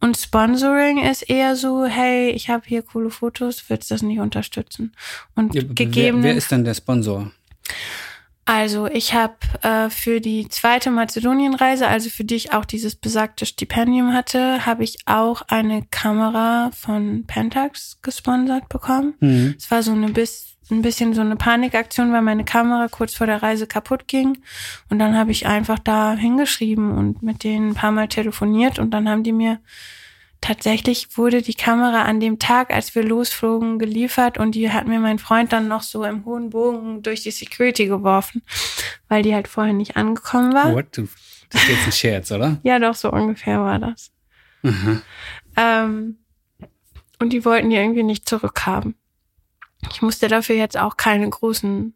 Und 0.01 0.17
Sponsoring 0.17 1.03
ist 1.03 1.23
eher 1.23 1.57
so, 1.57 1.85
hey, 1.85 2.31
ich 2.31 2.49
habe 2.51 2.63
hier 2.67 2.83
coole 2.83 3.11
Fotos, 3.11 3.69
würdest 3.69 3.91
du 3.91 3.95
das 3.95 4.03
nicht 4.03 4.21
unterstützen? 4.21 4.95
Und 5.35 5.55
ja, 5.55 5.63
gegeben. 5.63 6.23
Wer, 6.23 6.31
wer 6.31 6.37
ist 6.37 6.51
denn 6.51 6.65
der 6.65 6.75
Sponsor? 6.75 7.31
Also 8.47 8.87
ich 8.87 9.15
habe 9.15 9.37
äh, 9.63 9.89
für 9.89 10.21
die 10.21 10.49
zweite 10.49 10.91
Mazedonienreise, 10.91 11.89
also 11.89 12.11
für 12.11 12.25
die 12.25 12.35
ich 12.35 12.53
auch 12.53 12.67
dieses 12.67 12.95
besagte 12.95 13.47
Stipendium 13.47 14.13
hatte, 14.13 14.67
habe 14.67 14.85
ich 14.85 14.99
auch 15.07 15.43
eine 15.49 15.83
Kamera 15.91 16.71
von 16.75 17.25
Pentax 17.27 17.99
gesponsert 18.03 18.69
bekommen. 18.69 19.15
Mhm. 19.21 19.55
Es 19.57 19.71
war 19.71 19.83
so 19.83 19.93
eine 19.93 20.11
bis, 20.11 20.57
ein 20.71 20.83
bisschen 20.83 21.15
so 21.15 21.23
eine 21.23 21.37
Panikaktion, 21.37 22.13
weil 22.13 22.21
meine 22.21 22.45
Kamera 22.45 22.89
kurz 22.89 23.15
vor 23.15 23.27
der 23.27 23.43
Reise 23.43 23.67
kaputt 23.67 24.09
ging. 24.09 24.37
Und 24.91 24.99
dann 24.99 25.17
habe 25.17 25.31
ich 25.31 25.47
einfach 25.47 25.79
da 25.79 26.15
hingeschrieben 26.15 26.93
und 26.93 27.23
mit 27.23 27.45
denen 27.45 27.71
ein 27.71 27.75
paar 27.75 27.93
Mal 27.93 28.09
telefoniert 28.09 28.79
und 28.79 28.91
dann 28.91 29.09
haben 29.09 29.23
die 29.23 29.33
mir 29.33 29.59
tatsächlich 30.45 31.17
wurde 31.17 31.41
die 31.41 31.55
Kamera 31.55 32.03
an 32.03 32.21
dem 32.21 32.39
Tag, 32.39 32.71
als 32.71 32.95
wir 32.95 33.03
losflogen, 33.03 33.79
geliefert 33.79 34.37
und 34.37 34.55
die 34.55 34.71
hat 34.71 34.87
mir 34.87 35.01
mein 35.01 35.19
Freund 35.19 35.55
dann 35.55 35.69
noch 35.69 35.83
so 35.83 36.05
im 36.05 36.27
hohen 36.27 36.51
Bogen 36.51 37.03
durch 37.03 37.23
die 37.23 37.31
Security 37.31 37.87
geworfen, 37.87 38.43
weil 39.09 39.23
die 39.23 39.35
halt 39.35 39.49
vorher 39.49 39.73
nicht 39.73 39.97
angekommen 39.97 40.53
war. 40.53 40.75
What? 40.75 40.99
Das 40.99 41.63
ist 41.63 41.69
jetzt 41.69 41.87
ein 41.87 41.93
Scherz, 41.93 42.31
oder? 42.31 42.59
ja, 42.63 42.79
doch, 42.79 42.95
so 42.95 43.11
ungefähr 43.11 43.59
war 43.61 43.79
das. 43.79 44.13
Mhm. 44.61 45.01
Ähm, 45.57 46.19
und 47.19 47.33
die 47.33 47.45
wollten 47.47 47.71
die 47.71 47.77
irgendwie 47.77 48.03
nicht 48.03 48.29
zurückhaben. 48.29 48.97
Ich 49.91 50.03
musste 50.03 50.29
dafür 50.29 50.57
jetzt 50.57 50.77
auch 50.77 50.99
keine 50.99 51.29
großen 51.29 51.95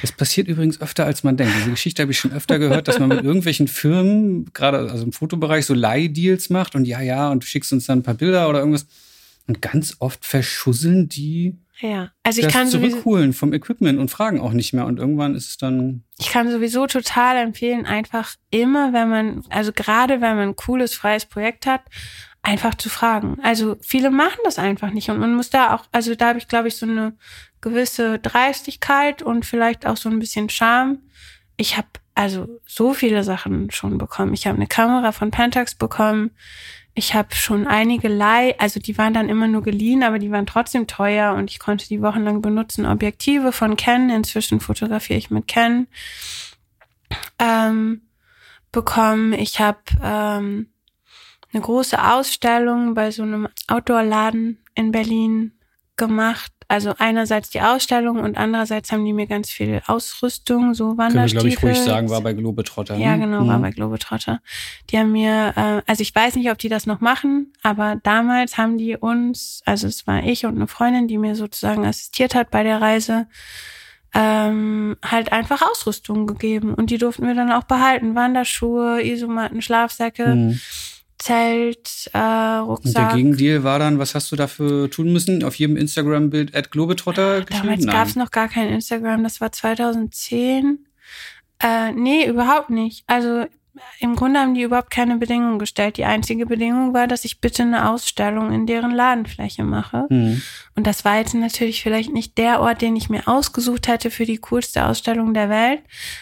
das 0.00 0.12
passiert 0.12 0.48
übrigens 0.48 0.80
öfter, 0.80 1.06
als 1.06 1.24
man 1.24 1.36
denkt. 1.36 1.54
Diese 1.58 1.70
Geschichte 1.70 2.02
habe 2.02 2.12
ich 2.12 2.18
schon 2.18 2.32
öfter 2.32 2.58
gehört, 2.58 2.88
dass 2.88 2.98
man 2.98 3.08
mit 3.08 3.24
irgendwelchen 3.24 3.68
Firmen, 3.68 4.52
gerade 4.52 4.78
also 4.90 5.04
im 5.04 5.12
Fotobereich, 5.12 5.66
so 5.66 5.74
Leihdeals 5.74 6.50
macht 6.50 6.74
und 6.74 6.84
ja, 6.84 7.00
ja, 7.00 7.30
und 7.30 7.42
du 7.42 7.46
schickst 7.46 7.72
uns 7.72 7.86
dann 7.86 8.00
ein 8.00 8.02
paar 8.02 8.14
Bilder 8.14 8.48
oder 8.48 8.60
irgendwas. 8.60 8.86
Und 9.46 9.62
ganz 9.62 9.96
oft 10.00 10.26
verschusseln 10.26 11.08
die 11.08 11.56
ja, 11.80 12.10
also 12.24 12.42
ich 12.42 12.48
kann 12.48 12.66
zurückholen 12.66 13.32
vom 13.32 13.52
Equipment 13.52 14.00
und 14.00 14.10
fragen 14.10 14.40
auch 14.40 14.52
nicht 14.52 14.72
mehr. 14.72 14.84
Und 14.84 14.98
irgendwann 14.98 15.36
ist 15.36 15.48
es 15.48 15.56
dann. 15.58 16.02
Ich 16.18 16.30
kann 16.30 16.50
sowieso 16.50 16.86
total 16.88 17.36
empfehlen, 17.36 17.86
einfach 17.86 18.34
immer, 18.50 18.92
wenn 18.92 19.08
man, 19.08 19.44
also 19.50 19.72
gerade 19.72 20.14
wenn 20.14 20.36
man 20.36 20.48
ein 20.48 20.56
cooles, 20.56 20.94
freies 20.94 21.24
Projekt 21.24 21.66
hat, 21.66 21.82
einfach 22.42 22.74
zu 22.74 22.88
fragen. 22.88 23.38
Also 23.42 23.76
viele 23.80 24.10
machen 24.10 24.38
das 24.44 24.58
einfach 24.58 24.90
nicht 24.90 25.10
und 25.10 25.18
man 25.18 25.34
muss 25.34 25.50
da 25.50 25.74
auch, 25.74 25.84
also 25.92 26.14
da 26.14 26.28
habe 26.28 26.38
ich, 26.38 26.48
glaube 26.48 26.68
ich, 26.68 26.76
so 26.76 26.86
eine 26.86 27.14
gewisse 27.60 28.18
Dreistigkeit 28.18 29.22
und 29.22 29.44
vielleicht 29.44 29.86
auch 29.86 29.96
so 29.96 30.08
ein 30.08 30.18
bisschen 30.18 30.48
Charme. 30.48 30.98
Ich 31.56 31.76
habe 31.76 31.88
also 32.14 32.60
so 32.66 32.94
viele 32.94 33.22
Sachen 33.24 33.70
schon 33.70 33.98
bekommen. 33.98 34.34
Ich 34.34 34.46
habe 34.46 34.56
eine 34.56 34.66
Kamera 34.66 35.12
von 35.12 35.30
Pentax 35.30 35.74
bekommen. 35.74 36.30
Ich 36.94 37.14
habe 37.14 37.34
schon 37.34 37.68
einige 37.68 38.08
Leih, 38.08 38.56
also 38.58 38.80
die 38.80 38.98
waren 38.98 39.14
dann 39.14 39.28
immer 39.28 39.46
nur 39.46 39.62
geliehen, 39.62 40.02
aber 40.02 40.18
die 40.18 40.32
waren 40.32 40.46
trotzdem 40.46 40.88
teuer 40.88 41.34
und 41.34 41.50
ich 41.50 41.60
konnte 41.60 41.86
die 41.86 42.02
wochenlang 42.02 42.42
benutzen. 42.42 42.86
Objektive 42.86 43.52
von 43.52 43.76
Canon, 43.76 44.10
inzwischen 44.10 44.58
fotografiere 44.58 45.18
ich 45.18 45.30
mit 45.30 45.46
Canon. 45.46 45.86
ähm, 47.38 48.02
bekommen. 48.72 49.32
Ich 49.32 49.60
habe 49.60 49.78
ähm, 50.02 50.68
eine 51.52 51.62
große 51.62 52.02
Ausstellung 52.02 52.94
bei 52.94 53.10
so 53.10 53.22
einem 53.22 53.48
Outdoor-Laden 53.68 54.58
in 54.74 54.92
Berlin 54.92 55.52
gemacht. 55.96 56.52
Also 56.70 56.94
einerseits 56.98 57.48
die 57.48 57.62
Ausstellung 57.62 58.20
und 58.20 58.36
andererseits 58.36 58.92
haben 58.92 59.04
die 59.04 59.14
mir 59.14 59.26
ganz 59.26 59.48
viel 59.48 59.80
Ausrüstung, 59.86 60.74
so 60.74 60.98
Wanderstiefel. 60.98 61.16
Können 61.18 61.32
wir, 61.32 61.50
glaube 61.62 61.72
ich, 61.72 61.78
ruhig 61.78 61.86
sagen, 61.86 62.10
war 62.10 62.20
bei 62.20 62.34
Globetrotter. 62.34 62.96
Ja, 62.96 63.16
ne? 63.16 63.24
genau, 63.24 63.44
mhm. 63.44 63.48
war 63.48 63.58
bei 63.58 63.70
Globetrotter. 63.70 64.40
Die 64.90 64.98
haben 64.98 65.12
mir, 65.12 65.54
äh, 65.56 65.82
also 65.86 66.02
ich 66.02 66.14
weiß 66.14 66.36
nicht, 66.36 66.50
ob 66.50 66.58
die 66.58 66.68
das 66.68 66.84
noch 66.84 67.00
machen, 67.00 67.54
aber 67.62 67.96
damals 68.02 68.58
haben 68.58 68.76
die 68.76 68.96
uns, 68.96 69.62
also 69.64 69.86
es 69.86 70.06
war 70.06 70.22
ich 70.22 70.44
und 70.44 70.56
eine 70.56 70.66
Freundin, 70.66 71.08
die 71.08 71.16
mir 71.16 71.36
sozusagen 71.36 71.86
assistiert 71.86 72.34
hat 72.34 72.50
bei 72.50 72.62
der 72.62 72.82
Reise, 72.82 73.26
ähm, 74.14 74.96
halt 75.02 75.32
einfach 75.32 75.62
Ausrüstung 75.62 76.26
gegeben. 76.26 76.74
Und 76.74 76.90
die 76.90 76.98
durften 76.98 77.26
wir 77.26 77.34
dann 77.34 77.52
auch 77.52 77.64
behalten. 77.64 78.14
Wanderschuhe, 78.14 79.02
Isomatten, 79.02 79.62
Schlafsäcke. 79.62 80.34
Mhm. 80.34 80.60
Zelt, 81.18 82.10
äh, 82.12 82.18
Rucksack. 82.18 82.86
Und 82.86 82.94
der 82.94 83.16
Gegendeal 83.16 83.64
war 83.64 83.78
dann, 83.78 83.98
was 83.98 84.14
hast 84.14 84.30
du 84.30 84.36
dafür 84.36 84.90
tun 84.90 85.12
müssen? 85.12 85.42
Auf 85.42 85.56
jedem 85.56 85.76
Instagram-Bild 85.76 86.54
at 86.54 86.70
Globetrotter 86.70 87.42
Damals 87.42 87.86
gab 87.86 88.06
es 88.06 88.16
noch 88.16 88.30
gar 88.30 88.48
kein 88.48 88.68
Instagram, 88.68 89.24
das 89.24 89.40
war 89.40 89.50
2010. 89.50 90.86
Äh, 91.60 91.92
nee, 91.92 92.26
überhaupt 92.26 92.70
nicht. 92.70 93.02
Also 93.08 93.46
im 94.00 94.16
Grunde 94.16 94.40
haben 94.40 94.54
die 94.54 94.62
überhaupt 94.62 94.90
keine 94.90 95.16
Bedingungen 95.16 95.58
gestellt. 95.58 95.96
Die 95.96 96.04
einzige 96.04 96.46
Bedingung 96.46 96.94
war, 96.94 97.06
dass 97.06 97.24
ich 97.24 97.40
bitte 97.40 97.62
eine 97.62 97.90
Ausstellung 97.90 98.52
in 98.52 98.66
deren 98.66 98.90
Ladenfläche 98.90 99.64
mache. 99.64 100.06
Mhm. 100.08 100.42
Und 100.74 100.86
das 100.86 101.04
war 101.04 101.18
jetzt 101.18 101.34
natürlich 101.34 101.82
vielleicht 101.82 102.12
nicht 102.12 102.38
der 102.38 102.60
Ort, 102.60 102.82
den 102.82 102.96
ich 102.96 103.08
mir 103.08 103.26
ausgesucht 103.26 103.88
hätte 103.88 104.10
für 104.10 104.24
die 104.24 104.38
coolste 104.38 104.86
Ausstellung 104.86 105.34
der 105.34 105.48
Welt. 105.48 105.80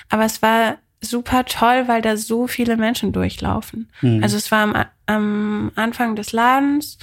Aber 0.09 0.25
es 0.25 0.43
war 0.43 0.79
super 1.01 1.45
toll, 1.45 1.85
weil 1.87 2.03
da 2.03 2.17
so 2.17 2.47
viele 2.47 2.77
Menschen 2.77 3.13
durchlaufen. 3.13 3.91
Mhm. 4.01 4.23
Also 4.23 4.37
es 4.37 4.51
war 4.51 4.63
am, 4.63 4.85
am, 5.07 5.73
Anfang 5.77 6.17
des 6.17 6.33
Ladens 6.33 6.99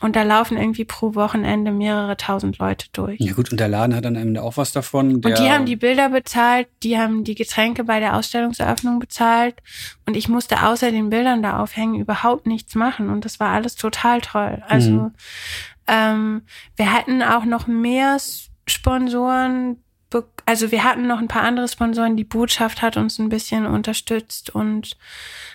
und 0.00 0.16
da 0.16 0.22
laufen 0.22 0.58
irgendwie 0.58 0.84
pro 0.84 1.14
Wochenende 1.14 1.70
mehrere 1.70 2.16
tausend 2.16 2.58
Leute 2.58 2.86
durch. 2.92 3.20
Ja 3.20 3.32
gut, 3.32 3.50
und 3.50 3.60
der 3.60 3.68
Laden 3.68 3.94
hat 3.94 4.04
dann 4.04 4.16
am 4.16 4.22
Ende 4.22 4.42
auch 4.42 4.56
was 4.56 4.72
davon. 4.72 5.16
und 5.16 5.38
die 5.38 5.50
haben 5.50 5.64
die 5.64 5.76
Bilder 5.76 6.10
bezahlt, 6.10 6.68
die 6.82 6.98
haben 6.98 7.24
die 7.24 7.34
Getränke 7.34 7.84
bei 7.84 8.00
der 8.00 8.16
Ausstellungseröffnung 8.16 8.98
bezahlt 8.98 9.56
und 10.06 10.16
ich 10.16 10.28
musste 10.28 10.62
außer 10.64 10.90
den 10.90 11.10
Bildern 11.10 11.42
da 11.42 11.60
aufhängen 11.60 12.00
überhaupt 12.00 12.46
nichts 12.46 12.74
machen 12.74 13.10
und 13.10 13.24
das 13.24 13.40
war 13.40 13.50
alles 13.50 13.76
total 13.76 14.20
toll. 14.20 14.62
Also 14.68 14.90
mhm. 14.90 15.14
ähm, 15.86 16.42
wir 16.76 16.92
hatten 16.92 17.22
auch 17.22 17.44
noch 17.44 17.66
mehr 17.66 18.18
Sponsoren, 18.66 19.78
also 20.44 20.70
wir 20.70 20.84
hatten 20.84 21.06
noch 21.06 21.18
ein 21.18 21.28
paar 21.28 21.42
andere 21.42 21.68
Sponsoren, 21.68 22.16
die 22.16 22.24
Botschaft 22.24 22.82
hat 22.82 22.96
uns 22.96 23.18
ein 23.18 23.28
bisschen 23.28 23.66
unterstützt 23.66 24.50
und 24.50 24.96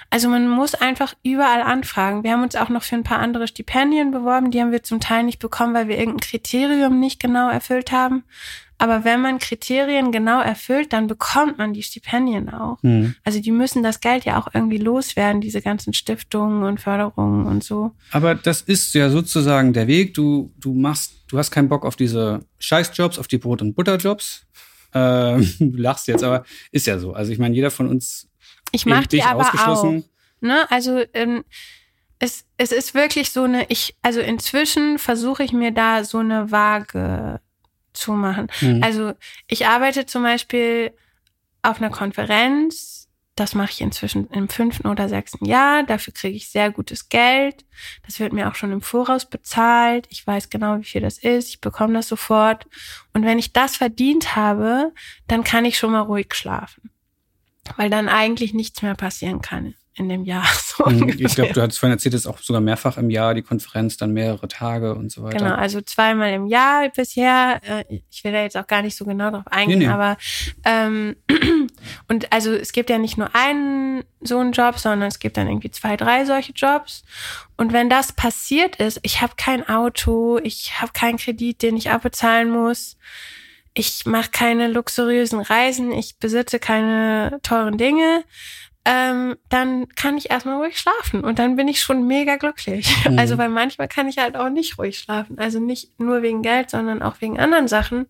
also 0.09 0.27
man 0.27 0.49
muss 0.49 0.75
einfach 0.75 1.13
überall 1.23 1.61
anfragen. 1.61 2.23
Wir 2.23 2.33
haben 2.33 2.43
uns 2.43 2.57
auch 2.57 2.67
noch 2.67 2.83
für 2.83 2.95
ein 2.95 3.03
paar 3.03 3.19
andere 3.19 3.47
Stipendien 3.47 4.11
beworben, 4.11 4.51
die 4.51 4.59
haben 4.59 4.71
wir 4.71 4.83
zum 4.83 4.99
Teil 4.99 5.23
nicht 5.23 5.39
bekommen, 5.39 5.73
weil 5.73 5.87
wir 5.87 5.97
irgendein 5.97 6.19
Kriterium 6.19 6.99
nicht 6.99 7.19
genau 7.19 7.49
erfüllt 7.49 7.91
haben. 7.91 8.23
Aber 8.81 9.03
wenn 9.03 9.21
man 9.21 9.37
Kriterien 9.37 10.11
genau 10.11 10.41
erfüllt, 10.41 10.91
dann 10.91 11.05
bekommt 11.05 11.59
man 11.59 11.71
die 11.71 11.83
Stipendien 11.83 12.49
auch. 12.49 12.79
Mhm. 12.81 13.13
Also 13.23 13.39
die 13.39 13.51
müssen 13.51 13.83
das 13.83 13.99
Geld 13.99 14.25
ja 14.25 14.41
auch 14.41 14.47
irgendwie 14.55 14.79
loswerden, 14.79 15.39
diese 15.39 15.61
ganzen 15.61 15.93
Stiftungen 15.93 16.63
und 16.63 16.81
Förderungen 16.81 17.45
und 17.45 17.63
so. 17.63 17.91
Aber 18.09 18.33
das 18.33 18.61
ist 18.61 18.95
ja 18.95 19.11
sozusagen 19.11 19.73
der 19.73 19.85
Weg. 19.85 20.15
Du, 20.15 20.51
du 20.59 20.73
machst, 20.73 21.13
du 21.27 21.37
hast 21.37 21.51
keinen 21.51 21.69
Bock 21.69 21.85
auf 21.85 21.95
diese 21.95 22.43
Scheißjobs, 22.57 23.19
auf 23.19 23.27
die 23.27 23.37
Brot- 23.37 23.61
und 23.61 23.75
Butterjobs. 23.75 24.47
Ähm, 24.93 25.53
du 25.59 25.77
lachst 25.77 26.07
jetzt, 26.07 26.23
aber 26.23 26.43
ist 26.71 26.87
ja 26.87 26.99
so. 26.99 27.13
Also 27.13 27.31
ich 27.31 27.39
meine, 27.39 27.55
jeder 27.55 27.71
von 27.71 27.87
uns. 27.87 28.29
Ich 28.71 28.85
mach 28.85 29.07
die 29.07 29.23
aber 29.23 29.51
auch. 29.67 30.01
Ne? 30.41 30.65
Also 30.69 31.03
ähm, 31.13 31.43
es, 32.19 32.45
es 32.57 32.71
ist 32.71 32.93
wirklich 32.93 33.31
so 33.31 33.43
eine, 33.43 33.65
ich, 33.69 33.95
also 34.01 34.19
inzwischen 34.19 34.99
versuche 34.99 35.43
ich 35.43 35.53
mir 35.53 35.71
da 35.71 36.03
so 36.03 36.19
eine 36.19 36.51
Waage 36.51 37.39
zu 37.93 38.13
machen. 38.13 38.47
Mhm. 38.61 38.83
Also 38.83 39.13
ich 39.47 39.67
arbeite 39.67 40.05
zum 40.05 40.23
Beispiel 40.23 40.91
auf 41.63 41.81
einer 41.81 41.89
Konferenz, 41.89 42.90
das 43.41 43.55
mache 43.55 43.71
ich 43.71 43.81
inzwischen 43.81 44.27
im 44.27 44.49
fünften 44.49 44.87
oder 44.87 45.09
sechsten 45.09 45.45
Jahr. 45.45 45.81
Dafür 45.81 46.13
kriege 46.13 46.37
ich 46.37 46.51
sehr 46.51 46.69
gutes 46.69 47.09
Geld. 47.09 47.65
Das 48.05 48.19
wird 48.19 48.33
mir 48.33 48.47
auch 48.47 48.53
schon 48.53 48.71
im 48.71 48.81
Voraus 48.81 49.27
bezahlt. 49.27 50.05
Ich 50.11 50.25
weiß 50.25 50.51
genau, 50.51 50.77
wie 50.77 50.83
viel 50.83 51.01
das 51.01 51.17
ist. 51.17 51.49
Ich 51.49 51.59
bekomme 51.59 51.95
das 51.95 52.07
sofort. 52.07 52.67
Und 53.13 53.25
wenn 53.25 53.39
ich 53.39 53.51
das 53.51 53.77
verdient 53.77 54.35
habe, 54.35 54.93
dann 55.27 55.43
kann 55.43 55.65
ich 55.65 55.79
schon 55.79 55.91
mal 55.91 56.01
ruhig 56.01 56.35
schlafen. 56.35 56.91
Weil 57.77 57.89
dann 57.89 58.09
eigentlich 58.09 58.53
nichts 58.53 58.83
mehr 58.83 58.93
passieren 58.95 59.41
kann 59.41 59.73
in 59.95 60.09
dem 60.09 60.23
Jahr. 60.23 60.45
So 60.71 60.89
mhm, 60.89 61.09
ich 61.09 61.35
glaube, 61.35 61.53
du 61.53 61.61
hattest 61.61 61.79
vorhin 61.79 61.95
erzählt, 61.95 62.15
es 62.15 62.21
ist 62.21 62.27
auch 62.27 62.39
sogar 62.39 62.61
mehrfach 62.61 62.97
im 62.97 63.09
Jahr 63.09 63.33
die 63.33 63.41
Konferenz, 63.41 63.97
dann 63.97 64.13
mehrere 64.13 64.47
Tage 64.47 64.95
und 64.95 65.11
so 65.11 65.21
weiter. 65.21 65.37
Genau, 65.37 65.53
also 65.53 65.81
zweimal 65.81 66.31
im 66.31 66.47
Jahr 66.47 66.89
bisher. 66.89 67.59
Äh, 67.67 67.99
ich 68.09 68.23
will 68.23 68.31
da 68.31 68.41
jetzt 68.41 68.55
auch 68.55 68.67
gar 68.67 68.81
nicht 68.81 68.95
so 68.95 69.03
genau 69.03 69.31
drauf 69.31 69.47
eingehen, 69.47 69.79
nee, 69.79 69.87
nee. 69.87 69.91
aber 69.91 70.17
ähm, 70.63 71.17
und 72.07 72.31
also 72.31 72.53
es 72.53 72.71
gibt 72.71 72.89
ja 72.89 72.97
nicht 72.97 73.17
nur 73.17 73.35
einen 73.35 74.05
so 74.21 74.39
einen 74.39 74.53
Job, 74.53 74.79
sondern 74.79 75.09
es 75.09 75.19
gibt 75.19 75.35
dann 75.35 75.47
irgendwie 75.47 75.71
zwei, 75.71 75.97
drei 75.97 76.23
solche 76.23 76.53
Jobs. 76.53 77.03
Und 77.57 77.73
wenn 77.73 77.89
das 77.89 78.13
passiert 78.13 78.77
ist, 78.77 78.99
ich 79.01 79.21
habe 79.21 79.33
kein 79.35 79.67
Auto, 79.67 80.39
ich 80.41 80.79
habe 80.79 80.93
keinen 80.93 81.17
Kredit, 81.17 81.61
den 81.61 81.75
ich 81.75 81.91
abbezahlen 81.91 82.49
muss 82.49 82.97
ich 83.73 84.05
mache 84.05 84.31
keine 84.31 84.67
luxuriösen 84.67 85.39
Reisen, 85.39 85.91
ich 85.91 86.17
besitze 86.17 86.59
keine 86.59 87.39
teuren 87.43 87.77
Dinge, 87.77 88.23
ähm, 88.83 89.37
dann 89.49 89.87
kann 89.89 90.17
ich 90.17 90.31
erstmal 90.31 90.57
ruhig 90.57 90.79
schlafen 90.79 91.23
und 91.23 91.37
dann 91.37 91.55
bin 91.55 91.67
ich 91.67 91.81
schon 91.81 92.07
mega 92.07 92.37
glücklich. 92.37 92.95
Mhm. 93.11 93.17
Also 93.17 93.37
weil 93.37 93.49
manchmal 93.49 93.87
kann 93.87 94.07
ich 94.07 94.17
halt 94.17 94.35
auch 94.35 94.49
nicht 94.49 94.77
ruhig 94.77 94.99
schlafen. 94.99 95.39
Also 95.39 95.59
nicht 95.59 95.99
nur 95.99 96.21
wegen 96.21 96.41
Geld, 96.43 96.69
sondern 96.69 97.01
auch 97.01 97.15
wegen 97.19 97.39
anderen 97.39 97.67
Sachen. 97.67 98.07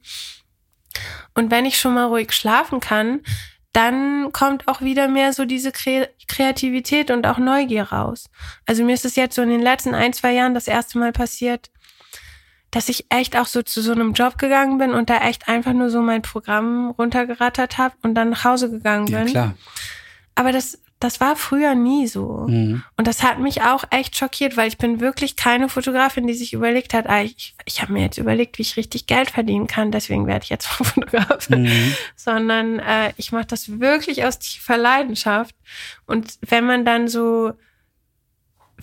Und 1.34 1.49
wenn 1.49 1.65
ich 1.65 1.80
schon 1.80 1.93
mal 1.93 2.06
ruhig 2.06 2.34
schlafen 2.34 2.81
kann, 2.81 3.22
dann 3.73 4.31
kommt 4.34 4.68
auch 4.68 4.81
wieder 4.81 5.07
mehr 5.07 5.31
so 5.31 5.45
diese 5.45 5.72
Kre 5.72 6.10
Kreativität 6.27 7.10
und 7.10 7.26
auch 7.26 7.38
Neugier 7.38 7.84
raus. 7.84 8.30
Also 8.65 8.84
mir 8.84 8.93
ist 8.93 9.06
es 9.06 9.15
jetzt 9.15 9.35
so 9.35 9.41
in 9.41 9.49
den 9.49 9.61
letzten 9.61 9.93
ein, 9.93 10.14
zwei 10.14 10.34
Jahren 10.34 10.53
das 10.53 10.68
erste 10.68 10.99
Mal 10.99 11.14
passiert, 11.14 11.72
dass 12.69 12.89
ich 12.89 13.06
echt 13.10 13.38
auch 13.38 13.48
so 13.48 13.61
zu 13.61 13.81
so 13.81 13.91
einem 13.91 14.14
Job 14.14 14.38
gegangen 14.38 14.77
bin 14.77 14.91
und 14.91 15.10
da 15.10 15.19
echt 15.19 15.48
einfach 15.48 15.73
nur 15.73 15.89
so 15.89 16.02
mein 16.02 16.22
Programm 16.22 16.91
runtergerattert 16.91 17.77
habe 17.77 17.95
und 18.02 18.15
dann 18.15 18.31
nach 18.31 18.43
Hause 18.43 18.69
gegangen 18.69 19.06
bin. 19.06 19.27
Ja, 19.27 19.31
klar. 19.31 19.56
Aber 20.36 20.52
das, 20.52 20.80
das 20.99 21.20
war 21.20 21.36
früher 21.36 21.76
nie 21.76 22.08
so. 22.08 22.45
Mhm. 22.48 22.84
Und 22.98 23.08
das 23.08 23.24
hat 23.24 23.40
mich 23.40 23.64
auch 23.64 23.84
echt 23.90 24.16
schockiert, 24.18 24.58
weil 24.58 24.68
ich 24.68 24.78
bin 24.78 24.99
wirklich 24.99 25.36
keine 25.36 25.70
Fotografin, 25.70 26.28
die 26.28 26.34
sich 26.34 26.53
überlegt 26.53 26.94
hat, 26.94 27.08
ah, 27.08 27.22
ich, 27.22 27.56
ich 27.66 27.82
habe 27.82 27.94
mir 27.94 28.02
jetzt 28.02 28.18
überlegt, 28.18 28.58
wie 28.58 28.64
ich 28.64 28.78
richtig 28.78 29.08
Geld 29.08 29.32
verdienen 29.32 29.68
kann, 29.68 29.91
deswegen 29.91 30.28
werde 30.28 30.44
ich 30.44 30.49
jetzt 30.49 30.68
Fotografin. 30.68 31.64
Mhm. 31.64 31.95
Sondern 32.16 32.80
äh, 32.80 33.14
ich 33.18 33.32
mache 33.32 33.48
das 33.48 33.80
wirklich 33.80 34.26
aus 34.26 34.40
tiefer 34.40 34.78
Leidenschaft. 34.78 35.56
Und 36.06 36.38
wenn 36.41 36.66
man 36.66 36.86
dann 36.86 37.08
so 37.08 37.53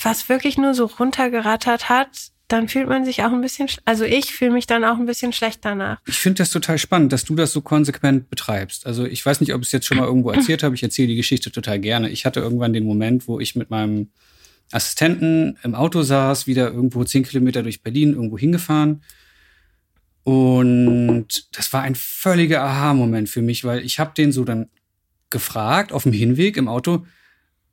was 0.04 0.28
wirklich 0.28 0.58
nur 0.58 0.74
so 0.74 0.86
runtergerattert 0.86 1.88
hat, 1.88 2.30
dann 2.48 2.68
fühlt 2.68 2.88
man 2.88 3.04
sich 3.04 3.22
auch 3.22 3.32
ein 3.32 3.42
bisschen, 3.42 3.68
also 3.84 4.04
ich 4.04 4.32
fühle 4.32 4.52
mich 4.52 4.66
dann 4.66 4.82
auch 4.82 4.96
ein 4.96 5.04
bisschen 5.04 5.34
schlecht 5.34 5.64
danach. 5.64 6.00
Ich 6.06 6.16
finde 6.16 6.38
das 6.38 6.50
total 6.50 6.78
spannend, 6.78 7.12
dass 7.12 7.24
du 7.24 7.34
das 7.34 7.52
so 7.52 7.60
konsequent 7.60 8.30
betreibst. 8.30 8.86
Also 8.86 9.04
ich 9.04 9.24
weiß 9.24 9.42
nicht, 9.42 9.52
ob 9.52 9.60
ich 9.60 9.68
es 9.68 9.72
jetzt 9.72 9.86
schon 9.86 9.98
mal 9.98 10.06
irgendwo 10.06 10.30
erzählt 10.30 10.62
habe. 10.62 10.74
Ich 10.74 10.82
erzähle 10.82 11.08
die 11.08 11.16
Geschichte 11.16 11.52
total 11.52 11.78
gerne. 11.78 12.08
Ich 12.08 12.24
hatte 12.24 12.40
irgendwann 12.40 12.72
den 12.72 12.84
Moment, 12.84 13.28
wo 13.28 13.38
ich 13.38 13.54
mit 13.54 13.68
meinem 13.68 14.08
Assistenten 14.72 15.58
im 15.62 15.74
Auto 15.74 16.02
saß, 16.02 16.46
wieder 16.46 16.72
irgendwo 16.72 17.04
zehn 17.04 17.22
Kilometer 17.22 17.62
durch 17.62 17.82
Berlin 17.82 18.14
irgendwo 18.14 18.38
hingefahren. 18.38 19.02
Und 20.24 21.48
das 21.52 21.72
war 21.72 21.82
ein 21.82 21.94
völliger 21.94 22.62
Aha-Moment 22.62 23.28
für 23.28 23.42
mich, 23.42 23.64
weil 23.64 23.84
ich 23.84 23.98
habe 23.98 24.12
den 24.16 24.32
so 24.32 24.44
dann 24.44 24.68
gefragt 25.30 25.92
auf 25.92 26.04
dem 26.04 26.12
Hinweg 26.12 26.56
im 26.56 26.68
Auto. 26.68 27.06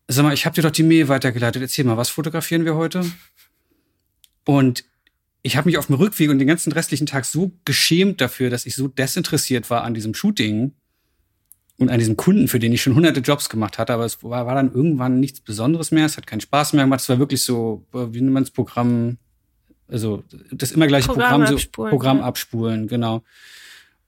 Sag 0.07 0.23
mal, 0.23 0.33
ich 0.33 0.45
habe 0.45 0.55
dir 0.55 0.61
doch 0.61 0.71
die 0.71 0.83
Mail 0.83 1.07
weitergeleitet. 1.07 1.61
Erzähl 1.61 1.85
mal, 1.85 1.97
was 1.97 2.09
fotografieren 2.09 2.65
wir 2.65 2.75
heute? 2.75 3.05
Und 4.45 4.85
ich 5.41 5.57
habe 5.57 5.67
mich 5.67 5.77
auf 5.77 5.87
dem 5.87 5.95
Rückweg 5.95 6.29
und 6.29 6.39
den 6.39 6.47
ganzen 6.47 6.71
restlichen 6.71 7.05
Tag 7.05 7.25
so 7.25 7.51
geschämt 7.65 8.21
dafür, 8.21 8.49
dass 8.49 8.65
ich 8.65 8.75
so 8.75 8.87
desinteressiert 8.87 9.69
war 9.69 9.83
an 9.83 9.93
diesem 9.93 10.13
Shooting 10.13 10.71
und 11.77 11.89
an 11.89 11.99
diesem 11.99 12.15
Kunden, 12.15 12.47
für 12.47 12.59
den 12.59 12.71
ich 12.71 12.81
schon 12.81 12.95
hunderte 12.95 13.19
Jobs 13.19 13.49
gemacht 13.49 13.77
hatte. 13.77 13.93
Aber 13.93 14.05
es 14.05 14.23
war, 14.23 14.45
war 14.45 14.55
dann 14.55 14.73
irgendwann 14.73 15.19
nichts 15.19 15.41
Besonderes 15.41 15.91
mehr. 15.91 16.05
Es 16.05 16.17
hat 16.17 16.25
keinen 16.25 16.41
Spaß 16.41 16.73
mehr 16.73 16.85
gemacht. 16.85 17.01
Es 17.01 17.09
war 17.09 17.19
wirklich 17.19 17.43
so, 17.43 17.85
wie 17.91 18.21
nennt 18.21 18.33
man 18.33 18.43
das 18.43 18.51
Programm? 18.51 19.17
Also 19.87 20.23
das 20.51 20.71
immer 20.71 20.87
gleiche 20.87 21.07
Programm, 21.07 21.43
Programm 21.43 21.57
so 21.59 21.67
Programm 21.71 22.17
ja. 22.17 22.23
abspulen, 22.23 22.87
genau. 22.87 23.23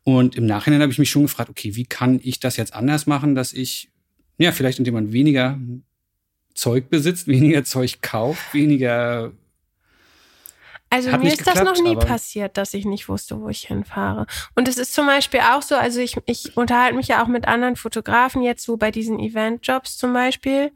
Und 0.03 0.35
im 0.37 0.45
Nachhinein 0.45 0.81
habe 0.81 0.91
ich 0.91 0.97
mich 0.97 1.09
schon 1.09 1.23
gefragt, 1.23 1.49
okay, 1.49 1.75
wie 1.75 1.85
kann 1.85 2.19
ich 2.23 2.39
das 2.39 2.57
jetzt 2.57 2.73
anders 2.73 3.05
machen, 3.05 3.35
dass 3.35 3.53
ich, 3.53 3.91
ja, 4.37 4.51
vielleicht 4.51 4.79
indem 4.79 4.93
man 4.93 5.11
weniger 5.11 5.59
Zeug 6.55 6.89
besitzt, 6.89 7.27
weniger 7.27 7.63
Zeug 7.63 8.01
kauft, 8.01 8.53
weniger 8.53 9.33
Also 10.89 11.11
Hat 11.11 11.21
mir 11.21 11.33
ist 11.33 11.45
das 11.45 11.61
noch 11.63 11.77
nie 11.81 11.95
passiert, 11.97 12.57
dass 12.57 12.73
ich 12.73 12.85
nicht 12.85 13.09
wusste, 13.09 13.41
wo 13.41 13.49
ich 13.49 13.67
hinfahre. 13.67 14.25
Und 14.55 14.67
es 14.69 14.77
ist 14.77 14.93
zum 14.93 15.05
Beispiel 15.05 15.41
auch 15.41 15.61
so, 15.61 15.75
also 15.75 15.99
ich, 15.99 16.15
ich 16.25 16.55
unterhalte 16.55 16.95
mich 16.95 17.09
ja 17.09 17.21
auch 17.21 17.27
mit 17.27 17.45
anderen 17.47 17.75
Fotografen 17.75 18.41
jetzt 18.41 18.63
so 18.63 18.77
bei 18.77 18.89
diesen 18.89 19.19
Eventjobs 19.19 19.97
zum 19.97 20.13
Beispiel, 20.13 20.71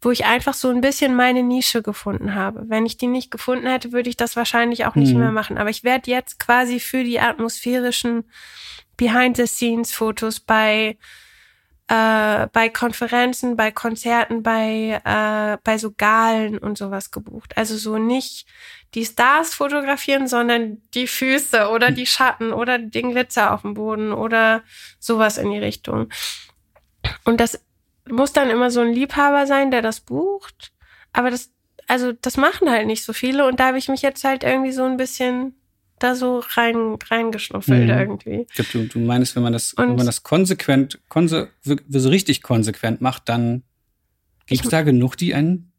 wo 0.00 0.10
ich 0.10 0.24
einfach 0.24 0.54
so 0.54 0.70
ein 0.70 0.80
bisschen 0.80 1.14
meine 1.14 1.42
Nische 1.42 1.82
gefunden 1.82 2.34
habe. 2.34 2.62
Wenn 2.68 2.86
ich 2.86 2.96
die 2.96 3.06
nicht 3.06 3.30
gefunden 3.30 3.66
hätte, 3.66 3.92
würde 3.92 4.08
ich 4.08 4.16
das 4.16 4.34
wahrscheinlich 4.34 4.86
auch 4.86 4.94
nicht 4.94 5.12
Mhm. 5.12 5.20
mehr 5.20 5.32
machen. 5.32 5.58
Aber 5.58 5.68
ich 5.68 5.84
werde 5.84 6.10
jetzt 6.10 6.38
quasi 6.38 6.80
für 6.80 7.04
die 7.04 7.20
atmosphärischen 7.20 8.24
Behind-the-Scenes-Fotos 8.96 10.40
bei 10.40 10.96
äh, 11.88 12.46
bei 12.52 12.68
Konferenzen, 12.68 13.56
bei 13.56 13.72
Konzerten, 13.72 14.44
bei, 14.44 15.00
äh, 15.04 15.58
bei 15.64 15.76
so 15.76 15.90
Galen 15.90 16.56
und 16.56 16.78
sowas 16.78 17.10
gebucht. 17.10 17.56
Also 17.56 17.76
so 17.76 17.98
nicht 17.98 18.46
die 18.94 19.04
Stars 19.04 19.54
fotografieren, 19.54 20.26
sondern 20.26 20.82
die 20.94 21.06
Füße 21.06 21.68
oder 21.68 21.90
die 21.92 22.06
Schatten 22.06 22.52
oder 22.52 22.78
den 22.78 23.10
Glitzer 23.12 23.52
auf 23.54 23.62
dem 23.62 23.74
Boden 23.74 24.12
oder 24.12 24.62
sowas 24.98 25.38
in 25.38 25.50
die 25.50 25.58
Richtung. 25.58 26.08
Und 27.24 27.40
das 27.40 27.60
muss 28.08 28.32
dann 28.32 28.50
immer 28.50 28.70
so 28.70 28.80
ein 28.80 28.92
Liebhaber 28.92 29.46
sein, 29.46 29.70
der 29.70 29.82
das 29.82 30.00
bucht. 30.00 30.72
Aber 31.12 31.30
das, 31.30 31.52
also 31.86 32.12
das 32.12 32.36
machen 32.36 32.68
halt 32.68 32.86
nicht 32.86 33.04
so 33.04 33.12
viele 33.12 33.46
und 33.46 33.60
da 33.60 33.68
habe 33.68 33.78
ich 33.78 33.88
mich 33.88 34.02
jetzt 34.02 34.24
halt 34.24 34.42
irgendwie 34.42 34.72
so 34.72 34.84
ein 34.84 34.96
bisschen 34.96 35.54
da 36.00 36.14
so 36.14 36.38
rein, 36.56 36.96
reingeschnuffelt 37.10 37.84
Mhm. 37.84 37.90
irgendwie. 37.90 38.46
Ich 38.48 38.54
glaube, 38.54 38.70
du, 38.72 38.98
du 38.98 38.98
meinst, 39.00 39.36
wenn 39.36 39.42
man 39.42 39.52
das, 39.52 39.74
Und- 39.74 39.88
wenn 39.90 39.96
man 39.96 40.06
das 40.06 40.22
konsequent, 40.22 40.98
konse, 41.08 41.50
so 41.62 42.08
richtig 42.08 42.42
konsequent 42.42 43.00
macht, 43.02 43.28
dann 43.28 43.62
gibt 44.46 44.64
es 44.64 44.70
da 44.70 44.82
genug, 44.82 45.16
die 45.16 45.34
einen 45.34 45.72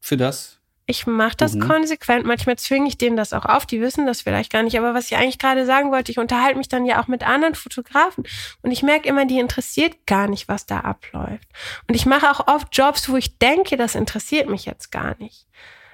für 0.00 0.16
das. 0.16 0.57
Ich 0.90 1.06
mache 1.06 1.36
das 1.36 1.54
Mhm. 1.54 1.68
konsequent. 1.68 2.24
Manchmal 2.24 2.56
zwinge 2.56 2.88
ich 2.88 2.96
denen 2.96 3.18
das 3.18 3.34
auch 3.34 3.44
auf. 3.44 3.66
Die 3.66 3.82
wissen 3.82 4.06
das 4.06 4.22
vielleicht 4.22 4.50
gar 4.50 4.62
nicht. 4.62 4.78
Aber 4.78 4.94
was 4.94 5.10
ich 5.10 5.18
eigentlich 5.18 5.38
gerade 5.38 5.66
sagen 5.66 5.92
wollte, 5.92 6.10
ich 6.10 6.18
unterhalte 6.18 6.56
mich 6.56 6.68
dann 6.68 6.86
ja 6.86 7.00
auch 7.00 7.08
mit 7.08 7.22
anderen 7.28 7.54
Fotografen. 7.54 8.24
Und 8.62 8.70
ich 8.70 8.82
merke 8.82 9.06
immer, 9.06 9.26
die 9.26 9.38
interessiert 9.38 10.06
gar 10.06 10.28
nicht, 10.28 10.48
was 10.48 10.64
da 10.64 10.80
abläuft. 10.80 11.46
Und 11.88 11.94
ich 11.94 12.06
mache 12.06 12.30
auch 12.30 12.48
oft 12.48 12.68
Jobs, 12.72 13.10
wo 13.10 13.16
ich 13.16 13.38
denke, 13.38 13.76
das 13.76 13.94
interessiert 13.94 14.48
mich 14.48 14.64
jetzt 14.64 14.90
gar 14.90 15.14
nicht. 15.18 15.46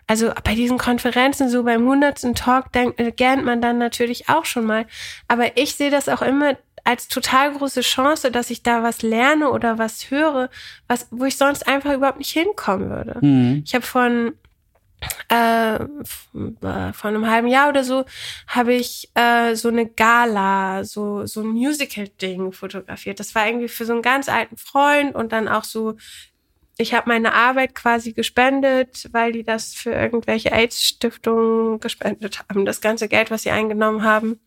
Also 0.06 0.30
bei 0.44 0.54
diesen 0.54 0.78
Konferenzen, 0.78 1.48
so 1.48 1.64
beim 1.64 1.84
hundertsten 1.88 2.36
Talk, 2.36 2.70
denkt, 2.72 3.00
äh, 3.00 3.10
gähnt 3.10 3.44
man 3.44 3.60
dann 3.60 3.78
natürlich 3.78 4.28
auch 4.28 4.44
schon 4.44 4.64
mal. 4.64 4.86
Aber 5.26 5.56
ich 5.56 5.74
sehe 5.74 5.90
das 5.90 6.08
auch 6.08 6.22
immer 6.22 6.56
als 6.84 7.08
total 7.08 7.52
große 7.52 7.80
Chance, 7.80 8.30
dass 8.30 8.50
ich 8.50 8.62
da 8.62 8.84
was 8.84 9.02
lerne 9.02 9.50
oder 9.50 9.76
was 9.78 10.10
höre, 10.10 10.50
was, 10.86 11.08
wo 11.10 11.24
ich 11.24 11.36
sonst 11.36 11.66
einfach 11.66 11.92
überhaupt 11.94 12.18
nicht 12.18 12.30
hinkommen 12.32 12.90
würde. 12.90 13.18
Hm. 13.20 13.62
Ich 13.66 13.74
habe 13.74 13.84
von 13.84 14.34
äh, 15.28 15.74
äh, 15.74 16.92
vor 16.92 17.10
einem 17.10 17.30
halben 17.30 17.48
Jahr 17.48 17.68
oder 17.68 17.84
so 17.84 18.04
habe 18.46 18.74
ich 18.74 19.10
äh, 19.14 19.54
so 19.54 19.68
eine 19.68 19.86
Gala, 19.86 20.84
so 20.84 21.26
so 21.26 21.40
ein 21.40 21.48
Musical-Ding 21.48 22.52
fotografiert. 22.52 23.20
Das 23.20 23.34
war 23.34 23.46
irgendwie 23.46 23.68
für 23.68 23.84
so 23.84 23.92
einen 23.92 24.02
ganz 24.02 24.28
alten 24.28 24.56
Freund 24.56 25.14
und 25.14 25.32
dann 25.32 25.48
auch 25.48 25.64
so. 25.64 25.96
Ich 26.76 26.92
habe 26.92 27.08
meine 27.08 27.34
Arbeit 27.34 27.76
quasi 27.76 28.14
gespendet, 28.14 29.08
weil 29.12 29.30
die 29.30 29.44
das 29.44 29.74
für 29.74 29.92
irgendwelche 29.92 30.50
AIDS-Stiftungen 30.50 31.78
gespendet 31.78 32.40
haben. 32.40 32.64
Das 32.64 32.80
ganze 32.80 33.06
Geld, 33.06 33.30
was 33.30 33.42
sie 33.42 33.52
eingenommen 33.52 34.02
haben. 34.02 34.40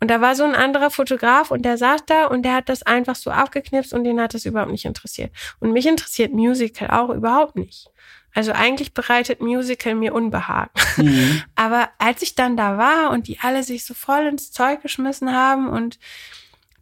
Und 0.00 0.10
da 0.10 0.22
war 0.22 0.34
so 0.34 0.44
ein 0.44 0.54
anderer 0.54 0.90
Fotograf 0.90 1.50
und 1.50 1.62
der 1.62 1.76
saß 1.76 2.06
da 2.06 2.26
und 2.26 2.42
der 2.42 2.54
hat 2.54 2.70
das 2.70 2.82
einfach 2.82 3.14
so 3.14 3.30
aufgeknipst 3.30 3.92
und 3.92 4.04
den 4.04 4.20
hat 4.20 4.32
das 4.32 4.46
überhaupt 4.46 4.72
nicht 4.72 4.86
interessiert. 4.86 5.30
Und 5.58 5.72
mich 5.72 5.86
interessiert 5.86 6.32
Musical 6.32 6.88
auch 6.90 7.10
überhaupt 7.10 7.56
nicht. 7.56 7.90
Also 8.34 8.52
eigentlich 8.52 8.94
bereitet 8.94 9.40
Musical 9.40 9.94
mir 9.94 10.14
Unbehagen. 10.14 10.70
Mhm. 10.96 11.42
Aber 11.56 11.90
als 11.98 12.22
ich 12.22 12.34
dann 12.34 12.56
da 12.56 12.78
war 12.78 13.10
und 13.10 13.28
die 13.28 13.40
alle 13.40 13.62
sich 13.62 13.84
so 13.84 13.94
voll 13.94 14.26
ins 14.26 14.52
Zeug 14.52 14.82
geschmissen 14.82 15.32
haben 15.32 15.68
und 15.68 15.98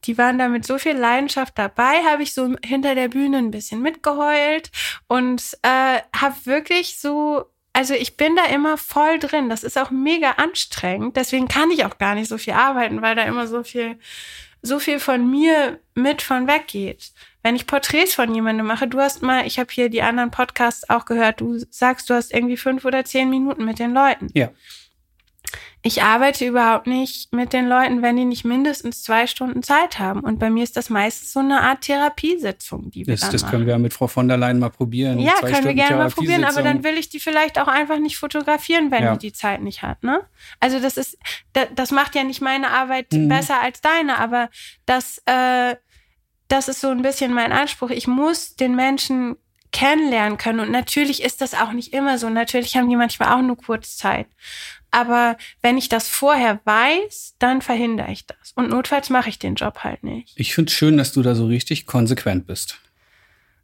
die 0.04 0.16
waren 0.16 0.38
da 0.38 0.48
mit 0.48 0.66
so 0.66 0.78
viel 0.78 0.96
Leidenschaft 0.96 1.58
dabei, 1.58 2.02
habe 2.08 2.22
ich 2.22 2.32
so 2.32 2.54
hinter 2.64 2.94
der 2.94 3.08
Bühne 3.08 3.38
ein 3.38 3.50
bisschen 3.50 3.82
mitgeheult 3.82 4.70
und 5.06 5.42
äh, 5.62 5.98
habe 6.16 6.34
wirklich 6.44 6.98
so, 6.98 7.46
also 7.72 7.94
ich 7.94 8.16
bin 8.16 8.36
da 8.36 8.46
immer 8.46 8.76
voll 8.76 9.18
drin. 9.18 9.48
Das 9.48 9.64
ist 9.64 9.76
auch 9.78 9.90
mega 9.90 10.32
anstrengend. 10.32 11.16
Deswegen 11.16 11.48
kann 11.48 11.70
ich 11.70 11.84
auch 11.84 11.98
gar 11.98 12.14
nicht 12.14 12.28
so 12.28 12.38
viel 12.38 12.54
arbeiten, 12.54 13.02
weil 13.02 13.16
da 13.16 13.22
immer 13.22 13.46
so 13.46 13.62
viel, 13.64 13.98
so 14.62 14.78
viel 14.78 14.98
von 15.00 15.30
mir 15.30 15.80
mit 15.94 16.22
von 16.22 16.46
weggeht. 16.46 17.12
Wenn 17.42 17.56
ich 17.56 17.66
Porträts 17.66 18.14
von 18.14 18.34
jemandem 18.34 18.66
mache, 18.66 18.88
du 18.88 18.98
hast 18.98 19.22
mal, 19.22 19.46
ich 19.46 19.58
habe 19.58 19.72
hier 19.72 19.88
die 19.88 20.02
anderen 20.02 20.30
Podcasts 20.30 20.88
auch 20.90 21.04
gehört, 21.04 21.40
du 21.40 21.58
sagst, 21.70 22.10
du 22.10 22.14
hast 22.14 22.32
irgendwie 22.32 22.56
fünf 22.56 22.84
oder 22.84 23.04
zehn 23.04 23.30
Minuten 23.30 23.64
mit 23.64 23.78
den 23.78 23.94
Leuten. 23.94 24.28
Ja. 24.34 24.50
Ich 25.82 26.02
arbeite 26.02 26.44
überhaupt 26.44 26.88
nicht 26.88 27.32
mit 27.32 27.52
den 27.52 27.68
Leuten, 27.68 28.02
wenn 28.02 28.16
die 28.16 28.24
nicht 28.24 28.44
mindestens 28.44 29.02
zwei 29.04 29.28
Stunden 29.28 29.62
Zeit 29.62 30.00
haben. 30.00 30.20
Und 30.20 30.38
bei 30.40 30.50
mir 30.50 30.64
ist 30.64 30.76
das 30.76 30.90
meistens 30.90 31.32
so 31.32 31.38
eine 31.40 31.60
Art 31.60 31.82
Therapiesitzung, 31.82 32.90
die 32.90 33.06
wir 33.06 33.14
Das, 33.14 33.20
dann 33.20 33.30
das 33.32 33.42
machen. 33.42 33.50
können 33.52 33.66
wir 33.66 33.72
ja 33.74 33.78
mit 33.78 33.92
Frau 33.94 34.08
von 34.08 34.26
der 34.26 34.36
Leyen 34.36 34.58
mal 34.58 34.70
probieren. 34.70 35.20
Ja, 35.20 35.34
Zwei 35.38 35.40
können 35.40 35.52
wir 35.52 35.56
Stunden 35.60 35.76
gerne 35.76 35.96
mal 35.96 36.10
probieren, 36.10 36.44
aber 36.44 36.62
dann 36.62 36.82
will 36.82 36.98
ich 36.98 37.08
die 37.10 37.20
vielleicht 37.20 37.58
auch 37.60 37.68
einfach 37.68 37.98
nicht 38.00 38.18
fotografieren, 38.18 38.90
wenn 38.90 39.04
Ja. 39.04 39.12
die 39.16 39.28
die 39.28 39.32
Zeit 39.32 39.62
nicht 39.62 39.82
hat, 39.82 40.02
ne? 40.02 40.22
Also 40.58 40.80
das 40.80 40.96
ist, 40.96 41.16
da- 41.52 41.66
das 41.66 41.90
macht 41.92 42.14
ja 42.16 42.24
nicht 42.24 42.40
meine 42.40 42.70
Arbeit 42.70 43.12
Mhm. 43.12 43.28
besser 43.28 43.60
als 43.60 43.80
deine, 43.80 44.18
aber 44.18 44.50
das, 44.84 45.22
äh, 45.26 45.76
das 46.48 46.68
ist 46.68 46.80
so 46.80 46.88
ein 46.88 47.02
bisschen 47.02 47.32
mein 47.32 47.52
Anspruch. 47.52 47.90
Ich 47.90 48.06
muss 48.08 48.56
den 48.56 48.74
Menschen 48.74 49.36
kennenlernen 49.70 50.38
können 50.38 50.60
und 50.60 50.70
natürlich 50.70 51.22
ist 51.22 51.40
das 51.42 51.52
auch 51.54 51.72
nicht 51.72 51.92
immer 51.92 52.16
so. 52.18 52.30
Natürlich 52.30 52.76
haben 52.76 52.88
die 52.88 52.96
manchmal 52.96 53.34
auch 53.34 53.42
nur 53.42 53.56
kurz 53.58 53.96
Zeit. 53.98 54.26
Aber 54.90 55.36
wenn 55.60 55.76
ich 55.76 55.88
das 55.88 56.08
vorher 56.08 56.60
weiß, 56.64 57.34
dann 57.38 57.60
verhindere 57.62 58.10
ich 58.10 58.26
das. 58.26 58.52
Und 58.54 58.70
notfalls 58.70 59.10
mache 59.10 59.28
ich 59.28 59.38
den 59.38 59.54
Job 59.54 59.80
halt 59.84 60.02
nicht. 60.02 60.32
Ich 60.36 60.54
finde 60.54 60.70
es 60.70 60.76
schön, 60.76 60.96
dass 60.96 61.12
du 61.12 61.22
da 61.22 61.34
so 61.34 61.46
richtig 61.46 61.86
konsequent 61.86 62.46
bist. 62.46 62.78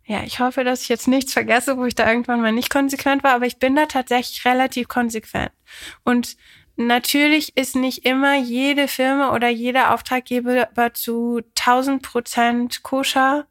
Ja, 0.06 0.22
ich 0.22 0.38
hoffe, 0.38 0.64
dass 0.64 0.82
ich 0.82 0.88
jetzt 0.90 1.08
nichts 1.08 1.32
vergesse, 1.32 1.78
wo 1.78 1.86
ich 1.86 1.94
da 1.94 2.06
irgendwann 2.06 2.42
mal 2.42 2.52
nicht 2.52 2.68
konsequent 2.68 3.24
war, 3.24 3.32
aber 3.32 3.46
ich 3.46 3.56
bin 3.56 3.74
da 3.74 3.86
tatsächlich 3.86 4.44
relativ 4.44 4.86
konsequent. 4.86 5.50
Und 6.04 6.36
natürlich 6.76 7.56
ist 7.56 7.74
nicht 7.74 8.04
immer 8.04 8.36
jede 8.36 8.86
Firma 8.86 9.34
oder 9.34 9.48
jeder 9.48 9.94
Auftraggeber 9.94 10.92
zu 10.92 11.40
1000 11.58 12.02
Prozent 12.02 12.82
koscher. 12.82 13.46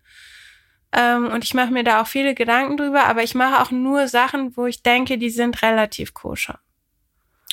Ähm, 0.92 1.28
und 1.28 1.44
ich 1.44 1.56
mache 1.56 1.72
mir 1.72 1.84
da 1.84 2.02
auch 2.02 2.08
viele 2.08 2.36
Gedanken 2.36 2.78
drüber, 2.78 3.06
aber 3.06 3.24
ich 3.24 3.34
mache 3.34 3.60
auch 3.60 3.72
nur 3.72 4.08
Sachen, 4.08 4.56
wo 4.56 4.68
ich 4.68 4.84
denke, 4.84 5.18
die 5.18 5.32
sind 5.32 5.64
relativ 5.64 6.14
koscher. 6.14 6.60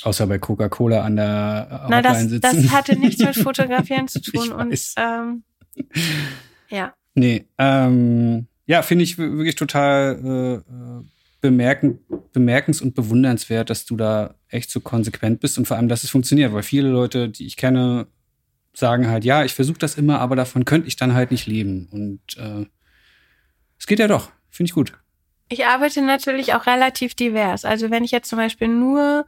Außer 0.02 0.26
bei 0.26 0.38
Coca-Cola 0.38 1.02
an 1.02 1.16
der 1.16 1.82
Hotline 1.84 2.02
das, 2.02 2.20
sitzen. 2.20 2.40
das 2.40 2.72
hatte 2.72 2.98
nichts 2.98 3.22
mit 3.22 3.36
Fotografieren 3.42 4.08
zu 4.08 4.20
tun. 4.20 4.52
Und 4.52 4.78
ähm, 4.96 5.42
ja. 6.68 6.94
Nee, 7.14 7.46
ähm, 7.58 8.46
ja, 8.66 8.82
finde 8.82 9.04
ich 9.04 9.18
wirklich 9.18 9.56
total 9.56 10.20
äh, 10.24 10.54
äh, 10.54 11.04
bemerken, 11.40 11.98
bemerkens- 12.32 12.80
und 12.80 12.94
bewundernswert, 12.94 13.70
dass 13.70 13.84
du 13.84 13.96
da 13.96 14.34
echt 14.48 14.70
so 14.70 14.80
konsequent 14.80 15.40
bist 15.40 15.58
und 15.58 15.66
vor 15.66 15.76
allem, 15.76 15.88
dass 15.88 16.04
es 16.04 16.10
funktioniert, 16.10 16.52
weil 16.52 16.62
viele 16.62 16.88
Leute, 16.88 17.28
die 17.28 17.46
ich 17.46 17.56
kenne, 17.56 18.06
sagen 18.72 19.08
halt, 19.08 19.24
ja, 19.24 19.44
ich 19.44 19.54
versuche 19.54 19.78
das 19.78 19.96
immer, 19.96 20.20
aber 20.20 20.36
davon 20.36 20.64
könnte 20.64 20.88
ich 20.88 20.96
dann 20.96 21.14
halt 21.14 21.30
nicht 21.30 21.46
leben. 21.46 21.88
Und 21.90 22.20
äh, 22.36 22.66
es 23.78 23.86
geht 23.86 23.98
ja 23.98 24.08
doch, 24.08 24.30
finde 24.50 24.68
ich 24.68 24.74
gut. 24.74 24.92
Ich 25.48 25.66
arbeite 25.66 26.00
natürlich 26.02 26.54
auch 26.54 26.66
relativ 26.66 27.14
divers. 27.14 27.64
Also 27.64 27.90
wenn 27.90 28.04
ich 28.04 28.12
jetzt 28.12 28.28
zum 28.28 28.38
Beispiel 28.38 28.68
nur 28.68 29.26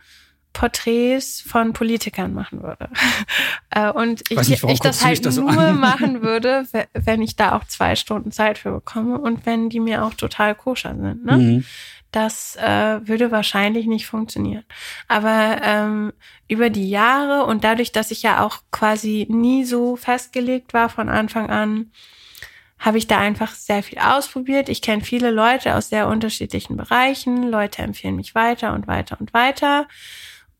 Porträts 0.53 1.41
von 1.41 1.73
Politikern 1.73 2.35
machen 2.35 2.63
würde 2.63 2.89
äh, 3.71 3.91
und 3.91 4.23
ich, 4.31 4.49
nicht, 4.49 4.65
ich 4.65 4.81
das 4.81 5.05
halt 5.05 5.25
da 5.25 5.31
so 5.31 5.43
nur 5.43 5.59
an? 5.61 5.79
machen 5.81 6.23
würde, 6.23 6.67
we- 6.73 6.87
wenn 6.95 7.23
ich 7.23 7.37
da 7.37 7.57
auch 7.57 7.65
zwei 7.65 7.97
Stunden 7.97 8.33
Zeit 8.33 8.59
für 8.59 8.73
bekomme 8.73 9.19
und 9.19 9.47
wenn 9.47 9.69
die 9.69 9.81
mir 9.81 10.05
auch 10.05 10.15
total 10.15 10.55
koscher 10.55 10.95
sind. 10.95 11.25
Ne? 11.25 11.37
Mhm. 11.37 11.65
Das 12.11 12.57
äh, 12.57 13.01
würde 13.09 13.31
wahrscheinlich 13.31 13.87
nicht 13.87 14.07
funktionieren. 14.07 14.65
Aber 15.09 15.57
ähm, 15.63 16.13
über 16.47 16.69
die 16.69 16.91
Jahre 16.91 17.47
und 17.47 17.65
dadurch, 17.65 17.91
dass 17.93 18.11
ich 18.11 18.23
ja 18.23 18.45
auch 18.45 18.59
quasi 18.71 19.27
nie 19.31 19.65
so 19.65 19.97
festgelegt 19.97 20.75
war 20.75 20.91
von 20.91 21.09
Anfang 21.09 21.49
an, 21.49 21.91
habe 22.79 22.99
ich 22.99 23.07
da 23.07 23.17
einfach 23.19 23.53
sehr 23.55 23.83
viel 23.83 23.99
ausprobiert. 23.99 24.69
Ich 24.69 24.83
kenne 24.83 25.03
viele 25.03 25.31
Leute 25.31 25.75
aus 25.77 25.89
sehr 25.89 26.09
unterschiedlichen 26.09 26.77
Bereichen. 26.77 27.45
Leute 27.49 27.81
empfehlen 27.81 28.17
mich 28.17 28.35
weiter 28.35 28.75
und 28.75 28.87
weiter 28.89 29.17
und 29.19 29.33
weiter. 29.33 29.87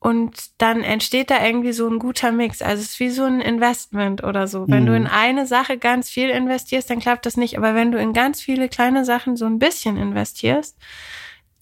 Und 0.03 0.33
dann 0.59 0.83
entsteht 0.83 1.31
da 1.31 1.47
irgendwie 1.47 1.73
so 1.73 1.89
ein 1.89 2.01
guter 2.01 2.33
Mix. 2.33 2.61
Also 2.61 2.83
es 2.83 2.91
ist 2.91 3.01
wie 3.01 3.11
so 3.11 3.23
ein 3.23 3.41
Investment 3.41 4.25
oder 4.25 4.49
so. 4.49 4.67
Wenn 4.67 4.83
Mhm. 4.83 4.87
du 4.87 4.97
in 4.97 5.07
eine 5.07 5.47
Sache 5.47 5.79
ganz 5.79 6.11
viel 6.11 6.29
investierst, 6.29 6.91
dann 6.91 6.99
klappt 6.99 7.25
das 7.25 7.37
nicht. 7.37 7.57
Aber 7.57 7.77
wenn 7.77 7.93
du 7.93 7.99
in 7.99 8.13
ganz 8.13 8.41
viele 8.41 8.69
kleine 8.69 9.05
Sachen 9.05 9.37
so 9.37 9.45
ein 9.47 9.61
bisschen 9.61 9.97
investierst, 9.97 10.77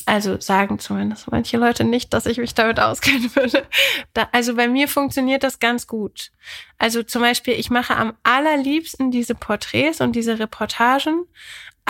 also 0.06 0.40
sagen 0.40 0.78
zumindest 0.78 1.30
manche 1.30 1.58
Leute 1.58 1.84
nicht, 1.84 2.14
dass 2.14 2.24
ich 2.24 2.38
mich 2.38 2.54
damit 2.54 2.80
auskennen 2.80 3.30
würde. 3.36 3.66
Da, 4.14 4.28
also 4.32 4.54
bei 4.56 4.68
mir 4.68 4.88
funktioniert 4.88 5.42
das 5.42 5.58
ganz 5.58 5.86
gut. 5.86 6.30
Also 6.78 7.02
zum 7.02 7.20
Beispiel, 7.20 7.52
ich 7.54 7.68
mache 7.68 7.94
am 7.94 8.14
allerliebsten 8.22 9.10
diese 9.10 9.34
Porträts 9.34 10.00
und 10.00 10.16
diese 10.16 10.38
Reportagen, 10.38 11.26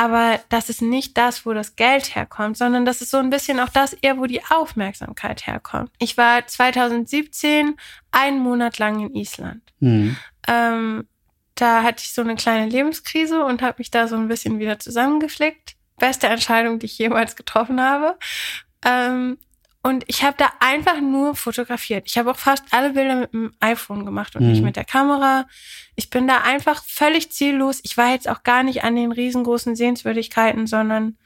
aber 0.01 0.41
das 0.49 0.71
ist 0.71 0.81
nicht 0.81 1.19
das, 1.19 1.45
wo 1.45 1.53
das 1.53 1.77
Geld 1.77 2.15
herkommt, 2.17 2.57
sondern 2.57 2.87
das 2.87 3.03
ist 3.03 3.11
so 3.11 3.19
ein 3.19 3.29
bisschen 3.29 3.61
auch 3.61 3.69
das 3.69 3.93
eher, 3.93 4.17
wo 4.17 4.25
die 4.25 4.41
Aufmerksamkeit 4.49 5.47
herkommt. 5.47 5.91
Ich 5.99 6.17
war 6.17 6.47
2017 6.47 7.77
einen 8.11 8.39
Monat 8.39 8.79
lang 8.79 9.01
in 9.01 9.15
Island. 9.15 9.61
Mhm. 9.81 10.17
Ähm, 10.49 11.07
da 11.55 11.83
hatte 11.83 12.03
ich 12.03 12.15
so 12.15 12.23
eine 12.23 12.37
kleine 12.37 12.71
Lebenskrise 12.71 13.45
und 13.45 13.61
habe 13.61 13.75
mich 13.77 13.91
da 13.91 14.09
so 14.09 14.17
ein 14.17 14.29
bisschen 14.29 14.59
wieder 14.59 14.79
zusammengeflickt. 14.79 15.77
Beste 15.99 16.29
Entscheidung, 16.29 16.79
die 16.79 16.87
ich 16.87 16.97
jemals 16.97 17.37
getroffen 17.37 17.79
habe. 17.79 18.17
Ähm, 18.83 19.37
und 19.83 20.05
ich 20.09 20.23
habe 20.23 20.37
da 20.37 20.51
einfach 20.61 21.01
nur 21.01 21.35
fotografiert. 21.35 22.05
Ich 22.07 22.19
habe 22.19 22.31
auch 22.31 22.37
fast 22.37 22.65
alle 22.71 22.91
Bilder 22.91 23.17
mit 23.17 23.33
dem 23.33 23.53
iPhone 23.61 24.05
gemacht 24.05 24.37
und 24.37 24.43
mhm. 24.43 24.51
nicht 24.51 24.63
mit 24.63 24.77
der 24.77 24.85
Kamera. 24.85 25.47
Ich 25.97 26.11
bin 26.11 26.29
da 26.29 26.43
einfach 26.43 26.85
völlig 26.85 27.33
ziellos. 27.33 27.81
Ich 27.83 27.97
war 27.97 28.11
jetzt 28.11 28.29
auch 28.29 28.43
gar 28.43 28.63
nicht 28.63 28.85
an 28.85 28.95
den 28.95 29.11
riesengroßen 29.11 29.77
Sehenswürdigkeiten, 29.77 30.67
sondern 30.67 31.17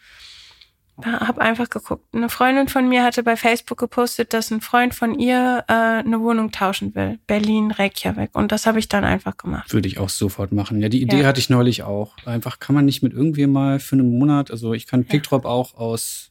habe 1.02 1.40
einfach 1.40 1.68
geguckt. 1.68 2.04
Eine 2.14 2.28
Freundin 2.28 2.68
von 2.68 2.88
mir 2.88 3.02
hatte 3.02 3.24
bei 3.24 3.36
Facebook 3.36 3.78
gepostet, 3.78 4.32
dass 4.32 4.52
ein 4.52 4.60
Freund 4.60 4.94
von 4.94 5.18
ihr 5.18 5.64
äh, 5.66 5.72
eine 5.72 6.20
Wohnung 6.20 6.52
tauschen 6.52 6.94
will. 6.94 7.18
Berlin, 7.26 7.72
Reykjavik. 7.72 8.30
Und 8.34 8.52
das 8.52 8.66
habe 8.66 8.78
ich 8.78 8.88
dann 8.88 9.02
einfach 9.02 9.36
gemacht. 9.36 9.72
Würde 9.72 9.88
ich 9.88 9.98
auch 9.98 10.08
sofort 10.08 10.52
machen. 10.52 10.80
Ja, 10.80 10.88
die 10.88 11.02
Idee 11.02 11.22
ja. 11.22 11.26
hatte 11.26 11.40
ich 11.40 11.50
neulich 11.50 11.82
auch. 11.82 12.16
Einfach 12.24 12.60
kann 12.60 12.76
man 12.76 12.84
nicht 12.84 13.02
mit 13.02 13.12
irgendwem 13.12 13.50
mal 13.50 13.80
für 13.80 13.96
einen 13.96 14.16
Monat, 14.16 14.52
also 14.52 14.72
ich 14.72 14.86
kann 14.86 15.04
Pickdrop 15.04 15.42
ja. 15.42 15.50
auch 15.50 15.74
aus 15.74 16.30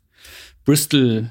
Bristol 0.64 1.30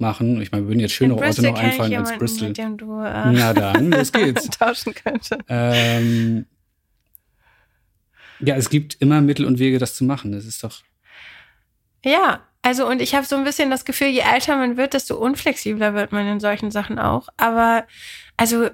machen. 0.00 0.40
Ich 0.40 0.52
meine, 0.52 0.64
wir 0.64 0.68
würden 0.68 0.80
jetzt 0.80 0.92
schönere 0.94 1.18
Orte 1.18 1.42
noch 1.42 1.58
einfallen 1.58 1.94
als 1.96 2.16
Bristol. 2.16 2.48
Mit 2.48 2.58
dem 2.58 2.76
du, 2.76 3.00
äh, 3.00 3.32
Na 3.32 3.52
dann, 3.52 3.90
los 3.90 4.12
geht's. 4.12 4.48
tauschen 4.50 4.94
könnte. 4.94 5.38
Ähm, 5.48 6.46
ja, 8.40 8.56
es 8.56 8.70
gibt 8.70 8.96
immer 9.00 9.20
Mittel 9.20 9.44
und 9.46 9.58
Wege, 9.58 9.78
das 9.78 9.94
zu 9.94 10.04
machen. 10.04 10.32
Das 10.32 10.44
ist 10.44 10.62
doch. 10.62 10.80
Ja, 12.04 12.40
also 12.62 12.86
und 12.88 13.00
ich 13.02 13.14
habe 13.14 13.26
so 13.26 13.36
ein 13.36 13.44
bisschen 13.44 13.70
das 13.70 13.84
Gefühl, 13.84 14.08
je 14.08 14.20
älter 14.20 14.56
man 14.56 14.76
wird, 14.76 14.94
desto 14.94 15.16
unflexibler 15.16 15.94
wird 15.94 16.12
man 16.12 16.26
in 16.26 16.40
solchen 16.40 16.70
Sachen 16.70 16.98
auch. 16.98 17.28
Aber 17.36 17.86
also 18.36 18.64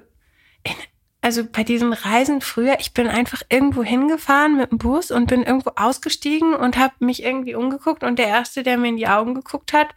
in, 0.63 0.73
also 1.21 1.43
bei 1.43 1.63
diesen 1.63 1.91
Reisen 1.93 2.41
früher, 2.41 2.77
ich 2.79 2.93
bin 2.93 3.07
einfach 3.07 3.41
irgendwo 3.49 3.83
hingefahren 3.83 4.57
mit 4.57 4.69
dem 4.69 4.77
Bus 4.77 5.09
und 5.09 5.25
bin 5.27 5.41
irgendwo 5.41 5.71
ausgestiegen 5.75 6.53
und 6.53 6.77
habe 6.77 6.93
mich 6.99 7.23
irgendwie 7.23 7.55
umgeguckt 7.55 8.03
und 8.03 8.19
der 8.19 8.27
erste, 8.27 8.61
der 8.61 8.77
mir 8.77 8.89
in 8.89 8.97
die 8.97 9.07
Augen 9.07 9.33
geguckt 9.33 9.73
hat, 9.73 9.87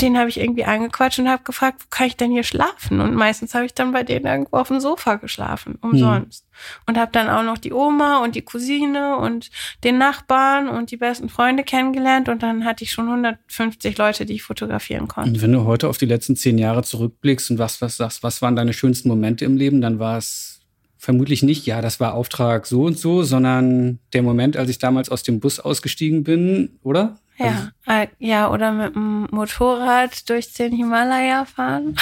den 0.00 0.18
habe 0.18 0.28
ich 0.28 0.38
irgendwie 0.38 0.64
angequatscht 0.64 1.18
und 1.18 1.28
habe 1.28 1.42
gefragt, 1.42 1.82
wo 1.82 1.86
kann 1.90 2.06
ich 2.06 2.16
denn 2.16 2.30
hier 2.30 2.42
schlafen? 2.42 3.00
Und 3.00 3.14
meistens 3.14 3.54
habe 3.54 3.66
ich 3.66 3.74
dann 3.74 3.92
bei 3.92 4.02
denen 4.02 4.26
irgendwo 4.26 4.56
auf 4.56 4.68
dem 4.68 4.80
Sofa 4.80 5.16
geschlafen, 5.16 5.78
umsonst. 5.80 6.44
Hm. 6.44 6.48
Und 6.86 6.98
habe 6.98 7.12
dann 7.12 7.28
auch 7.28 7.42
noch 7.42 7.58
die 7.58 7.72
Oma 7.72 8.22
und 8.22 8.34
die 8.34 8.42
Cousine 8.42 9.16
und 9.16 9.50
den 9.84 9.98
Nachbarn 9.98 10.68
und 10.68 10.90
die 10.90 10.96
besten 10.96 11.28
Freunde 11.28 11.62
kennengelernt 11.62 12.28
und 12.28 12.42
dann 12.42 12.64
hatte 12.64 12.84
ich 12.84 12.90
schon 12.90 13.06
150 13.06 13.96
Leute, 13.96 14.26
die 14.26 14.34
ich 14.34 14.42
fotografieren 14.42 15.08
konnte. 15.08 15.30
Und 15.30 15.42
wenn 15.42 15.52
du 15.52 15.64
heute 15.64 15.88
auf 15.88 15.98
die 15.98 16.06
letzten 16.06 16.36
zehn 16.36 16.58
Jahre 16.58 16.82
zurückblickst 16.82 17.52
und 17.52 17.58
was, 17.58 17.80
was 17.80 17.96
sagst, 17.96 18.22
was 18.22 18.42
waren 18.42 18.56
deine 18.56 18.72
schönsten 18.72 19.08
Momente 19.08 19.44
im 19.44 19.56
Leben, 19.56 19.80
dann 19.80 19.98
war 19.98 20.18
es 20.18 20.57
vermutlich 20.98 21.42
nicht, 21.42 21.64
ja, 21.64 21.80
das 21.80 22.00
war 22.00 22.14
Auftrag 22.14 22.66
so 22.66 22.82
und 22.82 22.98
so, 22.98 23.22
sondern 23.22 24.00
der 24.12 24.22
Moment, 24.22 24.56
als 24.56 24.68
ich 24.68 24.78
damals 24.78 25.08
aus 25.08 25.22
dem 25.22 25.40
Bus 25.40 25.60
ausgestiegen 25.60 26.24
bin, 26.24 26.78
oder? 26.82 27.16
Ja, 27.38 27.70
also, 27.86 28.02
äh, 28.02 28.08
ja, 28.18 28.50
oder 28.50 28.72
mit 28.72 28.94
dem 28.94 29.28
Motorrad 29.30 30.28
durch 30.28 30.52
den 30.54 30.72
Himalaya 30.72 31.44
fahren. 31.44 31.96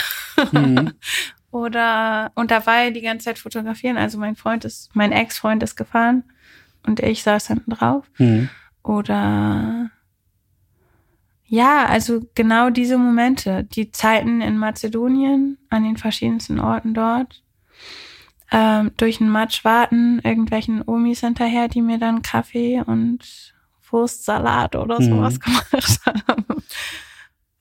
Mhm. 0.51 0.93
oder 1.51 2.33
und 2.35 2.51
dabei 2.51 2.91
die 2.91 3.03
ganze 3.03 3.27
Zeit 3.27 3.39
fotografieren. 3.39 3.99
Also 3.99 4.19
mein 4.19 4.35
Freund 4.35 4.65
ist, 4.65 4.91
mein 4.95 5.13
Ex-Freund 5.13 5.63
ist 5.63 5.77
gefahren 5.77 6.25
und 6.87 7.01
ich 7.01 7.23
saß 7.23 7.49
hinten 7.49 7.73
drauf. 7.73 8.05
Mhm. 8.19 8.49
Oder 8.83 9.91
ja, 11.49 11.87
also 11.87 12.27
genau 12.35 12.71
diese 12.71 12.99
Momente, 12.99 13.65
die 13.65 13.91
Zeiten 13.91 14.41
in 14.41 14.59
Mazedonien, 14.59 15.59
an 15.69 15.85
den 15.85 15.97
verschiedensten 15.97 16.59
Orten 16.59 16.93
dort, 16.93 17.43
ähm, 18.53 18.93
durch 18.97 19.19
den 19.19 19.29
Matsch 19.29 19.65
warten, 19.65 20.21
irgendwelchen 20.23 20.83
Omis 20.87 21.21
hinterher, 21.21 21.69
die 21.69 21.83
mir 21.83 21.99
dann 21.99 22.23
Kaffee 22.23 22.83
und 22.85 23.55
Wurstsalat 23.91 24.77
oder 24.77 25.01
sowas 25.01 25.35
mhm. 25.35 25.41
gemacht 25.41 26.01
haben. 26.05 26.45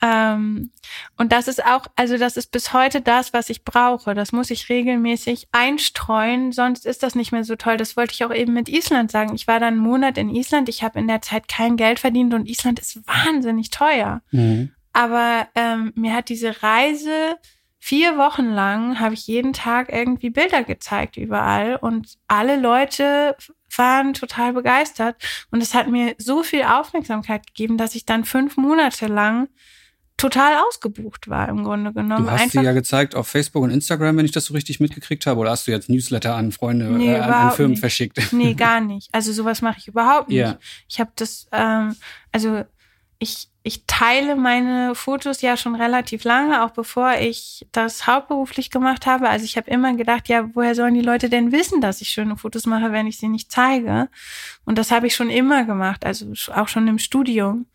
Ähm, 0.01 0.71
und 1.17 1.31
das 1.31 1.47
ist 1.47 1.65
auch, 1.65 1.87
also 1.95 2.17
das 2.17 2.37
ist 2.37 2.51
bis 2.51 2.73
heute 2.73 3.01
das, 3.01 3.33
was 3.33 3.49
ich 3.49 3.63
brauche. 3.63 4.13
Das 4.13 4.31
muss 4.31 4.51
ich 4.51 4.69
regelmäßig 4.69 5.47
einstreuen, 5.51 6.51
sonst 6.51 6.85
ist 6.85 7.01
das 7.01 7.15
nicht 7.15 7.31
mehr 7.31 7.43
so 7.43 7.55
toll. 7.55 7.77
Das 7.77 7.97
wollte 7.97 8.13
ich 8.13 8.23
auch 8.23 8.33
eben 8.33 8.53
mit 8.53 8.69
Island 8.69 9.11
sagen. 9.11 9.33
Ich 9.33 9.47
war 9.47 9.59
dann 9.59 9.75
einen 9.75 9.83
Monat 9.83 10.17
in 10.17 10.29
Island, 10.29 10.69
ich 10.69 10.83
habe 10.83 10.99
in 10.99 11.07
der 11.07 11.21
Zeit 11.21 11.47
kein 11.47 11.77
Geld 11.77 11.99
verdient 11.99 12.33
und 12.33 12.47
Island 12.47 12.79
ist 12.79 13.07
wahnsinnig 13.07 13.69
teuer. 13.71 14.21
Mhm. 14.31 14.71
Aber 14.93 15.47
ähm, 15.55 15.91
mir 15.95 16.13
hat 16.13 16.29
diese 16.29 16.61
Reise 16.61 17.37
vier 17.85 18.17
Wochen 18.17 18.49
lang 18.49 18.99
habe 18.99 19.13
ich 19.13 19.27
jeden 19.27 19.53
Tag 19.53 19.93
irgendwie 19.93 20.31
Bilder 20.31 20.63
gezeigt 20.63 21.17
überall 21.17 21.75
und 21.75 22.15
alle 22.27 22.59
Leute 22.59 23.37
waren 23.77 24.15
total 24.15 24.53
begeistert 24.53 25.15
und 25.51 25.61
es 25.61 25.75
hat 25.75 25.87
mir 25.87 26.15
so 26.17 26.41
viel 26.41 26.63
Aufmerksamkeit 26.63 27.45
gegeben, 27.45 27.77
dass 27.77 27.93
ich 27.93 28.03
dann 28.03 28.25
fünf 28.25 28.57
Monate 28.57 29.05
lang 29.05 29.49
total 30.17 30.63
ausgebucht 30.67 31.29
war 31.29 31.47
im 31.47 31.63
Grunde 31.63 31.93
genommen. 31.93 32.25
Du 32.25 32.31
hast 32.31 32.41
Einfach, 32.41 32.61
sie 32.61 32.65
ja 32.65 32.73
gezeigt 32.73 33.13
auf 33.13 33.27
Facebook 33.27 33.61
und 33.61 33.69
Instagram, 33.69 34.17
wenn 34.17 34.25
ich 34.25 34.31
das 34.31 34.45
so 34.45 34.55
richtig 34.55 34.79
mitgekriegt 34.79 35.27
habe, 35.27 35.39
oder 35.39 35.51
hast 35.51 35.67
du 35.67 35.71
jetzt 35.71 35.87
Newsletter 35.87 36.35
an 36.35 36.51
Freunde, 36.51 36.85
nee, 36.85 37.13
äh, 37.13 37.19
an, 37.19 37.31
an, 37.31 37.51
Firmen 37.51 37.71
nicht. 37.71 37.81
verschickt? 37.81 38.33
Nee, 38.33 38.53
gar 38.55 38.81
nicht. 38.81 39.09
Also 39.11 39.31
sowas 39.31 39.61
mache 39.61 39.77
ich 39.77 39.89
überhaupt 39.89 40.29
nicht. 40.29 40.37
Ja. 40.39 40.57
Ich 40.89 40.99
habe 40.99 41.11
das, 41.15 41.47
ähm, 41.51 41.95
also 42.31 42.63
ich, 43.19 43.47
ich 43.63 43.83
teile 43.87 44.35
meine 44.35 44.93
Fotos 44.93 45.41
ja 45.41 45.55
schon 45.57 45.75
relativ 45.75 46.23
lange, 46.23 46.63
auch 46.63 46.71
bevor 46.71 47.13
ich 47.19 47.65
das 47.71 48.07
hauptberuflich 48.07 48.69
gemacht 48.71 49.05
habe. 49.05 49.29
Also 49.29 49.45
ich 49.45 49.57
habe 49.57 49.71
immer 49.71 49.95
gedacht, 49.95 50.27
ja, 50.27 50.49
woher 50.53 50.75
sollen 50.75 50.93
die 50.93 51.01
Leute 51.01 51.29
denn 51.29 51.51
wissen, 51.51 51.81
dass 51.81 52.01
ich 52.01 52.09
schöne 52.09 52.35
Fotos 52.35 52.65
mache, 52.65 52.91
wenn 52.91 53.07
ich 53.07 53.17
sie 53.17 53.27
nicht 53.27 53.51
zeige? 53.51 54.09
Und 54.65 54.77
das 54.77 54.91
habe 54.91 55.07
ich 55.07 55.15
schon 55.15 55.29
immer 55.29 55.63
gemacht, 55.63 56.05
also 56.05 56.31
auch 56.53 56.67
schon 56.67 56.87
im 56.87 56.99
Studium. 56.99 57.67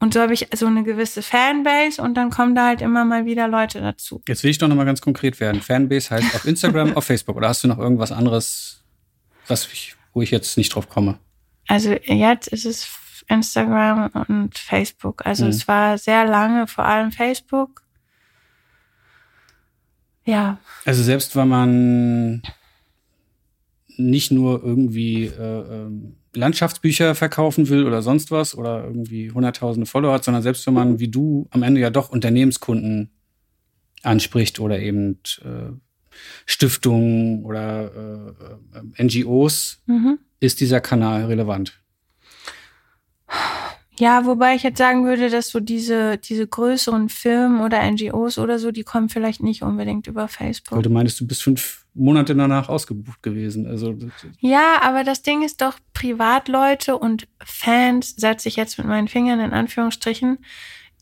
Und 0.00 0.14
so 0.14 0.20
habe 0.20 0.32
ich 0.32 0.48
so 0.54 0.66
eine 0.66 0.82
gewisse 0.82 1.22
Fanbase 1.22 2.00
und 2.00 2.14
dann 2.14 2.30
kommen 2.30 2.54
da 2.54 2.66
halt 2.66 2.80
immer 2.80 3.04
mal 3.04 3.26
wieder 3.26 3.48
Leute 3.48 3.80
dazu. 3.80 4.22
Jetzt 4.26 4.42
will 4.42 4.50
ich 4.50 4.58
doch 4.58 4.68
nochmal 4.68 4.86
ganz 4.86 5.00
konkret 5.00 5.38
werden. 5.40 5.60
Fanbase 5.60 6.10
heißt 6.10 6.34
auf 6.34 6.44
Instagram, 6.46 6.92
auf 6.96 7.04
Facebook 7.04 7.36
oder 7.36 7.48
hast 7.48 7.62
du 7.62 7.68
noch 7.68 7.78
irgendwas 7.78 8.12
anderes, 8.12 8.82
was 9.46 9.66
ich, 9.72 9.94
wo 10.14 10.22
ich 10.22 10.30
jetzt 10.30 10.56
nicht 10.56 10.74
drauf 10.74 10.88
komme? 10.88 11.18
Also 11.68 11.92
jetzt 12.04 12.48
ist 12.48 12.64
es 12.64 12.88
Instagram 13.28 14.10
und 14.28 14.56
Facebook. 14.56 15.26
Also 15.26 15.44
mhm. 15.44 15.50
es 15.50 15.68
war 15.68 15.98
sehr 15.98 16.26
lange 16.26 16.66
vor 16.66 16.84
allem 16.84 17.12
Facebook. 17.12 17.82
Ja. 20.24 20.58
Also 20.84 21.02
selbst 21.02 21.36
wenn 21.36 21.48
man 21.48 22.42
nicht 23.96 24.30
nur 24.30 24.62
irgendwie 24.62 25.26
äh, 25.26 25.40
ähm, 25.40 26.16
Landschaftsbücher 26.34 27.14
verkaufen 27.14 27.68
will 27.68 27.86
oder 27.86 28.02
sonst 28.02 28.30
was 28.30 28.54
oder 28.54 28.84
irgendwie 28.84 29.30
hunderttausende 29.30 29.86
Follower 29.86 30.12
hat, 30.12 30.24
sondern 30.24 30.42
selbst 30.42 30.66
wenn 30.66 30.74
man 30.74 30.98
wie 30.98 31.08
du 31.08 31.46
am 31.50 31.62
Ende 31.62 31.80
ja 31.80 31.90
doch 31.90 32.10
Unternehmenskunden 32.10 33.10
anspricht 34.02 34.60
oder 34.60 34.78
eben 34.78 35.18
äh, 35.42 35.72
Stiftungen 36.44 37.44
oder 37.44 38.34
äh, 38.98 38.98
äh 39.00 39.04
NGOs, 39.04 39.82
mhm. 39.86 40.18
ist 40.40 40.60
dieser 40.60 40.80
Kanal 40.80 41.24
relevant. 41.24 41.80
Ja, 43.98 44.26
wobei 44.26 44.54
ich 44.54 44.62
jetzt 44.62 44.78
sagen 44.78 45.06
würde, 45.06 45.30
dass 45.30 45.48
so 45.48 45.60
diese, 45.60 46.18
diese 46.18 46.46
größeren 46.46 47.08
Firmen 47.08 47.60
oder 47.60 47.82
NGOs 47.90 48.38
oder 48.38 48.58
so, 48.58 48.70
die 48.70 48.82
kommen 48.82 49.08
vielleicht 49.08 49.42
nicht 49.42 49.62
unbedingt 49.62 50.06
über 50.06 50.28
Facebook. 50.28 50.76
Weil 50.76 50.82
du 50.82 50.90
meinst, 50.90 51.18
du 51.20 51.26
bist 51.26 51.42
fünf 51.42 51.86
Monate 51.94 52.34
danach 52.34 52.68
ausgebucht 52.68 53.22
gewesen. 53.22 53.66
Also, 53.66 53.96
ja, 54.40 54.82
aber 54.82 55.02
das 55.02 55.22
Ding 55.22 55.42
ist 55.42 55.62
doch, 55.62 55.78
Privatleute 55.94 56.98
und 56.98 57.26
Fans, 57.42 58.14
setze 58.16 58.48
ich 58.48 58.56
jetzt 58.56 58.76
mit 58.76 58.86
meinen 58.86 59.08
Fingern 59.08 59.40
in 59.40 59.52
Anführungsstrichen, 59.52 60.38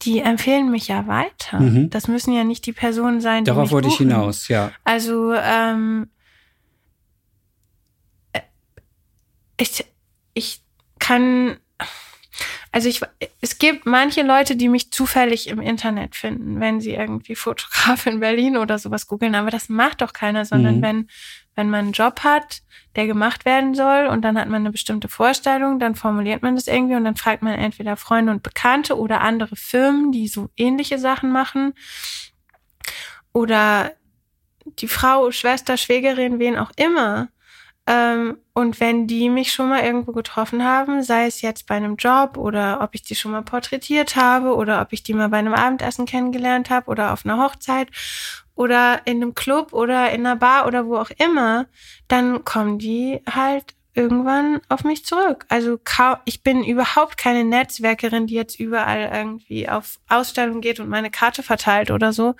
die 0.02 0.20
empfehlen 0.20 0.70
mich 0.70 0.88
ja 0.88 1.06
weiter. 1.06 1.60
Mhm. 1.60 1.90
Das 1.90 2.06
müssen 2.06 2.32
ja 2.32 2.44
nicht 2.44 2.64
die 2.66 2.72
Personen 2.72 3.20
sein, 3.20 3.44
die 3.44 3.48
Darauf 3.48 3.72
wollte 3.72 3.88
ich 3.88 3.96
hinaus, 3.96 4.48
ja. 4.48 4.70
Also, 4.84 5.34
ähm, 5.34 6.08
äh, 8.32 8.40
ich, 9.56 9.84
ich 10.34 10.62
kann 11.00 11.56
also 12.74 12.88
ich, 12.88 13.01
es 13.40 13.59
gibt 13.59 13.86
manche 13.86 14.22
Leute, 14.22 14.56
die 14.56 14.68
mich 14.68 14.90
zufällig 14.90 15.46
im 15.46 15.60
Internet 15.60 16.16
finden, 16.16 16.59
wenn 16.59 16.80
sie 16.80 16.94
irgendwie 16.94 17.36
Fotograf 17.36 18.05
in 18.06 18.18
Berlin 18.18 18.56
oder 18.56 18.80
sowas 18.80 19.06
googeln, 19.06 19.36
aber 19.36 19.52
das 19.52 19.68
macht 19.68 20.01
doch 20.01 20.12
keiner, 20.12 20.44
sondern 20.44 20.78
mhm. 20.78 20.82
wenn, 20.82 21.09
wenn 21.55 21.70
man 21.70 21.84
einen 21.84 21.92
Job 21.92 22.24
hat, 22.24 22.62
der 22.96 23.06
gemacht 23.06 23.44
werden 23.44 23.76
soll 23.76 24.09
und 24.09 24.22
dann 24.22 24.36
hat 24.36 24.48
man 24.48 24.62
eine 24.62 24.72
bestimmte 24.72 25.06
Vorstellung, 25.06 25.78
dann 25.78 25.94
formuliert 25.94 26.42
man 26.42 26.56
das 26.56 26.66
irgendwie 26.66 26.96
und 26.96 27.05
dann 27.05 27.14
fragt 27.14 27.44
man 27.44 27.55
entweder 27.55 27.96
Freunde 27.96 28.32
und 28.32 28.42
Bekannte 28.42 28.98
oder 28.98 29.20
andere 29.20 29.55
Firmen, 29.55 30.10
die 30.10 30.26
so 30.26 30.51
ähnliche 30.56 30.98
Sachen 30.98 31.30
machen 31.30 31.74
oder 33.32 33.92
die 34.80 34.88
Frau, 34.88 35.30
Schwester, 35.30 35.76
Schwägerin, 35.76 36.40
wen 36.40 36.59
auch 36.59 36.72
immer. 36.74 37.28
Ähm, 37.86 38.38
und 38.55 38.78
wenn 38.78 39.09
die 39.09 39.28
mich 39.28 39.52
schon 39.52 39.68
mal 39.68 39.82
irgendwo 39.82 40.12
getroffen 40.12 40.64
haben, 40.64 41.02
sei 41.02 41.26
es 41.26 41.43
jetzt 41.43 41.66
bei 41.66 41.74
einem 41.74 41.97
Job 41.97 42.36
oder 42.36 42.81
ob 42.81 42.94
ich 42.94 43.02
die 43.02 43.16
schon 43.16 43.32
mal 43.32 43.43
porträtiert 43.43 44.14
habe 44.14 44.55
oder 44.55 44.81
ob 44.81 44.93
ich 44.93 45.02
die 45.02 45.12
mal 45.12 45.28
bei 45.28 45.39
einem 45.39 45.55
Abendessen 45.55 46.06
kennengelernt 46.06 46.70
habe 46.70 46.89
oder 46.89 47.12
auf 47.12 47.26
einer 47.26 47.43
Hochzeit 47.43 47.89
oder 48.55 49.02
in 49.06 49.16
einem 49.16 49.35
Club 49.35 49.72
oder 49.72 50.12
in 50.12 50.24
einer 50.24 50.36
Bar 50.36 50.68
oder 50.68 50.86
wo 50.86 50.97
auch 50.97 51.10
immer, 51.18 51.66
dann 52.06 52.44
kommen 52.44 52.78
die 52.78 53.20
halt 53.28 53.74
irgendwann 53.93 54.60
auf 54.68 54.85
mich 54.85 55.05
zurück. 55.05 55.47
Also 55.48 55.81
ich 56.24 56.44
bin 56.44 56.62
überhaupt 56.62 57.16
keine 57.18 57.44
Netzwerkerin, 57.44 58.28
die 58.28 58.35
jetzt 58.35 58.60
überall 58.60 59.10
irgendwie 59.12 59.68
auf 59.68 59.98
Ausstellung 60.09 60.60
geht 60.60 60.78
und 60.78 60.89
meine 60.89 61.10
Karte 61.10 61.43
verteilt 61.43 61.90
oder 61.90 62.12
so. 62.12 62.36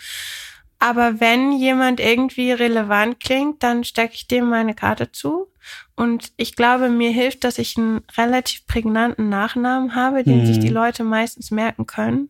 Aber 0.85 1.19
wenn 1.19 1.53
jemand 1.53 1.99
irgendwie 1.99 2.53
relevant 2.53 3.19
klingt, 3.19 3.63
dann 3.63 3.85
stecke 3.85 4.13
ich 4.13 4.29
dem 4.29 4.51
meine 4.51 4.75
Karte 4.75 5.11
zu. 5.11 5.51
Und 5.97 6.33
ich 6.37 6.57
glaube, 6.57 6.91
mir 6.91 7.11
hilft, 7.11 7.45
dass 7.45 7.57
ich 7.57 7.79
einen 7.79 8.03
relativ 8.19 8.67
prägnanten 8.67 9.31
Nachnamen 9.31 9.95
habe, 9.95 10.25
den 10.25 10.43
mhm. 10.43 10.47
sich 10.47 10.59
die 10.59 10.69
mhm. 10.69 10.75
Leute 10.75 11.03
meistens 11.03 11.51
merken 11.51 11.87
können. 11.87 12.29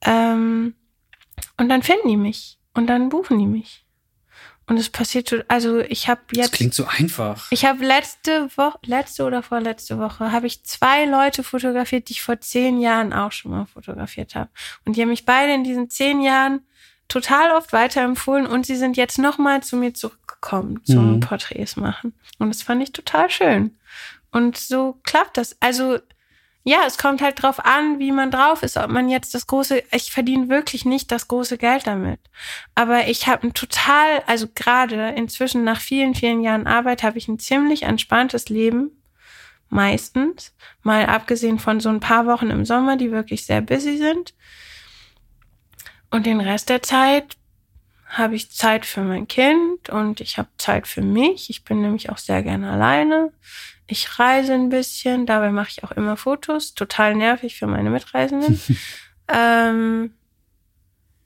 Ähm, 0.00 0.74
und 1.56 1.68
dann 1.68 1.84
finden 1.84 2.08
die 2.08 2.16
mich 2.16 2.58
und 2.74 2.88
dann 2.88 3.10
buchen 3.10 3.38
die 3.38 3.46
mich. 3.46 3.86
Und 4.66 4.76
es 4.76 4.88
passiert, 4.88 5.44
also 5.46 5.78
ich 5.78 6.08
habe 6.08 6.22
jetzt. 6.32 6.46
Das 6.46 6.58
klingt 6.58 6.74
so 6.74 6.86
einfach. 6.86 7.46
Ich 7.52 7.64
habe 7.64 7.84
letzte 7.84 8.48
Woche, 8.56 8.78
letzte 8.86 9.24
oder 9.24 9.40
vorletzte 9.44 9.98
Woche, 9.98 10.32
habe 10.32 10.48
ich 10.48 10.64
zwei 10.64 11.04
Leute 11.04 11.44
fotografiert, 11.44 12.08
die 12.08 12.14
ich 12.14 12.22
vor 12.22 12.40
zehn 12.40 12.80
Jahren 12.80 13.12
auch 13.12 13.30
schon 13.30 13.52
mal 13.52 13.66
fotografiert 13.66 14.34
habe. 14.34 14.50
Und 14.84 14.96
die 14.96 15.02
haben 15.02 15.10
mich 15.10 15.24
beide 15.24 15.54
in 15.54 15.62
diesen 15.62 15.90
zehn 15.90 16.22
Jahren 16.22 16.62
total 17.12 17.52
oft 17.56 17.72
weiterempfohlen 17.72 18.46
und 18.46 18.64
sie 18.64 18.76
sind 18.76 18.96
jetzt 18.96 19.18
nochmal 19.18 19.62
zu 19.62 19.76
mir 19.76 19.92
zurückgekommen 19.92 20.82
zum 20.84 21.16
mhm. 21.16 21.20
Porträts 21.20 21.76
machen. 21.76 22.14
Und 22.38 22.48
das 22.48 22.62
fand 22.62 22.82
ich 22.82 22.92
total 22.92 23.30
schön. 23.30 23.76
Und 24.30 24.56
so 24.56 24.98
klappt 25.04 25.36
das. 25.36 25.56
Also 25.60 25.98
ja, 26.64 26.84
es 26.86 26.96
kommt 26.96 27.20
halt 27.20 27.42
drauf 27.42 27.64
an, 27.64 27.98
wie 27.98 28.12
man 28.12 28.30
drauf 28.30 28.62
ist, 28.62 28.76
ob 28.76 28.88
man 28.88 29.08
jetzt 29.08 29.34
das 29.34 29.48
große, 29.48 29.82
ich 29.90 30.12
verdiene 30.12 30.48
wirklich 30.48 30.84
nicht 30.84 31.10
das 31.10 31.26
große 31.26 31.58
Geld 31.58 31.86
damit. 31.86 32.20
Aber 32.74 33.08
ich 33.08 33.26
habe 33.26 33.48
ein 33.48 33.54
total, 33.54 34.22
also 34.26 34.46
gerade 34.54 35.08
inzwischen 35.10 35.64
nach 35.64 35.80
vielen, 35.80 36.14
vielen 36.14 36.40
Jahren 36.40 36.68
Arbeit 36.68 37.02
habe 37.02 37.18
ich 37.18 37.26
ein 37.26 37.40
ziemlich 37.40 37.82
entspanntes 37.82 38.48
Leben. 38.48 38.90
Meistens. 39.68 40.54
Mal 40.82 41.06
abgesehen 41.06 41.58
von 41.58 41.80
so 41.80 41.88
ein 41.88 42.00
paar 42.00 42.26
Wochen 42.26 42.50
im 42.50 42.64
Sommer, 42.64 42.96
die 42.96 43.10
wirklich 43.10 43.44
sehr 43.44 43.60
busy 43.60 43.96
sind. 43.96 44.34
Und 46.12 46.26
den 46.26 46.40
Rest 46.40 46.68
der 46.68 46.82
Zeit 46.82 47.36
habe 48.04 48.34
ich 48.34 48.50
Zeit 48.50 48.84
für 48.84 49.00
mein 49.00 49.26
Kind 49.26 49.88
und 49.88 50.20
ich 50.20 50.36
habe 50.36 50.48
Zeit 50.58 50.86
für 50.86 51.00
mich. 51.00 51.48
Ich 51.48 51.64
bin 51.64 51.80
nämlich 51.80 52.10
auch 52.10 52.18
sehr 52.18 52.42
gerne 52.42 52.70
alleine. 52.70 53.32
Ich 53.86 54.18
reise 54.18 54.52
ein 54.52 54.68
bisschen, 54.68 55.24
dabei 55.24 55.50
mache 55.50 55.70
ich 55.70 55.84
auch 55.84 55.90
immer 55.92 56.18
Fotos. 56.18 56.74
Total 56.74 57.14
nervig 57.14 57.56
für 57.56 57.66
meine 57.66 57.88
Mitreisenden. 57.88 58.60
ähm, 59.28 60.12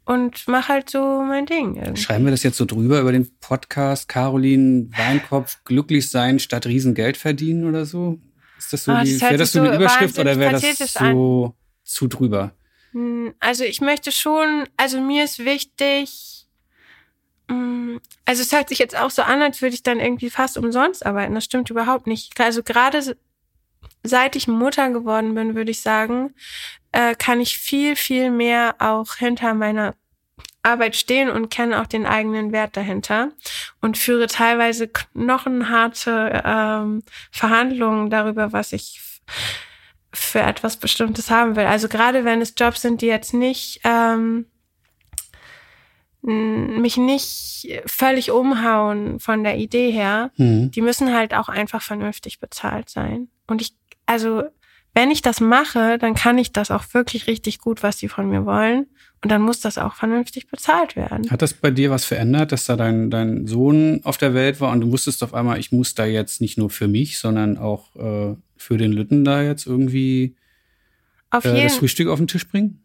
und 0.04 0.46
mache 0.46 0.68
halt 0.68 0.88
so 0.88 1.20
mein 1.20 1.46
Ding. 1.46 1.74
Irgendwie. 1.74 2.00
Schreiben 2.00 2.24
wir 2.24 2.30
das 2.30 2.44
jetzt 2.44 2.56
so 2.56 2.64
drüber 2.64 3.00
über 3.00 3.10
den 3.10 3.28
Podcast 3.40 4.08
Caroline 4.08 4.88
Weinkopf 4.96 5.64
glücklich 5.64 6.08
sein 6.08 6.38
statt 6.38 6.64
Riesengeld 6.64 7.16
verdienen 7.16 7.68
oder 7.68 7.86
so? 7.86 8.20
Ist 8.56 8.72
das 8.72 8.84
so 8.84 8.92
oh, 8.92 9.02
die, 9.02 9.20
wäre 9.20 9.36
das 9.36 9.50
so 9.50 9.60
eine 9.62 9.74
Überschrift 9.74 10.16
oder 10.20 10.38
wäre 10.38 10.52
das 10.52 10.92
so 10.92 11.46
an. 11.46 11.52
zu 11.82 12.06
drüber? 12.06 12.52
Hm, 12.97 13.35
also 13.40 13.62
ich 13.62 13.82
möchte 13.82 14.10
schon, 14.10 14.66
also 14.78 14.98
mir 15.02 15.24
ist 15.24 15.44
wichtig, 15.44 16.47
hm, 17.51 18.01
also 18.24 18.40
es 18.40 18.52
hört 18.52 18.70
sich 18.70 18.78
jetzt 18.78 18.97
auch 18.97 19.10
so 19.10 19.20
an, 19.20 19.43
als 19.43 19.60
würde 19.60 19.74
ich 19.74 19.82
dann 19.82 20.01
irgendwie 20.01 20.31
fast 20.31 20.56
umsonst 20.56 21.05
arbeiten. 21.05 21.35
Das 21.35 21.44
stimmt 21.44 21.68
überhaupt 21.68 22.06
nicht. 22.06 22.40
Also 22.40 22.62
gerade 22.62 23.16
seit 24.02 24.35
ich 24.35 24.48
Mutter 24.48 24.89
geworden 24.90 25.35
bin, 25.35 25.55
würde 25.55 25.73
ich 25.73 25.82
sagen, 25.82 26.35
äh, 26.93 27.14
kann 27.14 27.39
ich 27.43 27.59
viel, 27.59 27.97
viel 27.97 28.31
mehr 28.31 28.77
auch 28.78 29.16
hinter 29.16 29.52
meiner 29.52 29.94
Arbeit 30.62 30.97
stehen 30.97 31.28
und 31.28 31.51
kenne 31.51 31.82
auch 31.82 31.86
den 31.86 32.06
eigenen 32.06 32.51
Wert 32.51 32.78
dahinter 32.78 33.31
und 33.82 33.98
führe 33.98 34.27
teilweise 34.27 34.89
knochenharte 34.89 36.43
ähm, 36.44 37.02
Verhandlungen 37.31 38.09
darüber, 38.09 38.55
was 38.55 38.73
ich 38.73 39.01
für 40.12 40.40
etwas 40.40 40.76
Bestimmtes 40.76 41.30
haben 41.30 41.56
will. 41.56 41.66
Also 41.66 41.88
gerade 41.88 42.24
wenn 42.24 42.40
es 42.40 42.54
Jobs 42.56 42.82
sind, 42.82 43.02
die 43.02 43.06
jetzt 43.06 43.34
nicht 43.34 43.80
ähm, 43.84 44.46
mich 46.22 46.96
nicht 46.96 47.82
völlig 47.86 48.32
umhauen 48.32 49.20
von 49.20 49.44
der 49.44 49.58
Idee 49.58 49.92
her, 49.92 50.32
mhm. 50.36 50.72
die 50.72 50.80
müssen 50.80 51.14
halt 51.14 51.34
auch 51.34 51.48
einfach 51.48 51.82
vernünftig 51.82 52.40
bezahlt 52.40 52.88
sein. 52.88 53.28
Und 53.46 53.62
ich, 53.62 53.74
also 54.06 54.42
wenn 54.92 55.10
ich 55.10 55.22
das 55.22 55.40
mache, 55.40 55.98
dann 55.98 56.14
kann 56.14 56.38
ich 56.38 56.52
das 56.52 56.70
auch 56.70 56.82
wirklich 56.94 57.26
richtig 57.26 57.58
gut, 57.58 57.82
was 57.82 57.98
die 57.98 58.08
von 58.08 58.28
mir 58.28 58.44
wollen. 58.44 58.86
Und 59.22 59.30
dann 59.30 59.42
muss 59.42 59.60
das 59.60 59.78
auch 59.78 59.94
vernünftig 59.94 60.48
bezahlt 60.48 60.96
werden. 60.96 61.30
Hat 61.30 61.42
das 61.42 61.54
bei 61.54 61.70
dir 61.70 61.90
was 61.90 62.04
verändert, 62.04 62.50
dass 62.50 62.64
da 62.64 62.76
dein, 62.76 63.10
dein 63.10 63.46
Sohn 63.46 64.00
auf 64.04 64.18
der 64.18 64.34
Welt 64.34 64.60
war 64.60 64.72
und 64.72 64.80
du 64.80 64.90
wusstest 64.90 65.22
auf 65.22 65.34
einmal, 65.34 65.58
ich 65.58 65.70
muss 65.70 65.94
da 65.94 66.06
jetzt 66.06 66.40
nicht 66.40 66.58
nur 66.58 66.70
für 66.70 66.88
mich, 66.88 67.18
sondern 67.18 67.56
auch 67.56 67.94
äh, 67.96 68.36
für 68.66 68.76
den 68.76 68.93
Lütten 68.93 69.24
da 69.24 69.43
jetzt 69.43 69.64
irgendwie 69.66 70.34
äh, 71.32 71.62
das 71.62 71.76
Frühstück 71.76 72.09
auf 72.09 72.18
den 72.18 72.26
Tisch 72.26 72.48
bringen? 72.48 72.84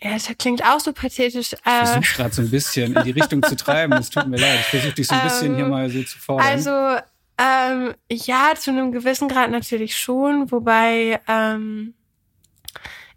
Ja, 0.00 0.12
das 0.12 0.30
klingt 0.38 0.64
auch 0.64 0.78
so 0.78 0.92
pathetisch. 0.92 1.52
Ich 1.52 1.58
versuche 1.60 1.98
äh. 1.98 2.16
gerade 2.16 2.34
so 2.34 2.42
ein 2.42 2.50
bisschen 2.50 2.96
in 2.96 3.02
die 3.02 3.10
Richtung 3.10 3.42
zu 3.42 3.56
treiben. 3.56 3.92
Es 3.94 4.10
tut 4.10 4.28
mir 4.28 4.36
leid. 4.36 4.60
Ich 4.60 4.66
versuche 4.66 4.92
dich 4.92 5.08
so 5.08 5.14
ein 5.14 5.24
bisschen 5.24 5.52
ähm, 5.52 5.56
hier 5.56 5.66
mal 5.66 5.90
so 5.90 6.02
zu 6.04 6.18
fordern. 6.18 6.46
Also, 6.46 6.70
ähm, 7.38 7.94
ja, 8.10 8.52
zu 8.56 8.70
einem 8.70 8.92
gewissen 8.92 9.28
Grad 9.28 9.50
natürlich 9.50 9.96
schon, 9.96 10.50
wobei 10.52 11.20
ähm, 11.26 11.94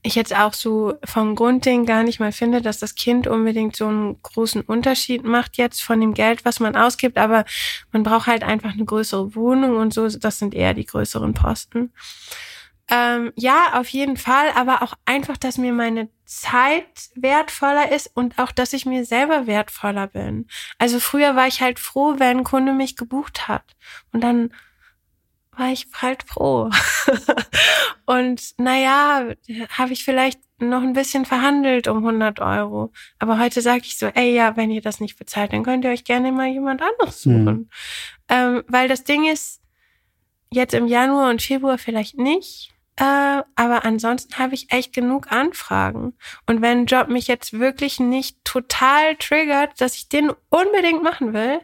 ich 0.06 0.16
jetzt 0.16 0.36
auch 0.36 0.54
so 0.54 0.94
vom 1.04 1.36
Grundding 1.36 1.86
gar 1.86 2.04
nicht 2.04 2.20
mal 2.20 2.32
finde, 2.32 2.62
dass 2.62 2.80
das 2.80 2.96
Kind 2.96 3.28
unbedingt 3.28 3.76
so 3.76 3.88
einen 3.88 4.22
großen 4.22 4.62
Unterschied 4.62 5.24
macht 5.24 5.58
jetzt 5.58 5.82
von 5.82 6.00
dem 6.00 6.14
Geld, 6.14 6.46
was 6.46 6.60
man 6.60 6.76
ausgibt, 6.76 7.18
aber 7.18 7.46
man 7.92 8.04
braucht 8.04 8.28
halt 8.28 8.44
einfach 8.44 8.74
eine 8.74 8.86
größere 8.86 9.36
Wohnung 9.36 9.78
und 9.78 9.94
so, 9.94 10.08
das 10.08 10.40
sind 10.40 10.54
eher 10.54 10.74
die 10.74 10.86
größeren 10.86 11.34
Posten. 11.34 11.92
Ähm, 12.88 13.34
ja, 13.36 13.80
auf 13.80 13.88
jeden 13.90 14.16
Fall, 14.16 14.50
aber 14.54 14.84
auch 14.84 14.94
einfach, 15.06 15.38
dass 15.38 15.58
mir 15.58 15.74
meine 15.74 16.08
Zeit 16.26 17.10
wertvoller 17.16 17.92
ist 17.92 18.12
und 18.14 18.38
auch, 18.38 18.52
dass 18.52 18.74
ich 18.74 18.86
mir 18.86 19.06
selber 19.06 19.48
wertvoller 19.48 20.06
bin. 20.06 20.48
Also 20.78 21.00
früher 21.00 21.36
war 21.36 21.48
ich 21.48 21.62
halt 21.62 21.80
froh, 21.80 22.16
wenn 22.20 22.40
ein 22.40 22.44
Kunde 22.44 22.74
mich 22.74 22.96
gebucht 22.96 23.48
hat. 23.48 23.76
Und 24.12 24.22
dann 24.22 24.52
war 25.58 25.72
ich 25.72 25.88
halt 26.02 26.24
froh. 26.24 26.70
und 28.06 28.42
naja, 28.58 29.34
habe 29.70 29.94
ich 29.94 30.04
vielleicht 30.04 30.40
noch 30.60 30.82
ein 30.82 30.94
bisschen 30.94 31.26
verhandelt 31.26 31.88
um 31.88 31.98
100 31.98 32.40
Euro. 32.40 32.92
Aber 33.20 33.40
heute 33.40 33.62
sage 33.62 33.82
ich 33.84 33.98
so, 33.98 34.08
ey, 34.08 34.34
ja, 34.34 34.56
wenn 34.56 34.72
ihr 34.72 34.82
das 34.82 35.00
nicht 35.00 35.18
bezahlt, 35.18 35.54
dann 35.54 35.64
könnt 35.64 35.84
ihr 35.84 35.92
euch 35.92 36.04
gerne 36.04 36.32
mal 36.32 36.48
jemand 36.48 36.82
anderes 36.82 37.22
suchen. 37.22 37.46
Mhm. 37.46 37.70
Ähm, 38.30 38.64
weil 38.68 38.88
das 38.88 39.04
Ding 39.04 39.26
ist, 39.26 39.62
jetzt 40.52 40.74
im 40.74 40.88
Januar 40.88 41.30
und 41.30 41.42
Februar 41.42 41.78
vielleicht 41.78 42.18
nicht. 42.18 42.72
Äh, 42.98 43.42
aber 43.56 43.84
ansonsten 43.84 44.38
habe 44.38 44.54
ich 44.54 44.72
echt 44.72 44.94
genug 44.94 45.32
Anfragen. 45.32 46.14
Und 46.46 46.62
wenn 46.62 46.80
ein 46.80 46.86
Job 46.86 47.10
mich 47.10 47.28
jetzt 47.28 47.60
wirklich 47.60 48.00
nicht 48.00 48.44
total 48.46 49.18
triggert, 49.18 49.82
dass 49.82 49.96
ich 49.96 50.08
den 50.08 50.32
unbedingt 50.50 51.04
machen 51.04 51.34
will, 51.34 51.60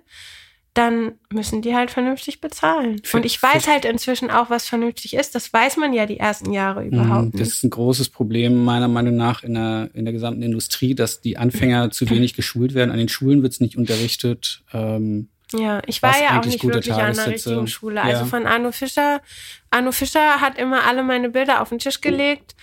dann 0.74 1.14
müssen 1.30 1.62
die 1.62 1.76
halt 1.76 1.92
vernünftig 1.92 2.40
bezahlen. 2.40 3.02
Für, 3.04 3.18
und 3.18 3.26
ich 3.26 3.42
weiß 3.42 3.68
halt 3.68 3.84
inzwischen 3.84 4.32
auch, 4.32 4.50
was 4.50 4.68
vernünftig 4.68 5.16
ist. 5.16 5.36
Das 5.36 5.52
weiß 5.52 5.76
man 5.76 5.92
ja 5.92 6.06
die 6.06 6.18
ersten 6.18 6.54
Jahre 6.54 6.84
mhm, 6.84 6.94
überhaupt. 6.94 7.40
Das 7.40 7.50
ist 7.50 7.64
ein 7.64 7.70
großes 7.70 8.10
Problem 8.10 8.64
meiner 8.64 8.88
Meinung 8.88 9.18
nach 9.18 9.44
in 9.44 9.56
der, 9.56 9.90
in 9.94 10.06
der 10.06 10.14
gesamten 10.14 10.42
Industrie, 10.44 10.96
dass 10.96 11.20
die 11.20 11.38
Anfänger 11.38 11.92
zu 11.92 12.10
wenig 12.10 12.36
geschult 12.36 12.74
werden. 12.74 12.92
An 12.92 12.98
den 12.98 13.10
Schulen 13.10 13.44
wird 13.44 13.52
es 13.52 13.60
nicht 13.60 13.78
unterrichtet. 13.78 14.64
Ähm, 14.72 15.28
ja, 15.54 15.82
ich 15.88 16.02
war 16.02 16.18
ja 16.22 16.40
auch 16.40 16.46
nicht 16.46 16.64
wirklich 16.64 16.94
an 16.94 17.02
einer 17.02 17.28
richtigen 17.28 17.68
Schule. 17.68 18.02
Also 18.02 18.22
ja. 18.22 18.26
von 18.26 18.46
Arno 18.46 18.72
Fischer. 18.72 19.22
Arno 19.70 19.92
Fischer 19.92 20.40
hat 20.40 20.58
immer 20.58 20.86
alle 20.86 21.04
meine 21.04 21.30
Bilder 21.30 21.62
auf 21.62 21.70
den 21.70 21.80
Tisch 21.80 22.00
gelegt 22.00 22.56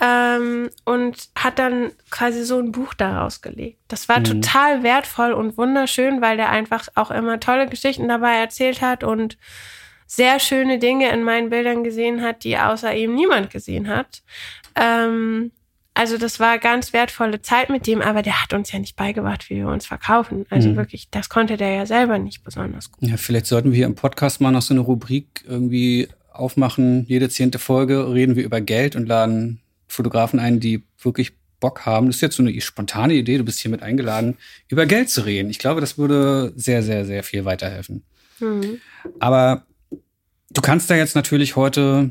ähm, 0.00 0.70
und 0.84 1.28
hat 1.34 1.58
dann 1.58 1.92
quasi 2.10 2.44
so 2.44 2.58
ein 2.58 2.72
Buch 2.72 2.94
daraus 2.94 3.40
gelegt. 3.40 3.78
Das 3.88 4.08
war 4.08 4.20
mhm. 4.20 4.24
total 4.24 4.82
wertvoll 4.82 5.32
und 5.32 5.56
wunderschön, 5.56 6.20
weil 6.20 6.36
der 6.36 6.50
einfach 6.50 6.88
auch 6.94 7.10
immer 7.10 7.40
tolle 7.40 7.66
Geschichten 7.66 8.08
dabei 8.08 8.34
erzählt 8.36 8.82
hat 8.82 9.04
und 9.04 9.38
sehr 10.06 10.38
schöne 10.38 10.78
Dinge 10.78 11.10
in 11.10 11.22
meinen 11.22 11.50
Bildern 11.50 11.82
gesehen 11.82 12.22
hat, 12.22 12.44
die 12.44 12.56
außer 12.58 12.94
ihm 12.94 13.14
niemand 13.14 13.50
gesehen 13.50 13.88
hat. 13.88 14.22
Ähm, 14.74 15.50
also 15.94 16.18
das 16.18 16.38
war 16.38 16.58
ganz 16.58 16.92
wertvolle 16.92 17.40
Zeit 17.40 17.70
mit 17.70 17.86
dem, 17.86 18.02
aber 18.02 18.20
der 18.20 18.42
hat 18.42 18.52
uns 18.52 18.70
ja 18.70 18.78
nicht 18.78 18.96
beigebracht, 18.96 19.48
wie 19.48 19.56
wir 19.56 19.68
uns 19.68 19.86
verkaufen. 19.86 20.44
Also 20.50 20.68
mhm. 20.68 20.76
wirklich, 20.76 21.08
das 21.10 21.30
konnte 21.30 21.56
der 21.56 21.70
ja 21.72 21.86
selber 21.86 22.18
nicht 22.18 22.44
besonders 22.44 22.92
gut. 22.92 23.08
Ja, 23.08 23.16
vielleicht 23.16 23.46
sollten 23.46 23.70
wir 23.70 23.76
hier 23.76 23.86
im 23.86 23.94
Podcast 23.94 24.42
mal 24.42 24.50
noch 24.50 24.60
so 24.60 24.74
eine 24.74 24.82
Rubrik 24.82 25.42
irgendwie 25.48 26.08
aufmachen. 26.30 27.06
Jede 27.06 27.30
zehnte 27.30 27.58
Folge 27.58 28.12
reden 28.12 28.36
wir 28.36 28.44
über 28.44 28.60
Geld 28.60 28.94
und 28.94 29.06
laden 29.06 29.62
Fotografen 29.86 30.38
ein, 30.38 30.60
die 30.60 30.84
wirklich 30.98 31.32
Bock 31.60 31.86
haben. 31.86 32.06
Das 32.06 32.16
ist 32.16 32.22
jetzt 32.22 32.36
so 32.36 32.42
eine 32.42 32.60
spontane 32.60 33.14
Idee, 33.14 33.38
du 33.38 33.44
bist 33.44 33.60
hier 33.60 33.70
mit 33.70 33.82
eingeladen, 33.82 34.36
über 34.68 34.86
Geld 34.86 35.10
zu 35.10 35.22
reden. 35.22 35.50
Ich 35.50 35.58
glaube, 35.58 35.80
das 35.80 35.98
würde 35.98 36.52
sehr, 36.56 36.82
sehr, 36.82 37.04
sehr 37.04 37.22
viel 37.22 37.44
weiterhelfen. 37.44 38.04
Mhm. 38.40 38.80
Aber 39.18 39.66
du 40.50 40.60
kannst 40.60 40.90
da 40.90 40.96
jetzt 40.96 41.14
natürlich 41.14 41.56
heute, 41.56 42.10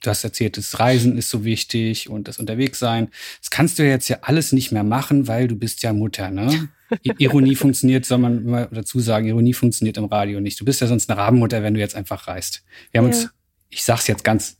du 0.00 0.10
hast 0.10 0.24
erzählt, 0.24 0.56
das 0.56 0.78
Reisen 0.78 1.18
ist 1.18 1.30
so 1.30 1.44
wichtig 1.44 2.08
und 2.08 2.28
das 2.28 2.38
Unterwegssein. 2.38 3.08
Das 3.40 3.50
kannst 3.50 3.78
du 3.78 3.86
jetzt 3.86 4.08
ja 4.08 4.18
alles 4.22 4.52
nicht 4.52 4.72
mehr 4.72 4.84
machen, 4.84 5.28
weil 5.28 5.48
du 5.48 5.56
bist 5.56 5.82
ja 5.82 5.92
Mutter, 5.92 6.30
ne? 6.30 6.68
Ironie 7.18 7.54
funktioniert, 7.54 8.06
soll 8.06 8.16
man 8.16 8.38
immer 8.46 8.66
dazu 8.66 8.98
sagen, 8.98 9.26
Ironie 9.26 9.52
funktioniert 9.52 9.98
im 9.98 10.06
Radio 10.06 10.40
nicht. 10.40 10.58
Du 10.58 10.64
bist 10.64 10.80
ja 10.80 10.86
sonst 10.86 11.10
eine 11.10 11.20
Rabenmutter, 11.20 11.62
wenn 11.62 11.74
du 11.74 11.80
jetzt 11.80 11.94
einfach 11.94 12.28
reist. 12.28 12.64
Wir 12.92 13.00
haben 13.00 13.10
ja. 13.10 13.18
uns, 13.18 13.28
ich 13.68 13.84
sag's 13.84 14.06
jetzt 14.06 14.24
ganz 14.24 14.56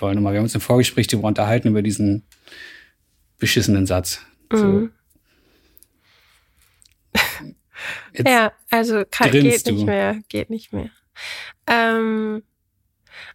toll 0.00 0.14
nochmal, 0.14 0.32
wir 0.32 0.38
haben 0.38 0.44
uns 0.44 0.54
im 0.54 0.62
Vorgespräch 0.62 1.06
darüber 1.08 1.28
unterhalten, 1.28 1.68
über 1.68 1.82
diesen 1.82 2.24
beschissenen 3.38 3.86
Satz. 3.86 4.20
Mhm. 4.50 4.92
ja, 8.26 8.52
also 8.70 9.04
kann, 9.10 9.30
geht 9.30 9.66
du. 9.66 9.72
nicht 9.72 9.86
mehr, 9.86 10.18
geht 10.28 10.48
nicht 10.48 10.72
mehr. 10.72 10.90
Ähm, 11.66 12.42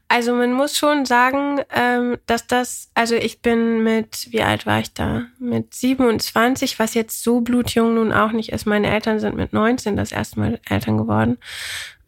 also 0.08 0.34
man 0.34 0.54
muss 0.54 0.78
schon 0.78 1.06
sagen, 1.06 1.62
ähm, 1.72 2.18
dass 2.26 2.48
das, 2.48 2.90
also 2.96 3.16
ich 3.16 3.42
bin 3.42 3.84
mit, 3.84 4.32
wie 4.32 4.42
alt 4.42 4.66
war 4.66 4.80
ich 4.80 4.94
da? 4.94 5.28
Mit 5.38 5.74
27, 5.74 6.80
was 6.80 6.96
jetzt 6.96 7.22
so 7.22 7.42
blutjung 7.42 7.94
nun 7.94 8.12
auch 8.12 8.32
nicht 8.32 8.52
ist. 8.52 8.66
Meine 8.66 8.90
Eltern 8.92 9.20
sind 9.20 9.36
mit 9.36 9.54
19 9.54 9.98
das 9.98 10.12
erste 10.12 10.40
Mal 10.40 10.60
Eltern 10.68 10.98
geworden. 10.98 11.38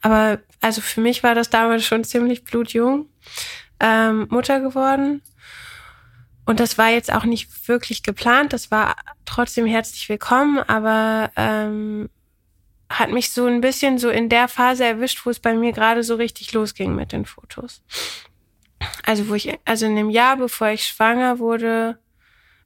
Aber 0.02 0.40
also 0.62 0.82
für 0.82 1.02
mich 1.02 1.22
war 1.22 1.36
das 1.36 1.50
damals 1.50 1.86
schon 1.86 2.04
ziemlich 2.04 2.44
blutjung. 2.44 3.08
Ähm, 3.80 4.28
Mutter 4.30 4.60
geworden. 4.60 5.22
Und 6.46 6.60
das 6.60 6.78
war 6.78 6.90
jetzt 6.90 7.12
auch 7.12 7.26
nicht 7.26 7.68
wirklich 7.68 8.04
geplant. 8.04 8.54
Das 8.54 8.72
war 8.72 8.96
trotzdem 9.26 9.66
herzlich 9.66 10.08
willkommen, 10.08 10.60
aber 10.60 11.30
ähm, 11.36 12.10
hat 12.90 13.12
mich 13.12 13.32
so 13.32 13.46
ein 13.48 13.60
bisschen 13.60 13.98
so 13.98 14.10
in 14.10 14.30
der 14.30 14.48
Phase 14.48 14.86
erwischt, 14.86 15.26
wo 15.26 15.30
es 15.30 15.40
bei 15.40 15.54
mir 15.54 15.74
gerade 15.74 16.04
so 16.04 16.16
richtig 16.16 16.54
losging 16.54 16.96
mit 16.96 17.12
den 17.12 17.26
Fotos. 17.26 17.84
Also 19.04 19.28
wo 19.28 19.34
ich, 19.34 19.60
also 19.66 19.86
in 19.86 19.96
dem 19.96 20.10
Jahr, 20.10 20.38
bevor 20.38 20.70
ich 20.70 20.86
schwanger 20.86 21.40
wurde, 21.40 22.00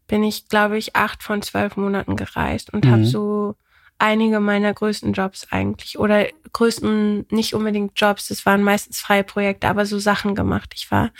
bin 0.08 0.24
ich, 0.24 0.48
glaube 0.48 0.78
ich, 0.78 0.96
acht 0.96 1.24
von 1.24 1.42
zwölf 1.42 1.78
Monaten 1.78 2.16
gereist 2.16 2.72
und 2.72 2.86
mhm. 2.86 2.92
habe 2.92 3.06
so 3.06 3.56
einige 4.02 4.40
meiner 4.40 4.74
größten 4.74 5.14
Jobs 5.14 5.48
eigentlich 5.52 6.00
oder 6.00 6.28
größten 6.54 7.28
nicht 7.30 7.54
unbedingt 7.54 8.00
Jobs, 8.00 8.28
das 8.28 8.46
waren 8.46 8.64
meistens 8.64 9.00
freie 9.00 9.24
Projekte, 9.24 9.68
aber 9.68 9.86
so 9.86 10.00
Sachen 10.00 10.36
gemacht. 10.36 10.74
Ich 10.76 10.92
war 10.92 11.12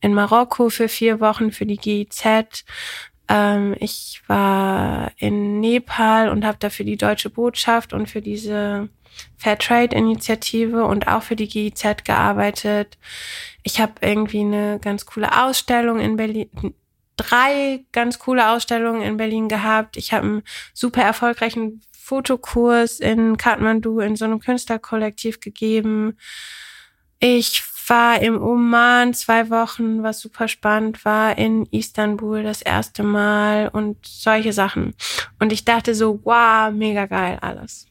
in 0.00 0.14
Marokko 0.14 0.70
für 0.70 0.88
vier 0.88 1.20
Wochen 1.20 1.50
für 1.50 1.66
die 1.66 1.76
GIZ, 1.76 2.64
ähm, 3.28 3.74
ich 3.78 4.22
war 4.26 5.12
in 5.16 5.60
Nepal 5.60 6.28
und 6.28 6.44
habe 6.44 6.58
dafür 6.58 6.86
die 6.86 6.96
deutsche 6.96 7.28
Botschaft 7.28 7.92
und 7.92 8.08
für 8.08 8.22
diese 8.22 8.88
Fairtrade-Initiative 9.36 10.84
und 10.84 11.08
auch 11.08 11.22
für 11.22 11.36
die 11.36 11.48
GIZ 11.48 12.04
gearbeitet. 12.04 12.98
Ich 13.62 13.80
habe 13.80 13.94
irgendwie 14.00 14.40
eine 14.40 14.78
ganz 14.80 15.06
coole 15.06 15.44
Ausstellung 15.44 16.00
in 16.00 16.16
Berlin, 16.16 16.48
drei 17.16 17.84
ganz 17.92 18.18
coole 18.18 18.50
Ausstellungen 18.50 19.02
in 19.02 19.16
Berlin 19.16 19.48
gehabt. 19.48 19.96
Ich 19.96 20.12
habe 20.12 20.26
einen 20.26 20.42
super 20.72 21.02
erfolgreichen 21.02 21.82
Fotokurs 22.08 23.00
in 23.00 23.36
Kathmandu 23.36 24.00
in 24.00 24.16
so 24.16 24.24
einem 24.24 24.40
Künstlerkollektiv 24.40 25.40
gegeben. 25.40 26.16
Ich 27.18 27.62
war 27.86 28.20
im 28.22 28.40
Oman 28.40 29.12
zwei 29.12 29.50
Wochen, 29.50 30.02
was 30.02 30.20
super 30.20 30.48
spannend 30.48 31.04
war, 31.04 31.36
in 31.36 31.66
Istanbul 31.66 32.42
das 32.42 32.62
erste 32.62 33.02
Mal 33.02 33.68
und 33.68 34.06
solche 34.06 34.54
Sachen. 34.54 34.94
Und 35.38 35.52
ich 35.52 35.66
dachte 35.66 35.94
so, 35.94 36.20
wow, 36.24 36.72
mega 36.72 37.04
geil 37.04 37.38
alles. 37.42 37.86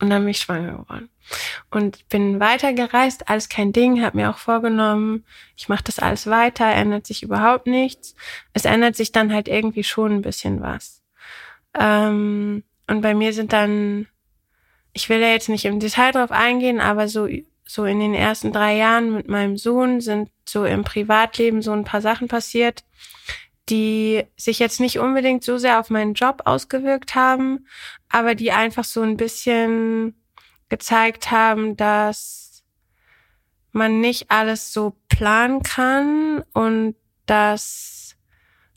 Und 0.00 0.08
dann 0.08 0.22
bin 0.22 0.30
ich 0.30 0.40
schwanger 0.40 0.78
geworden. 0.78 1.10
Und 1.70 2.08
bin 2.08 2.40
weitergereist, 2.40 3.28
alles 3.28 3.50
kein 3.50 3.72
Ding, 3.72 4.02
habe 4.02 4.16
mir 4.16 4.30
auch 4.30 4.38
vorgenommen, 4.38 5.24
ich 5.56 5.68
mache 5.68 5.84
das 5.84 5.98
alles 5.98 6.26
weiter, 6.26 6.66
ändert 6.66 7.06
sich 7.06 7.22
überhaupt 7.22 7.66
nichts. 7.66 8.14
Es 8.54 8.64
ändert 8.64 8.96
sich 8.96 9.12
dann 9.12 9.30
halt 9.30 9.46
irgendwie 9.46 9.84
schon 9.84 10.12
ein 10.12 10.22
bisschen 10.22 10.62
was. 10.62 11.02
Ähm, 11.78 12.62
und 12.88 13.00
bei 13.00 13.14
mir 13.14 13.32
sind 13.32 13.52
dann, 13.52 14.06
ich 14.92 15.08
will 15.08 15.20
ja 15.20 15.28
jetzt 15.28 15.48
nicht 15.48 15.64
im 15.64 15.80
Detail 15.80 16.12
drauf 16.12 16.30
eingehen, 16.30 16.80
aber 16.80 17.08
so 17.08 17.28
so 17.66 17.84
in 17.84 17.98
den 17.98 18.14
ersten 18.14 18.52
drei 18.52 18.76
Jahren 18.76 19.12
mit 19.12 19.28
meinem 19.28 19.56
Sohn 19.56 20.00
sind 20.00 20.30
so 20.48 20.64
im 20.64 20.84
Privatleben 20.84 21.62
so 21.62 21.72
ein 21.72 21.84
paar 21.84 22.00
Sachen 22.00 22.28
passiert, 22.28 22.84
die 23.68 24.22
sich 24.36 24.60
jetzt 24.60 24.78
nicht 24.78 25.00
unbedingt 25.00 25.42
so 25.42 25.58
sehr 25.58 25.80
auf 25.80 25.90
meinen 25.90 26.14
Job 26.14 26.42
ausgewirkt 26.44 27.16
haben, 27.16 27.66
aber 28.08 28.36
die 28.36 28.52
einfach 28.52 28.84
so 28.84 29.02
ein 29.02 29.16
bisschen 29.16 30.14
gezeigt 30.68 31.32
haben, 31.32 31.76
dass 31.76 32.62
man 33.72 34.00
nicht 34.00 34.30
alles 34.30 34.72
so 34.72 34.96
planen 35.08 35.62
kann 35.62 36.44
und 36.52 36.94
dass 37.26 38.16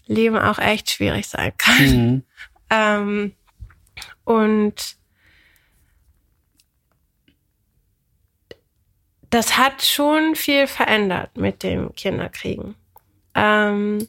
Leben 0.08 0.38
auch 0.38 0.58
echt 0.58 0.90
schwierig 0.90 1.28
sein 1.28 1.54
kann. 1.58 1.86
Mhm. 1.86 2.24
Ähm, 2.72 3.34
und 4.30 4.76
das 9.32 9.58
hat 9.58 9.82
schon 9.82 10.36
viel 10.36 10.68
verändert 10.68 11.36
mit 11.36 11.64
dem 11.64 11.96
Kinderkriegen. 11.96 12.76
Ähm, 13.34 14.08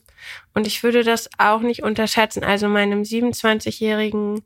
und 0.53 0.67
ich 0.67 0.83
würde 0.83 1.05
das 1.05 1.31
auch 1.39 1.61
nicht 1.61 1.83
unterschätzen. 1.83 2.45
Also 2.45 2.69
meinem 2.69 3.03
27-jährigen 3.03 4.43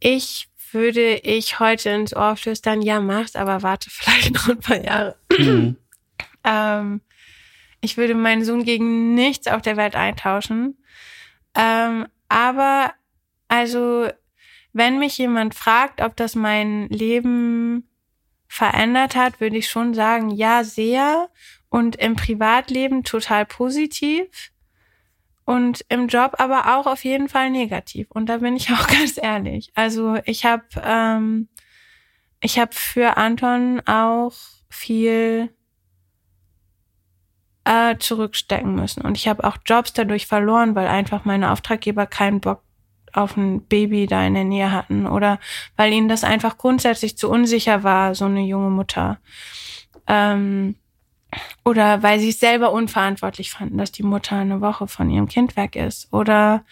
Ich 0.00 0.48
würde 0.72 1.18
ich 1.18 1.60
heute 1.60 1.90
ins 1.90 2.16
Ohr 2.16 2.36
flüstern, 2.36 2.82
ja, 2.82 2.98
mach's, 2.98 3.36
aber 3.36 3.62
warte 3.62 3.90
vielleicht 3.92 4.34
noch 4.34 4.48
ein 4.48 4.58
paar 4.58 4.84
Jahre. 4.84 5.16
Mhm. 5.38 5.76
ähm, 6.42 7.00
ich 7.80 7.96
würde 7.96 8.16
meinen 8.16 8.44
Sohn 8.44 8.64
gegen 8.64 9.14
nichts 9.14 9.46
auf 9.46 9.62
der 9.62 9.76
Welt 9.76 9.94
eintauschen. 9.94 10.78
Ähm, 11.54 12.08
aber 12.28 12.92
also, 13.46 14.08
wenn 14.74 14.98
mich 14.98 15.16
jemand 15.16 15.54
fragt, 15.54 16.02
ob 16.02 16.16
das 16.16 16.34
mein 16.34 16.88
Leben 16.88 17.88
verändert 18.48 19.16
hat, 19.16 19.40
würde 19.40 19.56
ich 19.56 19.70
schon 19.70 19.94
sagen, 19.94 20.30
ja, 20.30 20.64
sehr. 20.64 21.30
Und 21.70 21.96
im 21.96 22.16
Privatleben 22.16 23.04
total 23.04 23.46
positiv. 23.46 24.50
Und 25.44 25.84
im 25.88 26.08
Job 26.08 26.34
aber 26.38 26.76
auch 26.76 26.86
auf 26.86 27.04
jeden 27.04 27.28
Fall 27.28 27.50
negativ. 27.50 28.10
Und 28.10 28.28
da 28.28 28.38
bin 28.38 28.56
ich 28.56 28.70
auch 28.72 28.86
ganz 28.88 29.16
ehrlich. 29.16 29.70
Also 29.74 30.18
ich 30.24 30.44
habe 30.44 30.64
ähm, 30.82 31.48
ich 32.40 32.58
habe 32.58 32.72
für 32.74 33.16
Anton 33.16 33.80
auch 33.86 34.34
viel 34.68 35.54
äh, 37.64 37.96
zurückstecken 37.98 38.74
müssen. 38.74 39.02
Und 39.02 39.16
ich 39.16 39.28
habe 39.28 39.44
auch 39.44 39.56
Jobs 39.64 39.92
dadurch 39.92 40.26
verloren, 40.26 40.74
weil 40.74 40.86
einfach 40.86 41.24
meine 41.24 41.52
Auftraggeber 41.52 42.06
keinen 42.06 42.40
Bock 42.40 42.63
auf 43.16 43.36
ein 43.36 43.62
Baby 43.66 44.06
da 44.06 44.26
in 44.26 44.34
der 44.34 44.44
Nähe 44.44 44.72
hatten 44.72 45.06
oder 45.06 45.38
weil 45.76 45.92
ihnen 45.92 46.08
das 46.08 46.24
einfach 46.24 46.58
grundsätzlich 46.58 47.16
zu 47.16 47.30
unsicher 47.30 47.82
war, 47.82 48.14
so 48.14 48.24
eine 48.24 48.42
junge 48.42 48.70
Mutter. 48.70 49.18
Ähm, 50.06 50.76
oder 51.64 52.02
weil 52.02 52.20
sie 52.20 52.30
es 52.30 52.40
selber 52.40 52.72
unverantwortlich 52.72 53.50
fanden, 53.50 53.78
dass 53.78 53.92
die 53.92 54.02
Mutter 54.02 54.36
eine 54.36 54.60
Woche 54.60 54.86
von 54.86 55.10
ihrem 55.10 55.28
Kind 55.28 55.56
weg 55.56 55.76
ist. 55.76 56.12
Oder 56.12 56.64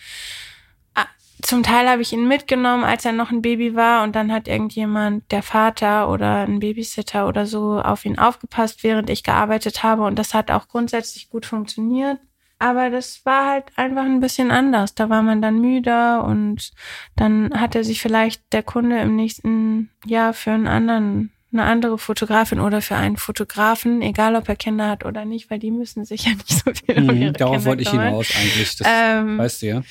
ah, 0.94 1.06
zum 1.42 1.62
Teil 1.62 1.88
habe 1.88 2.02
ich 2.02 2.12
ihn 2.12 2.28
mitgenommen, 2.28 2.84
als 2.84 3.04
er 3.04 3.12
noch 3.12 3.30
ein 3.30 3.42
Baby 3.42 3.74
war 3.74 4.02
und 4.04 4.14
dann 4.14 4.32
hat 4.32 4.48
irgendjemand, 4.48 5.30
der 5.32 5.42
Vater 5.42 6.08
oder 6.10 6.42
ein 6.42 6.60
Babysitter 6.60 7.26
oder 7.26 7.46
so, 7.46 7.80
auf 7.80 8.04
ihn 8.04 8.18
aufgepasst, 8.18 8.84
während 8.84 9.10
ich 9.10 9.22
gearbeitet 9.22 9.82
habe 9.82 10.02
und 10.02 10.18
das 10.18 10.34
hat 10.34 10.50
auch 10.50 10.68
grundsätzlich 10.68 11.30
gut 11.30 11.46
funktioniert. 11.46 12.18
Aber 12.62 12.90
das 12.90 13.26
war 13.26 13.50
halt 13.50 13.64
einfach 13.74 14.04
ein 14.04 14.20
bisschen 14.20 14.52
anders. 14.52 14.94
Da 14.94 15.10
war 15.10 15.20
man 15.22 15.42
dann 15.42 15.60
müder 15.60 16.22
und 16.22 16.70
dann 17.16 17.50
hatte 17.52 17.82
sich 17.82 18.00
vielleicht 18.00 18.40
der 18.52 18.62
Kunde 18.62 19.00
im 19.00 19.16
nächsten 19.16 19.90
Jahr 20.06 20.32
für 20.32 20.52
einen 20.52 20.68
anderen, 20.68 21.32
eine 21.52 21.64
andere 21.64 21.98
Fotografin 21.98 22.60
oder 22.60 22.80
für 22.80 22.94
einen 22.94 23.16
Fotografen, 23.16 24.00
egal 24.00 24.36
ob 24.36 24.48
er 24.48 24.54
Kinder 24.54 24.88
hat 24.88 25.04
oder 25.04 25.24
nicht, 25.24 25.50
weil 25.50 25.58
die 25.58 25.72
müssen 25.72 26.04
sich 26.04 26.24
ja 26.26 26.34
nicht 26.34 26.50
so 26.50 26.70
viel 26.72 27.02
mhm, 27.02 27.10
um 27.10 27.16
ihre 27.16 27.32
Darauf 27.32 27.56
Kinder 27.56 27.68
wollte 27.68 27.82
ich 27.82 27.90
hinaus 27.90 28.28
eigentlich. 28.36 28.76
Das 28.76 28.88
ähm, 28.88 29.38
weißt 29.38 29.62
du 29.62 29.66
ja. 29.66 29.82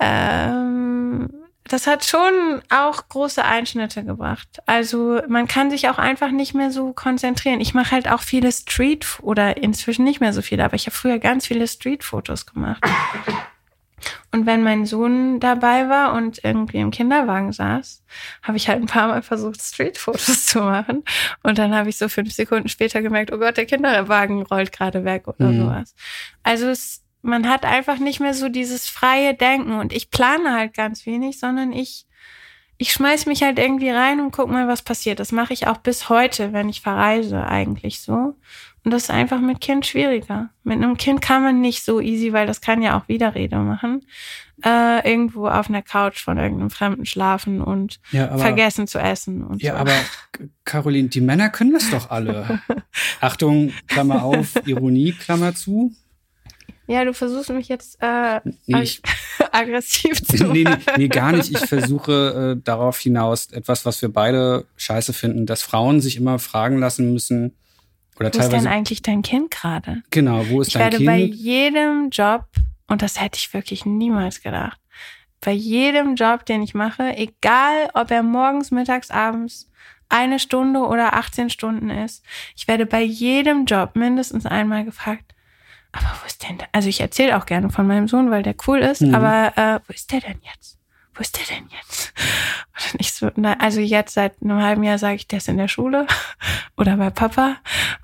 Ähm, 0.00 1.28
das 1.68 1.86
hat 1.86 2.04
schon 2.04 2.62
auch 2.68 3.08
große 3.08 3.44
Einschnitte 3.44 4.04
gebracht. 4.04 4.60
Also 4.66 5.20
man 5.28 5.48
kann 5.48 5.70
sich 5.70 5.88
auch 5.88 5.98
einfach 5.98 6.30
nicht 6.30 6.54
mehr 6.54 6.70
so 6.70 6.92
konzentrieren. 6.92 7.60
Ich 7.60 7.74
mache 7.74 7.92
halt 7.92 8.10
auch 8.10 8.22
viele 8.22 8.52
Street 8.52 9.06
oder 9.22 9.56
inzwischen 9.56 10.04
nicht 10.04 10.20
mehr 10.20 10.32
so 10.32 10.42
viele, 10.42 10.64
aber 10.64 10.74
ich 10.74 10.86
habe 10.86 10.96
früher 10.96 11.18
ganz 11.18 11.46
viele 11.46 11.66
Street-Fotos 11.66 12.46
gemacht. 12.46 12.84
Und 14.32 14.44
wenn 14.44 14.62
mein 14.62 14.84
Sohn 14.84 15.40
dabei 15.40 15.88
war 15.88 16.12
und 16.12 16.44
irgendwie 16.44 16.78
im 16.78 16.90
Kinderwagen 16.90 17.52
saß, 17.52 18.04
habe 18.42 18.56
ich 18.58 18.68
halt 18.68 18.82
ein 18.82 18.86
paar 18.86 19.08
Mal 19.08 19.22
versucht, 19.22 19.62
Street-Fotos 19.62 20.46
zu 20.46 20.60
machen. 20.60 21.04
Und 21.42 21.58
dann 21.58 21.74
habe 21.74 21.88
ich 21.88 21.96
so 21.96 22.08
fünf 22.08 22.32
Sekunden 22.32 22.68
später 22.68 23.02
gemerkt, 23.02 23.32
oh 23.32 23.38
Gott, 23.38 23.56
der 23.56 23.66
Kinderwagen 23.66 24.42
rollt 24.42 24.72
gerade 24.72 25.04
weg 25.04 25.26
oder 25.26 25.48
mhm. 25.48 25.60
sowas. 25.62 25.94
Also 26.42 26.68
es 26.68 27.05
man 27.26 27.48
hat 27.48 27.64
einfach 27.64 27.98
nicht 27.98 28.20
mehr 28.20 28.34
so 28.34 28.48
dieses 28.48 28.88
freie 28.88 29.34
Denken 29.34 29.78
und 29.78 29.92
ich 29.92 30.10
plane 30.10 30.54
halt 30.54 30.74
ganz 30.74 31.06
wenig, 31.06 31.38
sondern 31.38 31.72
ich 31.72 32.06
ich 32.78 32.92
schmeiß 32.92 33.26
mich 33.26 33.42
halt 33.42 33.58
irgendwie 33.58 33.88
rein 33.88 34.20
und 34.20 34.32
guck 34.32 34.50
mal, 34.50 34.68
was 34.68 34.82
passiert. 34.82 35.18
Das 35.18 35.32
mache 35.32 35.54
ich 35.54 35.66
auch 35.66 35.78
bis 35.78 36.10
heute, 36.10 36.52
wenn 36.52 36.68
ich 36.68 36.82
verreise, 36.82 37.46
eigentlich 37.46 38.00
so. 38.00 38.36
Und 38.84 38.92
das 38.92 39.04
ist 39.04 39.10
einfach 39.10 39.40
mit 39.40 39.60
Kind 39.60 39.86
schwieriger. 39.86 40.50
Mit 40.62 40.76
einem 40.76 40.96
Kind 40.96 41.22
kann 41.22 41.42
man 41.42 41.60
nicht 41.60 41.84
so 41.84 42.00
easy, 42.00 42.32
weil 42.32 42.46
das 42.46 42.60
kann 42.60 42.82
ja 42.82 42.98
auch 42.98 43.08
Widerrede 43.08 43.56
machen. 43.56 44.06
Äh, 44.62 45.10
irgendwo 45.10 45.48
auf 45.48 45.68
einer 45.68 45.82
Couch 45.82 46.22
von 46.22 46.36
irgendeinem 46.36 46.70
Fremden 46.70 47.06
schlafen 47.06 47.60
und 47.60 47.98
ja, 48.12 48.30
aber, 48.30 48.38
vergessen 48.38 48.86
zu 48.86 48.98
essen. 48.98 49.42
Und 49.42 49.62
ja, 49.62 49.72
so. 49.72 49.78
aber 49.78 49.92
Caroline, 50.64 51.08
die 51.08 51.20
Männer 51.20 51.48
können 51.48 51.72
das 51.72 51.90
doch 51.90 52.10
alle. 52.10 52.60
Achtung, 53.20 53.72
Klammer 53.88 54.22
auf, 54.22 54.54
Ironie, 54.66 55.12
Klammer 55.12 55.54
zu. 55.54 55.92
Ja, 56.86 57.04
du 57.04 57.12
versuchst 57.12 57.50
mich 57.50 57.68
jetzt 57.68 57.98
äh, 58.00 58.40
nee, 58.66 58.82
ich, 58.82 59.02
aggressiv 59.52 60.22
zu 60.22 60.46
nee, 60.46 60.64
nee, 60.64 60.76
nee, 60.96 61.08
gar 61.08 61.32
nicht. 61.32 61.50
Ich 61.50 61.58
versuche 61.66 62.56
äh, 62.56 62.62
darauf 62.62 62.98
hinaus, 62.98 63.50
etwas, 63.50 63.84
was 63.84 64.00
wir 64.02 64.08
beide 64.08 64.66
scheiße 64.76 65.12
finden, 65.12 65.46
dass 65.46 65.62
Frauen 65.62 66.00
sich 66.00 66.16
immer 66.16 66.38
fragen 66.38 66.78
lassen 66.78 67.12
müssen, 67.12 67.56
oder 68.18 68.28
wo 68.28 68.38
teilweise, 68.38 68.56
ist 68.56 68.64
denn 68.64 68.72
eigentlich 68.72 69.02
dein 69.02 69.22
Kind 69.22 69.50
gerade? 69.50 70.02
Genau, 70.10 70.48
wo 70.48 70.60
ist 70.60 70.68
ich 70.68 70.74
dein 70.74 70.90
Kind? 70.90 71.02
Ich 71.02 71.06
werde 71.06 71.20
bei 71.20 71.34
jedem 71.34 72.10
Job, 72.10 72.44
und 72.86 73.02
das 73.02 73.20
hätte 73.20 73.38
ich 73.38 73.52
wirklich 73.52 73.84
niemals 73.84 74.40
gedacht, 74.40 74.80
bei 75.40 75.52
jedem 75.52 76.14
Job, 76.14 76.46
den 76.46 76.62
ich 76.62 76.74
mache, 76.74 77.16
egal 77.16 77.90
ob 77.94 78.10
er 78.10 78.22
morgens, 78.22 78.70
mittags, 78.70 79.10
abends, 79.10 79.70
eine 80.08 80.38
Stunde 80.38 80.80
oder 80.80 81.14
18 81.14 81.50
Stunden 81.50 81.90
ist, 81.90 82.24
ich 82.56 82.68
werde 82.68 82.86
bei 82.86 83.02
jedem 83.02 83.64
Job 83.64 83.96
mindestens 83.96 84.46
einmal 84.46 84.84
gefragt, 84.84 85.34
aber 85.96 86.20
wo 86.20 86.26
ist 86.26 86.48
denn, 86.48 86.58
da? 86.58 86.66
also 86.72 86.88
ich 86.88 87.00
erzähle 87.00 87.36
auch 87.36 87.46
gerne 87.46 87.70
von 87.70 87.86
meinem 87.86 88.08
Sohn, 88.08 88.30
weil 88.30 88.42
der 88.42 88.54
cool 88.66 88.78
ist, 88.78 89.02
mhm. 89.02 89.14
aber 89.14 89.56
äh, 89.56 89.80
wo 89.86 89.92
ist 89.92 90.12
der 90.12 90.20
denn 90.20 90.40
jetzt? 90.42 90.78
Wo 91.14 91.20
ist 91.20 91.36
der 91.38 91.56
denn 91.56 91.68
jetzt? 91.70 92.12
Und 92.92 93.00
ich 93.00 93.12
so, 93.12 93.30
na, 93.36 93.54
also 93.58 93.80
jetzt 93.80 94.14
seit 94.14 94.42
einem 94.42 94.62
halben 94.62 94.82
Jahr 94.82 94.98
sage 94.98 95.16
ich, 95.16 95.26
der 95.26 95.38
ist 95.38 95.48
in 95.48 95.56
der 95.56 95.68
Schule 95.68 96.06
oder 96.76 96.96
bei 96.96 97.10
Papa 97.10 97.56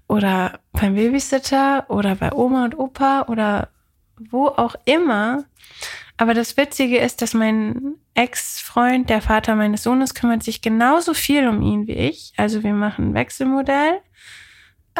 oder 0.08 0.60
beim 0.72 0.94
Babysitter 0.94 1.88
oder 1.88 2.14
bei 2.14 2.32
Oma 2.32 2.64
und 2.64 2.78
Opa 2.78 3.26
oder 3.28 3.68
wo 4.30 4.46
auch 4.46 4.74
immer. 4.84 5.44
Aber 6.16 6.34
das 6.34 6.56
Witzige 6.56 6.98
ist, 6.98 7.20
dass 7.20 7.34
mein 7.34 7.96
Ex-Freund, 8.14 9.10
der 9.10 9.22
Vater 9.22 9.56
meines 9.56 9.82
Sohnes, 9.82 10.14
kümmert 10.14 10.42
sich 10.42 10.62
genauso 10.62 11.14
viel 11.14 11.48
um 11.48 11.62
ihn 11.62 11.86
wie 11.86 11.94
ich. 11.94 12.32
Also 12.36 12.62
wir 12.62 12.74
machen 12.74 13.10
ein 13.10 13.14
Wechselmodell. 13.14 14.00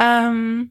Ähm, 0.01 0.71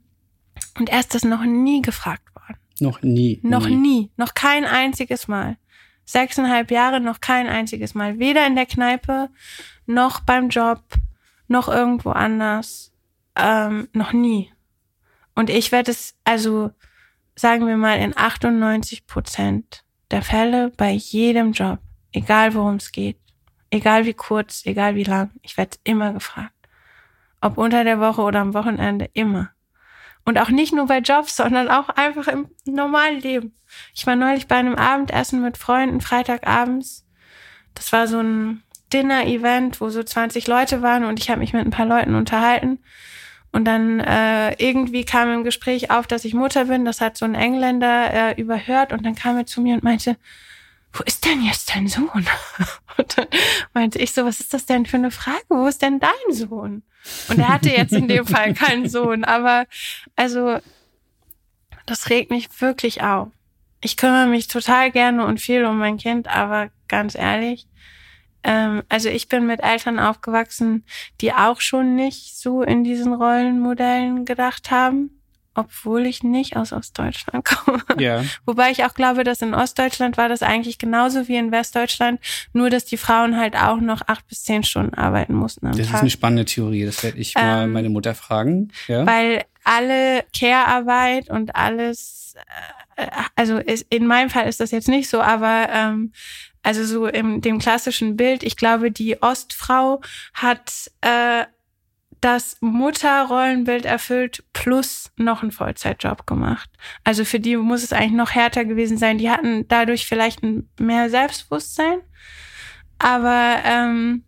und 0.77 0.89
er 0.89 0.99
ist 0.99 1.13
das 1.13 1.23
noch 1.23 1.43
nie 1.43 1.81
gefragt 1.81 2.23
worden. 2.35 2.57
Noch 2.79 3.01
nie. 3.01 3.39
Noch 3.43 3.67
nie. 3.67 3.75
nie. 3.75 4.11
Noch 4.17 4.33
kein 4.33 4.65
einziges 4.65 5.27
Mal. 5.27 5.57
Sechseinhalb 6.05 6.71
Jahre, 6.71 6.99
noch 6.99 7.21
kein 7.21 7.47
einziges 7.47 7.93
Mal. 7.93 8.19
Weder 8.19 8.45
in 8.47 8.55
der 8.55 8.65
Kneipe, 8.65 9.29
noch 9.85 10.21
beim 10.21 10.49
Job, 10.49 10.83
noch 11.47 11.67
irgendwo 11.67 12.09
anders. 12.09 12.91
Ähm, 13.35 13.87
noch 13.93 14.13
nie. 14.13 14.51
Und 15.35 15.49
ich 15.49 15.71
werde 15.71 15.91
es, 15.91 16.15
also 16.23 16.71
sagen 17.35 17.67
wir 17.67 17.77
mal, 17.77 17.99
in 17.99 18.17
98 18.17 19.07
Prozent 19.07 19.83
der 20.11 20.21
Fälle 20.21 20.71
bei 20.75 20.91
jedem 20.91 21.53
Job, 21.53 21.79
egal 22.11 22.53
worum 22.53 22.75
es 22.75 22.91
geht, 22.91 23.17
egal 23.69 24.05
wie 24.05 24.13
kurz, 24.13 24.65
egal 24.65 24.95
wie 24.95 25.03
lang, 25.03 25.31
ich 25.41 25.57
werde 25.57 25.77
immer 25.83 26.13
gefragt. 26.13 26.53
Ob 27.39 27.57
unter 27.57 27.83
der 27.83 27.99
Woche 27.99 28.21
oder 28.21 28.39
am 28.39 28.53
Wochenende, 28.53 29.09
immer. 29.13 29.51
Und 30.23 30.37
auch 30.37 30.49
nicht 30.49 30.73
nur 30.73 30.85
bei 30.85 30.99
Jobs, 30.99 31.35
sondern 31.35 31.67
auch 31.67 31.89
einfach 31.89 32.27
im 32.27 32.49
normalen 32.65 33.19
Leben. 33.19 33.55
Ich 33.93 34.05
war 34.05 34.15
neulich 34.15 34.47
bei 34.47 34.55
einem 34.55 34.75
Abendessen 34.75 35.41
mit 35.41 35.57
Freunden, 35.57 36.01
Freitagabends. 36.01 37.05
Das 37.73 37.91
war 37.91 38.07
so 38.07 38.19
ein 38.19 38.63
Dinner-Event, 38.93 39.81
wo 39.81 39.89
so 39.89 40.03
20 40.03 40.47
Leute 40.47 40.81
waren 40.81 41.05
und 41.05 41.19
ich 41.19 41.29
habe 41.29 41.39
mich 41.39 41.53
mit 41.53 41.65
ein 41.65 41.71
paar 41.71 41.85
Leuten 41.85 42.15
unterhalten. 42.15 42.79
Und 43.51 43.65
dann 43.65 43.99
äh, 43.99 44.53
irgendwie 44.63 45.03
kam 45.03 45.31
im 45.33 45.43
Gespräch 45.43 45.91
auf, 45.91 46.07
dass 46.07 46.23
ich 46.23 46.33
Mutter 46.33 46.65
bin. 46.65 46.85
Das 46.85 47.01
hat 47.01 47.17
so 47.17 47.25
ein 47.25 47.35
Engländer 47.35 48.13
äh, 48.13 48.41
überhört 48.41 48.93
und 48.93 49.05
dann 49.05 49.15
kam 49.15 49.37
er 49.37 49.45
zu 49.45 49.61
mir 49.61 49.75
und 49.75 49.83
meinte, 49.83 50.17
wo 50.93 51.03
ist 51.03 51.25
denn 51.25 51.43
jetzt 51.43 51.73
dein 51.73 51.87
Sohn? 51.87 52.25
Und 52.97 53.17
dann 53.17 53.27
meinte 53.73 53.97
ich 53.97 54.11
so, 54.11 54.25
was 54.25 54.41
ist 54.41 54.53
das 54.53 54.65
denn 54.65 54.85
für 54.85 54.97
eine 54.97 55.09
Frage? 55.09 55.45
Wo 55.47 55.65
ist 55.67 55.81
denn 55.81 55.99
dein 55.99 56.35
Sohn? 56.35 56.83
Und 57.29 57.39
er 57.39 57.49
hatte 57.49 57.69
jetzt 57.69 57.93
in 57.93 58.07
dem 58.07 58.25
Fall 58.25 58.53
keinen 58.53 58.89
Sohn, 58.89 59.23
aber 59.23 59.65
also 60.15 60.59
das 61.85 62.09
regt 62.09 62.31
mich 62.31 62.61
wirklich 62.61 63.01
auf. 63.01 63.29
Ich 63.81 63.97
kümmere 63.97 64.27
mich 64.27 64.47
total 64.47 64.91
gerne 64.91 65.25
und 65.25 65.39
viel 65.39 65.65
um 65.65 65.77
mein 65.79 65.97
Kind, 65.97 66.27
aber 66.27 66.69
ganz 66.87 67.15
ehrlich, 67.15 67.67
ähm, 68.43 68.83
also 68.89 69.09
ich 69.09 69.27
bin 69.27 69.45
mit 69.45 69.61
Eltern 69.61 69.99
aufgewachsen, 69.99 70.85
die 71.19 71.33
auch 71.33 71.61
schon 71.61 71.95
nicht 71.95 72.37
so 72.37 72.61
in 72.61 72.83
diesen 72.83 73.13
Rollenmodellen 73.13 74.25
gedacht 74.25 74.71
haben, 74.71 75.20
obwohl 75.53 76.05
ich 76.05 76.23
nicht 76.23 76.55
aus 76.55 76.71
Ostdeutschland 76.71 77.45
komme. 77.65 77.83
Ja. 77.99 78.23
Wobei 78.45 78.71
ich 78.71 78.85
auch 78.85 78.93
glaube, 78.93 79.23
dass 79.23 79.41
in 79.41 79.53
Ostdeutschland 79.53 80.17
war 80.17 80.29
das 80.29 80.41
eigentlich 80.43 80.77
genauso 80.77 81.27
wie 81.27 81.35
in 81.35 81.51
Westdeutschland, 81.51 82.19
nur 82.53 82.69
dass 82.69 82.85
die 82.85 82.97
Frauen 82.97 83.37
halt 83.37 83.55
auch 83.55 83.79
noch 83.79 84.01
acht 84.07 84.27
bis 84.27 84.43
zehn 84.43 84.63
Stunden 84.63 84.95
arbeiten 84.95 85.33
mussten 85.33 85.67
am 85.67 85.77
das 85.77 85.87
Tag. 85.87 85.95
ist 85.95 86.01
eine 86.01 86.09
spannende 86.09 86.45
Theorie, 86.45 86.85
das 86.85 87.03
werde 87.03 87.17
ich 87.17 87.33
ähm, 87.35 87.43
mal 87.43 87.67
meine 87.67 87.89
Mutter 87.89 88.15
fragen. 88.15 88.71
Ja. 88.87 89.05
Weil 89.05 89.43
alle 89.63 90.23
Care-Arbeit 90.37 91.29
und 91.29 91.55
alles, 91.55 92.35
äh, 92.95 93.07
also 93.35 93.57
ist, 93.57 93.85
in 93.89 94.07
meinem 94.07 94.29
Fall 94.29 94.47
ist 94.47 94.59
das 94.59 94.71
jetzt 94.71 94.87
nicht 94.87 95.09
so, 95.09 95.21
aber 95.21 95.67
ähm, 95.71 96.13
also 96.63 96.85
so 96.85 97.07
im 97.07 97.41
dem 97.41 97.59
klassischen 97.59 98.15
Bild, 98.15 98.43
ich 98.43 98.55
glaube, 98.55 98.91
die 98.91 99.21
Ostfrau 99.21 100.01
hat 100.33 100.91
äh, 101.01 101.45
das 102.21 102.57
Mutterrollenbild 102.61 103.85
erfüllt 103.85 104.43
plus 104.53 105.11
noch 105.17 105.41
einen 105.41 105.51
Vollzeitjob 105.51 106.27
gemacht. 106.27 106.69
Also 107.03 107.25
für 107.25 107.39
die 107.39 107.57
muss 107.57 107.83
es 107.83 107.93
eigentlich 107.93 108.11
noch 108.11 108.31
härter 108.31 108.63
gewesen 108.63 108.97
sein. 108.97 109.17
Die 109.17 109.29
hatten 109.29 109.67
dadurch 109.67 110.05
vielleicht 110.05 110.41
mehr 110.79 111.09
Selbstbewusstsein. 111.09 112.01
Aber 112.99 113.57
ähm, 113.63 114.23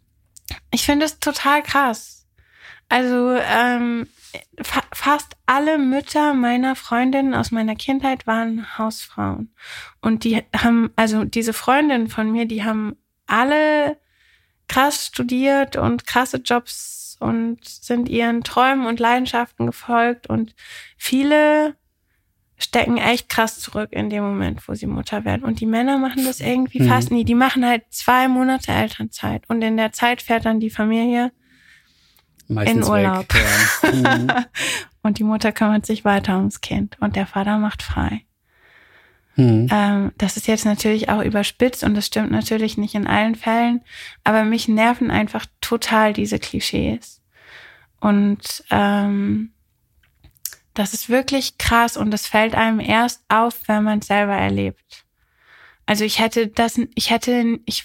ich 0.71 0.83
finde 0.83 1.05
es 1.05 1.19
total 1.19 1.61
krass. 1.61 2.27
Also 2.89 3.35
ähm, 3.35 4.07
fa 4.61 4.81
fast 4.91 5.37
alle 5.45 5.77
Mütter 5.77 6.33
meiner 6.33 6.75
Freundinnen 6.75 7.35
aus 7.35 7.51
meiner 7.51 7.75
Kindheit 7.75 8.25
waren 8.25 8.77
Hausfrauen. 8.77 9.53
Und 10.01 10.23
die 10.23 10.43
haben, 10.55 10.91
also 10.95 11.25
diese 11.25 11.53
Freundinnen 11.53 12.07
von 12.07 12.31
mir, 12.31 12.47
die 12.47 12.63
haben 12.63 12.95
alle 13.27 13.97
krass 14.67 15.05
studiert 15.05 15.75
und 15.75 16.07
krasse 16.07 16.37
Jobs 16.37 17.02
und 17.23 17.63
sind 17.63 18.09
ihren 18.09 18.43
Träumen 18.43 18.85
und 18.85 18.99
Leidenschaften 18.99 19.65
gefolgt 19.65 20.27
und 20.27 20.53
viele 20.97 21.75
stecken 22.57 22.97
echt 22.97 23.29
krass 23.29 23.59
zurück 23.59 23.89
in 23.91 24.09
dem 24.09 24.23
Moment, 24.23 24.67
wo 24.67 24.73
sie 24.73 24.87
Mutter 24.87 25.25
werden. 25.25 25.43
Und 25.43 25.59
die 25.59 25.65
Männer 25.65 25.97
machen 25.97 26.25
das 26.25 26.39
irgendwie 26.39 26.81
mhm. 26.81 26.87
fast 26.87 27.11
nie. 27.11 27.25
Die 27.25 27.35
machen 27.35 27.65
halt 27.65 27.83
zwei 27.89 28.27
Monate 28.27 28.71
Elternzeit 28.71 29.43
und 29.49 29.61
in 29.61 29.77
der 29.77 29.91
Zeit 29.91 30.21
fährt 30.21 30.45
dann 30.45 30.59
die 30.59 30.69
Familie 30.69 31.31
Meistens 32.47 32.87
in 32.87 32.91
Urlaub. 32.91 33.33
Weg, 33.33 33.43
ja. 34.03 34.17
mhm. 34.17 34.27
und 35.01 35.19
die 35.19 35.23
Mutter 35.23 35.51
kümmert 35.51 35.85
sich 35.85 36.05
weiter 36.05 36.37
ums 36.37 36.61
Kind 36.61 36.97
und 36.99 37.15
der 37.15 37.25
Vater 37.25 37.57
macht 37.57 37.81
frei. 37.81 38.25
Mhm. 39.35 39.67
Ähm, 39.71 40.11
das 40.17 40.37
ist 40.37 40.47
jetzt 40.47 40.65
natürlich 40.65 41.09
auch 41.09 41.23
überspitzt 41.23 41.83
und 41.83 41.95
das 41.95 42.07
stimmt 42.07 42.31
natürlich 42.31 42.77
nicht 42.77 42.95
in 42.95 43.07
allen 43.07 43.35
Fällen, 43.35 43.81
aber 44.23 44.43
mich 44.43 44.67
nerven 44.67 45.11
einfach 45.11 45.45
total 45.61 46.13
diese 46.13 46.39
Klischees. 46.39 47.21
Und 47.99 48.63
ähm, 48.69 49.53
das 50.73 50.93
ist 50.93 51.09
wirklich 51.09 51.57
krass 51.57 51.97
und 51.97 52.11
das 52.11 52.27
fällt 52.27 52.55
einem 52.55 52.79
erst 52.79 53.23
auf, 53.29 53.59
wenn 53.67 53.83
man 53.83 53.99
es 53.99 54.07
selber 54.07 54.35
erlebt. 54.35 55.05
Also 55.85 56.05
ich 56.05 56.19
hätte 56.19 56.47
das, 56.47 56.79
ich 56.95 57.09
hätte, 57.09 57.59
ich, 57.65 57.83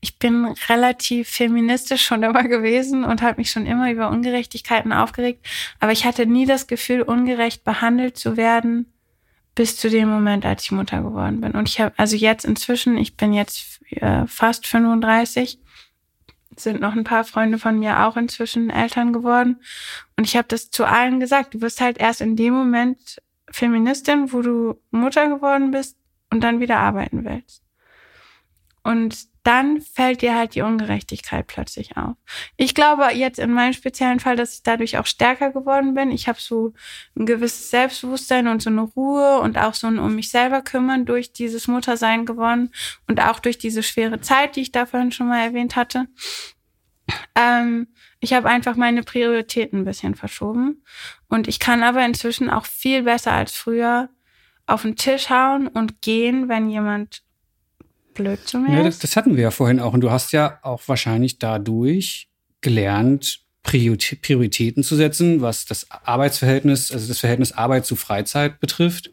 ich 0.00 0.18
bin 0.18 0.54
relativ 0.68 1.28
feministisch 1.28 2.04
schon 2.04 2.22
immer 2.22 2.44
gewesen 2.44 3.04
und 3.04 3.22
habe 3.22 3.38
mich 3.38 3.50
schon 3.50 3.66
immer 3.66 3.90
über 3.90 4.10
Ungerechtigkeiten 4.10 4.92
aufgeregt, 4.92 5.46
aber 5.80 5.92
ich 5.92 6.04
hatte 6.04 6.26
nie 6.26 6.46
das 6.46 6.66
Gefühl, 6.66 7.02
ungerecht 7.02 7.64
behandelt 7.64 8.16
zu 8.16 8.36
werden 8.36 8.93
bis 9.54 9.76
zu 9.76 9.88
dem 9.88 10.08
Moment, 10.08 10.44
als 10.44 10.64
ich 10.64 10.72
Mutter 10.72 11.02
geworden 11.02 11.40
bin. 11.40 11.52
Und 11.52 11.68
ich 11.68 11.80
habe, 11.80 11.92
also 11.96 12.16
jetzt 12.16 12.44
inzwischen, 12.44 12.96
ich 12.96 13.16
bin 13.16 13.32
jetzt 13.32 13.80
äh, 13.90 14.26
fast 14.26 14.66
35, 14.66 15.58
sind 16.56 16.80
noch 16.80 16.94
ein 16.94 17.04
paar 17.04 17.24
Freunde 17.24 17.58
von 17.58 17.78
mir 17.78 18.04
auch 18.04 18.16
inzwischen 18.16 18.70
Eltern 18.70 19.12
geworden. 19.12 19.60
Und 20.16 20.24
ich 20.24 20.36
habe 20.36 20.48
das 20.48 20.70
zu 20.70 20.84
allen 20.84 21.20
gesagt, 21.20 21.54
du 21.54 21.60
wirst 21.60 21.80
halt 21.80 21.98
erst 21.98 22.20
in 22.20 22.36
dem 22.36 22.54
Moment 22.54 23.20
Feministin, 23.50 24.32
wo 24.32 24.42
du 24.42 24.80
Mutter 24.90 25.28
geworden 25.28 25.70
bist 25.70 25.96
und 26.30 26.42
dann 26.42 26.60
wieder 26.60 26.78
arbeiten 26.78 27.24
willst. 27.24 27.62
Und 28.82 29.28
dann 29.44 29.82
fällt 29.82 30.22
dir 30.22 30.34
halt 30.34 30.54
die 30.54 30.62
Ungerechtigkeit 30.62 31.46
plötzlich 31.46 31.96
auf. 31.98 32.16
Ich 32.56 32.74
glaube 32.74 33.04
jetzt 33.12 33.38
in 33.38 33.52
meinem 33.52 33.74
speziellen 33.74 34.18
Fall, 34.18 34.36
dass 34.36 34.54
ich 34.54 34.62
dadurch 34.62 34.96
auch 34.98 35.06
stärker 35.06 35.50
geworden 35.50 35.94
bin. 35.94 36.10
Ich 36.10 36.28
habe 36.28 36.40
so 36.40 36.72
ein 37.14 37.26
gewisses 37.26 37.70
Selbstbewusstsein 37.70 38.48
und 38.48 38.62
so 38.62 38.70
eine 38.70 38.80
Ruhe 38.80 39.40
und 39.40 39.58
auch 39.58 39.74
so 39.74 39.86
ein 39.86 39.98
um 39.98 40.14
mich 40.14 40.30
selber 40.30 40.62
kümmern 40.62 41.04
durch 41.04 41.32
dieses 41.34 41.68
Muttersein 41.68 42.24
gewonnen 42.24 42.70
und 43.06 43.20
auch 43.20 43.38
durch 43.38 43.58
diese 43.58 43.82
schwere 43.82 44.20
Zeit, 44.22 44.56
die 44.56 44.62
ich 44.62 44.72
da 44.72 44.86
vorhin 44.86 45.12
schon 45.12 45.28
mal 45.28 45.44
erwähnt 45.44 45.76
hatte. 45.76 46.06
Ähm, 47.34 47.88
ich 48.20 48.32
habe 48.32 48.48
einfach 48.48 48.76
meine 48.76 49.02
Prioritäten 49.02 49.80
ein 49.80 49.84
bisschen 49.84 50.14
verschoben 50.14 50.82
und 51.28 51.48
ich 51.48 51.58
kann 51.58 51.82
aber 51.82 52.02
inzwischen 52.04 52.48
auch 52.48 52.64
viel 52.64 53.02
besser 53.02 53.32
als 53.32 53.54
früher 53.54 54.08
auf 54.66 54.82
den 54.82 54.96
Tisch 54.96 55.28
hauen 55.28 55.68
und 55.68 56.00
gehen, 56.00 56.48
wenn 56.48 56.70
jemand 56.70 57.23
blöd 58.14 58.46
zu 58.46 58.58
mir 58.58 58.76
ja, 58.76 58.82
das, 58.82 58.98
das 58.98 59.16
hatten 59.16 59.36
wir 59.36 59.42
ja 59.42 59.50
vorhin 59.50 59.80
auch. 59.80 59.92
Und 59.92 60.00
du 60.00 60.10
hast 60.10 60.32
ja 60.32 60.58
auch 60.62 60.82
wahrscheinlich 60.86 61.38
dadurch 61.38 62.28
gelernt, 62.60 63.40
Prioritäten 63.62 64.82
zu 64.82 64.94
setzen, 64.94 65.40
was 65.40 65.64
das 65.64 65.90
Arbeitsverhältnis, 65.90 66.92
also 66.92 67.08
das 67.08 67.18
Verhältnis 67.18 67.52
Arbeit 67.52 67.86
zu 67.86 67.96
Freizeit 67.96 68.60
betrifft. 68.60 69.10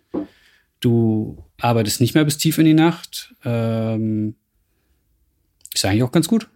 Du 0.81 1.43
arbeitest 1.59 2.01
nicht 2.01 2.15
mehr 2.15 2.25
bis 2.25 2.37
tief 2.37 2.57
in 2.57 2.65
die 2.65 2.73
Nacht. 2.73 3.33
Ähm, 3.45 4.35
ist 5.73 5.85
eigentlich 5.85 6.03
auch 6.03 6.11
ganz 6.11 6.27
gut. 6.27 6.49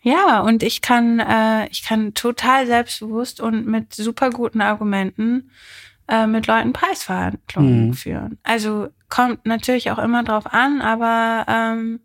Ja, 0.00 0.40
und 0.40 0.62
ich 0.62 0.80
kann, 0.80 1.20
äh, 1.20 1.68
ich 1.68 1.82
kann 1.82 2.14
total 2.14 2.66
selbstbewusst 2.66 3.40
und 3.40 3.66
mit 3.66 3.94
super 3.94 4.30
guten 4.30 4.60
Argumenten 4.60 5.50
äh, 6.12 6.26
mit 6.26 6.46
Leuten 6.46 6.74
Preisverhandlungen 6.74 7.88
mhm. 7.88 7.94
führen. 7.94 8.38
Also 8.42 8.88
kommt 9.08 9.46
natürlich 9.46 9.90
auch 9.90 9.98
immer 9.98 10.22
drauf 10.22 10.44
an, 10.46 10.82
aber 10.82 11.46
ähm, 11.48 12.00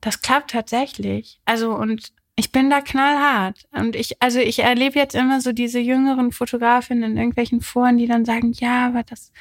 das 0.00 0.20
klappt 0.20 0.50
tatsächlich. 0.50 1.40
Also 1.44 1.74
und 1.74 2.12
ich 2.34 2.50
bin 2.50 2.68
da 2.70 2.80
knallhart. 2.80 3.68
Und 3.70 3.94
ich, 3.94 4.20
also 4.20 4.40
ich 4.40 4.58
erlebe 4.58 4.98
jetzt 4.98 5.14
immer 5.14 5.40
so 5.40 5.52
diese 5.52 5.78
jüngeren 5.78 6.32
Fotografinnen 6.32 7.12
in 7.12 7.16
irgendwelchen 7.16 7.60
Foren, 7.60 7.98
die 7.98 8.08
dann 8.08 8.24
sagen, 8.24 8.52
ja, 8.54 8.88
aber 8.88 9.04
das 9.04 9.32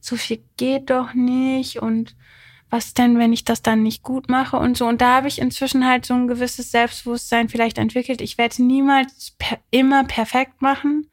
so 0.00 0.16
viel 0.16 0.42
geht 0.56 0.90
doch 0.90 1.14
nicht 1.14 1.80
und 1.80 2.16
was 2.72 2.94
denn, 2.94 3.18
wenn 3.18 3.34
ich 3.34 3.44
das 3.44 3.60
dann 3.60 3.82
nicht 3.82 4.02
gut 4.02 4.30
mache 4.30 4.56
und 4.56 4.78
so. 4.78 4.86
Und 4.86 5.02
da 5.02 5.16
habe 5.16 5.28
ich 5.28 5.38
inzwischen 5.38 5.86
halt 5.86 6.06
so 6.06 6.14
ein 6.14 6.26
gewisses 6.26 6.70
Selbstbewusstsein 6.70 7.50
vielleicht 7.50 7.76
entwickelt. 7.76 8.22
Ich 8.22 8.38
werde 8.38 8.52
es 8.52 8.58
niemals 8.58 9.34
per 9.38 9.58
immer 9.70 10.04
perfekt 10.04 10.62
machen, 10.62 11.06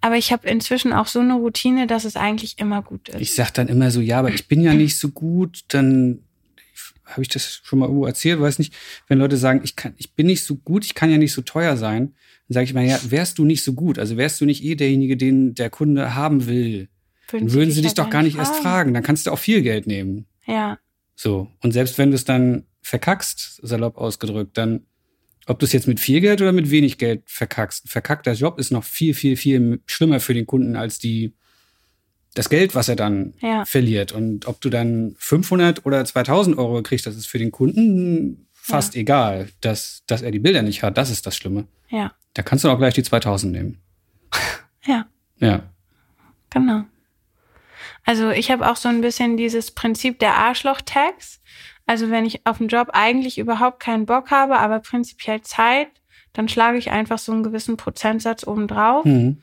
aber 0.00 0.16
ich 0.16 0.32
habe 0.32 0.48
inzwischen 0.48 0.92
auch 0.92 1.06
so 1.06 1.20
eine 1.20 1.34
Routine, 1.34 1.86
dass 1.86 2.04
es 2.04 2.16
eigentlich 2.16 2.58
immer 2.58 2.82
gut 2.82 3.08
ist. 3.08 3.20
Ich 3.20 3.34
sag 3.36 3.52
dann 3.52 3.68
immer 3.68 3.92
so, 3.92 4.00
ja, 4.00 4.18
aber 4.18 4.30
ich 4.30 4.48
bin 4.48 4.60
ja 4.60 4.74
nicht 4.74 4.98
so 4.98 5.10
gut, 5.10 5.60
dann 5.68 6.24
habe 7.04 7.22
ich 7.22 7.28
das 7.28 7.60
schon 7.62 7.78
mal 7.78 7.86
irgendwo 7.86 8.06
erzählt, 8.06 8.40
weiß 8.40 8.58
nicht, 8.58 8.74
wenn 9.06 9.20
Leute 9.20 9.36
sagen, 9.36 9.60
ich 9.62 9.76
kann, 9.76 9.94
ich 9.98 10.14
bin 10.14 10.26
nicht 10.26 10.42
so 10.42 10.56
gut, 10.56 10.84
ich 10.84 10.96
kann 10.96 11.08
ja 11.08 11.18
nicht 11.18 11.32
so 11.32 11.40
teuer 11.40 11.76
sein, 11.76 12.14
dann 12.48 12.54
sage 12.54 12.64
ich 12.64 12.74
mal, 12.74 12.84
ja, 12.84 12.98
wärst 13.08 13.38
du 13.38 13.44
nicht 13.44 13.62
so 13.62 13.74
gut, 13.74 14.00
also 14.00 14.16
wärst 14.16 14.40
du 14.40 14.44
nicht 14.44 14.64
eh 14.64 14.74
derjenige, 14.74 15.16
den 15.16 15.54
der 15.54 15.70
Kunde 15.70 16.16
haben 16.16 16.48
will, 16.48 16.88
würden 17.28 17.46
dann 17.46 17.52
würden 17.54 17.70
sie 17.70 17.82
dich 17.82 17.94
doch 17.94 18.10
gar 18.10 18.24
nicht 18.24 18.34
fragen. 18.34 18.48
erst 18.48 18.60
fragen, 18.60 18.94
dann 18.94 19.04
kannst 19.04 19.28
du 19.28 19.30
auch 19.30 19.38
viel 19.38 19.62
Geld 19.62 19.86
nehmen. 19.86 20.26
Ja. 20.46 20.78
So. 21.16 21.50
Und 21.62 21.72
selbst 21.72 21.98
wenn 21.98 22.10
du 22.10 22.14
es 22.14 22.24
dann 22.24 22.64
verkackst, 22.82 23.60
salopp 23.62 23.96
ausgedrückt, 23.96 24.56
dann, 24.56 24.86
ob 25.46 25.58
du 25.58 25.66
es 25.66 25.72
jetzt 25.72 25.88
mit 25.88 25.98
viel 25.98 26.20
Geld 26.20 26.40
oder 26.40 26.52
mit 26.52 26.70
wenig 26.70 26.98
Geld 26.98 27.22
verkackst, 27.26 27.88
verkackter 27.88 28.32
Job 28.32 28.58
ist 28.58 28.70
noch 28.70 28.84
viel, 28.84 29.14
viel, 29.14 29.36
viel 29.36 29.80
schlimmer 29.86 30.20
für 30.20 30.34
den 30.34 30.46
Kunden 30.46 30.76
als 30.76 30.98
die, 30.98 31.34
das 32.34 32.50
Geld, 32.50 32.74
was 32.74 32.88
er 32.88 32.96
dann 32.96 33.34
ja. 33.40 33.64
verliert. 33.64 34.12
Und 34.12 34.46
ob 34.46 34.60
du 34.60 34.68
dann 34.68 35.16
500 35.18 35.86
oder 35.86 36.04
2000 36.04 36.58
Euro 36.58 36.82
kriegst, 36.82 37.06
das 37.06 37.16
ist 37.16 37.26
für 37.26 37.38
den 37.38 37.50
Kunden 37.50 38.46
fast 38.52 38.94
ja. 38.94 39.00
egal. 39.00 39.48
Dass, 39.62 40.02
dass 40.06 40.22
er 40.22 40.30
die 40.30 40.38
Bilder 40.38 40.62
nicht 40.62 40.82
hat, 40.82 40.98
das 40.98 41.10
ist 41.10 41.26
das 41.26 41.34
Schlimme. 41.34 41.66
Ja. 41.88 42.12
Da 42.34 42.42
kannst 42.42 42.64
du 42.64 42.68
auch 42.68 42.78
gleich 42.78 42.94
die 42.94 43.02
2000 43.02 43.52
nehmen. 43.52 43.78
Ja. 44.84 45.06
Ja. 45.38 45.62
Genau. 46.50 46.84
Also 48.06 48.30
ich 48.30 48.50
habe 48.50 48.70
auch 48.70 48.76
so 48.76 48.88
ein 48.88 49.00
bisschen 49.02 49.36
dieses 49.36 49.72
Prinzip 49.72 50.18
der 50.20 50.34
Arschloch-Tags. 50.34 51.40
Also 51.86 52.10
wenn 52.10 52.24
ich 52.24 52.46
auf 52.46 52.58
den 52.58 52.68
Job 52.68 52.90
eigentlich 52.92 53.36
überhaupt 53.38 53.80
keinen 53.80 54.06
Bock 54.06 54.30
habe, 54.30 54.58
aber 54.58 54.78
prinzipiell 54.78 55.42
Zeit, 55.42 55.88
dann 56.32 56.48
schlage 56.48 56.78
ich 56.78 56.90
einfach 56.90 57.18
so 57.18 57.32
einen 57.32 57.42
gewissen 57.42 57.76
Prozentsatz 57.76 58.46
obendrauf. 58.46 59.04
Mhm. 59.04 59.42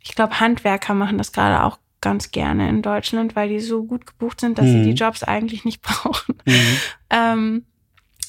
Ich 0.00 0.14
glaube, 0.14 0.40
Handwerker 0.40 0.94
machen 0.94 1.18
das 1.18 1.32
gerade 1.32 1.64
auch 1.64 1.78
ganz 2.00 2.30
gerne 2.30 2.68
in 2.68 2.82
Deutschland, 2.82 3.34
weil 3.34 3.48
die 3.48 3.60
so 3.60 3.84
gut 3.84 4.06
gebucht 4.06 4.40
sind, 4.40 4.58
dass 4.58 4.66
mhm. 4.66 4.84
sie 4.84 4.90
die 4.90 4.96
Jobs 4.96 5.22
eigentlich 5.22 5.64
nicht 5.64 5.82
brauchen. 5.82 6.36
Mhm. 6.44 6.78
Ähm, 7.10 7.64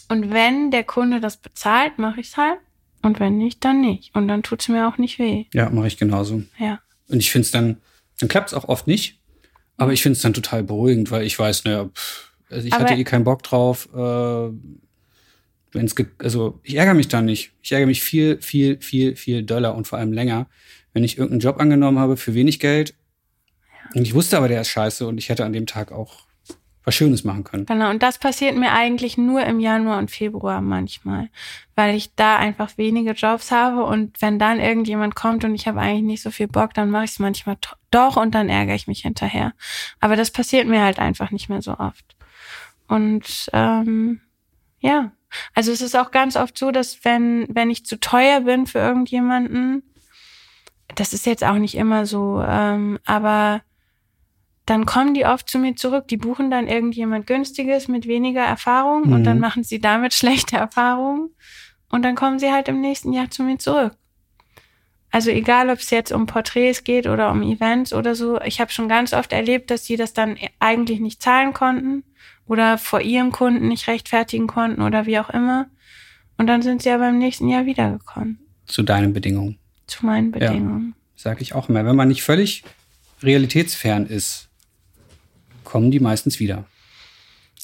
und 0.08 0.32
wenn 0.32 0.72
der 0.72 0.84
Kunde 0.84 1.20
das 1.20 1.38
bezahlt, 1.38 2.00
mache 2.00 2.22
ich 2.22 2.28
es 2.28 2.38
halt. 2.38 2.60
Und 3.02 3.20
wenn 3.20 3.38
nicht, 3.38 3.64
dann 3.64 3.82
nicht. 3.82 4.16
Und 4.16 4.28
dann 4.28 4.42
tut 4.42 4.62
es 4.62 4.68
mir 4.68 4.88
auch 4.88 4.98
nicht 4.98 5.20
weh. 5.20 5.46
Ja, 5.54 5.70
mache 5.70 5.88
ich 5.88 5.98
genauso. 5.98 6.44
Ja. 6.58 6.80
Und 7.08 7.20
ich 7.20 7.32
finde 7.32 7.46
es 7.46 7.52
dann, 7.52 7.78
dann 8.20 8.30
klappt 8.30 8.50
es 8.50 8.54
auch 8.56 8.68
oft 8.68 8.88
nicht. 8.88 9.20
Aber 9.78 9.94
ich 9.94 10.02
finde 10.02 10.16
es 10.16 10.22
dann 10.22 10.34
total 10.34 10.64
beruhigend, 10.64 11.12
weil 11.12 11.26
ich 11.26 11.38
weiß, 11.38 11.66
naja, 11.66 11.90
also 12.50 12.68
ich 12.68 12.74
Aber 12.74 12.86
hatte 12.86 12.94
eh 12.96 13.04
keinen 13.04 13.24
Bock 13.24 13.44
drauf. 13.44 13.90
Äh, 13.94 14.50
wenn's 15.72 15.96
also 16.20 16.60
ich 16.64 16.76
ärgere 16.76 16.94
mich 16.94 17.08
dann 17.08 17.26
nicht. 17.26 17.52
Ich 17.62 17.72
ärgere 17.72 17.88
mich 17.88 18.02
viel, 18.02 18.42
viel, 18.42 18.80
viel, 18.80 19.16
viel 19.16 19.44
doller 19.44 19.76
und 19.76 19.88
vor 19.88 20.00
allem 20.00 20.14
länger, 20.14 20.48
wenn 20.94 21.04
ich 21.04 21.18
irgendeinen 21.18 21.42
Job 21.42 21.60
angenommen 21.60 22.00
habe 22.00 22.18
für 22.18 22.34
wenig 22.34 22.60
Geld. 22.60 22.96
Und 23.94 24.04
ich 24.04 24.14
wusste 24.14 24.38
aber, 24.38 24.48
der 24.48 24.62
ist 24.62 24.70
scheiße 24.70 25.06
und 25.08 25.18
ich 25.18 25.30
hätte 25.30 25.46
an 25.46 25.54
dem 25.54 25.66
Tag 25.66 25.92
auch 25.92 26.25
was 26.86 26.96
Schönes 26.96 27.24
machen 27.24 27.44
können. 27.44 27.66
Genau, 27.66 27.90
und 27.90 28.04
das 28.04 28.20
passiert 28.20 28.56
mir 28.56 28.72
eigentlich 28.72 29.18
nur 29.18 29.44
im 29.44 29.60
Januar 29.60 29.98
und 29.98 30.12
Februar 30.12 30.62
manchmal, 30.62 31.30
weil 31.76 31.96
ich 31.96 32.14
da 32.16 32.38
einfach 32.38 32.78
wenige 32.78 33.12
Jobs 33.12 33.52
habe 33.52 33.84
und 33.84 34.22
wenn 34.22 34.38
dann 34.38 34.60
irgendjemand 34.60 35.16
kommt 35.16 35.44
und 35.44 35.56
ich 35.56 35.68
habe 35.68 35.82
eigentlich 35.82 36.04
nicht 36.04 36.24
so 36.24 36.30
viel 36.30 36.48
Bock, 36.48 36.74
dann 36.76 36.92
mache 36.92 37.06
ich 37.06 37.12
es 37.12 37.20
manchmal 37.20 37.58
doch 37.90 38.18
und 38.18 38.36
dann 38.36 38.50
ärgere 38.50 38.76
ich 38.76 38.88
mich 38.88 39.02
hinterher. 39.02 39.54
Aber 40.00 40.16
das 40.16 40.30
passiert 40.30 40.68
mir 40.68 40.84
halt 40.84 41.00
einfach 41.00 41.32
nicht 41.32 41.50
mehr 41.50 41.64
so 41.64 41.78
oft. 41.78 42.16
Und 42.88 43.50
ähm, 43.52 44.22
ja, 44.80 45.12
also 45.56 45.72
es 45.72 45.82
ist 45.82 45.96
auch 45.96 46.12
ganz 46.12 46.36
oft 46.36 46.58
so, 46.58 46.70
dass 46.72 47.04
wenn, 47.04 47.48
wenn 47.50 47.72
ich 47.72 47.86
zu 47.86 48.00
teuer 48.00 48.42
bin 48.42 48.68
für 48.68 48.80
irgendjemanden, 48.80 49.84
das 50.94 51.14
ist 51.14 51.26
jetzt 51.26 51.44
auch 51.44 51.56
nicht 51.56 51.76
immer 51.76 52.06
so, 52.06 52.44
ähm, 52.48 53.00
aber 53.06 53.62
dann 54.66 54.86
kommen 54.86 55.14
die 55.14 55.26
oft 55.26 55.50
zu 55.50 55.60
mir 55.60 55.76
zurück. 55.76 56.08
Die 56.08 56.18
buchen 56.18 56.50
dann 56.50 56.68
irgendjemand 56.68 57.28
günstiges 57.28 57.88
mit 57.88 58.08
weniger 58.08 58.44
Erfahrung 58.44 59.08
mhm. 59.08 59.14
und 59.14 59.24
dann 59.24 59.38
mhm. 59.38 59.42
machen 59.42 59.64
sie 59.64 59.80
damit 59.80 60.14
schlechte 60.16 60.58
Erfahrungen 60.58 61.30
und 61.90 62.04
dann 62.04 62.16
kommen 62.16 62.40
sie 62.40 62.52
halt 62.52 62.68
im 62.68 62.82
nächsten 62.82 63.14
Jahr 63.14 63.30
zu 63.30 63.44
mir 63.44 63.58
zurück. 63.58 63.94
Also 65.12 65.30
egal, 65.30 65.70
ob 65.70 65.80
es 65.80 65.92
jetzt 65.92 66.12
um 66.12 66.26
Porträts 66.26 66.84
geht 66.84 67.08
oder 67.08 67.32
um 67.32 67.42
Events 67.42 67.94
oder 67.94 68.16
so, 68.16 68.42
ich 68.42 68.60
habe 68.60 68.72
schon 68.72 68.90
ganz 68.90 69.14
oft 69.14 69.32
erlebt, 69.32 69.72
dass 69.72 69.86
sie 69.86 69.96
das 69.96 70.12
dann 70.12 70.36
eigentlich 70.60 71.00
nicht 71.00 71.22
zahlen 71.22 71.54
konnten 71.54 72.04
oder 72.48 72.78
vor 72.78 73.00
ihrem 73.00 73.32
Kunden 73.32 73.70
nicht 73.70 73.88
rechtfertigen 73.88 74.48
konnten 74.48 74.82
oder 74.82 75.06
wie 75.06 75.20
auch 75.20 75.30
immer. 75.30 75.68
Und 76.38 76.48
dann 76.48 76.62
sind 76.62 76.82
sie 76.82 76.90
ja 76.90 76.98
beim 76.98 77.18
nächsten 77.18 77.48
Jahr 77.48 77.66
wiedergekommen. 77.66 78.40
Zu 78.66 78.84
deinen 78.84 79.14
Bedingungen. 79.14 79.58
Zu 79.88 80.06
meinen 80.06 80.32
Bedingungen. 80.32 80.96
Ja, 80.98 81.04
sag 81.16 81.42
ich 81.42 81.56
auch 81.56 81.70
immer. 81.70 81.86
Wenn 81.86 81.96
man 81.96 82.10
nicht 82.10 82.24
völlig 82.24 82.66
realitätsfern 83.24 84.08
ist, 84.08 84.45
kommen 85.76 85.92
die 85.92 86.00
meistens 86.00 86.40
wieder. 86.40 86.64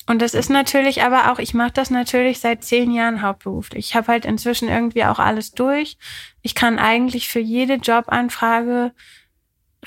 Und 0.05 0.21
das 0.21 0.33
ist 0.33 0.49
natürlich 0.49 1.01
aber 1.01 1.31
auch, 1.31 1.39
ich 1.39 1.53
mache 1.53 1.71
das 1.71 1.89
natürlich 1.89 2.39
seit 2.41 2.61
zehn 2.61 2.91
Jahren 2.91 3.21
hauptberuflich. 3.21 3.87
Ich 3.87 3.95
habe 3.95 4.07
halt 4.07 4.25
inzwischen 4.25 4.67
irgendwie 4.67 5.05
auch 5.05 5.17
alles 5.17 5.53
durch. 5.53 5.97
Ich 6.41 6.53
kann 6.53 6.77
eigentlich 6.77 7.29
für 7.29 7.39
jede 7.39 7.75
Jobanfrage 7.75 8.91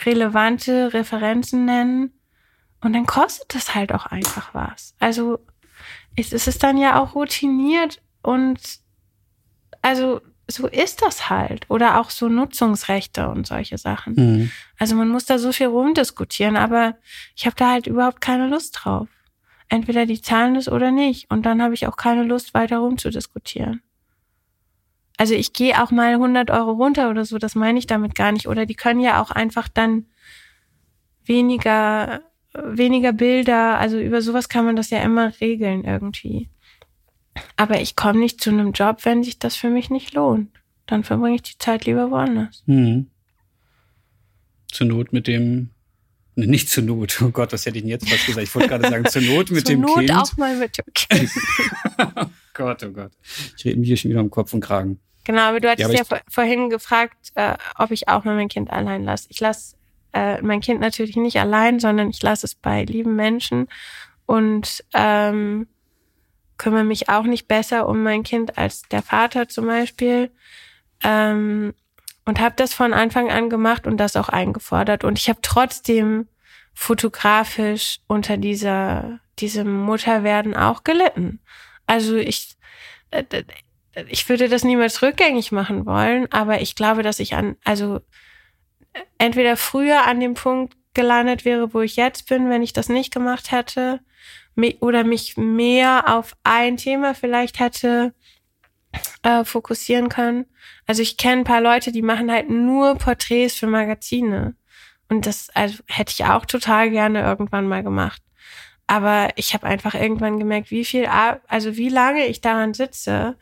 relevante 0.06 0.94
Referenzen 0.94 1.66
nennen. 1.66 2.18
Und 2.80 2.94
dann 2.94 3.04
kostet 3.04 3.54
das 3.54 3.74
halt 3.74 3.92
auch 3.92 4.06
einfach 4.06 4.54
was. 4.54 4.94
Also 5.00 5.40
es 6.16 6.32
ist 6.32 6.62
dann 6.62 6.78
ja 6.78 6.98
auch 7.02 7.14
routiniert 7.14 8.00
und 8.22 8.58
also 9.82 10.22
so 10.46 10.66
ist 10.66 11.02
das 11.02 11.30
halt. 11.30 11.64
Oder 11.70 12.00
auch 12.00 12.10
so 12.10 12.28
Nutzungsrechte 12.28 13.28
und 13.28 13.46
solche 13.46 13.78
Sachen. 13.78 14.14
Mhm. 14.14 14.50
Also 14.78 14.94
man 14.94 15.08
muss 15.08 15.24
da 15.24 15.38
so 15.38 15.52
viel 15.52 15.68
rumdiskutieren, 15.68 16.56
aber 16.56 16.96
ich 17.34 17.46
habe 17.46 17.56
da 17.56 17.70
halt 17.70 17.86
überhaupt 17.86 18.20
keine 18.20 18.48
Lust 18.48 18.80
drauf. 18.82 19.08
Entweder 19.68 20.06
die 20.06 20.20
zahlen 20.20 20.56
es 20.56 20.68
oder 20.68 20.90
nicht. 20.90 21.30
Und 21.30 21.46
dann 21.46 21.62
habe 21.62 21.74
ich 21.74 21.86
auch 21.86 21.96
keine 21.96 22.24
Lust, 22.24 22.54
weiter 22.54 22.78
rumzudiskutieren. 22.78 23.82
Also 25.16 25.34
ich 25.34 25.52
gehe 25.52 25.82
auch 25.82 25.90
mal 25.90 26.12
100 26.12 26.50
Euro 26.50 26.72
runter 26.72 27.08
oder 27.08 27.24
so, 27.24 27.38
das 27.38 27.54
meine 27.54 27.78
ich 27.78 27.86
damit 27.86 28.14
gar 28.14 28.32
nicht. 28.32 28.48
Oder 28.48 28.66
die 28.66 28.74
können 28.74 29.00
ja 29.00 29.22
auch 29.22 29.30
einfach 29.30 29.68
dann 29.68 30.06
weniger, 31.24 32.20
weniger 32.52 33.12
Bilder, 33.12 33.78
also 33.78 33.98
über 33.98 34.20
sowas 34.22 34.48
kann 34.48 34.64
man 34.64 34.76
das 34.76 34.90
ja 34.90 35.02
immer 35.02 35.32
regeln 35.40 35.84
irgendwie. 35.84 36.50
Aber 37.56 37.80
ich 37.80 37.96
komme 37.96 38.20
nicht 38.20 38.40
zu 38.40 38.50
einem 38.50 38.72
Job, 38.72 39.04
wenn 39.04 39.22
sich 39.22 39.38
das 39.38 39.56
für 39.56 39.70
mich 39.70 39.90
nicht 39.90 40.14
lohnt. 40.14 40.50
Dann 40.86 41.04
verbringe 41.04 41.36
ich 41.36 41.42
die 41.42 41.58
Zeit 41.58 41.86
lieber 41.86 42.10
woanders. 42.10 42.62
Mhm. 42.66 43.08
Zur 44.70 44.86
Not 44.86 45.12
mit 45.12 45.26
dem, 45.26 45.70
nicht 46.34 46.68
zur 46.68 46.82
Not, 46.84 47.20
oh 47.22 47.30
Gott, 47.30 47.52
was 47.52 47.64
hätte 47.64 47.78
ich 47.78 47.82
denn 47.82 47.90
jetzt 47.90 48.08
fast 48.08 48.26
gesagt? 48.26 48.46
Ich 48.46 48.54
wollte 48.54 48.68
gerade 48.68 48.88
sagen, 48.88 49.04
zur 49.06 49.22
Not 49.22 49.50
mit 49.50 49.66
zur 49.66 49.76
dem 49.76 49.80
Not 49.80 49.98
Kind. 49.98 50.12
auch 50.12 50.36
mal 50.36 50.56
mit 50.56 50.76
dem 50.78 50.92
Kind. 50.92 51.30
Gott, 52.54 52.82
oh 52.84 52.90
Gott. 52.90 53.12
Ich 53.56 53.64
rede 53.64 53.78
mir 53.78 53.86
hier 53.86 53.96
schon 53.96 54.10
wieder 54.10 54.20
um 54.20 54.30
Kopf 54.30 54.52
und 54.52 54.60
Kragen. 54.60 55.00
Genau, 55.24 55.42
aber 55.42 55.60
du 55.60 55.70
hattest 55.70 55.92
ja, 55.92 56.02
ja 56.02 56.20
vorhin 56.28 56.68
gefragt, 56.70 57.32
äh, 57.34 57.54
ob 57.78 57.90
ich 57.90 58.08
auch 58.08 58.24
mal 58.24 58.36
mein 58.36 58.48
Kind 58.48 58.70
allein 58.70 59.04
lasse. 59.04 59.26
Ich 59.30 59.40
lasse 59.40 59.76
äh, 60.12 60.40
mein 60.42 60.60
Kind 60.60 60.80
natürlich 60.80 61.16
nicht 61.16 61.38
allein, 61.38 61.80
sondern 61.80 62.10
ich 62.10 62.22
lasse 62.22 62.46
es 62.46 62.54
bei 62.54 62.84
lieben 62.84 63.16
Menschen 63.16 63.68
und 64.26 64.84
ähm, 64.92 65.66
kümmere 66.58 66.84
mich 66.84 67.08
auch 67.08 67.24
nicht 67.24 67.48
besser 67.48 67.88
um 67.88 68.02
mein 68.02 68.22
Kind 68.22 68.58
als 68.58 68.82
der 68.82 69.02
Vater 69.02 69.48
zum 69.48 69.66
Beispiel. 69.66 70.30
Ähm, 71.02 71.74
und 72.24 72.40
habe 72.40 72.54
das 72.56 72.72
von 72.72 72.94
Anfang 72.94 73.30
an 73.30 73.50
gemacht 73.50 73.86
und 73.86 73.98
das 73.98 74.16
auch 74.16 74.28
eingefordert. 74.28 75.04
Und 75.04 75.18
ich 75.18 75.28
habe 75.28 75.40
trotzdem 75.42 76.28
fotografisch 76.72 78.00
unter 78.06 78.36
dieser 78.36 79.20
diesem 79.38 79.82
Mutterwerden 79.82 80.56
auch 80.56 80.84
gelitten. 80.84 81.40
Also 81.86 82.16
ich 82.16 82.56
äh, 83.10 83.24
ich 84.08 84.28
würde 84.28 84.48
das 84.48 84.64
niemals 84.64 85.02
rückgängig 85.02 85.52
machen 85.52 85.86
wollen, 85.86 86.30
aber 86.32 86.60
ich 86.60 86.74
glaube, 86.74 87.02
dass 87.02 87.20
ich 87.20 87.34
an 87.34 87.56
also 87.64 88.00
entweder 89.18 89.56
früher 89.56 90.04
an 90.06 90.20
dem 90.20 90.34
Punkt 90.34 90.74
gelandet 90.94 91.44
wäre, 91.44 91.74
wo 91.74 91.80
ich 91.80 91.96
jetzt 91.96 92.28
bin, 92.28 92.50
wenn 92.50 92.62
ich 92.62 92.72
das 92.72 92.88
nicht 92.88 93.12
gemacht 93.12 93.50
hätte, 93.50 94.00
oder 94.80 95.04
mich 95.04 95.36
mehr 95.36 96.14
auf 96.14 96.36
ein 96.44 96.76
Thema 96.76 97.14
vielleicht 97.14 97.58
hätte 97.60 98.14
äh, 99.22 99.44
fokussieren 99.44 100.08
können. 100.08 100.46
Also 100.86 101.02
ich 101.02 101.16
kenne 101.16 101.42
ein 101.42 101.44
paar 101.44 101.60
Leute, 101.60 101.92
die 101.92 102.02
machen 102.02 102.30
halt 102.30 102.50
nur 102.50 102.96
Porträts 102.96 103.56
für 103.56 103.66
Magazine. 103.66 104.54
Und 105.08 105.26
das 105.26 105.50
also, 105.54 105.82
hätte 105.86 106.12
ich 106.16 106.24
auch 106.24 106.44
total 106.46 106.90
gerne 106.90 107.22
irgendwann 107.22 107.68
mal 107.68 107.82
gemacht. 107.82 108.22
Aber 108.86 109.30
ich 109.36 109.54
habe 109.54 109.66
einfach 109.66 109.94
irgendwann 109.94 110.38
gemerkt, 110.38 110.70
wie 110.70 110.84
viel, 110.84 111.06
also 111.06 111.76
wie 111.76 111.88
lange 111.88 112.26
ich 112.26 112.40
daran 112.40 112.74
sitze, 112.74 113.36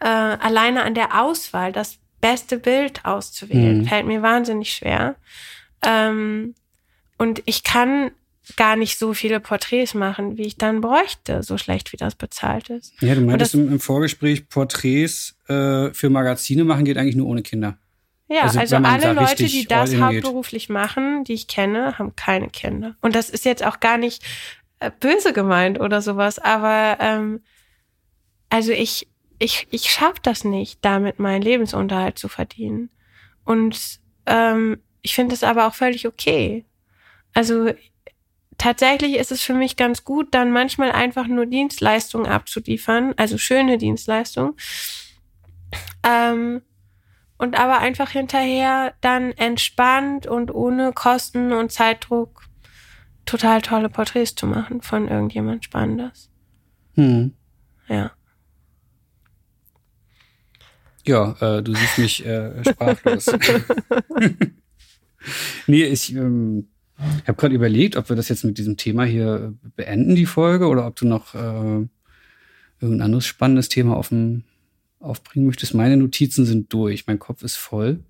äh, 0.00 0.06
alleine 0.08 0.82
an 0.82 0.94
der 0.94 1.22
Auswahl, 1.22 1.72
das 1.72 1.98
beste 2.20 2.58
Bild 2.58 3.04
auszuwählen, 3.04 3.78
mhm. 3.78 3.86
fällt 3.86 4.06
mir 4.06 4.22
wahnsinnig 4.22 4.72
schwer. 4.72 5.16
Ähm, 5.82 6.54
und 7.18 7.42
ich 7.46 7.62
kann 7.62 8.10
gar 8.56 8.76
nicht 8.76 8.98
so 8.98 9.14
viele 9.14 9.40
Porträts 9.40 9.94
machen, 9.94 10.36
wie 10.36 10.42
ich 10.42 10.56
dann 10.56 10.80
bräuchte, 10.80 11.42
so 11.42 11.58
schlecht 11.58 11.92
wie 11.92 11.96
das 11.96 12.14
bezahlt 12.14 12.70
ist. 12.70 12.92
Ja, 13.00 13.14
du 13.14 13.20
meintest 13.20 13.54
im, 13.54 13.68
im, 13.72 13.80
Vorgespräch, 13.80 14.48
Porträts 14.48 15.36
äh, 15.48 15.92
für 15.92 16.10
Magazine 16.10 16.64
machen 16.64 16.84
geht 16.84 16.96
eigentlich 16.96 17.16
nur 17.16 17.26
ohne 17.26 17.42
Kinder. 17.42 17.78
Ja, 18.28 18.42
also, 18.42 18.60
also 18.60 18.76
alle 18.76 19.12
Leute, 19.12 19.44
die 19.44 19.66
das 19.66 19.96
hauptberuflich 19.96 20.68
geht. 20.68 20.74
machen, 20.74 21.24
die 21.24 21.32
ich 21.32 21.48
kenne, 21.48 21.98
haben 21.98 22.14
keine 22.14 22.48
Kinder. 22.48 22.94
Und 23.00 23.16
das 23.16 23.28
ist 23.28 23.44
jetzt 23.44 23.64
auch 23.64 23.80
gar 23.80 23.98
nicht 23.98 24.22
äh, 24.78 24.90
böse 25.00 25.32
gemeint 25.32 25.80
oder 25.80 26.00
sowas, 26.00 26.38
aber 26.38 26.98
ähm, 27.00 27.40
also 28.48 28.70
ich, 28.72 29.08
ich, 29.38 29.66
ich 29.70 29.90
schaffe 29.90 30.20
das 30.22 30.44
nicht, 30.44 30.78
damit 30.84 31.18
meinen 31.18 31.42
Lebensunterhalt 31.42 32.18
zu 32.18 32.28
verdienen. 32.28 32.90
Und 33.44 34.00
ähm, 34.26 34.78
ich 35.02 35.14
finde 35.14 35.34
es 35.34 35.42
aber 35.42 35.66
auch 35.66 35.74
völlig 35.74 36.06
okay. 36.06 36.64
Also 37.32 37.72
tatsächlich 38.60 39.16
ist 39.16 39.32
es 39.32 39.40
für 39.40 39.54
mich 39.54 39.76
ganz 39.76 40.04
gut, 40.04 40.34
dann 40.34 40.52
manchmal 40.52 40.92
einfach 40.92 41.26
nur 41.26 41.46
Dienstleistungen 41.46 42.26
abzuliefern, 42.26 43.14
also 43.16 43.38
schöne 43.38 43.78
Dienstleistungen. 43.78 44.54
Ähm, 46.02 46.60
und 47.38 47.58
aber 47.58 47.78
einfach 47.78 48.10
hinterher 48.10 48.92
dann 49.00 49.32
entspannt 49.32 50.26
und 50.26 50.54
ohne 50.54 50.92
Kosten 50.92 51.54
und 51.54 51.72
Zeitdruck 51.72 52.42
total 53.24 53.62
tolle 53.62 53.88
Porträts 53.88 54.34
zu 54.34 54.46
machen 54.46 54.82
von 54.82 55.08
irgendjemand 55.08 55.64
Spannendes. 55.64 56.30
Hm. 56.96 57.32
Ja. 57.88 58.12
Ja, 61.06 61.34
äh, 61.40 61.62
du 61.62 61.74
siehst 61.74 61.98
mich 61.98 62.26
äh, 62.26 62.62
sprachlos. 62.62 63.24
nee, 65.66 65.84
ich, 65.84 66.14
ähm, 66.14 66.68
ich 67.22 67.28
habe 67.28 67.38
gerade 67.38 67.54
überlegt, 67.54 67.96
ob 67.96 68.08
wir 68.08 68.16
das 68.16 68.28
jetzt 68.28 68.44
mit 68.44 68.58
diesem 68.58 68.76
Thema 68.76 69.04
hier 69.04 69.54
beenden, 69.76 70.14
die 70.14 70.26
Folge, 70.26 70.66
oder 70.68 70.86
ob 70.86 70.96
du 70.96 71.06
noch 71.06 71.34
äh, 71.34 71.86
irgendein 72.80 73.02
anderes 73.02 73.26
spannendes 73.26 73.68
Thema 73.68 73.96
auf 73.96 74.08
dem, 74.08 74.44
aufbringen 75.00 75.46
möchtest. 75.46 75.74
Meine 75.74 75.96
Notizen 75.96 76.44
sind 76.44 76.72
durch, 76.72 77.06
mein 77.06 77.18
Kopf 77.18 77.42
ist 77.42 77.56
voll. 77.56 78.00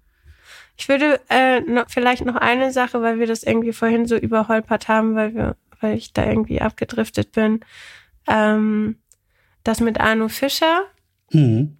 Ich 0.77 0.89
würde 0.89 1.21
äh, 1.29 1.61
noch, 1.61 1.87
vielleicht 1.89 2.25
noch 2.25 2.37
eine 2.37 2.73
Sache, 2.73 3.03
weil 3.03 3.19
wir 3.19 3.27
das 3.27 3.43
irgendwie 3.43 3.73
vorhin 3.73 4.07
so 4.07 4.17
überholpert 4.17 4.89
haben, 4.89 5.15
weil 5.15 5.35
wir, 5.35 5.57
weil 5.81 5.97
ich 5.97 6.12
da 6.12 6.27
irgendwie 6.27 6.61
abgedriftet 6.61 7.33
bin. 7.33 7.61
Ähm, 8.27 8.97
das 9.62 9.81
mit 9.81 10.01
Arno 10.01 10.29
Fischer. 10.29 10.85
Mhm. 11.33 11.77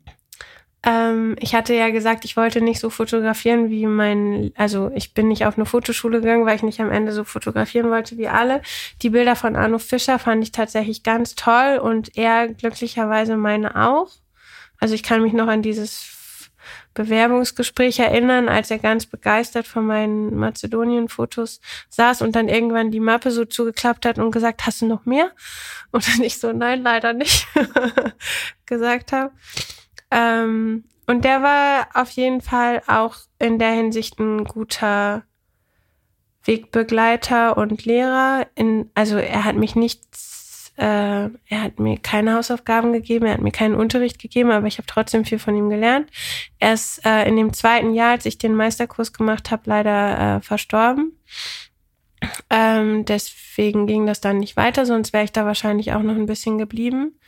Ähm, 0.82 1.36
ich 1.40 1.55
hatte 1.55 1.74
ja 1.74 1.90
gesagt, 1.90 2.24
ich 2.24 2.36
wollte 2.36 2.62
nicht 2.62 2.81
so 2.81 2.89
fotografieren 2.89 3.69
wie 3.69 3.86
mein, 3.86 4.52
also 4.57 4.90
ich 4.94 5.12
bin 5.12 5.28
nicht 5.28 5.44
auf 5.44 5.57
eine 5.57 5.66
Fotoschule 5.66 6.20
gegangen, 6.20 6.47
weil 6.47 6.57
ich 6.57 6.62
nicht 6.62 6.81
am 6.81 6.90
Ende 6.90 7.12
so 7.12 7.24
fotografieren 7.24 7.90
wollte 7.90 8.16
wie 8.16 8.28
alle. 8.28 8.62
Die 9.02 9.11
Bilder 9.11 9.36
von 9.36 9.57
Arno 9.57 9.78
Fischer 9.78 10.19
fand 10.19 10.43
ich 10.43 10.52
tatsächlich 10.52 11.02
ganz 11.02 11.35
toll 11.35 11.78
und 11.82 12.16
er 12.16 12.48
glücklicherweise 12.48 13.36
meine 13.36 13.77
auch. 13.77 14.11
Also 14.78 14.94
ich 14.94 15.02
kann 15.02 15.23
mich 15.23 15.35
noch 15.35 15.48
an 15.48 15.61
dieses 15.62 16.51
Bewerbungsgespräch 16.94 17.98
erinnern, 18.01 18.48
als 18.48 18.70
er 18.70 18.78
ganz 18.78 19.07
begeistert 19.07 19.66
von 19.66 19.86
meinen 19.86 20.35
Mazedonien-Fotos 20.36 21.61
saß 21.89 22.23
und 22.23 22.35
dann 22.35 22.48
irgendwann 22.48 22.90
die 22.90 23.01
Mappe 23.01 23.31
so 23.31 23.44
zugeklappt 23.44 24.07
hat 24.07 24.19
und 24.19 24.32
gesagt, 24.32 24.66
hast 24.66 24.82
du 24.82 24.86
noch 24.86 25.05
mehr? 25.05 25.31
Und 25.93 26.09
dann 26.09 26.23
ich 26.23 26.39
so, 26.39 26.52
nein, 26.52 26.82
leider 26.82 27.12
nicht 27.12 27.47
gesagt 28.66 29.12
habe. 29.12 29.32
Ähm, 30.11 30.85
und 31.07 31.24
der 31.24 31.43
war 31.43 31.89
auf 31.95 32.11
jeden 32.11 32.41
Fall 32.41 32.82
auch 32.87 33.16
in 33.39 33.59
der 33.59 33.73
Hinsicht 33.73 34.19
ein 34.19 34.45
guter 34.45 35.24
Wegbegleiter 36.45 37.57
und 37.57 37.85
Lehrer. 37.85 38.47
In, 38.55 38.91
also 38.95 39.16
er 39.16 39.45
hat 39.45 39.57
mich 39.57 39.74
nichts, 39.74 40.73
äh, 40.77 40.85
er 40.85 41.62
hat 41.62 41.78
mir 41.78 41.99
keine 41.99 42.35
Hausaufgaben 42.35 42.93
gegeben, 42.93 43.27
er 43.27 43.35
hat 43.35 43.41
mir 43.41 43.51
keinen 43.51 43.74
Unterricht 43.74 44.19
gegeben, 44.19 44.51
aber 44.51 44.66
ich 44.66 44.78
habe 44.78 44.87
trotzdem 44.87 45.24
viel 45.24 45.39
von 45.39 45.57
ihm 45.57 45.69
gelernt. 45.69 46.11
Er 46.59 46.74
ist 46.74 47.05
äh, 47.05 47.28
in 47.28 47.37
dem 47.37 47.53
zweiten 47.53 47.93
Jahr, 47.93 48.12
als 48.12 48.27
ich 48.27 48.39
den 48.39 48.55
Meisterkurs 48.55 49.12
gemacht 49.12 49.51
habe, 49.51 49.62
leider 49.66 50.37
äh, 50.37 50.41
verstorben. 50.41 51.19
Ähm, 52.51 53.05
deswegen 53.05 53.87
ging 53.87 54.07
das 54.07 54.20
dann 54.20 54.39
nicht 54.39 54.57
weiter, 54.57 54.87
sonst 54.87 55.12
wäre 55.12 55.24
ich 55.24 55.32
da 55.32 55.45
wahrscheinlich 55.45 55.93
auch 55.93 56.03
noch 56.03 56.15
ein 56.15 56.27
bisschen 56.27 56.59
geblieben. 56.59 57.19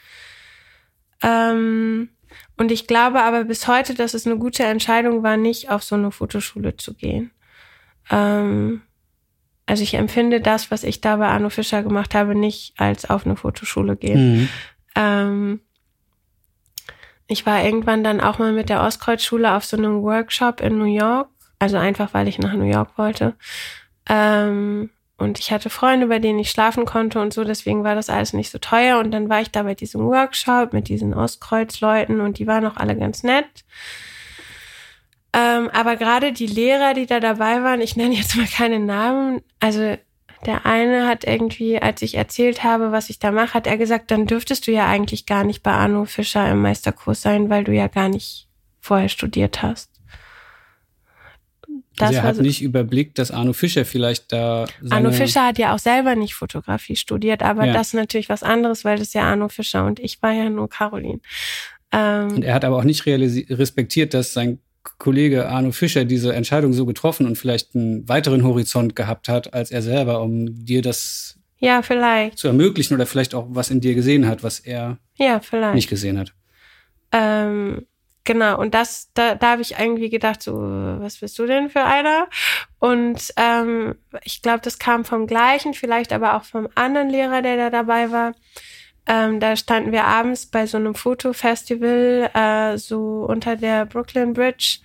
Ähm, 1.22 2.10
und 2.56 2.70
ich 2.70 2.86
glaube 2.86 3.22
aber 3.22 3.44
bis 3.44 3.66
heute, 3.68 3.94
dass 3.94 4.14
es 4.14 4.26
eine 4.26 4.38
gute 4.38 4.64
Entscheidung 4.64 5.22
war, 5.22 5.36
nicht 5.36 5.70
auf 5.70 5.82
so 5.82 5.94
eine 5.94 6.10
Fotoschule 6.10 6.76
zu 6.76 6.94
gehen. 6.94 7.30
Ähm, 8.10 8.82
also 9.66 9.82
ich 9.82 9.94
empfinde 9.94 10.40
das, 10.40 10.70
was 10.70 10.84
ich 10.84 11.00
da 11.00 11.16
bei 11.16 11.28
Arno 11.28 11.48
Fischer 11.48 11.82
gemacht 11.82 12.14
habe, 12.14 12.34
nicht 12.34 12.74
als 12.78 13.08
auf 13.08 13.24
eine 13.24 13.36
Fotoschule 13.36 13.96
gehen. 13.96 14.32
Mhm. 14.32 14.48
Ähm, 14.96 15.60
ich 17.26 17.46
war 17.46 17.64
irgendwann 17.64 18.04
dann 18.04 18.20
auch 18.20 18.38
mal 18.38 18.52
mit 18.52 18.68
der 18.68 18.82
Ostkreuzschule 18.82 19.54
auf 19.54 19.64
so 19.64 19.76
einem 19.76 20.02
Workshop 20.02 20.60
in 20.60 20.78
New 20.78 20.84
York, 20.84 21.28
also 21.58 21.78
einfach 21.78 22.12
weil 22.12 22.28
ich 22.28 22.38
nach 22.38 22.52
New 22.52 22.70
York 22.70 22.98
wollte. 22.98 23.34
Ähm, 24.08 24.90
und 25.22 25.38
ich 25.38 25.52
hatte 25.52 25.70
Freunde, 25.70 26.08
bei 26.08 26.18
denen 26.18 26.38
ich 26.38 26.50
schlafen 26.50 26.84
konnte 26.84 27.20
und 27.20 27.32
so, 27.32 27.44
deswegen 27.44 27.84
war 27.84 27.94
das 27.94 28.10
alles 28.10 28.32
nicht 28.32 28.50
so 28.50 28.58
teuer. 28.58 28.98
Und 28.98 29.12
dann 29.12 29.28
war 29.28 29.40
ich 29.40 29.50
da 29.50 29.62
bei 29.62 29.74
diesem 29.74 30.02
Workshop 30.04 30.72
mit 30.72 30.88
diesen 30.88 31.14
Ostkreuzleuten 31.14 32.20
und 32.20 32.38
die 32.38 32.46
waren 32.46 32.66
auch 32.66 32.76
alle 32.76 32.96
ganz 32.96 33.22
nett. 33.22 33.46
Ähm, 35.32 35.70
aber 35.72 35.96
gerade 35.96 36.32
die 36.32 36.46
Lehrer, 36.46 36.92
die 36.92 37.06
da 37.06 37.20
dabei 37.20 37.62
waren, 37.62 37.80
ich 37.80 37.96
nenne 37.96 38.14
jetzt 38.14 38.36
mal 38.36 38.46
keine 38.46 38.78
Namen, 38.80 39.40
also 39.60 39.96
der 40.44 40.66
eine 40.66 41.06
hat 41.06 41.24
irgendwie, 41.24 41.80
als 41.80 42.02
ich 42.02 42.16
erzählt 42.16 42.64
habe, 42.64 42.90
was 42.90 43.08
ich 43.08 43.18
da 43.18 43.30
mache, 43.30 43.54
hat 43.54 43.66
er 43.66 43.78
gesagt, 43.78 44.10
dann 44.10 44.26
dürftest 44.26 44.66
du 44.66 44.72
ja 44.72 44.86
eigentlich 44.86 45.24
gar 45.24 45.44
nicht 45.44 45.62
bei 45.62 45.70
Arno 45.70 46.04
Fischer 46.04 46.50
im 46.50 46.62
Meisterkurs 46.62 47.22
sein, 47.22 47.48
weil 47.48 47.62
du 47.62 47.72
ja 47.72 47.86
gar 47.86 48.08
nicht 48.08 48.48
vorher 48.80 49.08
studiert 49.08 49.62
hast. 49.62 49.91
Also 52.08 52.18
er 52.18 52.22
hat 52.22 52.36
so 52.36 52.42
nicht 52.42 52.62
überblickt, 52.62 53.18
dass 53.18 53.30
Arno 53.30 53.52
Fischer 53.52 53.84
vielleicht 53.84 54.32
da. 54.32 54.66
Arno 54.90 55.12
Fischer 55.12 55.46
hat 55.46 55.58
ja 55.58 55.74
auch 55.74 55.78
selber 55.78 56.14
nicht 56.14 56.34
Fotografie 56.34 56.96
studiert, 56.96 57.42
aber 57.42 57.66
ja. 57.66 57.72
das 57.72 57.88
ist 57.88 57.94
natürlich 57.94 58.28
was 58.28 58.42
anderes, 58.42 58.84
weil 58.84 58.98
das 58.98 59.12
ja 59.12 59.22
Arno 59.22 59.48
Fischer 59.48 59.86
und 59.86 60.00
ich 60.00 60.22
war 60.22 60.32
ja 60.32 60.50
nur 60.50 60.68
Caroline. 60.68 61.20
Ähm, 61.92 62.36
und 62.36 62.44
er 62.44 62.54
hat 62.54 62.64
aber 62.64 62.76
auch 62.76 62.84
nicht 62.84 63.06
respektiert, 63.06 64.14
dass 64.14 64.32
sein 64.32 64.58
Kollege 64.98 65.48
Arno 65.48 65.72
Fischer 65.72 66.04
diese 66.04 66.34
Entscheidung 66.34 66.72
so 66.72 66.86
getroffen 66.86 67.26
und 67.26 67.36
vielleicht 67.36 67.74
einen 67.74 68.08
weiteren 68.08 68.44
Horizont 68.44 68.96
gehabt 68.96 69.28
hat 69.28 69.54
als 69.54 69.70
er 69.70 69.82
selber, 69.82 70.20
um 70.20 70.64
dir 70.64 70.82
das 70.82 71.38
ja, 71.58 71.82
vielleicht. 71.82 72.38
zu 72.38 72.48
ermöglichen 72.48 72.94
oder 72.94 73.06
vielleicht 73.06 73.34
auch 73.34 73.46
was 73.50 73.70
in 73.70 73.80
dir 73.80 73.94
gesehen 73.94 74.26
hat, 74.26 74.42
was 74.42 74.58
er 74.58 74.98
ja, 75.16 75.40
vielleicht. 75.40 75.74
nicht 75.74 75.88
gesehen 75.88 76.18
hat. 76.18 76.34
Ähm, 77.12 77.86
Genau, 78.24 78.58
und 78.60 78.72
das, 78.74 79.10
da, 79.14 79.34
da 79.34 79.52
habe 79.52 79.62
ich 79.62 79.78
irgendwie 79.78 80.08
gedacht, 80.08 80.42
so, 80.42 80.54
was 80.54 81.18
bist 81.18 81.38
du 81.38 81.46
denn 81.46 81.70
für 81.70 81.82
einer? 81.82 82.28
Und 82.78 83.32
ähm, 83.36 83.96
ich 84.22 84.42
glaube, 84.42 84.60
das 84.62 84.78
kam 84.78 85.04
vom 85.04 85.26
gleichen, 85.26 85.74
vielleicht 85.74 86.12
aber 86.12 86.36
auch 86.36 86.44
vom 86.44 86.68
anderen 86.76 87.10
Lehrer, 87.10 87.42
der 87.42 87.56
da 87.56 87.70
dabei 87.70 88.12
war. 88.12 88.34
Ähm, 89.04 89.40
da 89.40 89.56
standen 89.56 89.90
wir 89.90 90.04
abends 90.04 90.46
bei 90.46 90.66
so 90.66 90.78
einem 90.78 90.94
Fotofestival 90.94 92.30
äh, 92.32 92.78
so 92.78 93.26
unter 93.28 93.56
der 93.56 93.84
Brooklyn 93.86 94.32
Bridge 94.32 94.78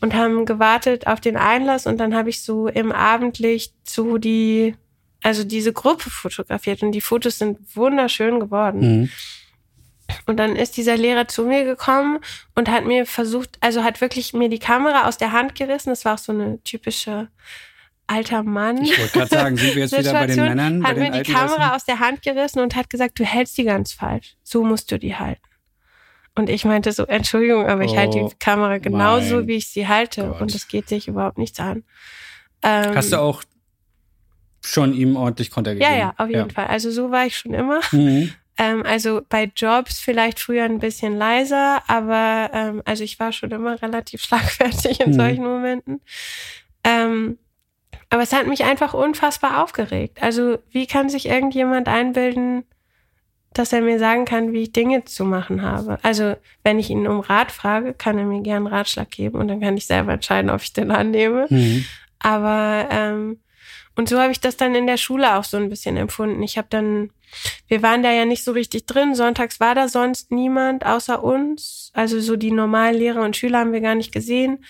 und 0.00 0.12
haben 0.12 0.44
gewartet 0.44 1.06
auf 1.06 1.20
den 1.20 1.36
Einlass 1.36 1.86
und 1.86 1.98
dann 1.98 2.16
habe 2.16 2.30
ich 2.30 2.42
so 2.42 2.66
im 2.66 2.90
Abendlicht 2.90 3.72
so 3.84 4.18
die, 4.18 4.74
also 5.22 5.44
diese 5.44 5.72
Gruppe 5.72 6.10
fotografiert 6.10 6.82
und 6.82 6.90
die 6.90 7.00
Fotos 7.00 7.38
sind 7.38 7.58
wunderschön 7.76 8.40
geworden. 8.40 8.80
Mhm. 8.80 9.10
Und 10.26 10.36
dann 10.36 10.56
ist 10.56 10.76
dieser 10.76 10.96
Lehrer 10.96 11.28
zu 11.28 11.44
mir 11.44 11.64
gekommen 11.64 12.18
und 12.54 12.70
hat 12.70 12.84
mir 12.84 13.06
versucht, 13.06 13.58
also 13.60 13.84
hat 13.84 14.00
wirklich 14.00 14.32
mir 14.32 14.48
die 14.48 14.58
Kamera 14.58 15.08
aus 15.08 15.16
der 15.18 15.32
Hand 15.32 15.54
gerissen. 15.54 15.90
Das 15.90 16.04
war 16.04 16.14
auch 16.14 16.18
so 16.18 16.32
eine 16.32 16.62
typische 16.62 17.28
alter 18.06 18.42
Mann. 18.42 18.82
Ich 18.82 18.98
wollte 18.98 19.12
gerade 19.12 19.28
sagen, 19.28 19.56
sind 19.56 19.74
wir 19.74 19.82
jetzt 19.82 19.96
wieder 19.96 20.12
bei 20.12 20.26
den 20.26 20.36
Männern? 20.36 20.86
Hat 20.86 20.96
mir 20.96 21.10
die 21.10 21.32
Kamera 21.32 21.64
Essen? 21.66 21.74
aus 21.74 21.84
der 21.84 22.00
Hand 22.00 22.22
gerissen 22.22 22.60
und 22.60 22.74
hat 22.74 22.90
gesagt, 22.90 23.18
du 23.18 23.24
hältst 23.24 23.56
die 23.56 23.64
ganz 23.64 23.92
falsch. 23.92 24.36
So 24.42 24.64
musst 24.64 24.90
du 24.90 24.98
die 24.98 25.16
halten. 25.16 25.42
Und 26.34 26.48
ich 26.48 26.64
meinte 26.64 26.92
so, 26.92 27.04
Entschuldigung, 27.04 27.66
aber 27.66 27.82
ich 27.84 27.96
halte 27.96 28.18
die 28.18 28.24
oh 28.24 28.32
Kamera 28.38 28.78
genauso, 28.78 29.46
wie 29.46 29.56
ich 29.56 29.68
sie 29.68 29.88
halte. 29.88 30.28
Gott. 30.28 30.40
Und 30.40 30.54
es 30.54 30.68
geht 30.68 30.88
sich 30.88 31.08
überhaupt 31.08 31.38
nichts 31.38 31.58
an. 31.60 31.84
Ähm, 32.62 32.94
Hast 32.94 33.12
du 33.12 33.18
auch 33.18 33.42
schon 34.64 34.94
ihm 34.94 35.16
ordentlich 35.16 35.50
Konter 35.50 35.74
gegeben? 35.74 35.92
Ja, 35.92 35.98
ja, 35.98 36.14
auf 36.16 36.28
jeden 36.28 36.48
ja. 36.48 36.54
Fall. 36.54 36.66
Also 36.66 36.90
so 36.90 37.10
war 37.10 37.26
ich 37.26 37.36
schon 37.36 37.54
immer. 37.54 37.80
Mhm. 37.92 38.32
Ähm, 38.60 38.84
also 38.84 39.22
bei 39.26 39.50
Jobs 39.56 40.00
vielleicht 40.00 40.38
früher 40.38 40.64
ein 40.64 40.80
bisschen 40.80 41.16
leiser, 41.16 41.82
aber 41.86 42.50
ähm, 42.52 42.82
also 42.84 43.02
ich 43.02 43.18
war 43.18 43.32
schon 43.32 43.50
immer 43.52 43.80
relativ 43.80 44.20
schlagfertig 44.22 45.00
in 45.00 45.12
mhm. 45.12 45.14
solchen 45.14 45.44
Momenten. 45.44 46.02
Ähm, 46.84 47.38
aber 48.10 48.22
es 48.22 48.34
hat 48.34 48.46
mich 48.46 48.64
einfach 48.64 48.92
unfassbar 48.92 49.62
aufgeregt. 49.62 50.22
Also 50.22 50.58
wie 50.70 50.86
kann 50.86 51.08
sich 51.08 51.26
irgendjemand 51.26 51.88
einbilden, 51.88 52.64
dass 53.54 53.72
er 53.72 53.80
mir 53.80 53.98
sagen 53.98 54.26
kann, 54.26 54.52
wie 54.52 54.64
ich 54.64 54.72
Dinge 54.72 55.04
zu 55.06 55.24
machen 55.24 55.62
habe. 55.62 55.98
Also 56.02 56.36
wenn 56.62 56.78
ich 56.78 56.90
ihn 56.90 57.06
um 57.06 57.20
Rat 57.20 57.50
frage, 57.50 57.94
kann 57.94 58.18
er 58.18 58.24
mir 58.24 58.42
gern 58.42 58.66
Ratschlag 58.66 59.10
geben 59.10 59.38
und 59.38 59.48
dann 59.48 59.60
kann 59.60 59.76
ich 59.76 59.86
selber 59.86 60.12
entscheiden, 60.12 60.50
ob 60.50 60.60
ich 60.60 60.74
den 60.74 60.90
annehme. 60.90 61.46
Mhm. 61.48 61.86
Aber 62.18 62.88
ähm, 62.90 63.40
und 63.96 64.08
so 64.08 64.18
habe 64.18 64.32
ich 64.32 64.40
das 64.40 64.56
dann 64.56 64.74
in 64.74 64.86
der 64.86 64.96
Schule 64.96 65.36
auch 65.36 65.44
so 65.44 65.56
ein 65.56 65.68
bisschen 65.68 65.96
empfunden. 65.96 66.42
Ich 66.42 66.56
habe 66.56 66.68
dann, 66.70 67.10
wir 67.68 67.82
waren 67.82 68.02
da 68.02 68.10
ja 68.12 68.24
nicht 68.24 68.44
so 68.44 68.52
richtig 68.52 68.86
drin. 68.86 69.14
Sonntags 69.14 69.60
war 69.60 69.74
da 69.74 69.88
sonst 69.88 70.30
niemand 70.30 70.86
außer 70.86 71.22
uns. 71.22 71.90
Also 71.92 72.20
so 72.20 72.36
die 72.36 72.52
normalen 72.52 72.94
Lehrer 72.94 73.22
und 73.22 73.36
Schüler 73.36 73.58
haben 73.58 73.72
wir 73.72 73.80
gar 73.80 73.96
nicht 73.96 74.12
gesehen. 74.12 74.64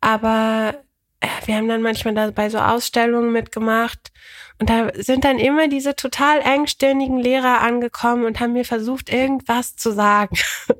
Aber 0.00 0.74
äh, 1.20 1.26
wir 1.46 1.56
haben 1.56 1.68
dann 1.68 1.82
manchmal 1.82 2.14
da 2.14 2.30
bei 2.30 2.50
so 2.50 2.58
Ausstellungen 2.58 3.32
mitgemacht. 3.32 4.12
Und 4.58 4.68
da 4.68 4.90
sind 4.94 5.24
dann 5.24 5.38
immer 5.38 5.68
diese 5.68 5.96
total 5.96 6.40
engstirnigen 6.40 7.18
Lehrer 7.18 7.62
angekommen 7.62 8.26
und 8.26 8.40
haben 8.40 8.52
mir 8.52 8.66
versucht, 8.66 9.12
irgendwas 9.12 9.76
zu 9.76 9.92
sagen. 9.92 10.36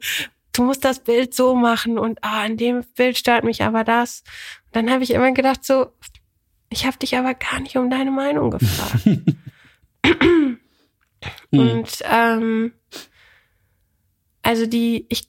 Du 0.53 0.65
musst 0.65 0.85
das 0.85 0.99
Bild 0.99 1.33
so 1.33 1.55
machen 1.55 1.97
und 1.97 2.19
ah, 2.25 2.43
an 2.43 2.57
dem 2.57 2.83
Bild 2.97 3.17
stört 3.17 3.45
mich 3.45 3.63
aber 3.63 3.85
das. 3.85 4.25
Und 4.67 4.77
dann 4.77 4.91
habe 4.91 5.05
ich 5.05 5.13
immer 5.13 5.31
gedacht, 5.31 5.65
so, 5.65 5.93
ich 6.71 6.87
habe 6.87 6.97
dich 6.99 7.17
aber 7.17 7.35
gar 7.35 7.61
nicht 7.61 7.77
um 7.77 7.91
deine 7.91 8.11
Meinung 8.11 8.51
gefragt. 8.53 9.07
und 11.51 11.89
ähm, 12.05 12.73
also 14.43 14.67
die, 14.67 15.07
ich, 15.09 15.29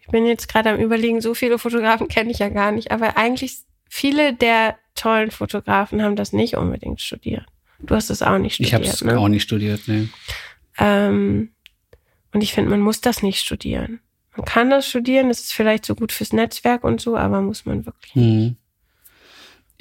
ich 0.00 0.06
bin 0.08 0.24
jetzt 0.24 0.48
gerade 0.48 0.70
am 0.70 0.80
überlegen, 0.80 1.20
so 1.20 1.34
viele 1.34 1.58
Fotografen 1.58 2.08
kenne 2.08 2.30
ich 2.30 2.38
ja 2.38 2.48
gar 2.48 2.72
nicht, 2.72 2.90
aber 2.92 3.16
eigentlich 3.16 3.58
viele 3.88 4.32
der 4.32 4.78
tollen 4.94 5.30
Fotografen 5.30 6.02
haben 6.02 6.16
das 6.16 6.32
nicht 6.32 6.56
unbedingt 6.56 7.00
studiert. 7.00 7.46
Du 7.80 7.94
hast 7.94 8.10
es 8.10 8.22
auch 8.22 8.38
nicht 8.38 8.54
studiert. 8.54 8.68
Ich 8.68 8.74
habe 8.74 8.84
es 8.84 9.04
ne? 9.04 9.18
auch 9.18 9.28
nicht 9.28 9.42
studiert, 9.42 9.88
ne. 9.88 10.08
Ähm, 10.78 11.50
und 12.32 12.42
ich 12.42 12.52
finde, 12.52 12.70
man 12.70 12.80
muss 12.80 13.00
das 13.00 13.22
nicht 13.22 13.40
studieren. 13.40 14.00
Man 14.36 14.46
kann 14.46 14.70
das 14.70 14.88
studieren, 14.88 15.28
das 15.28 15.40
ist 15.40 15.52
vielleicht 15.52 15.84
so 15.84 15.94
gut 15.94 16.12
fürs 16.12 16.32
Netzwerk 16.32 16.84
und 16.84 17.00
so, 17.00 17.16
aber 17.16 17.42
muss 17.42 17.66
man 17.66 17.84
wirklich 17.84 18.14
nicht. 18.14 18.26
Mhm. 18.26 18.56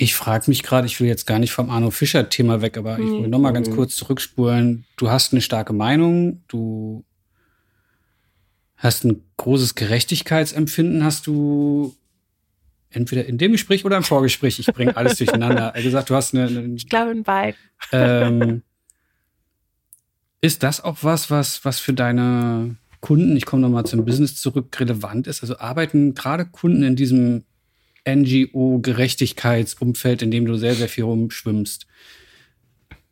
Ich 0.02 0.16
frage 0.16 0.46
mich 0.48 0.64
gerade, 0.64 0.88
ich 0.88 1.00
will 1.00 1.08
jetzt 1.08 1.28
gar 1.28 1.38
nicht 1.38 1.52
vom 1.52 1.70
Arno 1.70 1.92
Fischer-Thema 1.92 2.64
weg, 2.64 2.76
aber 2.76 2.98
ich 2.98 3.06
will 3.06 3.28
noch 3.28 3.38
mal 3.38 3.52
ganz 3.52 3.70
mhm. 3.70 3.76
kurz 3.76 3.96
zurückspulen. 3.96 4.84
Du 4.98 5.12
hast 5.12 5.32
eine 5.32 5.42
starke 5.42 5.74
Meinung, 5.74 6.42
du 6.48 7.06
hast 8.78 9.04
ein 9.04 9.22
großes 9.38 9.76
Gerechtigkeitsempfinden, 9.76 11.04
hast 11.04 11.28
du 11.28 11.96
entweder 12.90 13.28
in 13.28 13.38
dem 13.38 13.52
Gespräch 13.52 13.86
oder 13.86 13.96
im 13.96 14.02
Vorgespräch. 14.02 14.58
Ich 14.58 14.66
bringe 14.66 14.98
alles 14.98 15.20
durcheinander. 15.20 15.76
Er 15.76 15.84
gesagt, 15.84 16.10
du 16.10 16.16
hast 16.16 16.34
eine. 16.34 16.48
eine 16.48 16.74
ich 16.74 16.90
glaube 16.90 17.12
in 17.12 17.22
beiden. 17.22 17.60
Ähm, 17.92 18.64
ist 20.42 20.64
das 20.64 20.84
auch 20.84 20.98
was, 21.02 21.30
was, 21.30 21.64
was 21.64 21.80
für 21.80 21.94
deine 21.94 22.76
Kunden, 23.02 23.38
ich 23.38 23.46
komme 23.46 23.62
nochmal 23.62 23.86
zum 23.86 24.04
Business 24.04 24.36
zurück, 24.36 24.80
relevant 24.80 25.28
ist? 25.28 25.44
Also 25.44 25.60
arbeiten 25.60 26.16
gerade 26.16 26.48
Kunden 26.48 26.82
in 26.82 26.96
diesem 26.96 27.44
NGO-Gerechtigkeitsumfeld, 28.08 30.22
in 30.22 30.30
dem 30.32 30.46
du 30.46 30.56
sehr, 30.56 30.76
sehr 30.76 30.90
viel 30.90 31.04
rumschwimmst. 31.04 31.88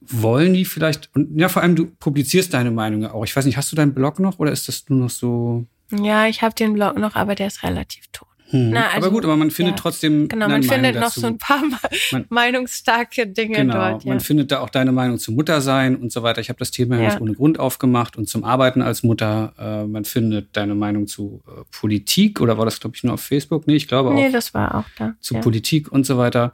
Wollen 0.01 0.53
die 0.53 0.65
vielleicht, 0.65 1.09
und 1.13 1.39
ja, 1.39 1.49
vor 1.49 1.61
allem 1.61 1.75
du 1.75 1.87
publizierst 1.87 2.53
deine 2.53 2.71
Meinung 2.71 3.05
auch. 3.05 3.25
Ich 3.25 3.35
weiß 3.35 3.45
nicht, 3.45 3.57
hast 3.57 3.71
du 3.71 3.75
deinen 3.75 3.93
Blog 3.93 4.19
noch 4.19 4.39
oder 4.39 4.51
ist 4.51 4.67
das 4.67 4.89
nur 4.89 4.99
noch 4.99 5.09
so? 5.09 5.65
Ja, 5.91 6.27
ich 6.27 6.41
habe 6.41 6.55
den 6.55 6.73
Blog 6.73 6.97
noch, 6.97 7.15
aber 7.15 7.35
der 7.35 7.47
ist 7.47 7.63
relativ 7.63 8.07
tot. 8.11 8.28
Hm. 8.51 8.71
Na, 8.71 8.87
also, 8.87 8.97
aber 8.97 9.11
gut, 9.11 9.25
aber 9.25 9.37
man 9.37 9.51
findet 9.51 9.75
ja. 9.75 9.81
trotzdem. 9.81 10.27
Genau, 10.27 10.47
man 10.47 10.63
findet 10.63 10.95
noch 10.95 11.03
dazu. 11.03 11.19
so 11.19 11.27
ein 11.27 11.37
paar 11.37 11.61
man, 12.11 12.25
meinungsstarke 12.29 13.27
Dinge 13.27 13.57
genau, 13.57 13.73
dort. 13.73 14.03
Ja. 14.03 14.09
Man 14.09 14.19
findet 14.19 14.51
da 14.51 14.61
auch 14.61 14.69
deine 14.69 14.91
Meinung 14.91 15.19
zum 15.19 15.35
Muttersein 15.35 15.95
und 15.95 16.11
so 16.11 16.23
weiter. 16.23 16.41
Ich 16.41 16.49
habe 16.49 16.57
das 16.57 16.71
Thema 16.71 16.97
ja 16.97 17.09
nicht 17.09 17.21
ohne 17.21 17.33
Grund 17.33 17.59
aufgemacht 17.59 18.17
und 18.17 18.27
zum 18.27 18.43
Arbeiten 18.43 18.81
als 18.81 19.03
Mutter. 19.03 19.53
Äh, 19.59 19.87
man 19.87 20.03
findet 20.03 20.57
deine 20.57 20.73
Meinung 20.73 21.05
zu 21.05 21.43
äh, 21.47 21.61
Politik 21.71 22.41
oder 22.41 22.57
war 22.57 22.65
das, 22.65 22.79
glaube 22.79 22.95
ich, 22.95 23.03
nur 23.03 23.13
auf 23.13 23.21
Facebook? 23.21 23.67
Nee, 23.67 23.75
ich 23.75 23.87
glaube 23.87 24.09
auch. 24.09 24.15
Nee, 24.15 24.31
das 24.31 24.53
war 24.53 24.75
auch 24.75 24.85
da. 24.97 25.13
Zu 25.19 25.35
ja. 25.35 25.41
Politik 25.41 25.91
und 25.91 26.05
so 26.05 26.17
weiter. 26.17 26.53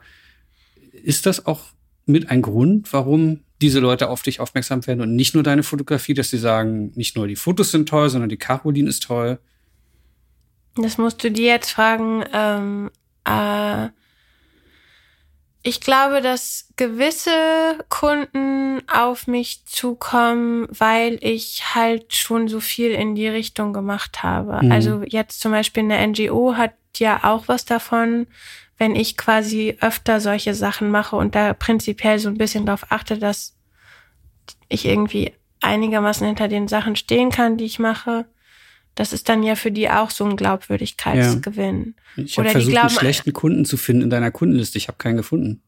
Ist 0.92 1.24
das 1.24 1.46
auch 1.46 1.62
mit 2.04 2.30
ein 2.30 2.42
Grund, 2.42 2.92
warum 2.92 3.40
diese 3.62 3.80
Leute 3.80 4.10
auf 4.10 4.22
dich 4.22 4.40
aufmerksam 4.40 4.86
werden 4.86 5.00
und 5.00 5.16
nicht 5.16 5.34
nur 5.34 5.42
deine 5.42 5.62
Fotografie, 5.62 6.12
dass 6.12 6.28
sie 6.28 6.38
sagen, 6.38 6.92
nicht 6.94 7.16
nur 7.16 7.26
die 7.26 7.36
Fotos 7.36 7.70
sind 7.70 7.88
toll, 7.88 8.10
sondern 8.10 8.28
die 8.28 8.36
Caroline 8.36 8.88
ist 8.88 9.02
toll? 9.02 9.38
Das 10.76 10.98
musst 10.98 11.22
du 11.24 11.30
dir 11.30 11.46
jetzt 11.46 11.70
fragen. 11.70 12.24
Ähm, 12.32 12.90
äh, 13.24 13.88
ich 15.62 15.80
glaube, 15.80 16.20
dass 16.20 16.68
gewisse 16.76 17.30
Kunden 17.88 18.82
auf 18.88 19.26
mich 19.26 19.64
zukommen, 19.66 20.68
weil 20.70 21.18
ich 21.22 21.74
halt 21.74 22.14
schon 22.14 22.46
so 22.46 22.60
viel 22.60 22.92
in 22.92 23.16
die 23.16 23.26
Richtung 23.26 23.72
gemacht 23.72 24.22
habe. 24.22 24.64
Mhm. 24.64 24.70
Also 24.70 25.02
jetzt 25.04 25.40
zum 25.40 25.50
Beispiel 25.50 25.82
eine 25.82 26.06
NGO 26.06 26.54
hat 26.56 26.74
ja 26.98 27.24
auch 27.24 27.48
was 27.48 27.64
davon, 27.64 28.28
wenn 28.78 28.94
ich 28.94 29.16
quasi 29.16 29.76
öfter 29.80 30.20
solche 30.20 30.54
Sachen 30.54 30.90
mache 30.90 31.16
und 31.16 31.34
da 31.34 31.52
prinzipiell 31.52 32.20
so 32.20 32.28
ein 32.28 32.38
bisschen 32.38 32.66
darauf 32.66 32.92
achte, 32.92 33.18
dass 33.18 33.56
ich 34.68 34.84
irgendwie 34.84 35.32
einigermaßen 35.62 36.26
hinter 36.26 36.46
den 36.46 36.68
Sachen 36.68 36.94
stehen 36.94 37.30
kann, 37.30 37.56
die 37.56 37.64
ich 37.64 37.78
mache. 37.78 38.26
Das 38.96 39.12
ist 39.12 39.28
dann 39.28 39.42
ja 39.42 39.54
für 39.54 39.70
die 39.70 39.88
auch 39.90 40.10
so 40.10 40.24
ein 40.24 40.36
Glaubwürdigkeitsgewinn. 40.36 41.94
Ja. 42.16 42.24
Ich 42.24 42.38
habe 42.38 42.48
versucht, 42.48 42.72
glauben, 42.72 42.88
einen 42.88 42.98
schlechten 42.98 43.32
Kunden 43.34 43.64
zu 43.64 43.76
finden 43.76 44.02
in 44.02 44.10
deiner 44.10 44.30
Kundenliste. 44.30 44.78
Ich 44.78 44.88
habe 44.88 44.98
keinen 44.98 45.18
gefunden. 45.18 45.62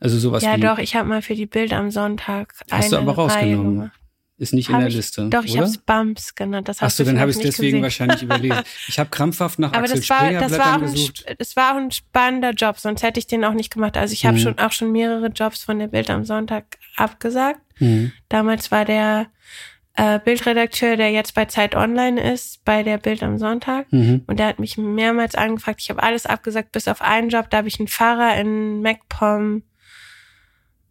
Also 0.00 0.18
sowas 0.18 0.42
ja, 0.42 0.56
wie. 0.56 0.62
Ja, 0.62 0.74
doch. 0.74 0.78
Ich 0.78 0.94
habe 0.94 1.08
mal 1.08 1.20
für 1.20 1.34
die 1.34 1.46
Bild 1.46 1.72
am 1.72 1.90
Sonntag 1.90 2.54
Hast 2.70 2.92
du 2.92 2.96
aber 2.96 3.14
rausgenommen. 3.14 3.90
Ist 4.36 4.52
nicht 4.52 4.68
hab 4.68 4.74
in 4.74 4.80
der 4.80 4.88
ich, 4.88 4.96
Liste. 4.96 5.28
Doch, 5.28 5.44
ich 5.44 5.56
habe 5.56 5.66
es 5.66 5.78
Bumps 5.78 6.34
genannt. 6.34 6.68
Das 6.68 6.80
hast 6.80 7.00
Achso, 7.00 7.04
dann 7.04 7.20
habe 7.20 7.30
ich 7.30 7.36
es 7.36 7.42
deswegen 7.42 7.82
gesehen. 7.82 7.82
wahrscheinlich 7.82 8.22
überlesen. 8.24 8.62
Ich 8.88 8.98
habe 8.98 9.08
krampfhaft 9.10 9.60
nach 9.60 9.72
Aber 9.72 9.82
Axel 9.84 9.98
das 9.98 10.10
war, 10.10 10.32
das 10.32 10.58
war, 10.58 10.80
gesucht. 10.80 11.24
Ein, 11.26 11.36
das 11.38 11.56
war 11.56 11.72
auch 11.72 11.78
ein 11.78 11.90
spannender 11.92 12.50
Job, 12.50 12.78
sonst 12.78 13.02
hätte 13.02 13.20
ich 13.20 13.28
den 13.28 13.44
auch 13.44 13.52
nicht 13.52 13.72
gemacht. 13.72 13.96
Also 13.96 14.12
ich 14.12 14.26
habe 14.26 14.36
mhm. 14.36 14.42
schon 14.42 14.58
auch 14.58 14.72
schon 14.72 14.90
mehrere 14.90 15.28
Jobs 15.28 15.62
von 15.62 15.78
der 15.78 15.86
Bild 15.86 16.10
am 16.10 16.24
Sonntag 16.24 16.78
abgesagt. 16.96 17.60
Mhm. 17.78 18.12
Damals 18.28 18.72
war 18.72 18.84
der 18.84 19.26
äh, 19.96 20.18
Bildredakteur, 20.18 20.96
der 20.96 21.10
jetzt 21.10 21.34
bei 21.34 21.44
Zeit 21.44 21.76
Online 21.76 22.32
ist, 22.32 22.64
bei 22.64 22.82
der 22.82 22.98
Bild 22.98 23.22
am 23.22 23.38
Sonntag. 23.38 23.92
Mhm. 23.92 24.22
Und 24.26 24.38
der 24.38 24.48
hat 24.48 24.58
mich 24.58 24.76
mehrmals 24.76 25.34
angefragt. 25.34 25.80
Ich 25.80 25.90
habe 25.90 26.02
alles 26.02 26.26
abgesagt, 26.26 26.72
bis 26.72 26.88
auf 26.88 27.00
einen 27.00 27.28
Job. 27.28 27.48
Da 27.50 27.58
habe 27.58 27.68
ich 27.68 27.78
einen 27.78 27.88
Fahrer 27.88 28.36
in 28.36 28.82
MacPom. 28.82 29.62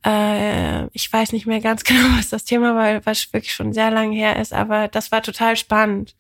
Äh, 0.06 0.86
ich 0.94 1.12
weiß 1.12 1.34
nicht 1.34 1.46
mehr 1.46 1.60
ganz 1.60 1.84
genau, 1.84 2.18
was 2.18 2.30
das 2.30 2.46
Thema 2.46 2.76
war, 2.76 3.06
was 3.06 3.32
wirklich 3.34 3.54
schon 3.54 3.74
sehr 3.74 3.92
lange 3.92 4.16
her 4.16 4.40
ist, 4.40 4.54
aber 4.54 4.88
das 4.88 5.12
war 5.12 5.22
total 5.22 5.58
spannend. 5.58 6.16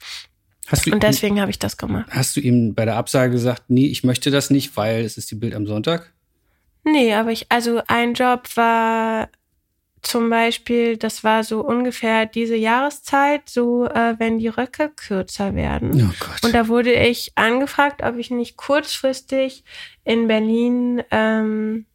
Hast 0.68 0.85
du 0.85 0.93
und 0.93 1.03
deswegen 1.03 1.41
habe 1.41 1.51
ich 1.51 1.60
das 1.60 1.77
gemacht. 1.77 2.07
Hast 2.10 2.35
du 2.35 2.39
ihm 2.39 2.73
bei 2.73 2.85
der 2.85 2.95
Absage 2.95 3.31
gesagt, 3.31 3.64
nee, 3.68 3.88
ich 3.88 4.03
möchte 4.03 4.31
das 4.31 4.49
nicht, 4.49 4.77
weil 4.77 5.03
es 5.03 5.18
ist 5.18 5.30
die 5.30 5.35
Bild 5.35 5.55
am 5.55 5.68
Sonntag? 5.68 6.14
Nee, 6.85 7.14
aber 7.14 7.31
ich, 7.31 7.51
also 7.51 7.81
ein 7.88 8.14
Job 8.14 8.47
war 8.55 9.30
zum 10.03 10.30
Beispiel, 10.30 10.97
das 10.97 11.23
war 11.23 11.43
so 11.43 11.61
ungefähr 11.61 12.25
diese 12.25 12.55
Jahreszeit, 12.55 13.49
so 13.49 13.85
äh, 13.85 14.15
wenn 14.19 14.38
die 14.38 14.49
Röcke 14.49 14.91
kürzer 14.95 15.55
werden. 15.55 15.91
Oh 16.11 16.13
Gott. 16.19 16.43
Und 16.43 16.53
da 16.53 16.67
wurde 16.67 16.93
ich 16.93 17.31
angefragt, 17.35 18.03
ob 18.03 18.17
ich 18.17 18.30
nicht 18.30 18.57
kurzfristig 18.57 19.63
in 20.03 20.27
Berlin 20.27 21.01
ähm, 21.09 21.85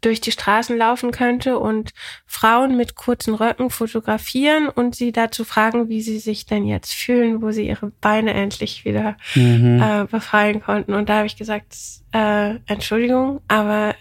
durch 0.00 0.20
die 0.20 0.32
Straßen 0.32 0.76
laufen 0.76 1.10
könnte 1.10 1.58
und 1.58 1.90
Frauen 2.26 2.76
mit 2.76 2.94
kurzen 2.94 3.34
Röcken 3.34 3.70
fotografieren 3.70 4.68
und 4.68 4.94
sie 4.94 5.12
dazu 5.12 5.44
fragen, 5.44 5.88
wie 5.88 6.02
sie 6.02 6.18
sich 6.18 6.46
denn 6.46 6.64
jetzt 6.64 6.94
fühlen, 6.94 7.42
wo 7.42 7.50
sie 7.50 7.66
ihre 7.66 7.90
Beine 8.00 8.34
endlich 8.34 8.84
wieder 8.84 9.16
mhm. 9.34 9.82
äh, 9.82 10.04
befreien 10.04 10.62
konnten. 10.62 10.94
Und 10.94 11.08
da 11.08 11.16
habe 11.18 11.26
ich 11.26 11.36
gesagt, 11.36 11.74
äh, 12.12 12.56
Entschuldigung, 12.66 13.40
aber 13.48 13.94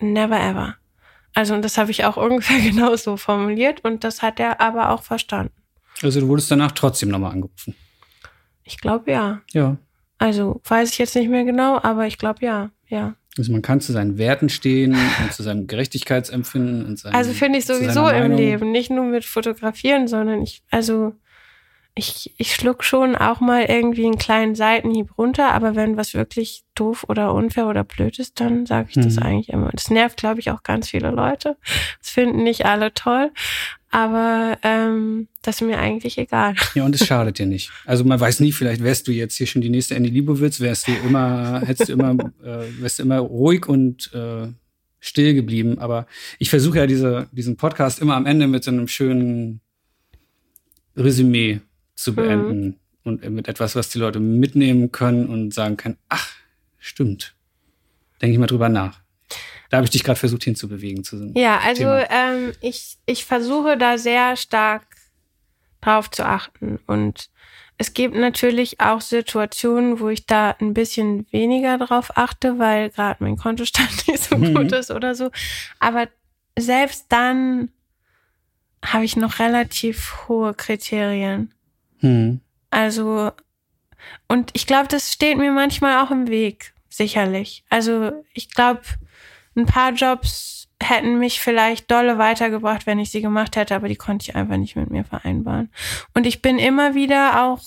never 0.00 0.38
ever. 0.38 0.76
Also 1.38 1.54
und 1.54 1.64
das 1.64 1.78
habe 1.78 1.92
ich 1.92 2.04
auch 2.04 2.16
ungefähr 2.30 2.58
genauso 2.58 3.16
formuliert 3.16 3.84
und 3.84 4.02
das 4.02 4.22
hat 4.22 4.40
er 4.40 4.60
aber 4.60 4.90
auch 4.90 5.04
verstanden. 5.04 5.52
Also 6.02 6.20
du 6.20 6.26
wurdest 6.26 6.50
danach 6.50 6.72
trotzdem 6.72 7.10
nochmal 7.10 7.30
angerufen? 7.30 7.76
Ich 8.64 8.78
glaube 8.78 9.12
ja. 9.12 9.40
Ja. 9.52 9.76
Also 10.18 10.60
weiß 10.64 10.90
ich 10.90 10.98
jetzt 10.98 11.14
nicht 11.14 11.30
mehr 11.30 11.44
genau, 11.44 11.78
aber 11.80 12.08
ich 12.08 12.18
glaube 12.18 12.44
ja, 12.44 12.70
ja. 12.88 13.14
Also 13.38 13.52
man 13.52 13.62
kann 13.62 13.80
zu 13.80 13.92
seinen 13.92 14.18
Werten 14.18 14.48
stehen 14.48 14.94
und 14.94 15.32
zu 15.32 15.44
seinem 15.44 15.68
Gerechtigkeitsempfinden 15.68 16.84
und 16.84 16.98
seinem, 16.98 17.14
Also 17.14 17.32
finde 17.32 17.60
ich 17.60 17.66
sowieso 17.66 18.08
im 18.08 18.32
Leben, 18.32 18.72
nicht 18.72 18.90
nur 18.90 19.04
mit 19.04 19.24
Fotografieren, 19.24 20.08
sondern 20.08 20.42
ich, 20.42 20.64
also 20.72 21.14
ich, 21.98 22.32
ich 22.38 22.54
schluck 22.54 22.84
schon 22.84 23.16
auch 23.16 23.40
mal 23.40 23.64
irgendwie 23.64 24.04
einen 24.04 24.18
kleinen 24.18 24.54
Seitenhieb 24.54 25.18
runter, 25.18 25.52
aber 25.52 25.74
wenn 25.74 25.96
was 25.96 26.14
wirklich 26.14 26.62
doof 26.76 27.04
oder 27.08 27.34
unfair 27.34 27.66
oder 27.66 27.82
blöd 27.82 28.18
ist, 28.20 28.40
dann 28.40 28.66
sage 28.66 28.88
ich 28.90 28.96
mhm. 28.96 29.02
das 29.02 29.18
eigentlich 29.18 29.48
immer. 29.48 29.70
Das 29.72 29.90
nervt, 29.90 30.16
glaube 30.16 30.38
ich, 30.38 30.50
auch 30.50 30.62
ganz 30.62 30.88
viele 30.90 31.10
Leute. 31.10 31.56
Das 32.00 32.10
finden 32.10 32.44
nicht 32.44 32.64
alle 32.64 32.94
toll, 32.94 33.32
aber 33.90 34.58
ähm, 34.62 35.26
das 35.42 35.56
ist 35.56 35.66
mir 35.66 35.78
eigentlich 35.78 36.18
egal. 36.18 36.54
Ja, 36.74 36.84
und 36.84 36.94
es 36.94 37.04
schadet 37.04 37.38
dir 37.38 37.46
nicht. 37.46 37.72
Also 37.84 38.04
man 38.04 38.20
weiß 38.20 38.40
nie, 38.40 38.52
vielleicht 38.52 38.82
wärst 38.82 39.08
du 39.08 39.12
jetzt 39.12 39.34
hier 39.34 39.48
schon 39.48 39.62
die 39.62 39.70
nächste 39.70 39.96
Andy 39.96 40.10
Libowitz, 40.10 40.60
wärst 40.60 40.86
du 40.86 40.92
immer, 41.04 41.62
hättest 41.64 41.88
du 41.88 41.94
immer, 41.94 42.12
äh, 42.44 42.64
wärst 42.80 43.00
du 43.00 43.02
immer 43.02 43.18
ruhig 43.18 43.66
und 43.66 44.12
äh, 44.14 44.46
still 45.00 45.34
geblieben. 45.34 45.80
Aber 45.80 46.06
ich 46.38 46.48
versuche 46.48 46.78
ja 46.78 46.86
diese, 46.86 47.28
diesen 47.32 47.56
Podcast 47.56 48.00
immer 48.00 48.14
am 48.14 48.26
Ende 48.26 48.46
mit 48.46 48.62
so 48.62 48.70
einem 48.70 48.86
schönen 48.86 49.60
Resümee 50.96 51.60
zu 51.98 52.12
mhm. 52.12 52.16
beenden 52.16 52.66
mhm. 52.66 52.74
und 53.04 53.30
mit 53.30 53.48
etwas, 53.48 53.74
was 53.74 53.88
die 53.90 53.98
Leute 53.98 54.20
mitnehmen 54.20 54.92
können 54.92 55.28
und 55.28 55.52
sagen 55.52 55.76
können, 55.76 55.98
ach, 56.08 56.30
stimmt. 56.78 57.34
Denke 58.22 58.32
ich 58.32 58.38
mal 58.38 58.46
drüber 58.46 58.68
nach. 58.68 59.00
Da 59.68 59.78
habe 59.78 59.84
ich 59.84 59.90
dich 59.90 60.04
gerade 60.04 60.18
versucht 60.18 60.44
hinzubewegen. 60.44 61.04
Zu 61.04 61.32
ja, 61.34 61.58
also 61.58 61.84
ähm, 61.84 62.52
ich, 62.60 62.96
ich 63.04 63.24
versuche 63.24 63.76
da 63.76 63.98
sehr 63.98 64.36
stark 64.36 64.86
drauf 65.80 66.10
zu 66.10 66.24
achten. 66.24 66.78
Und 66.86 67.30
es 67.76 67.92
gibt 67.94 68.14
natürlich 68.14 68.80
auch 68.80 69.00
Situationen, 69.00 70.00
wo 70.00 70.08
ich 70.08 70.24
da 70.26 70.56
ein 70.60 70.74
bisschen 70.74 71.26
weniger 71.30 71.78
drauf 71.78 72.16
achte, 72.16 72.58
weil 72.58 72.90
gerade 72.90 73.22
mein 73.22 73.36
Kontostand 73.36 73.90
nicht 74.08 74.22
so 74.22 74.36
mhm. 74.36 74.54
gut 74.54 74.72
ist 74.72 74.90
oder 74.90 75.14
so. 75.14 75.30
Aber 75.80 76.08
selbst 76.56 77.06
dann 77.08 77.70
habe 78.84 79.04
ich 79.04 79.16
noch 79.16 79.40
relativ 79.40 80.28
hohe 80.28 80.54
Kriterien. 80.54 81.52
Hm. 82.00 82.40
Also, 82.70 83.32
und 84.28 84.50
ich 84.54 84.66
glaube, 84.66 84.88
das 84.88 85.12
steht 85.12 85.38
mir 85.38 85.52
manchmal 85.52 86.04
auch 86.04 86.10
im 86.10 86.28
Weg, 86.28 86.74
sicherlich. 86.88 87.64
Also, 87.68 88.12
ich 88.32 88.50
glaube, 88.50 88.82
ein 89.56 89.66
paar 89.66 89.92
Jobs 89.92 90.68
hätten 90.80 91.18
mich 91.18 91.40
vielleicht 91.40 91.90
dolle 91.90 92.18
weitergebracht, 92.18 92.86
wenn 92.86 92.98
ich 92.98 93.10
sie 93.10 93.20
gemacht 93.20 93.56
hätte, 93.56 93.74
aber 93.74 93.88
die 93.88 93.96
konnte 93.96 94.28
ich 94.28 94.36
einfach 94.36 94.56
nicht 94.56 94.76
mit 94.76 94.90
mir 94.90 95.04
vereinbaren. 95.04 95.70
Und 96.14 96.26
ich 96.26 96.40
bin 96.40 96.58
immer 96.58 96.94
wieder 96.94 97.44
auch, 97.44 97.62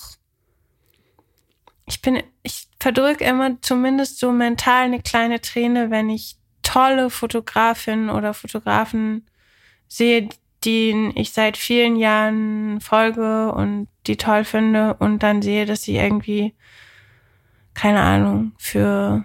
ich 1.85 2.01
bin, 2.01 2.23
ich 2.43 2.67
verdrück 2.79 3.19
immer 3.21 3.61
zumindest 3.61 4.19
so 4.19 4.31
mental 4.31 4.85
eine 4.85 5.01
kleine 5.01 5.41
Träne, 5.41 5.91
wenn 5.91 6.09
ich 6.09 6.37
tolle 6.63 7.09
Fotografinnen 7.09 8.09
oder 8.09 8.33
Fotografen 8.33 9.25
sehe, 9.89 10.29
die 10.63 11.11
ich 11.15 11.31
seit 11.31 11.57
vielen 11.57 11.95
Jahren 11.95 12.79
folge 12.81 13.51
und 13.51 13.87
die 14.07 14.17
toll 14.17 14.43
finde 14.43 14.95
und 14.95 15.23
dann 15.23 15.41
sehe, 15.41 15.65
dass 15.65 15.83
sie 15.83 15.95
irgendwie, 15.95 16.53
keine 17.73 18.01
Ahnung, 18.01 18.53
für 18.57 19.23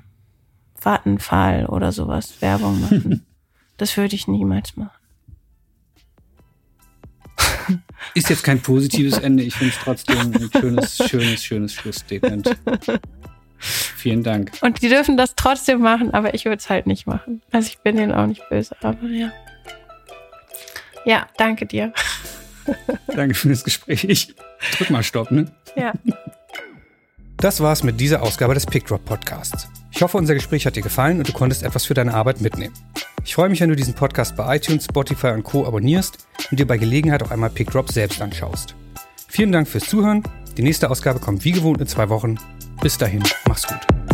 Vattenfall 0.74 1.66
oder 1.66 1.92
sowas 1.92 2.40
Werbung 2.40 2.80
machen. 2.82 3.26
das 3.76 3.96
würde 3.96 4.14
ich 4.14 4.28
niemals 4.28 4.76
machen. 4.76 4.90
Ist 8.14 8.30
jetzt 8.30 8.44
kein 8.44 8.60
positives 8.60 9.18
Ende. 9.18 9.42
Ich 9.42 9.54
finde 9.54 9.74
es 9.74 9.80
trotzdem 9.80 10.18
ein 10.18 10.50
schönes, 10.60 10.96
schönes, 10.96 11.44
schönes 11.44 11.72
Schlussstatement. 11.74 12.56
Vielen 13.58 14.22
Dank. 14.22 14.52
Und 14.60 14.80
die 14.82 14.88
dürfen 14.88 15.16
das 15.16 15.34
trotzdem 15.34 15.80
machen, 15.80 16.14
aber 16.14 16.34
ich 16.34 16.44
würde 16.44 16.58
es 16.58 16.70
halt 16.70 16.86
nicht 16.86 17.06
machen. 17.06 17.42
Also 17.50 17.68
ich 17.68 17.78
bin 17.78 17.96
denen 17.96 18.12
auch 18.12 18.26
nicht 18.26 18.48
böse, 18.48 18.76
aber 18.80 19.06
ja. 19.08 19.32
Ja, 21.06 21.28
danke 21.38 21.66
dir. 21.66 21.92
danke 23.06 23.34
für 23.34 23.48
das 23.48 23.62
Gespräch. 23.62 24.34
Drück 24.76 24.90
mal 24.90 25.04
Stopp, 25.04 25.30
ne? 25.30 25.50
Ja. 25.76 25.92
Das 27.36 27.60
war's 27.60 27.84
mit 27.84 28.00
dieser 28.00 28.22
Ausgabe 28.22 28.54
des 28.54 28.66
PickDrop 28.66 29.04
Podcasts. 29.04 29.68
Ich 29.92 30.02
hoffe, 30.02 30.18
unser 30.18 30.34
Gespräch 30.34 30.66
hat 30.66 30.74
dir 30.74 30.82
gefallen 30.82 31.18
und 31.18 31.28
du 31.28 31.32
konntest 31.32 31.62
etwas 31.62 31.86
für 31.86 31.94
deine 31.94 32.12
Arbeit 32.12 32.40
mitnehmen. 32.40 32.74
Ich 33.24 33.34
freue 33.34 33.48
mich, 33.48 33.60
wenn 33.60 33.68
du 33.68 33.76
diesen 33.76 33.94
Podcast 33.94 34.36
bei 34.36 34.56
iTunes, 34.56 34.84
Spotify 34.84 35.28
und 35.28 35.44
Co. 35.44 35.64
abonnierst 35.64 36.26
und 36.50 36.58
dir 36.58 36.66
bei 36.66 36.76
Gelegenheit 36.76 37.22
auch 37.22 37.30
einmal 37.30 37.50
PickDrop 37.50 37.92
selbst 37.92 38.20
anschaust. 38.20 38.74
Vielen 39.28 39.52
Dank 39.52 39.68
fürs 39.68 39.84
Zuhören. 39.84 40.24
Die 40.56 40.62
nächste 40.62 40.90
Ausgabe 40.90 41.20
kommt 41.20 41.44
wie 41.44 41.52
gewohnt 41.52 41.80
in 41.80 41.86
zwei 41.86 42.08
Wochen. 42.08 42.36
Bis 42.80 42.98
dahin, 42.98 43.22
mach's 43.46 43.66
gut. 43.66 44.05